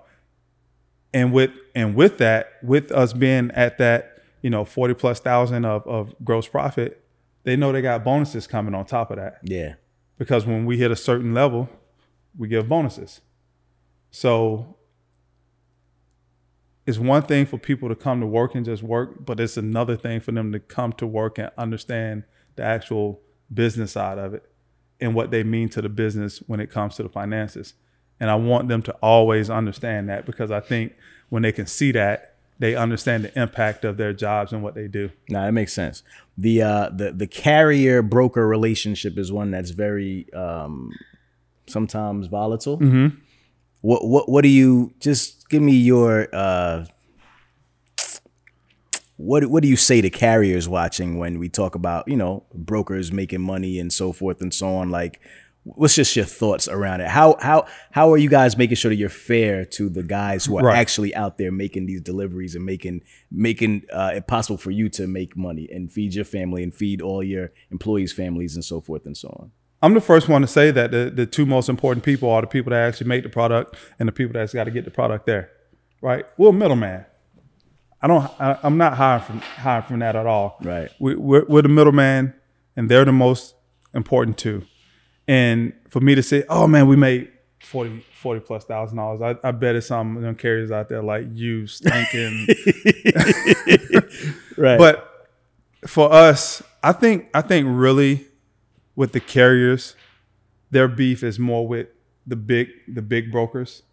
And 1.13 1.31
with 1.31 1.51
and 1.73 1.95
with 1.95 2.17
that, 2.19 2.53
with 2.61 2.91
us 2.91 3.13
being 3.13 3.49
at 3.51 3.77
that, 3.79 4.21
you 4.41 4.49
know, 4.49 4.65
forty 4.65 4.93
plus 4.93 5.19
thousand 5.19 5.65
of, 5.65 5.87
of 5.87 6.13
gross 6.23 6.47
profit, 6.47 7.03
they 7.47 7.55
know 7.55 7.71
they 7.71 7.81
got 7.81 8.03
bonuses 8.03 8.45
coming 8.45 8.75
on 8.75 8.83
top 8.83 9.09
of 9.09 9.15
that 9.15 9.39
Yeah. 9.41 9.75
because 10.17 10.45
when 10.45 10.65
we 10.65 10.77
hit 10.77 10.91
a 10.91 10.97
certain 10.97 11.33
level, 11.33 11.69
we 12.37 12.49
give 12.49 12.67
bonuses. 12.67 13.21
So 14.11 14.75
it's 16.85 16.97
one 16.97 17.21
thing 17.21 17.45
for 17.45 17.57
people 17.57 17.87
to 17.87 17.95
come 17.95 18.19
to 18.19 18.27
work 18.27 18.53
and 18.53 18.65
just 18.65 18.83
work, 18.83 19.25
but 19.25 19.39
it's 19.39 19.55
another 19.55 19.95
thing 19.95 20.19
for 20.19 20.33
them 20.33 20.51
to 20.51 20.59
come 20.59 20.91
to 20.93 21.07
work 21.07 21.37
and 21.37 21.49
understand 21.57 22.23
the 22.57 22.63
actual 22.63 23.21
business 23.53 23.93
side 23.93 24.17
of 24.17 24.33
it 24.33 24.43
and 24.99 25.15
what 25.15 25.31
they 25.31 25.43
mean 25.43 25.69
to 25.69 25.81
the 25.81 25.87
business 25.89 26.39
when 26.47 26.59
it 26.59 26.69
comes 26.69 26.95
to 26.97 27.03
the 27.03 27.09
finances. 27.09 27.75
And 28.19 28.29
I 28.29 28.35
want 28.35 28.67
them 28.67 28.81
to 28.83 28.91
always 29.01 29.49
understand 29.49 30.09
that 30.09 30.25
because 30.25 30.51
I 30.51 30.59
think 30.59 30.95
when 31.29 31.43
they 31.43 31.53
can 31.53 31.65
see 31.67 31.93
that, 31.93 32.35
they 32.59 32.75
understand 32.75 33.23
the 33.23 33.39
impact 33.39 33.85
of 33.85 33.97
their 33.97 34.13
jobs 34.13 34.51
and 34.51 34.63
what 34.63 34.75
they 34.75 34.87
do. 34.87 35.11
No, 35.29 35.43
that 35.43 35.51
makes 35.51 35.73
sense. 35.73 36.03
The 36.37 36.61
uh 36.61 36.89
the 36.89 37.11
the 37.11 37.27
carrier 37.27 38.01
broker 38.01 38.47
relationship 38.47 39.17
is 39.17 39.31
one 39.31 39.51
that's 39.51 39.71
very 39.71 40.31
um 40.33 40.91
sometimes 41.67 42.27
volatile. 42.27 42.79
Mm-hmm. 42.79 43.17
What 43.81 44.07
what 44.07 44.29
what 44.29 44.41
do 44.41 44.49
you 44.49 44.93
just 44.99 45.49
give 45.49 45.61
me 45.61 45.73
your 45.73 46.27
uh 46.33 46.85
what 49.17 49.45
what 49.47 49.63
do 49.63 49.69
you 49.69 49.75
say 49.75 50.01
to 50.01 50.09
carriers 50.09 50.69
watching 50.69 51.17
when 51.17 51.39
we 51.39 51.49
talk 51.49 51.75
about, 51.75 52.07
you 52.07 52.15
know, 52.15 52.43
brokers 52.53 53.11
making 53.11 53.41
money 53.41 53.79
and 53.79 53.91
so 53.91 54.11
forth 54.11 54.41
and 54.41 54.53
so 54.53 54.75
on 54.75 54.89
like 54.89 55.19
what's 55.75 55.95
just 55.95 56.15
your 56.15 56.25
thoughts 56.25 56.67
around 56.67 57.01
it? 57.01 57.07
How 57.07 57.35
how 57.41 57.65
how 57.91 58.11
are 58.11 58.17
you 58.17 58.29
guys 58.29 58.57
making 58.57 58.75
sure 58.77 58.89
that 58.89 58.95
you're 58.95 59.09
fair 59.09 59.65
to 59.65 59.89
the 59.89 60.03
guys 60.03 60.45
who 60.45 60.57
are 60.57 60.63
Right. 60.65 60.77
actually 60.77 61.13
out 61.15 61.37
there 61.37 61.51
making 61.51 61.85
these 61.87 62.01
deliveries 62.01 62.55
and 62.55 62.65
making 62.65 63.01
making 63.31 63.83
uh, 63.91 64.11
it 64.15 64.27
possible 64.27 64.57
for 64.57 64.71
you 64.71 64.89
to 64.89 65.07
make 65.07 65.35
money 65.35 65.67
and 65.71 65.91
feed 65.91 66.13
your 66.13 66.25
family 66.25 66.63
and 66.63 66.73
feed 66.73 67.01
all 67.01 67.23
your 67.23 67.51
employees' 67.71 68.13
families 68.13 68.55
and 68.55 68.63
so 68.63 68.79
forth 68.81 69.05
and 69.05 69.17
so 69.17 69.27
on? 69.39 69.51
I'm 69.81 69.93
the 69.93 70.01
first 70.01 70.27
one 70.27 70.41
to 70.41 70.47
say 70.47 70.71
that 70.71 70.89
the, 70.91 71.11
the 71.13 71.25
two 71.27 71.45
most 71.45 71.69
important 71.69 72.03
people 72.03 72.29
are 72.31 72.41
the 72.41 72.47
people 72.47 72.71
that 72.71 72.87
actually 72.87 73.07
make 73.07 73.23
the 73.23 73.29
product 73.29 73.75
and 73.99 74.07
the 74.07 74.11
people 74.11 74.33
that's 74.33 74.53
got 74.53 74.63
to 74.63 74.71
get 74.71 74.85
the 74.85 74.91
product 74.91 75.25
there, 75.27 75.51
right? 76.01 76.25
We're 76.37 76.49
a 76.49 76.53
middleman. 76.53 77.05
I 78.01 78.07
don't. 78.07 78.29
I, 78.39 78.57
I'm 78.63 78.77
not 78.77 78.93
hiring 78.95 79.23
from 79.23 79.39
hiring 79.41 79.83
from 79.85 79.99
that 79.99 80.15
at 80.15 80.25
all. 80.25 80.57
Right. 80.61 80.89
We, 80.99 81.15
we're, 81.15 81.45
we're 81.45 81.61
the 81.63 81.69
middleman, 81.69 82.33
and 82.75 82.89
they're 82.89 83.05
the 83.05 83.11
most 83.11 83.55
important 83.93 84.37
too. 84.37 84.63
And 85.27 85.73
for 85.89 85.99
me 85.99 86.15
to 86.15 86.23
say, 86.23 86.43
"Oh 86.49 86.67
man, 86.67 86.87
we 86.87 86.95
made 86.95 87.29
40, 87.61 88.03
40 88.13 88.39
plus 88.41 88.63
thousand 88.65 88.97
dollars," 88.97 89.21
I, 89.21 89.47
I 89.47 89.51
bet 89.51 89.75
it's 89.75 89.87
some 89.87 90.15
of 90.17 90.23
them 90.23 90.35
carriers 90.35 90.71
out 90.71 90.89
there 90.89 91.03
like 91.03 91.25
you 91.31 91.67
stinking. 91.67 92.47
Right. 94.57 94.79
But 94.79 95.27
for 95.85 96.11
us, 96.11 96.63
I 96.81 96.91
think 96.91 97.27
I 97.33 97.41
think 97.41 97.67
really 97.69 98.25
with 98.95 99.11
the 99.11 99.19
carriers, 99.19 99.95
their 100.71 100.87
beef 100.87 101.23
is 101.23 101.37
more 101.37 101.67
with 101.67 101.87
the 102.25 102.35
big 102.35 102.69
the 102.87 103.03
big 103.03 103.31
brokers 103.31 103.83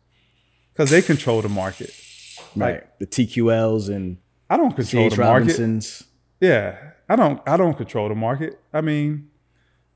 because 0.73 0.89
they 0.90 1.02
control 1.02 1.43
the 1.43 1.48
market. 1.51 1.90
right. 2.56 2.82
The 2.98 3.06
TQLs 3.06 3.94
and 3.94 4.16
I 4.48 4.56
don't 4.56 4.74
control 4.74 5.11
C.H. 5.11 5.16
the 5.16 5.23
market. 5.23 5.40
Robinsons. 5.48 6.05
Yeah, 6.40 6.78
I 7.11 7.16
don't 7.16 7.43
I 7.47 7.56
don't 7.59 7.77
control 7.77 8.09
the 8.09 8.15
market. 8.15 8.59
I 8.73 8.81
mean, 8.81 9.28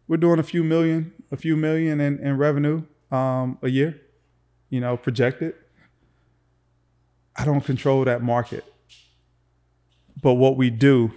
we're 0.07 0.19
doing 0.19 0.39
a 0.39 0.43
few 0.43 0.63
million, 0.63 1.13
a 1.31 1.37
few 1.37 1.57
million 1.57 2.01
in, 2.01 2.19
in 2.19 2.37
revenue 2.37 2.83
um, 3.11 3.59
a 3.63 3.69
year, 3.69 4.01
you 4.71 4.81
know, 4.81 4.97
projected. 4.97 5.55
I 7.37 7.45
don't 7.45 7.61
control 7.61 8.05
that 8.05 8.23
market. 8.23 8.65
But 10.21 10.35
what 10.35 10.57
we 10.57 10.71
do 10.71 11.13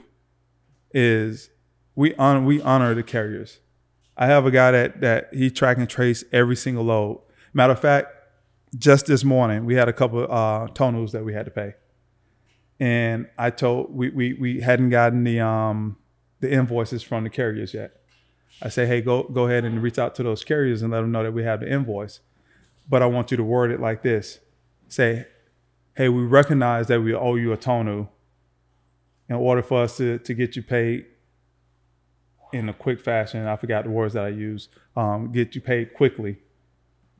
is 0.93 1.49
we 1.95 2.13
honor 2.15 2.45
we 2.45 2.61
honor 2.61 2.93
the 2.93 3.03
carriers. 3.03 3.59
I 4.15 4.27
have 4.27 4.45
a 4.45 4.51
guy 4.51 4.71
that 4.71 5.01
that 5.01 5.33
he 5.33 5.49
track 5.49 5.77
and 5.77 5.89
trace 5.89 6.23
every 6.31 6.55
single 6.55 6.83
load. 6.83 7.21
Matter 7.53 7.73
of 7.73 7.79
fact, 7.79 8.13
just 8.77 9.07
this 9.07 9.23
morning 9.23 9.65
we 9.65 9.75
had 9.75 9.89
a 9.89 9.93
couple 9.93 10.23
uh 10.23 10.67
TONUs 10.67 11.11
that 11.11 11.25
we 11.25 11.33
had 11.33 11.45
to 11.45 11.51
pay. 11.51 11.73
And 12.79 13.27
I 13.37 13.49
told 13.49 13.93
we 13.95 14.09
we 14.09 14.33
we 14.33 14.61
hadn't 14.61 14.89
gotten 14.89 15.23
the 15.23 15.39
um 15.39 15.97
the 16.39 16.51
invoices 16.51 17.01
from 17.01 17.23
the 17.23 17.29
carriers 17.29 17.73
yet. 17.73 18.00
I 18.61 18.69
say, 18.69 18.85
hey, 18.85 19.01
go 19.01 19.23
go 19.23 19.47
ahead 19.47 19.65
and 19.65 19.81
reach 19.81 19.99
out 19.99 20.15
to 20.15 20.23
those 20.23 20.43
carriers 20.43 20.81
and 20.81 20.91
let 20.91 21.01
them 21.01 21.11
know 21.11 21.23
that 21.23 21.33
we 21.33 21.43
have 21.43 21.59
the 21.59 21.71
invoice. 21.71 22.19
But 22.89 23.01
I 23.01 23.05
want 23.05 23.31
you 23.31 23.37
to 23.37 23.43
word 23.43 23.71
it 23.71 23.79
like 23.79 24.01
this. 24.01 24.39
Say, 24.87 25.27
hey, 25.95 26.09
we 26.09 26.23
recognize 26.23 26.87
that 26.87 27.01
we 27.01 27.13
owe 27.13 27.35
you 27.35 27.53
a 27.53 27.57
tonu 27.57 28.07
in 29.29 29.35
order 29.35 29.61
for 29.61 29.83
us 29.83 29.97
to, 29.97 30.17
to 30.19 30.33
get 30.33 30.55
you 30.55 30.63
paid 30.63 31.05
in 32.51 32.67
a 32.67 32.73
quick 32.73 32.99
fashion. 32.99 33.47
I 33.47 33.55
forgot 33.55 33.85
the 33.85 33.89
words 33.89 34.13
that 34.13 34.25
I 34.25 34.29
used. 34.29 34.69
Um, 34.95 35.31
get 35.31 35.55
you 35.55 35.61
paid 35.61 35.93
quickly. 35.93 36.37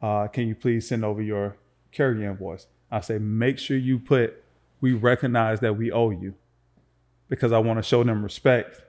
Uh, 0.01 0.27
can 0.27 0.47
you 0.47 0.55
please 0.55 0.87
send 0.87 1.05
over 1.05 1.21
your 1.21 1.55
carrier 1.91 2.29
invoice? 2.29 2.67
I 2.91 2.99
say, 3.01 3.17
make 3.17 3.57
sure 3.57 3.77
you 3.77 3.99
put, 3.99 4.43
we 4.81 4.93
recognize 4.93 5.61
that 5.61 5.77
we 5.77 5.91
owe 5.91 6.09
you 6.09 6.33
because 7.29 7.53
I 7.53 7.59
want 7.59 7.77
to 7.77 7.83
show 7.83 8.03
them 8.03 8.23
respect 8.23 8.81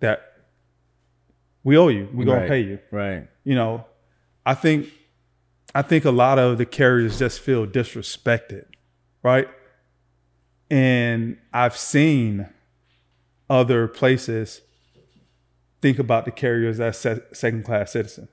that 0.00 0.37
we 1.64 1.76
owe 1.76 1.88
you. 1.88 2.08
We're 2.12 2.24
going 2.24 2.38
Right. 2.38 2.44
to 2.44 2.48
pay 2.48 2.60
you 2.60 2.78
Right. 2.90 3.28
you 3.44 3.54
know, 3.54 3.84
I 4.46 4.54
think 4.54 4.88
I 5.74 5.82
think 5.82 6.04
a 6.06 6.10
lot 6.10 6.38
of 6.38 6.56
the 6.58 6.64
carriers 6.64 7.18
just 7.18 7.40
feel 7.40 7.66
disrespected, 7.66 8.64
right? 9.22 9.48
And 10.70 11.36
I've 11.52 11.76
seen 11.76 12.48
other 13.50 13.86
places 13.86 14.62
think 15.82 15.98
about 15.98 16.24
the 16.24 16.30
carriers 16.30 16.80
as 16.80 16.98
se- 16.98 17.20
second 17.32 17.64
class 17.64 17.92
citizens. 17.92 18.30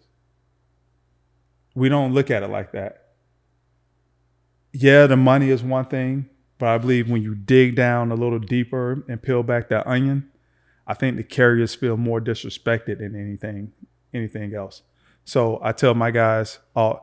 We 1.76 1.89
don't 1.89 2.14
look 2.14 2.31
at 2.31 2.41
it 2.41 2.47
like 2.49 2.72
that. 2.72 3.02
Yeah, 4.73 5.07
the 5.07 5.18
money 5.18 5.49
is 5.49 5.61
one 5.64 5.85
thing, 5.85 6.30
but 6.57 6.69
I 6.69 6.77
believe 6.77 7.10
when 7.10 7.22
you 7.22 7.35
dig 7.35 7.76
down 7.76 8.11
a 8.11 8.15
little 8.15 8.39
deeper 8.39 9.03
and 9.07 9.22
peel 9.22 9.43
back 9.43 9.69
that 9.69 9.85
onion, 9.88 10.30
I 10.87 10.93
think 10.93 11.17
the 11.17 11.23
carriers 11.23 11.73
feel 11.75 11.97
more 11.97 12.21
disrespected 12.21 12.99
than 12.99 13.15
anything 13.15 13.73
anything 14.13 14.53
else. 14.53 14.81
So 15.23 15.59
I 15.61 15.71
tell 15.71 15.93
my 15.95 16.11
guys, 16.11 16.59
uh, 16.75 16.95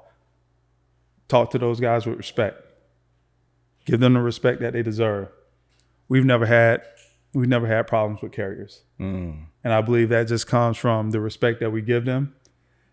talk 1.29 1.51
to 1.51 1.59
those 1.59 1.81
guys 1.81 2.07
with 2.07 2.17
respect. 2.17 2.57
Give 3.85 3.99
them 3.99 4.15
the 4.15 4.21
respect 4.21 4.61
that 4.61 4.73
they 4.73 4.83
deserve. 4.83 5.29
We've 6.09 6.25
never 6.25 6.47
had 6.47 6.83
we've 7.35 7.49
never 7.49 7.67
had 7.67 7.87
problems 7.87 8.23
with 8.23 8.33
carriers. 8.33 8.83
And 9.65 9.73
I 9.73 9.81
believe 9.81 10.11
that 10.11 10.29
just 10.29 10.47
comes 10.47 10.77
from 10.77 11.11
the 11.11 11.21
respect 11.21 11.61
that 11.61 11.71
we 11.71 11.83
give 11.83 12.05
them. 12.05 12.35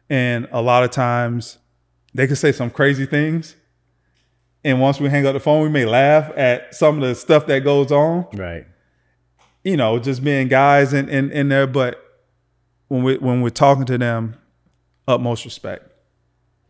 And 0.09 0.47
a 0.51 0.61
lot 0.61 0.83
of 0.83 0.91
times 0.91 1.59
they 2.13 2.25
can 2.25 2.35
say 2.35 2.51
some 2.51 2.69
crazy 2.71 3.05
things. 3.05 3.55
And 4.63 4.81
once 4.81 4.99
we 4.99 5.09
hang 5.09 5.25
up 5.25 5.33
the 5.33 5.39
phone, 5.39 5.61
we 5.63 5.69
may 5.69 5.85
laugh 5.85 6.31
at 6.35 6.73
some 6.73 7.01
of 7.01 7.07
the 7.07 7.15
stuff 7.15 7.45
that 7.47 7.59
goes 7.63 7.91
on 7.91 8.25
Right. 8.33 8.65
You 9.69 9.77
know, 9.77 9.99
just 9.99 10.23
being 10.23 10.47
guys 10.47 10.93
in, 10.93 11.07
in, 11.09 11.31
in 11.31 11.49
there. 11.49 11.67
But 11.67 12.03
when 12.87 13.03
we 13.03 13.17
when 13.17 13.41
we're 13.41 13.49
talking 13.65 13.85
to 13.85 13.97
them, 13.97 14.35
utmost 15.07 15.45
respect, 15.45 15.91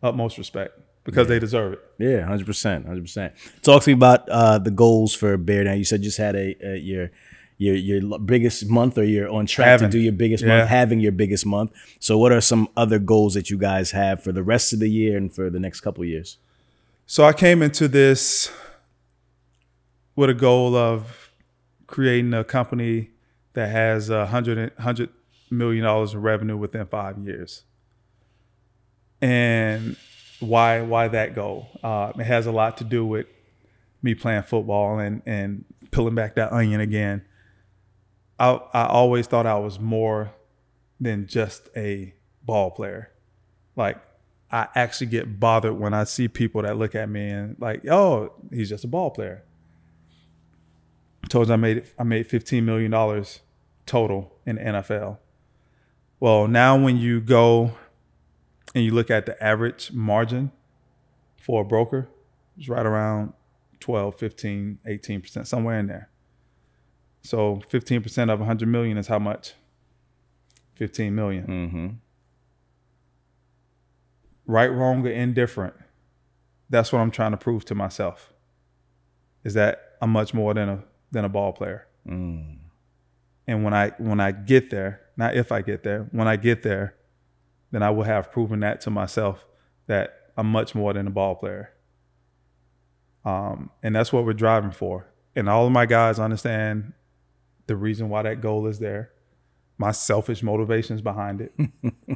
utmost 0.02 0.38
respect 0.38 0.78
because 1.04 1.28
they 1.28 1.38
deserve 1.38 1.72
it. 1.74 1.80
Yeah, 1.98 2.22
hundred 2.26 2.46
percent, 2.46 2.86
hundred 2.86 3.02
percent. 3.02 3.32
Talk 3.62 3.82
to 3.84 3.90
me 3.90 3.94
about 3.94 4.28
uh, 4.28 4.58
the 4.58 4.70
goals 4.70 5.14
for 5.14 5.36
Bear. 5.36 5.64
Now 5.64 5.72
you 5.72 5.84
said 5.84 6.00
you 6.00 6.04
just 6.04 6.18
had 6.18 6.36
a, 6.36 6.56
a 6.74 6.76
your 6.78 7.10
your 7.56 7.74
your 7.74 8.18
biggest 8.18 8.68
month, 8.68 8.98
or 8.98 9.04
you're 9.04 9.28
on 9.30 9.46
track 9.46 9.66
Having. 9.68 9.90
to 9.90 9.92
do 9.92 9.98
your 9.98 10.12
biggest 10.12 10.42
Yeah. 10.44 10.58
month, 10.58 10.68
having 10.68 11.00
your 11.00 11.12
biggest 11.12 11.44
month. 11.46 11.72
So, 12.00 12.18
what 12.18 12.32
are 12.32 12.40
some 12.40 12.68
other 12.76 12.98
goals 12.98 13.34
that 13.34 13.50
you 13.50 13.58
guys 13.58 13.90
have 13.92 14.22
for 14.22 14.32
the 14.32 14.42
rest 14.42 14.72
of 14.72 14.78
the 14.78 14.88
year 14.88 15.16
and 15.16 15.32
for 15.32 15.48
the 15.50 15.60
next 15.60 15.80
couple 15.80 16.02
of 16.02 16.08
years? 16.08 16.36
So 17.06 17.24
I 17.24 17.32
came 17.32 17.60
into 17.60 17.88
this 17.88 18.52
with 20.16 20.30
a 20.30 20.34
goal 20.34 20.76
of 20.76 21.29
creating 21.90 22.32
a 22.32 22.44
company 22.44 23.10
that 23.54 23.68
has 23.68 24.08
a 24.08 24.26
hundred 24.26 24.72
hundred 24.78 25.10
million 25.50 25.84
dollars 25.84 26.14
in 26.14 26.22
revenue 26.22 26.56
within 26.56 26.86
five 26.86 27.18
years. 27.18 27.64
And 29.20 29.96
why 30.38 30.80
why 30.80 31.08
that 31.08 31.34
goal? 31.34 31.68
Uh, 31.82 32.12
it 32.16 32.24
has 32.24 32.46
a 32.46 32.52
lot 32.52 32.76
to 32.78 32.84
do 32.84 33.04
with 33.04 33.26
me 34.02 34.14
playing 34.14 34.44
football 34.44 34.98
and 34.98 35.20
and 35.26 35.64
peeling 35.90 36.14
back 36.14 36.36
that 36.36 36.52
onion 36.52 36.80
again. 36.80 37.24
I 38.38 38.60
I 38.72 38.86
always 38.86 39.26
thought 39.26 39.46
I 39.46 39.58
was 39.58 39.78
more 39.80 40.32
than 41.00 41.26
just 41.26 41.68
a 41.76 42.14
ball 42.44 42.70
player. 42.70 43.10
Like 43.74 43.98
I 44.52 44.68
actually 44.74 45.08
get 45.08 45.40
bothered 45.40 45.78
when 45.78 45.92
I 45.92 46.04
see 46.04 46.28
people 46.28 46.62
that 46.62 46.76
look 46.76 46.94
at 46.94 47.08
me 47.08 47.28
and 47.28 47.56
like, 47.60 47.86
oh, 47.88 48.32
he's 48.50 48.68
just 48.68 48.84
a 48.84 48.88
ball 48.88 49.10
player. 49.10 49.42
Told 51.28 51.48
you 51.48 51.54
I 51.54 51.56
made 51.56 51.84
I 51.98 52.02
made 52.02 52.26
fifteen 52.26 52.64
million 52.64 52.90
dollars 52.90 53.40
total 53.86 54.32
in 54.46 54.56
the 54.56 54.62
NFL. 54.62 55.18
Well, 56.18 56.46
now 56.48 56.78
when 56.78 56.96
you 56.96 57.20
go 57.20 57.72
and 58.74 58.84
you 58.84 58.92
look 58.92 59.10
at 59.10 59.26
the 59.26 59.42
average 59.42 59.90
margin 59.92 60.52
for 61.38 61.62
a 61.62 61.64
broker, 61.64 62.08
it's 62.56 62.68
right 62.68 62.84
around 62.84 63.32
12, 63.80 64.14
15, 64.14 64.78
18%, 64.86 65.46
somewhere 65.46 65.78
in 65.78 65.86
there. 65.86 66.10
So 67.22 67.62
15% 67.70 68.30
of 68.30 68.38
100 68.38 68.68
million 68.68 68.98
is 68.98 69.08
how 69.08 69.18
much? 69.18 69.54
15 70.74 71.14
million. 71.14 71.46
Mm-hmm. 71.46 71.88
Right, 74.46 74.68
wrong, 74.68 75.06
or 75.06 75.10
indifferent. 75.10 75.74
That's 76.68 76.92
what 76.92 77.00
I'm 77.00 77.10
trying 77.10 77.32
to 77.32 77.36
prove 77.36 77.64
to 77.66 77.74
myself. 77.74 78.32
Is 79.42 79.54
that 79.54 79.96
I'm 80.00 80.10
much 80.10 80.34
more 80.34 80.54
than 80.54 80.68
a 80.68 80.84
than 81.10 81.24
a 81.24 81.28
ball 81.28 81.52
player. 81.52 81.86
Mm. 82.06 82.58
And 83.46 83.64
when 83.64 83.74
I 83.74 83.90
when 83.98 84.20
I 84.20 84.32
get 84.32 84.70
there, 84.70 85.00
not 85.16 85.36
if 85.36 85.52
I 85.52 85.62
get 85.62 85.82
there, 85.82 86.08
when 86.12 86.28
I 86.28 86.36
get 86.36 86.62
there, 86.62 86.94
then 87.70 87.82
I 87.82 87.90
will 87.90 88.04
have 88.04 88.30
proven 88.30 88.60
that 88.60 88.80
to 88.82 88.90
myself 88.90 89.44
that 89.86 90.32
I'm 90.36 90.46
much 90.46 90.74
more 90.74 90.92
than 90.92 91.06
a 91.06 91.10
ball 91.10 91.34
player. 91.34 91.72
Um, 93.24 93.70
and 93.82 93.94
that's 93.94 94.12
what 94.12 94.24
we're 94.24 94.32
driving 94.32 94.70
for. 94.70 95.06
And 95.36 95.48
all 95.48 95.66
of 95.66 95.72
my 95.72 95.86
guys 95.86 96.18
understand 96.18 96.92
the 97.66 97.76
reason 97.76 98.08
why 98.08 98.22
that 98.22 98.40
goal 98.40 98.66
is 98.66 98.78
there, 98.78 99.10
my 99.78 99.92
selfish 99.92 100.42
motivations 100.42 101.02
behind 101.02 101.40
it. 101.40 101.52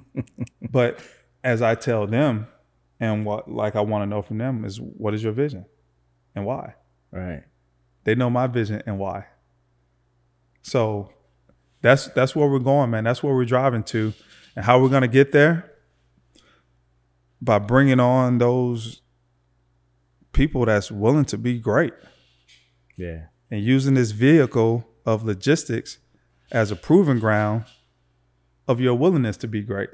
but 0.70 1.00
as 1.42 1.62
I 1.62 1.74
tell 1.74 2.06
them, 2.06 2.48
and 3.00 3.26
what 3.26 3.50
like 3.50 3.76
I 3.76 3.80
want 3.80 4.02
to 4.02 4.06
know 4.06 4.22
from 4.22 4.38
them 4.38 4.64
is 4.64 4.80
what 4.80 5.14
is 5.14 5.22
your 5.22 5.32
vision 5.32 5.66
and 6.34 6.46
why? 6.46 6.74
Right. 7.10 7.44
They 8.04 8.14
know 8.14 8.30
my 8.30 8.46
vision 8.46 8.82
and 8.86 8.98
why. 8.98 9.26
So 10.62 11.10
that's 11.82 12.06
that's 12.08 12.34
where 12.36 12.48
we're 12.48 12.58
going, 12.58 12.90
man. 12.90 13.04
That's 13.04 13.22
where 13.22 13.34
we're 13.34 13.44
driving 13.44 13.82
to, 13.84 14.12
and 14.56 14.64
how 14.64 14.80
we're 14.80 14.88
gonna 14.88 15.08
get 15.08 15.32
there 15.32 15.70
by 17.40 17.58
bringing 17.58 18.00
on 18.00 18.38
those 18.38 19.02
people 20.32 20.64
that's 20.66 20.90
willing 20.90 21.24
to 21.26 21.38
be 21.38 21.58
great 21.58 21.92
Yeah. 22.96 23.26
and 23.50 23.62
using 23.62 23.94
this 23.94 24.10
vehicle 24.12 24.86
of 25.06 25.24
logistics 25.24 25.98
as 26.50 26.70
a 26.70 26.76
proving 26.76 27.18
ground 27.20 27.64
of 28.66 28.80
your 28.80 28.94
willingness 28.94 29.36
to 29.38 29.46
be 29.48 29.60
great. 29.62 29.90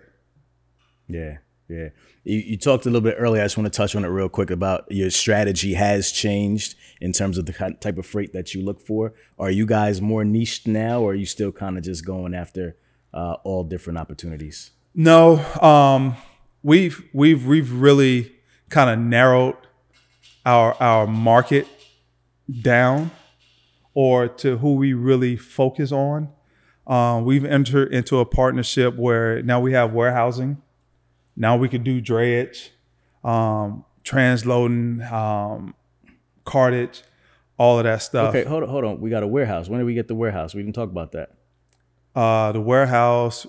Yeah, 1.08 1.38
yeah. 1.70 1.88
You, 2.24 2.38
you 2.38 2.56
talked 2.56 2.84
a 2.84 2.88
little 2.88 3.01
bit 3.01 3.16
earlier. 3.18 3.42
I 3.42 3.44
just 3.44 3.56
want 3.56 3.72
to 3.72 3.76
touch 3.76 3.94
on 3.94 4.05
it 4.05 4.09
real 4.09 4.28
quick 4.28 4.51
about 4.51 4.84
your 4.90 5.10
strategy 5.10 5.74
has 5.74 6.10
changed 6.10 6.74
in 7.01 7.12
terms 7.12 7.38
of 7.38 7.47
the 7.47 7.76
type 7.80 7.97
of 7.97 8.05
freight 8.05 8.32
that 8.32 8.55
you 8.55 8.62
look 8.62 8.80
for. 8.80 9.14
Are 9.38 9.51
you 9.51 9.66
guys 9.66 10.02
more 10.02 10.24
niched 10.24 10.66
now, 10.66 11.01
or 11.01 11.12
are 11.12 11.14
you 11.14 11.26
still 11.26 11.52
kind 11.52 11.78
of 11.78 11.84
just 11.84 12.05
going 12.05 12.34
after 12.34 12.76
uh, 13.14 13.34
all 13.44 13.64
different 13.64 13.98
opportunities? 13.98 14.72
No, 14.94 15.36
um, 15.62 16.16
we've 16.62 17.02
we've 17.14 17.47
we've 17.47 17.72
really 17.72 18.32
kind 18.68 18.90
of 18.90 18.98
narrowed 18.98 19.56
our 20.44 20.74
our 20.82 21.06
market 21.06 21.68
down, 22.60 23.12
or 23.94 24.28
to 24.28 24.59
who 24.59 24.74
we 24.74 24.92
really 24.92 25.36
focus 25.36 25.92
on. 25.92 26.28
Um, 26.86 27.24
we've 27.24 27.44
entered 27.44 27.92
into 27.94 28.18
a 28.18 28.24
partnership 28.24 28.97
where 28.97 29.42
now 29.42 29.60
we 29.60 29.72
have 29.72 29.92
warehousing. 29.92 30.60
Now 31.40 31.56
we 31.56 31.68
could 31.70 31.84
do 31.84 32.02
drayage, 32.02 32.68
um, 33.24 33.84
transloading, 34.04 35.10
um, 35.10 35.74
cartage, 36.44 37.02
all 37.58 37.78
of 37.78 37.84
that 37.84 38.02
stuff. 38.02 38.34
Okay, 38.34 38.44
hold 38.46 38.62
on, 38.62 38.68
hold 38.68 38.84
on. 38.84 39.00
We 39.00 39.08
got 39.08 39.22
a 39.22 39.26
warehouse. 39.26 39.68
When 39.68 39.78
did 39.80 39.84
we 39.86 39.94
get 39.94 40.06
the 40.06 40.14
warehouse? 40.14 40.54
We 40.54 40.62
didn't 40.62 40.74
talk 40.74 40.90
about 40.90 41.12
that. 41.12 41.30
uh, 42.14 42.52
the 42.52 42.60
warehouse 42.60 43.46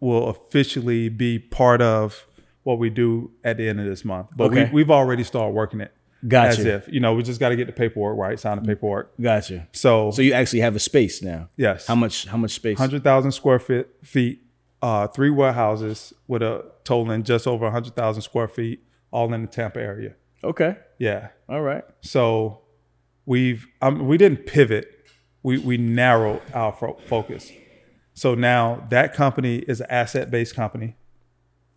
will 0.00 0.28
officially 0.28 1.08
be 1.08 1.38
part 1.38 1.80
of 1.80 2.26
what 2.64 2.78
we 2.78 2.90
do 2.90 3.30
at 3.44 3.56
the 3.56 3.68
end 3.68 3.78
of 3.80 3.86
this 3.86 4.04
month. 4.04 4.26
But 4.36 4.46
Okay. 4.50 4.64
we, 4.64 4.70
we've 4.82 4.90
already 4.90 5.22
started 5.24 5.54
working 5.54 5.80
it. 5.80 5.92
Gotcha. 6.26 6.58
As 6.60 6.64
if, 6.64 6.88
you 6.92 6.98
know, 7.00 7.14
we 7.14 7.22
just 7.22 7.38
got 7.40 7.48
to 7.50 7.56
get 7.56 7.66
the 7.68 7.72
paperwork 7.72 8.18
right, 8.18 8.38
sign 8.38 8.60
the 8.60 8.66
paperwork. 8.66 9.12
Gotcha. 9.20 9.68
So, 9.72 10.10
So 10.10 10.20
you 10.22 10.32
actually 10.34 10.60
have 10.60 10.74
a 10.76 10.80
space 10.80 11.22
now. 11.22 11.48
yes. 11.56 11.86
How 11.86 11.94
much? 11.94 12.26
How 12.26 12.36
much 12.36 12.50
space? 12.52 12.78
100,000 12.78 13.30
square 13.32 13.58
feet, 13.60 13.86
feet 14.02 14.42
uh, 14.82 15.06
three 15.06 15.30
warehouses 15.30 16.12
with 16.26 16.42
a 16.42 16.64
totaling 16.84 17.22
just 17.22 17.46
over 17.46 17.64
100,000 17.64 18.20
square 18.22 18.48
feet, 18.48 18.82
all 19.10 19.32
in 19.32 19.42
the 19.42 19.48
Tampa 19.48 19.80
area. 19.80 20.14
Okay. 20.44 20.76
Yeah. 20.98 21.28
All 21.48 21.62
right. 21.62 21.84
So 22.00 22.62
we've 23.26 23.66
um, 23.80 24.06
we 24.08 24.18
didn't 24.18 24.44
pivot. 24.46 24.88
We 25.44 25.58
we 25.58 25.76
narrowed 25.76 26.42
our 26.52 26.72
fo- 26.72 26.98
focus. 27.06 27.50
So 28.14 28.34
now 28.34 28.86
that 28.90 29.14
company 29.14 29.58
is 29.58 29.80
an 29.80 29.86
asset 29.88 30.30
based 30.30 30.54
company. 30.54 30.96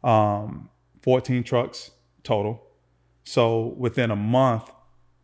Um, 0.04 0.70
14 1.04 1.44
trucks 1.44 1.92
total. 2.24 2.62
So 3.24 3.76
within 3.78 4.12
a 4.12 4.16
month, 4.16 4.70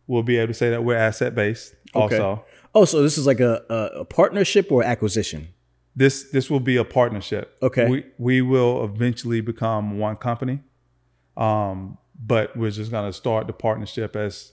we'll 0.06 0.22
be 0.22 0.36
able 0.38 0.48
to 0.48 0.54
say 0.54 0.70
that 0.70 0.84
we're 0.84 0.96
asset 0.96 1.34
based. 1.34 1.74
Okay. 1.94 2.16
Also, 2.18 2.44
Oh, 2.74 2.84
so 2.86 3.02
this 3.02 3.18
is 3.18 3.26
like 3.26 3.40
a, 3.40 3.62
a, 3.68 4.00
a 4.00 4.04
partnership 4.04 4.72
or 4.72 4.82
acquisition? 4.82 5.48
This 5.94 6.30
this 6.30 6.50
will 6.50 6.60
be 6.60 6.76
a 6.76 6.84
partnership. 6.84 7.56
Okay. 7.62 7.88
We 7.88 8.04
we 8.18 8.42
will 8.42 8.84
eventually 8.84 9.40
become 9.40 9.98
one 9.98 10.16
company. 10.16 10.60
Um, 11.36 11.98
but 12.18 12.56
we're 12.56 12.70
just 12.70 12.90
gonna 12.90 13.12
start 13.12 13.46
the 13.46 13.52
partnership 13.52 14.16
as 14.16 14.52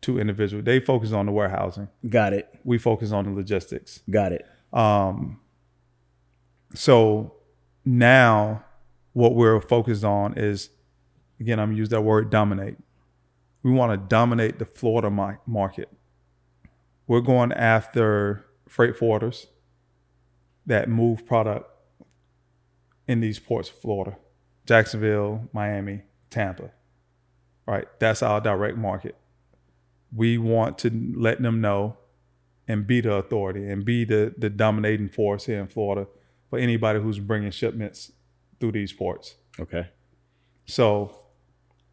two 0.00 0.18
individuals. 0.18 0.64
They 0.64 0.80
focus 0.80 1.12
on 1.12 1.26
the 1.26 1.32
warehousing. 1.32 1.88
Got 2.08 2.32
it. 2.34 2.48
we 2.64 2.78
focus 2.78 3.10
on 3.12 3.24
the 3.24 3.30
logistics. 3.30 4.00
Got 4.10 4.32
it. 4.32 4.46
Um 4.72 5.40
So 6.74 7.34
now 7.84 8.64
what 9.12 9.34
we're 9.34 9.60
focused 9.60 10.04
on 10.04 10.34
is, 10.36 10.70
again, 11.38 11.60
I'm 11.60 11.68
gonna 11.68 11.78
use 11.78 11.88
that 11.90 12.02
word 12.02 12.30
dominate. 12.30 12.76
We 13.62 13.70
want 13.70 13.92
to 13.92 14.08
dominate 14.08 14.58
the 14.58 14.66
Florida 14.66 15.10
market. 15.46 15.88
We're 17.06 17.20
going 17.22 17.52
after 17.52 18.44
freight 18.68 18.94
forwarders 18.96 19.46
that 20.66 20.88
move 20.88 21.26
product 21.26 21.70
in 23.06 23.20
these 23.20 23.38
ports 23.38 23.68
of 23.68 23.76
Florida, 23.76 24.16
Jacksonville, 24.66 25.48
Miami, 25.52 26.02
Tampa. 26.30 26.70
Right, 27.66 27.86
that's 27.98 28.22
our 28.22 28.40
direct 28.40 28.76
market. 28.76 29.16
We 30.14 30.36
want 30.36 30.78
to 30.78 31.14
let 31.16 31.40
them 31.40 31.60
know 31.60 31.96
and 32.68 32.86
be 32.86 33.00
the 33.00 33.14
authority 33.14 33.68
and 33.68 33.84
be 33.84 34.04
the 34.04 34.34
the 34.36 34.50
dominating 34.50 35.08
force 35.08 35.46
here 35.46 35.60
in 35.60 35.66
Florida 35.66 36.06
for 36.50 36.58
anybody 36.58 37.00
who's 37.00 37.18
bringing 37.18 37.50
shipments 37.50 38.12
through 38.60 38.72
these 38.72 38.92
ports. 38.92 39.36
Okay. 39.58 39.88
So 40.66 41.24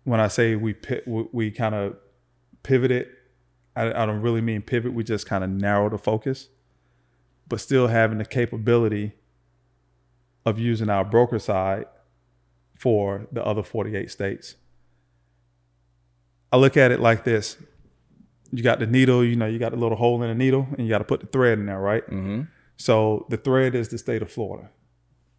when 0.04 0.20
I 0.20 0.28
say 0.28 0.56
we 0.56 0.76
we, 1.06 1.26
we 1.32 1.52
kind 1.52 1.76
of 1.76 1.96
pivoted, 2.64 3.08
I, 3.76 3.88
I 3.88 4.06
don't 4.06 4.22
really 4.22 4.42
mean 4.42 4.62
pivot. 4.62 4.94
We 4.94 5.04
just 5.04 5.26
kind 5.26 5.44
of 5.44 5.50
narrow 5.50 5.90
the 5.90 5.98
focus, 5.98 6.50
but 7.52 7.60
still 7.60 7.88
having 7.88 8.18
the 8.18 8.24
capability 8.24 9.12
of 10.46 10.58
using 10.58 10.90
our 10.90 11.04
broker 11.04 11.38
side 11.38 11.86
for 12.80 13.28
the 13.30 13.46
other 13.46 13.62
48 13.62 14.10
states. 14.10 14.56
I 16.50 16.56
look 16.56 16.78
at 16.78 16.92
it 16.92 17.02
like 17.02 17.26
this. 17.26 17.58
You 18.54 18.64
got 18.64 18.80
the 18.80 18.88
needle, 18.88 19.22
you 19.22 19.36
know, 19.36 19.48
you 19.48 19.60
got 19.60 19.74
the 19.74 19.78
little 19.78 19.98
hole 19.98 20.24
in 20.24 20.30
the 20.30 20.34
needle, 20.36 20.66
and 20.72 20.88
you 20.88 20.90
got 20.90 21.00
to 21.00 21.04
put 21.04 21.20
the 21.20 21.28
thread 21.28 21.60
in 21.60 21.66
there, 21.66 21.82
right? 21.82 22.06
Mm-hmm. 22.06 22.44
So 22.78 23.26
the 23.30 23.36
thread 23.36 23.76
is 23.76 23.90
the 23.90 23.98
state 23.98 24.22
of 24.22 24.32
Florida. 24.32 24.70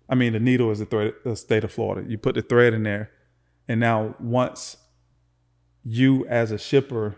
I 0.07 0.15
mean, 0.15 0.35
the 0.35 0.41
needle 0.41 0.71
is 0.71 0.81
the 0.81 0.85
thread, 0.85 1.15
the 1.25 1.35
state 1.35 1.65
of 1.65 1.73
Florida. 1.73 2.07
You 2.07 2.19
put 2.19 2.35
the 2.35 2.43
thread 2.43 2.75
in 2.75 2.83
there, 2.83 3.11
and 3.67 3.81
now 3.81 4.17
once 4.21 4.77
you 5.83 6.27
as 6.27 6.51
a 6.51 6.59
shipper 6.59 7.17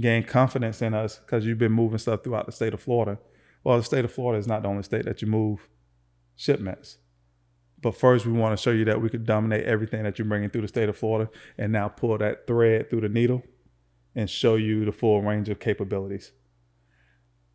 gain 0.00 0.24
confidence 0.24 0.82
in 0.82 0.94
us 0.94 1.18
because 1.18 1.46
you've 1.46 1.58
been 1.58 1.70
moving 1.70 1.98
stuff 1.98 2.24
throughout 2.24 2.46
the 2.46 2.52
state 2.52 2.74
of 2.74 2.80
Florida. 2.80 3.20
Well, 3.64 3.76
the 3.76 3.84
state 3.84 4.04
of 4.04 4.12
Florida 4.12 4.38
is 4.38 4.46
not 4.46 4.62
the 4.62 4.68
only 4.68 4.82
state 4.82 5.04
that 5.04 5.22
you 5.22 5.28
move 5.28 5.68
shipments. 6.36 6.98
But 7.80 7.96
first, 7.96 8.26
we 8.26 8.32
want 8.32 8.56
to 8.56 8.62
show 8.62 8.70
you 8.70 8.84
that 8.84 9.00
we 9.00 9.08
could 9.08 9.26
dominate 9.26 9.64
everything 9.64 10.04
that 10.04 10.18
you're 10.18 10.28
bringing 10.28 10.50
through 10.50 10.62
the 10.62 10.68
state 10.68 10.88
of 10.88 10.96
Florida, 10.96 11.30
and 11.58 11.72
now 11.72 11.88
pull 11.88 12.16
that 12.18 12.46
thread 12.46 12.88
through 12.88 13.00
the 13.00 13.08
needle 13.08 13.42
and 14.14 14.30
show 14.30 14.54
you 14.54 14.84
the 14.84 14.92
full 14.92 15.22
range 15.22 15.48
of 15.48 15.58
capabilities. 15.58 16.32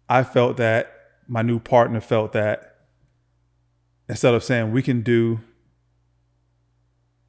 I 0.10 0.24
felt 0.24 0.58
that 0.58 0.92
my 1.28 1.42
new 1.42 1.60
partner 1.60 2.02
felt 2.02 2.34
that 2.34 2.78
instead 4.10 4.34
of 4.34 4.44
saying 4.44 4.72
we 4.72 4.82
can 4.82 5.02
do 5.02 5.42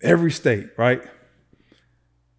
every 0.01 0.31
state, 0.31 0.71
right? 0.77 1.03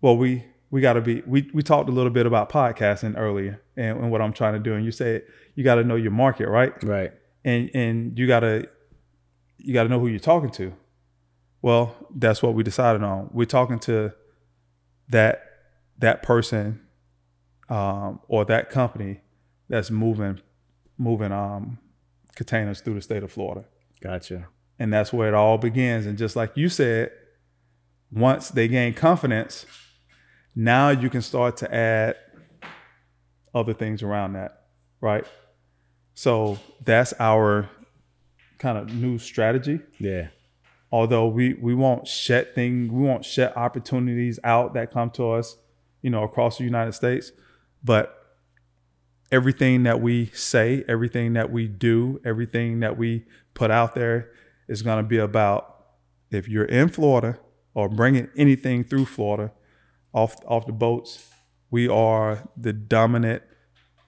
Well, 0.02 0.18
we 0.18 0.46
we 0.72 0.82
got 0.82 0.94
to 0.94 1.02
be. 1.02 1.22
We 1.26 1.50
we 1.54 1.64
talked 1.64 1.90
a 1.90 1.92
little 1.92 2.12
bit 2.12 2.26
about 2.26 2.52
podcasting 2.52 3.16
earlier, 3.18 3.62
and, 3.76 4.00
and 4.00 4.12
what 4.12 4.22
I'm 4.22 4.34
trying 4.34 4.54
to 4.54 4.60
do. 4.60 4.74
And 4.74 4.86
you 4.86 4.92
said 4.92 5.24
you 5.56 5.64
got 5.64 5.76
to 5.76 5.84
know 5.84 5.96
your 5.96 6.12
market, 6.12 6.48
right? 6.48 6.74
Right. 6.84 7.12
And 7.44 7.72
and 7.74 8.18
you 8.20 8.28
gotta 8.28 8.70
you 9.58 9.74
gotta 9.74 9.90
know 9.90 10.00
who 10.00 10.08
you're 10.08 10.20
talking 10.20 10.52
to. 10.52 10.74
Well, 11.62 11.96
that's 12.16 12.42
what 12.42 12.54
we 12.54 12.64
decided 12.64 13.04
on. 13.04 13.30
We're 13.34 13.46
talking 13.46 13.80
to 13.80 14.14
that 15.10 15.44
that 15.98 16.24
person 16.24 16.82
um, 17.70 18.20
or 18.28 18.46
that 18.46 18.70
company 18.70 19.22
that's 19.68 19.92
moving 19.92 20.40
moving 20.98 21.32
um, 21.32 21.80
containers 22.36 22.82
through 22.82 22.96
the 22.96 23.02
state 23.02 23.24
of 23.24 23.32
Florida 23.32 23.66
Gotcha. 24.02 24.48
and 24.78 24.92
that's 24.92 25.14
where 25.14 25.28
it 25.30 25.34
all 25.34 25.58
begins. 25.58 26.06
And 26.06 26.18
just 26.18 26.36
like 26.36 26.56
you 26.56 26.70
said, 26.70 27.12
once 28.12 28.50
they 28.50 28.68
gain 28.68 28.94
confidence, 28.94 29.66
now 30.56 30.90
you 30.90 31.10
can 31.10 31.22
start 31.22 31.58
to 31.58 31.74
add 31.74 32.16
other 33.54 33.74
things 33.74 34.04
around 34.04 34.34
that, 34.34 34.66
right? 35.02 35.26
So 36.14 36.60
that's 36.84 37.14
our 37.20 37.70
kind 38.58 38.78
of 38.78 38.94
new 38.94 39.18
strategy. 39.18 39.80
Yeah. 40.00 40.28
Although 40.92 41.28
we 41.28 41.54
we 41.54 41.76
won't 41.76 42.08
shut 42.08 42.56
thing, 42.56 42.92
we 42.92 43.04
won't 43.04 43.24
shut 43.24 43.56
opportunities 43.56 44.40
out 44.44 44.74
that 44.74 44.92
come 44.92 45.12
to 45.12 45.32
us, 45.32 45.58
you 46.02 46.10
know, 46.10 46.24
across 46.24 46.58
the 46.58 46.64
United 46.64 46.94
States, 46.94 47.32
but 47.84 48.16
everything 49.32 49.84
that 49.84 50.02
we 50.02 50.28
say, 50.28 50.84
everything 50.88 51.34
that 51.34 51.52
we 51.52 51.68
do, 51.68 52.20
everything 52.26 52.80
that 52.80 52.98
we 52.98 53.26
put 53.54 53.70
out 53.70 53.94
there 53.94 54.32
is 54.68 54.82
going 54.82 55.04
to 55.04 55.08
be 55.08 55.18
about 55.18 55.86
if 56.32 56.48
you're 56.48 56.66
in 56.66 56.90
Florida 56.90 57.40
or 57.74 57.88
bringing 57.88 58.28
anything 58.36 58.84
through 58.84 59.06
Florida 59.06 59.52
off 60.14 60.36
off 60.46 60.66
the 60.66 60.72
boats, 60.72 61.30
we 61.72 61.88
are 61.88 62.48
the 62.58 62.74
dominant 62.74 63.44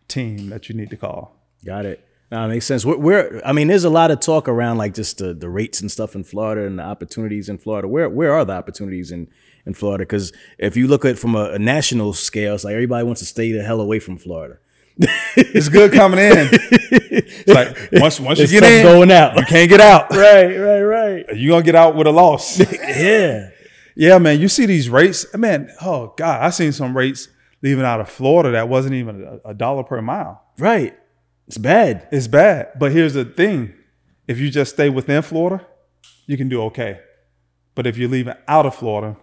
team 0.07 0.49
that 0.49 0.69
you 0.69 0.76
need 0.76 0.90
to 0.90 0.98
call. 0.98 1.36
Got 1.65 1.86
it. 1.86 2.06
Now 2.32 2.45
it 2.45 2.48
makes 2.48 2.65
sense. 2.65 2.86
Where, 2.86 2.98
where 2.98 3.45
I 3.45 3.52
mean, 3.52 3.68
there's 3.68 3.84
a 3.84 3.90
lot 3.90 4.10
of 4.10 4.22
talk 4.22 4.48
around 4.48 4.78
like 4.78 4.94
just 4.94 5.18
the, 5.18 5.34
the 5.34 5.49
rates 5.49 5.82
and 5.82 5.91
stuff 5.91 6.15
in 6.15 6.23
Florida 6.23 6.65
and 6.65 6.80
the 6.80 6.84
opportunities 6.84 7.49
in 7.49 7.57
Florida. 7.57 7.88
Where 7.88 8.10
where 8.10 8.34
are 8.34 8.45
the 8.45 8.53
opportunities 8.53 9.11
in 9.11 9.28
in 9.65 9.73
Florida? 9.73 10.03
Because 10.03 10.32
if 10.57 10.78
you 10.78 10.88
look 10.88 11.03
at 11.03 11.11
it 11.11 11.19
from 11.19 11.36
a, 11.36 11.52
a 11.52 11.60
national 11.60 12.14
scale, 12.14 12.56
it's 12.56 12.64
like 12.64 12.73
everybody 12.73 13.03
wants 13.06 13.19
to 13.19 13.26
stay 13.26 13.52
the 13.52 13.64
hell 13.64 13.82
away 13.82 13.99
from 13.99 14.18
Florida. 14.18 14.60
It's 15.36 15.69
good 15.69 15.94
coming 15.94 16.19
in. 16.19 16.49
It's 16.52 17.48
like 17.48 17.91
once 17.94 18.19
once 18.19 18.40
you 18.40 18.48
get 18.48 18.64
in, 18.64 18.84
going 18.84 19.11
out. 19.11 19.38
you 19.38 19.45
can't 19.45 19.69
get 19.69 19.82
out. 19.82 20.10
right, 20.11 20.57
right, 20.57 20.82
right. 20.82 21.26
You're 21.36 21.53
gonna 21.53 21.64
get 21.64 21.76
out 21.76 21.95
with 21.95 22.07
a 22.07 22.11
loss. 22.11 22.60
Yeah. 22.72 23.51
Yeah, 23.95 24.18
man, 24.18 24.39
you 24.39 24.47
see 24.47 24.65
these 24.65 24.89
rates. 24.89 25.26
Man, 25.35 25.69
oh 25.81 26.13
God, 26.18 26.41
I 26.41 26.49
seen 26.49 26.72
some 26.72 26.95
rates 26.95 27.27
leaving 27.61 27.85
out 27.85 27.99
of 27.99 28.09
Florida 28.09 28.51
that 28.51 28.69
wasn't 28.69 28.95
even 28.95 29.23
a, 29.45 29.49
a 29.49 29.53
dollar 29.53 29.84
per 29.84 30.01
mile. 30.01 30.43
Right. 30.57 30.97
It's 31.47 31.57
bad. 31.57 32.07
It's 32.11 32.27
bad. 32.27 32.72
But 32.80 32.91
here's 32.91 33.13
the 33.13 33.26
thing: 33.26 33.73
if 34.27 34.39
you 34.39 34.49
just 34.49 34.73
stay 34.73 34.89
within 34.89 35.22
Florida, 35.22 35.65
you 36.26 36.38
can 36.38 36.49
do 36.49 36.61
okay. 36.63 37.01
But 37.76 37.88
if 37.88 37.97
you're 37.97 38.09
leaving 38.09 38.35
out 38.47 38.65
of 38.65 38.76
Florida, 38.76 39.18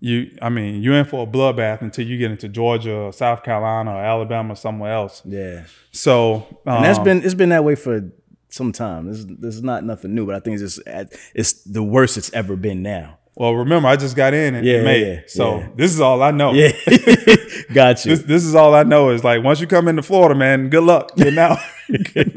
you, 0.00 0.36
I 0.40 0.48
mean, 0.48 0.82
you're 0.82 0.94
in 0.94 1.04
for 1.04 1.24
a 1.24 1.30
bloodbath 1.30 1.82
until 1.82 2.06
you 2.06 2.18
get 2.18 2.30
into 2.30 2.48
Georgia, 2.48 2.94
or 2.94 3.12
South 3.12 3.42
Carolina, 3.42 3.92
or 3.92 4.02
Alabama, 4.02 4.54
or 4.54 4.56
somewhere 4.56 4.92
else. 4.92 5.22
Yeah. 5.24 5.64
So, 5.92 6.46
And 6.66 6.84
that's 6.84 6.98
um, 6.98 7.04
been 7.04 7.22
it's 7.22 7.34
been 7.34 7.50
that 7.50 7.64
way 7.64 7.74
for 7.74 8.10
some 8.48 8.72
time. 8.72 9.06
This 9.06 9.18
is 9.18 9.26
this 9.26 9.54
is 9.54 9.62
not 9.62 9.84
nothing 9.84 10.14
new, 10.14 10.26
but 10.26 10.34
I 10.34 10.40
think 10.40 10.60
it's 10.60 10.76
just 10.76 11.12
it's 11.34 11.52
the 11.64 11.82
worst 11.82 12.16
it's 12.16 12.32
ever 12.32 12.56
been 12.56 12.82
now. 12.82 13.18
Well. 13.40 13.54
Remember, 13.54 13.88
I 13.88 13.96
just 13.96 14.14
got 14.14 14.34
in 14.34 14.54
in, 14.54 14.64
Yeah, 14.64 14.82
May, 14.82 15.14
yeah, 15.14 15.20
so 15.26 15.58
yeah. 15.58 15.68
this 15.74 15.92
is 15.92 16.00
all 16.00 16.22
I 16.22 16.30
know. 16.30 16.52
Yeah. 16.52 16.72
Got 17.72 18.04
you. 18.04 18.16
this, 18.16 18.22
this 18.24 18.44
is 18.44 18.54
all 18.54 18.74
I 18.74 18.82
know 18.82 19.10
is 19.10 19.24
like 19.24 19.42
once 19.42 19.60
you 19.60 19.66
come 19.66 19.88
into 19.88 20.02
Florida, 20.02 20.34
man, 20.34 20.68
good 20.68 20.82
luck. 20.84 21.14
Getting 21.16 21.38
out. 21.38 21.58
Getting 21.88 22.36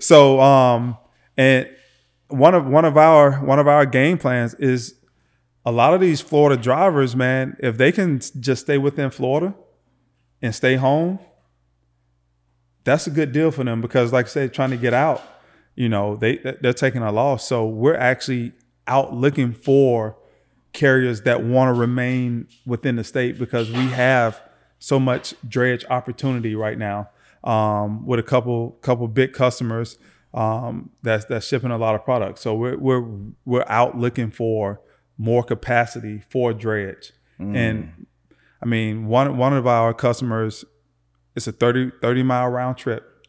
so 0.00 0.40
um 0.40 0.96
and 1.36 1.68
one 2.28 2.54
of 2.54 2.66
one 2.66 2.84
of 2.84 2.96
our 2.96 3.32
one 3.44 3.58
of 3.58 3.66
our 3.66 3.86
game 3.86 4.18
plans 4.18 4.54
is 4.54 4.94
a 5.64 5.72
lot 5.72 5.94
of 5.94 6.00
these 6.00 6.20
Florida 6.20 6.60
drivers, 6.60 7.16
man, 7.16 7.56
if 7.58 7.76
they 7.76 7.90
can 7.90 8.20
just 8.20 8.62
stay 8.62 8.78
within 8.78 9.10
Florida 9.10 9.52
and 10.40 10.54
stay 10.54 10.76
home, 10.76 11.18
that's 12.84 13.08
a 13.08 13.10
good 13.10 13.32
deal 13.32 13.50
for 13.50 13.64
them 13.64 13.80
because 13.80 14.12
like 14.12 14.26
I 14.26 14.28
said, 14.28 14.54
trying 14.54 14.70
to 14.70 14.76
get 14.76 14.94
out, 14.94 15.22
you 15.74 15.88
know, 15.88 16.14
they 16.16 16.38
they're 16.60 16.72
taking 16.72 17.02
a 17.02 17.10
loss. 17.10 17.48
So 17.48 17.66
we're 17.66 17.96
actually 17.96 18.52
out 18.86 19.12
looking 19.12 19.52
for 19.52 20.16
carriers 20.76 21.22
that 21.22 21.42
want 21.42 21.68
to 21.68 21.72
remain 21.72 22.46
within 22.64 22.96
the 22.96 23.02
state 23.04 23.38
because 23.38 23.70
we 23.70 23.86
have 23.88 24.40
so 24.78 25.00
much 25.00 25.34
drayage 25.48 25.84
opportunity 25.90 26.54
right 26.54 26.78
now 26.78 27.08
um, 27.42 28.06
with 28.06 28.20
a 28.20 28.22
couple 28.22 28.72
couple 28.82 29.08
big 29.08 29.32
customers 29.32 29.98
um, 30.34 30.90
that's 31.02 31.24
that's 31.24 31.46
shipping 31.46 31.70
a 31.70 31.78
lot 31.78 31.94
of 31.94 32.04
products. 32.04 32.42
So 32.42 32.54
we're 32.54 32.76
we're 32.76 33.04
we're 33.46 33.64
out 33.68 33.96
looking 33.98 34.30
for 34.30 34.80
more 35.18 35.42
capacity 35.42 36.22
for 36.28 36.52
drayage. 36.52 37.12
And 37.38 38.06
I 38.62 38.66
mean, 38.66 39.06
one 39.06 39.36
one 39.38 39.52
of 39.54 39.66
our 39.66 39.92
customers, 39.94 40.64
it's 41.34 41.46
a 41.46 41.52
30, 41.52 41.92
30 42.02 42.22
mile 42.22 42.48
round 42.48 42.76
trip, 42.76 43.26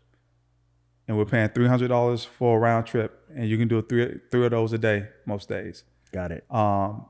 and 1.07 1.17
we're 1.17 1.25
paying 1.25 1.49
three 1.49 1.67
hundred 1.67 1.87
dollars 1.89 2.25
for 2.25 2.57
a 2.57 2.59
round 2.59 2.85
trip, 2.87 3.21
and 3.33 3.47
you 3.49 3.57
can 3.57 3.67
do 3.67 3.81
three 3.81 4.19
three 4.31 4.45
of 4.45 4.51
those 4.51 4.73
a 4.73 4.77
day 4.77 5.07
most 5.25 5.47
days 5.49 5.83
Got 6.13 6.31
it. 6.31 6.43
um, 6.49 7.05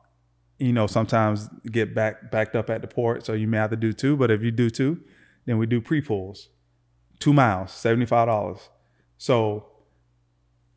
you 0.59 0.73
know, 0.73 0.88
sometimes 0.88 1.49
get 1.71 1.93
back 1.93 2.31
backed 2.31 2.55
up 2.55 2.69
at 2.69 2.81
the 2.81 2.88
port, 2.88 3.25
so 3.25 3.34
you 3.34 3.47
may 3.47 3.57
have 3.57 3.69
to 3.69 3.75
do 3.75 3.93
two. 3.93 4.17
But 4.17 4.31
if 4.31 4.41
you 4.41 4.51
do 4.51 4.69
two, 4.69 5.01
then 5.45 5.57
we 5.57 5.65
do 5.65 5.81
pre 5.81 6.01
pulls, 6.01 6.49
two 7.19 7.34
miles, 7.34 7.71
seventy 7.71 8.05
five 8.05 8.27
dollars. 8.27 8.69
So 9.17 9.67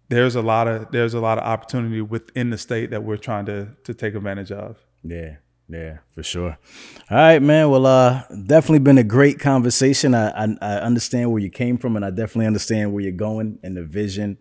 there's 0.08 0.34
a 0.34 0.42
lot 0.42 0.68
of 0.68 0.90
there's 0.90 1.14
a 1.14 1.20
lot 1.20 1.38
of 1.38 1.44
opportunity 1.44 2.02
within 2.02 2.50
the 2.50 2.58
state 2.58 2.90
that 2.90 3.04
we're 3.04 3.16
trying 3.16 3.46
to 3.46 3.68
to 3.84 3.94
take 3.94 4.14
advantage 4.14 4.52
of. 4.52 4.76
Yeah, 5.02 5.36
yeah, 5.68 5.98
for 6.14 6.22
sure. 6.22 6.58
All 7.10 7.16
right, 7.16 7.40
man. 7.40 7.70
Well, 7.70 7.86
uh, 7.86 8.22
definitely 8.46 8.80
been 8.80 8.98
a 8.98 9.04
great 9.04 9.38
conversation. 9.38 10.14
I, 10.14 10.28
I 10.30 10.56
I 10.60 10.74
understand 10.80 11.30
where 11.30 11.40
you 11.40 11.50
came 11.50 11.78
from, 11.78 11.96
and 11.96 12.04
I 12.04 12.10
definitely 12.10 12.46
understand 12.46 12.92
where 12.92 13.02
you're 13.02 13.12
going 13.12 13.58
and 13.62 13.76
the 13.76 13.84
vision. 13.84 14.36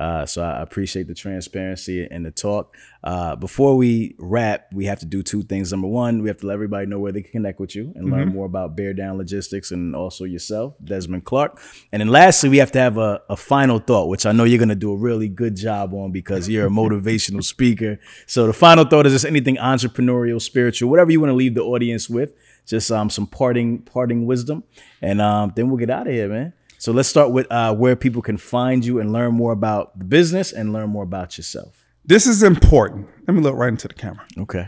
Uh, 0.00 0.24
so 0.24 0.42
I 0.42 0.62
appreciate 0.62 1.08
the 1.08 1.14
transparency 1.14 2.08
and 2.10 2.24
the 2.24 2.30
talk. 2.30 2.74
Uh, 3.04 3.36
before 3.36 3.76
we 3.76 4.14
wrap, 4.18 4.66
we 4.72 4.86
have 4.86 4.98
to 5.00 5.06
do 5.06 5.22
two 5.22 5.42
things. 5.42 5.70
Number 5.72 5.88
one, 5.88 6.22
we 6.22 6.28
have 6.28 6.38
to 6.38 6.46
let 6.46 6.54
everybody 6.54 6.86
know 6.86 6.98
where 6.98 7.12
they 7.12 7.20
can 7.20 7.32
connect 7.32 7.60
with 7.60 7.76
you 7.76 7.92
and 7.94 8.10
learn 8.10 8.28
more 8.28 8.46
about 8.46 8.74
Bear 8.74 8.94
Down 8.94 9.18
Logistics 9.18 9.72
and 9.72 9.94
also 9.94 10.24
yourself, 10.24 10.72
Desmond 10.82 11.26
Clark. 11.26 11.60
And 11.92 12.00
then 12.00 12.08
lastly, 12.08 12.48
we 12.48 12.56
have 12.56 12.72
to 12.72 12.78
have 12.78 12.96
a, 12.96 13.20
a 13.28 13.36
final 13.36 13.78
thought, 13.78 14.08
which 14.08 14.24
I 14.24 14.32
know 14.32 14.44
you're 14.44 14.58
going 14.58 14.70
to 14.70 14.74
do 14.74 14.90
a 14.90 14.96
really 14.96 15.28
good 15.28 15.54
job 15.54 15.92
on 15.92 16.12
because 16.12 16.48
you're 16.48 16.66
a 16.66 16.70
motivational 16.70 17.44
speaker. 17.44 18.00
So 18.26 18.46
the 18.46 18.54
final 18.54 18.86
thought 18.86 19.04
is 19.04 19.12
just 19.12 19.26
anything 19.26 19.56
entrepreneurial, 19.56 20.40
spiritual, 20.40 20.88
whatever 20.88 21.12
you 21.12 21.20
want 21.20 21.30
to 21.30 21.36
leave 21.36 21.54
the 21.54 21.62
audience 21.62 22.08
with. 22.08 22.32
Just 22.66 22.90
um, 22.90 23.10
some 23.10 23.26
parting 23.26 23.78
parting 23.82 24.26
wisdom, 24.26 24.62
and 25.02 25.20
um, 25.20 25.52
then 25.56 25.68
we'll 25.68 25.78
get 25.78 25.90
out 25.90 26.06
of 26.06 26.12
here, 26.12 26.28
man. 26.28 26.52
So 26.80 26.90
let's 26.92 27.08
start 27.10 27.30
with 27.30 27.46
uh, 27.52 27.74
where 27.74 27.94
people 27.94 28.22
can 28.22 28.38
find 28.38 28.82
you 28.82 29.00
and 29.00 29.12
learn 29.12 29.34
more 29.34 29.52
about 29.52 29.98
the 29.98 30.04
business 30.06 30.50
and 30.50 30.72
learn 30.72 30.88
more 30.88 31.02
about 31.02 31.36
yourself. 31.36 31.84
This 32.06 32.26
is 32.26 32.42
important. 32.42 33.06
Let 33.28 33.34
me 33.34 33.42
look 33.42 33.54
right 33.54 33.68
into 33.68 33.86
the 33.86 33.92
camera. 33.92 34.24
Okay. 34.38 34.66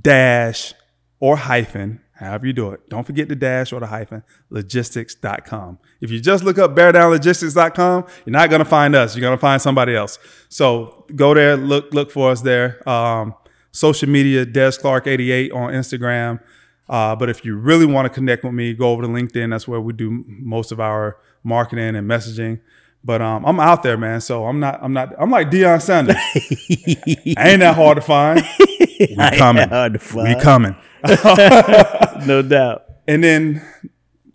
dash 0.00 0.74
or 1.20 1.36
hyphen, 1.36 2.00
however 2.14 2.48
you 2.48 2.52
do 2.52 2.72
it. 2.72 2.90
Don't 2.90 3.06
forget 3.06 3.28
the 3.28 3.36
dash 3.36 3.72
or 3.72 3.78
the 3.78 3.86
hyphen, 3.86 4.24
logistics.com. 4.50 5.78
If 6.00 6.10
you 6.10 6.18
just 6.18 6.42
look 6.42 6.58
up 6.58 6.74
beardownlogistics.com, 6.74 8.06
you're 8.26 8.32
not 8.32 8.50
going 8.50 8.58
to 8.58 8.64
find 8.64 8.96
us. 8.96 9.14
You're 9.14 9.20
going 9.20 9.38
to 9.38 9.40
find 9.40 9.62
somebody 9.62 9.94
else. 9.94 10.18
So 10.48 11.06
go 11.14 11.34
there, 11.34 11.56
look, 11.56 11.94
look 11.94 12.10
for 12.10 12.32
us 12.32 12.40
there. 12.40 12.88
Um, 12.88 13.36
social 13.72 14.08
media, 14.08 14.46
Des 14.46 14.72
Clark 14.78 15.06
88 15.06 15.52
on 15.52 15.72
Instagram. 15.72 16.40
Uh, 16.88 17.16
but 17.16 17.28
if 17.30 17.44
you 17.44 17.56
really 17.56 17.86
want 17.86 18.06
to 18.06 18.10
connect 18.10 18.44
with 18.44 18.52
me, 18.52 18.74
go 18.74 18.90
over 18.90 19.02
to 19.02 19.08
LinkedIn. 19.08 19.50
That's 19.50 19.66
where 19.66 19.80
we 19.80 19.92
do 19.92 20.24
most 20.26 20.72
of 20.72 20.80
our 20.80 21.16
marketing 21.42 21.96
and 21.96 22.08
messaging. 22.08 22.60
But 23.04 23.20
um, 23.20 23.44
I'm 23.44 23.58
out 23.58 23.82
there, 23.82 23.96
man. 23.96 24.20
So 24.20 24.46
I'm 24.46 24.60
not. 24.60 24.78
I'm 24.82 24.92
not. 24.92 25.14
I'm 25.18 25.30
like 25.30 25.50
Deion 25.50 25.82
Sanders. 25.82 26.14
I 26.16 27.48
ain't 27.50 27.60
that 27.60 27.74
hard 27.74 27.96
to 27.96 28.02
find. 28.02 28.44
We 29.02 29.16
coming. 29.36 29.68
hard 29.68 29.98
to 29.98 30.16
We 30.16 30.36
coming. 30.36 30.76
No 32.24 32.40
doubt. 32.40 32.84
And 33.08 33.24
then, 33.24 33.66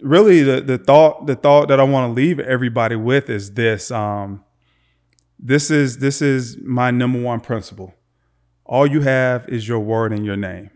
really, 0.02 0.44
the 0.44 0.60
the 0.60 0.78
thought 0.78 1.26
the 1.26 1.36
thought 1.36 1.70
that 1.70 1.80
I 1.80 1.84
want 1.84 2.10
to 2.10 2.14
leave 2.14 2.38
everybody 2.42 2.98
with 2.98 3.30
is 3.30 3.54
this. 3.54 3.92
Um, 3.92 4.44
this 5.40 5.72
is 5.72 6.00
this 6.00 6.22
is 6.22 6.58
my 6.58 6.92
number 6.92 7.22
one 7.22 7.40
principle. 7.40 7.94
All 8.68 8.86
you 8.86 9.02
have 9.02 9.48
is 9.48 9.68
your 9.68 9.80
word 9.80 10.12
and 10.12 10.26
your 10.26 10.36
name, 10.36 10.70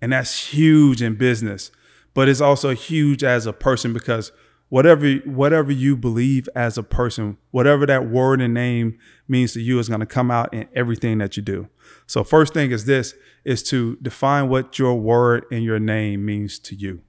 and 0.00 0.12
that's 0.12 0.48
huge 0.48 1.02
in 1.02 1.16
business. 1.16 1.70
But 2.14 2.28
it's 2.28 2.40
also 2.40 2.70
huge 2.70 3.24
as 3.24 3.44
a 3.44 3.52
person 3.52 3.92
because 3.92 4.30
whatever 4.68 5.14
whatever 5.26 5.72
you 5.72 5.96
believe 5.96 6.48
as 6.54 6.78
a 6.78 6.82
person, 6.82 7.36
whatever 7.50 7.86
that 7.86 8.08
word 8.08 8.40
and 8.40 8.54
name 8.54 8.98
means 9.26 9.52
to 9.54 9.60
you 9.60 9.78
is 9.78 9.88
going 9.88 10.00
to 10.00 10.06
come 10.06 10.30
out 10.30 10.54
in 10.54 10.68
everything 10.74 11.18
that 11.18 11.36
you 11.36 11.42
do. 11.42 11.68
So 12.06 12.22
first 12.22 12.54
thing 12.54 12.70
is 12.70 12.84
this 12.84 13.14
is 13.44 13.62
to 13.64 13.96
define 13.96 14.48
what 14.48 14.78
your 14.78 14.94
word 14.94 15.44
and 15.50 15.64
your 15.64 15.80
name 15.80 16.24
means 16.24 16.58
to 16.60 16.74
you. 16.74 17.02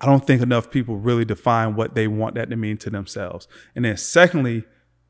I 0.00 0.06
don't 0.06 0.26
think 0.26 0.42
enough 0.42 0.70
people 0.70 0.96
really 0.96 1.24
define 1.24 1.76
what 1.76 1.94
they 1.94 2.06
want 2.06 2.34
that 2.34 2.50
to 2.50 2.56
mean 2.56 2.76
to 2.78 2.90
themselves. 2.90 3.48
And 3.74 3.84
then 3.84 3.96
secondly, 3.96 4.64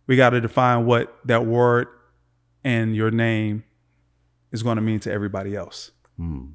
we 0.06 0.16
got 0.16 0.30
to 0.30 0.40
define 0.40 0.86
what 0.86 1.18
that 1.24 1.46
word 1.46 1.88
and 2.62 2.94
your 2.94 3.10
name 3.10 3.64
is 4.54 4.62
going 4.62 4.76
to 4.76 4.82
mean 4.82 5.00
to 5.00 5.10
everybody 5.10 5.56
else. 5.56 5.90
Hmm. 6.16 6.52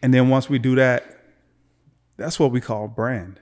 And 0.00 0.14
then 0.14 0.28
once 0.28 0.48
we 0.48 0.60
do 0.60 0.76
that, 0.76 1.04
that's 2.16 2.38
what 2.38 2.52
we 2.52 2.60
call 2.60 2.86
brand. 2.86 3.40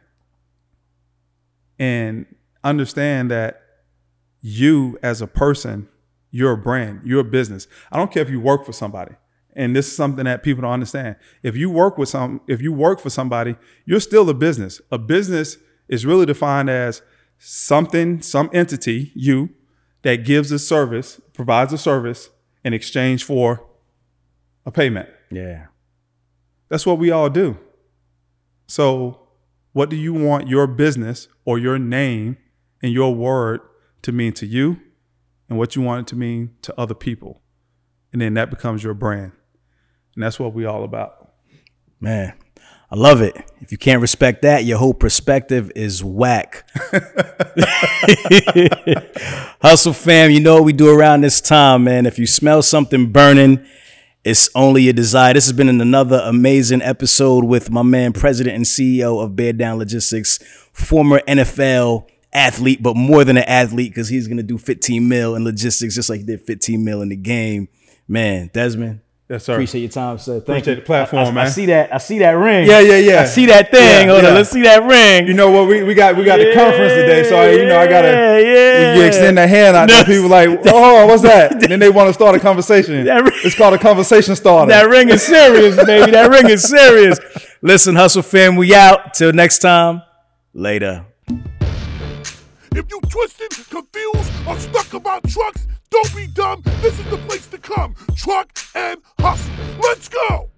And 1.78 2.24
understand 2.64 3.30
that 3.30 3.60
you 4.40 4.98
as 5.02 5.20
a 5.20 5.26
person, 5.26 5.86
you're 6.30 6.52
a 6.52 6.56
brand, 6.56 7.02
you're 7.04 7.20
a 7.20 7.24
business. 7.24 7.68
I 7.92 7.98
don't 7.98 8.10
care 8.10 8.22
if 8.22 8.30
you 8.30 8.40
work 8.40 8.64
for 8.64 8.72
somebody. 8.72 9.14
And 9.54 9.76
this 9.76 9.86
is 9.86 9.94
something 9.94 10.24
that 10.24 10.42
people 10.42 10.62
don't 10.62 10.72
understand. 10.72 11.16
If 11.42 11.56
you 11.56 11.68
work 11.68 11.98
with 11.98 12.08
some, 12.08 12.40
if 12.48 12.62
you 12.62 12.72
work 12.72 13.00
for 13.00 13.10
somebody, 13.10 13.56
you're 13.84 14.00
still 14.00 14.28
a 14.30 14.34
business. 14.34 14.80
A 14.90 14.96
business 14.98 15.58
is 15.88 16.06
really 16.06 16.24
defined 16.24 16.70
as 16.70 17.02
something, 17.38 18.22
some 18.22 18.48
entity, 18.54 19.12
you, 19.14 19.50
that 20.02 20.24
gives 20.24 20.50
a 20.52 20.58
service, 20.58 21.20
provides 21.34 21.74
a 21.74 21.78
service 21.78 22.30
in 22.66 22.74
exchange 22.74 23.22
for 23.22 23.64
a 24.66 24.72
payment. 24.72 25.08
Yeah. 25.30 25.66
That's 26.68 26.84
what 26.84 26.98
we 26.98 27.12
all 27.12 27.30
do. 27.30 27.56
So, 28.66 29.20
what 29.72 29.88
do 29.88 29.94
you 29.94 30.12
want 30.12 30.48
your 30.48 30.66
business 30.66 31.28
or 31.44 31.60
your 31.60 31.78
name 31.78 32.38
and 32.82 32.92
your 32.92 33.14
word 33.14 33.60
to 34.02 34.10
mean 34.10 34.32
to 34.32 34.46
you 34.46 34.80
and 35.48 35.56
what 35.56 35.76
you 35.76 35.82
want 35.82 36.00
it 36.00 36.06
to 36.10 36.16
mean 36.16 36.56
to 36.62 36.74
other 36.76 36.94
people? 36.94 37.40
And 38.12 38.20
then 38.20 38.34
that 38.34 38.50
becomes 38.50 38.82
your 38.82 38.94
brand. 38.94 39.30
And 40.16 40.24
that's 40.24 40.40
what 40.40 40.52
we 40.52 40.64
all 40.64 40.82
about. 40.82 41.34
Man, 42.00 42.34
I 42.90 42.94
love 42.94 43.20
it. 43.20 43.36
If 43.60 43.72
you 43.72 43.78
can't 43.78 44.00
respect 44.00 44.42
that, 44.42 44.64
your 44.64 44.78
whole 44.78 44.94
perspective 44.94 45.72
is 45.74 46.04
whack. 46.04 46.64
Hustle 49.60 49.92
fam, 49.92 50.30
you 50.30 50.38
know 50.38 50.54
what 50.54 50.64
we 50.64 50.72
do 50.72 50.88
around 50.88 51.22
this 51.22 51.40
time, 51.40 51.84
man. 51.84 52.06
If 52.06 52.18
you 52.18 52.26
smell 52.26 52.62
something 52.62 53.10
burning, 53.10 53.66
it's 54.22 54.48
only 54.54 54.88
a 54.88 54.92
desire. 54.92 55.34
This 55.34 55.46
has 55.46 55.52
been 55.52 55.68
another 55.68 56.20
amazing 56.24 56.82
episode 56.82 57.44
with 57.44 57.70
my 57.70 57.82
man, 57.82 58.12
President 58.12 58.54
and 58.54 58.64
CEO 58.64 59.22
of 59.22 59.34
Bear 59.34 59.52
Down 59.52 59.78
Logistics, 59.78 60.38
former 60.72 61.20
NFL 61.26 62.06
athlete, 62.32 62.82
but 62.82 62.96
more 62.96 63.24
than 63.24 63.36
an 63.36 63.44
athlete 63.44 63.90
because 63.90 64.08
he's 64.08 64.28
gonna 64.28 64.42
do 64.42 64.58
15 64.58 65.08
mil 65.08 65.34
in 65.34 65.42
logistics, 65.44 65.94
just 65.94 66.08
like 66.08 66.20
he 66.20 66.26
did 66.26 66.42
15 66.42 66.84
mil 66.84 67.02
in 67.02 67.08
the 67.08 67.16
game. 67.16 67.68
Man, 68.06 68.50
Desmond, 68.52 69.00
Yes, 69.28 69.42
sir. 69.44 69.54
Appreciate 69.54 69.80
your 69.80 69.90
time, 69.90 70.18
sir. 70.18 70.34
Thank 70.34 70.42
Appreciate 70.62 70.74
you. 70.74 70.80
the 70.82 70.86
platform, 70.86 71.24
I, 71.24 71.28
I, 71.28 71.32
man. 71.32 71.46
I 71.46 71.48
see 71.50 71.66
that. 71.66 71.92
I 71.92 71.98
see 71.98 72.18
that 72.20 72.30
ring. 72.30 72.68
Yeah, 72.68 72.78
yeah, 72.78 72.96
yeah. 72.98 73.20
I 73.22 73.24
see 73.24 73.46
that 73.46 73.72
thing. 73.72 74.06
Yeah, 74.06 74.12
Hold 74.12 74.22
yeah. 74.22 74.28
on. 74.28 74.34
Let's 74.36 74.50
see 74.50 74.62
that 74.62 74.84
ring. 74.84 75.26
You 75.26 75.34
know 75.34 75.50
what? 75.50 75.66
We, 75.66 75.82
we 75.82 75.94
got 75.94 76.16
we 76.16 76.22
got 76.22 76.36
the 76.36 76.54
conference 76.54 76.92
today, 76.92 77.24
so 77.28 77.50
you 77.50 77.64
know 77.66 77.76
I 77.76 77.88
gotta 77.88 78.06
Yeah, 78.08 78.38
yeah. 78.38 78.94
you 78.94 79.02
extend 79.02 79.36
that 79.38 79.48
hand 79.48 79.76
out 79.76 79.88
No. 79.88 79.98
to 79.98 80.04
people 80.04 80.28
like, 80.28 80.48
oh, 80.66 81.06
what's 81.06 81.22
that? 81.22 81.58
then 81.58 81.80
they 81.80 81.90
want 81.90 82.08
to 82.08 82.14
start 82.14 82.36
a 82.36 82.38
conversation. 82.40 83.04
That 83.04 83.24
ring- 83.24 83.32
It's 83.42 83.56
called 83.56 83.74
a 83.74 83.78
conversation 83.78 84.36
starter. 84.36 84.70
that 84.70 84.88
ring 84.88 85.08
is 85.08 85.22
serious, 85.22 85.74
baby. 85.84 86.12
That 86.12 86.30
ring 86.30 86.48
is 86.48 86.62
serious. 86.62 87.18
Listen, 87.62 87.96
Hustle 87.96 88.22
fam, 88.22 88.54
we 88.54 88.76
out. 88.76 89.14
Till 89.14 89.32
next 89.32 89.58
time. 89.58 90.02
Later. 90.54 91.04
If 92.72 92.84
you 92.90 93.00
twisted, 93.08 93.50
confused, 93.70 94.32
or 94.46 94.56
stuck 94.58 94.92
about 94.94 95.28
trucks, 95.28 95.66
don't 95.90 96.14
be 96.14 96.26
dumb. 96.26 96.62
This 96.82 96.98
is 96.98 97.06
the 97.06 97.18
place 97.18 97.46
to 97.48 97.58
come. 97.58 97.94
Truck 98.16 98.50
N' 98.74 98.98
Hustle. 99.18 99.52
Let's 99.80 100.08
go. 100.08 100.50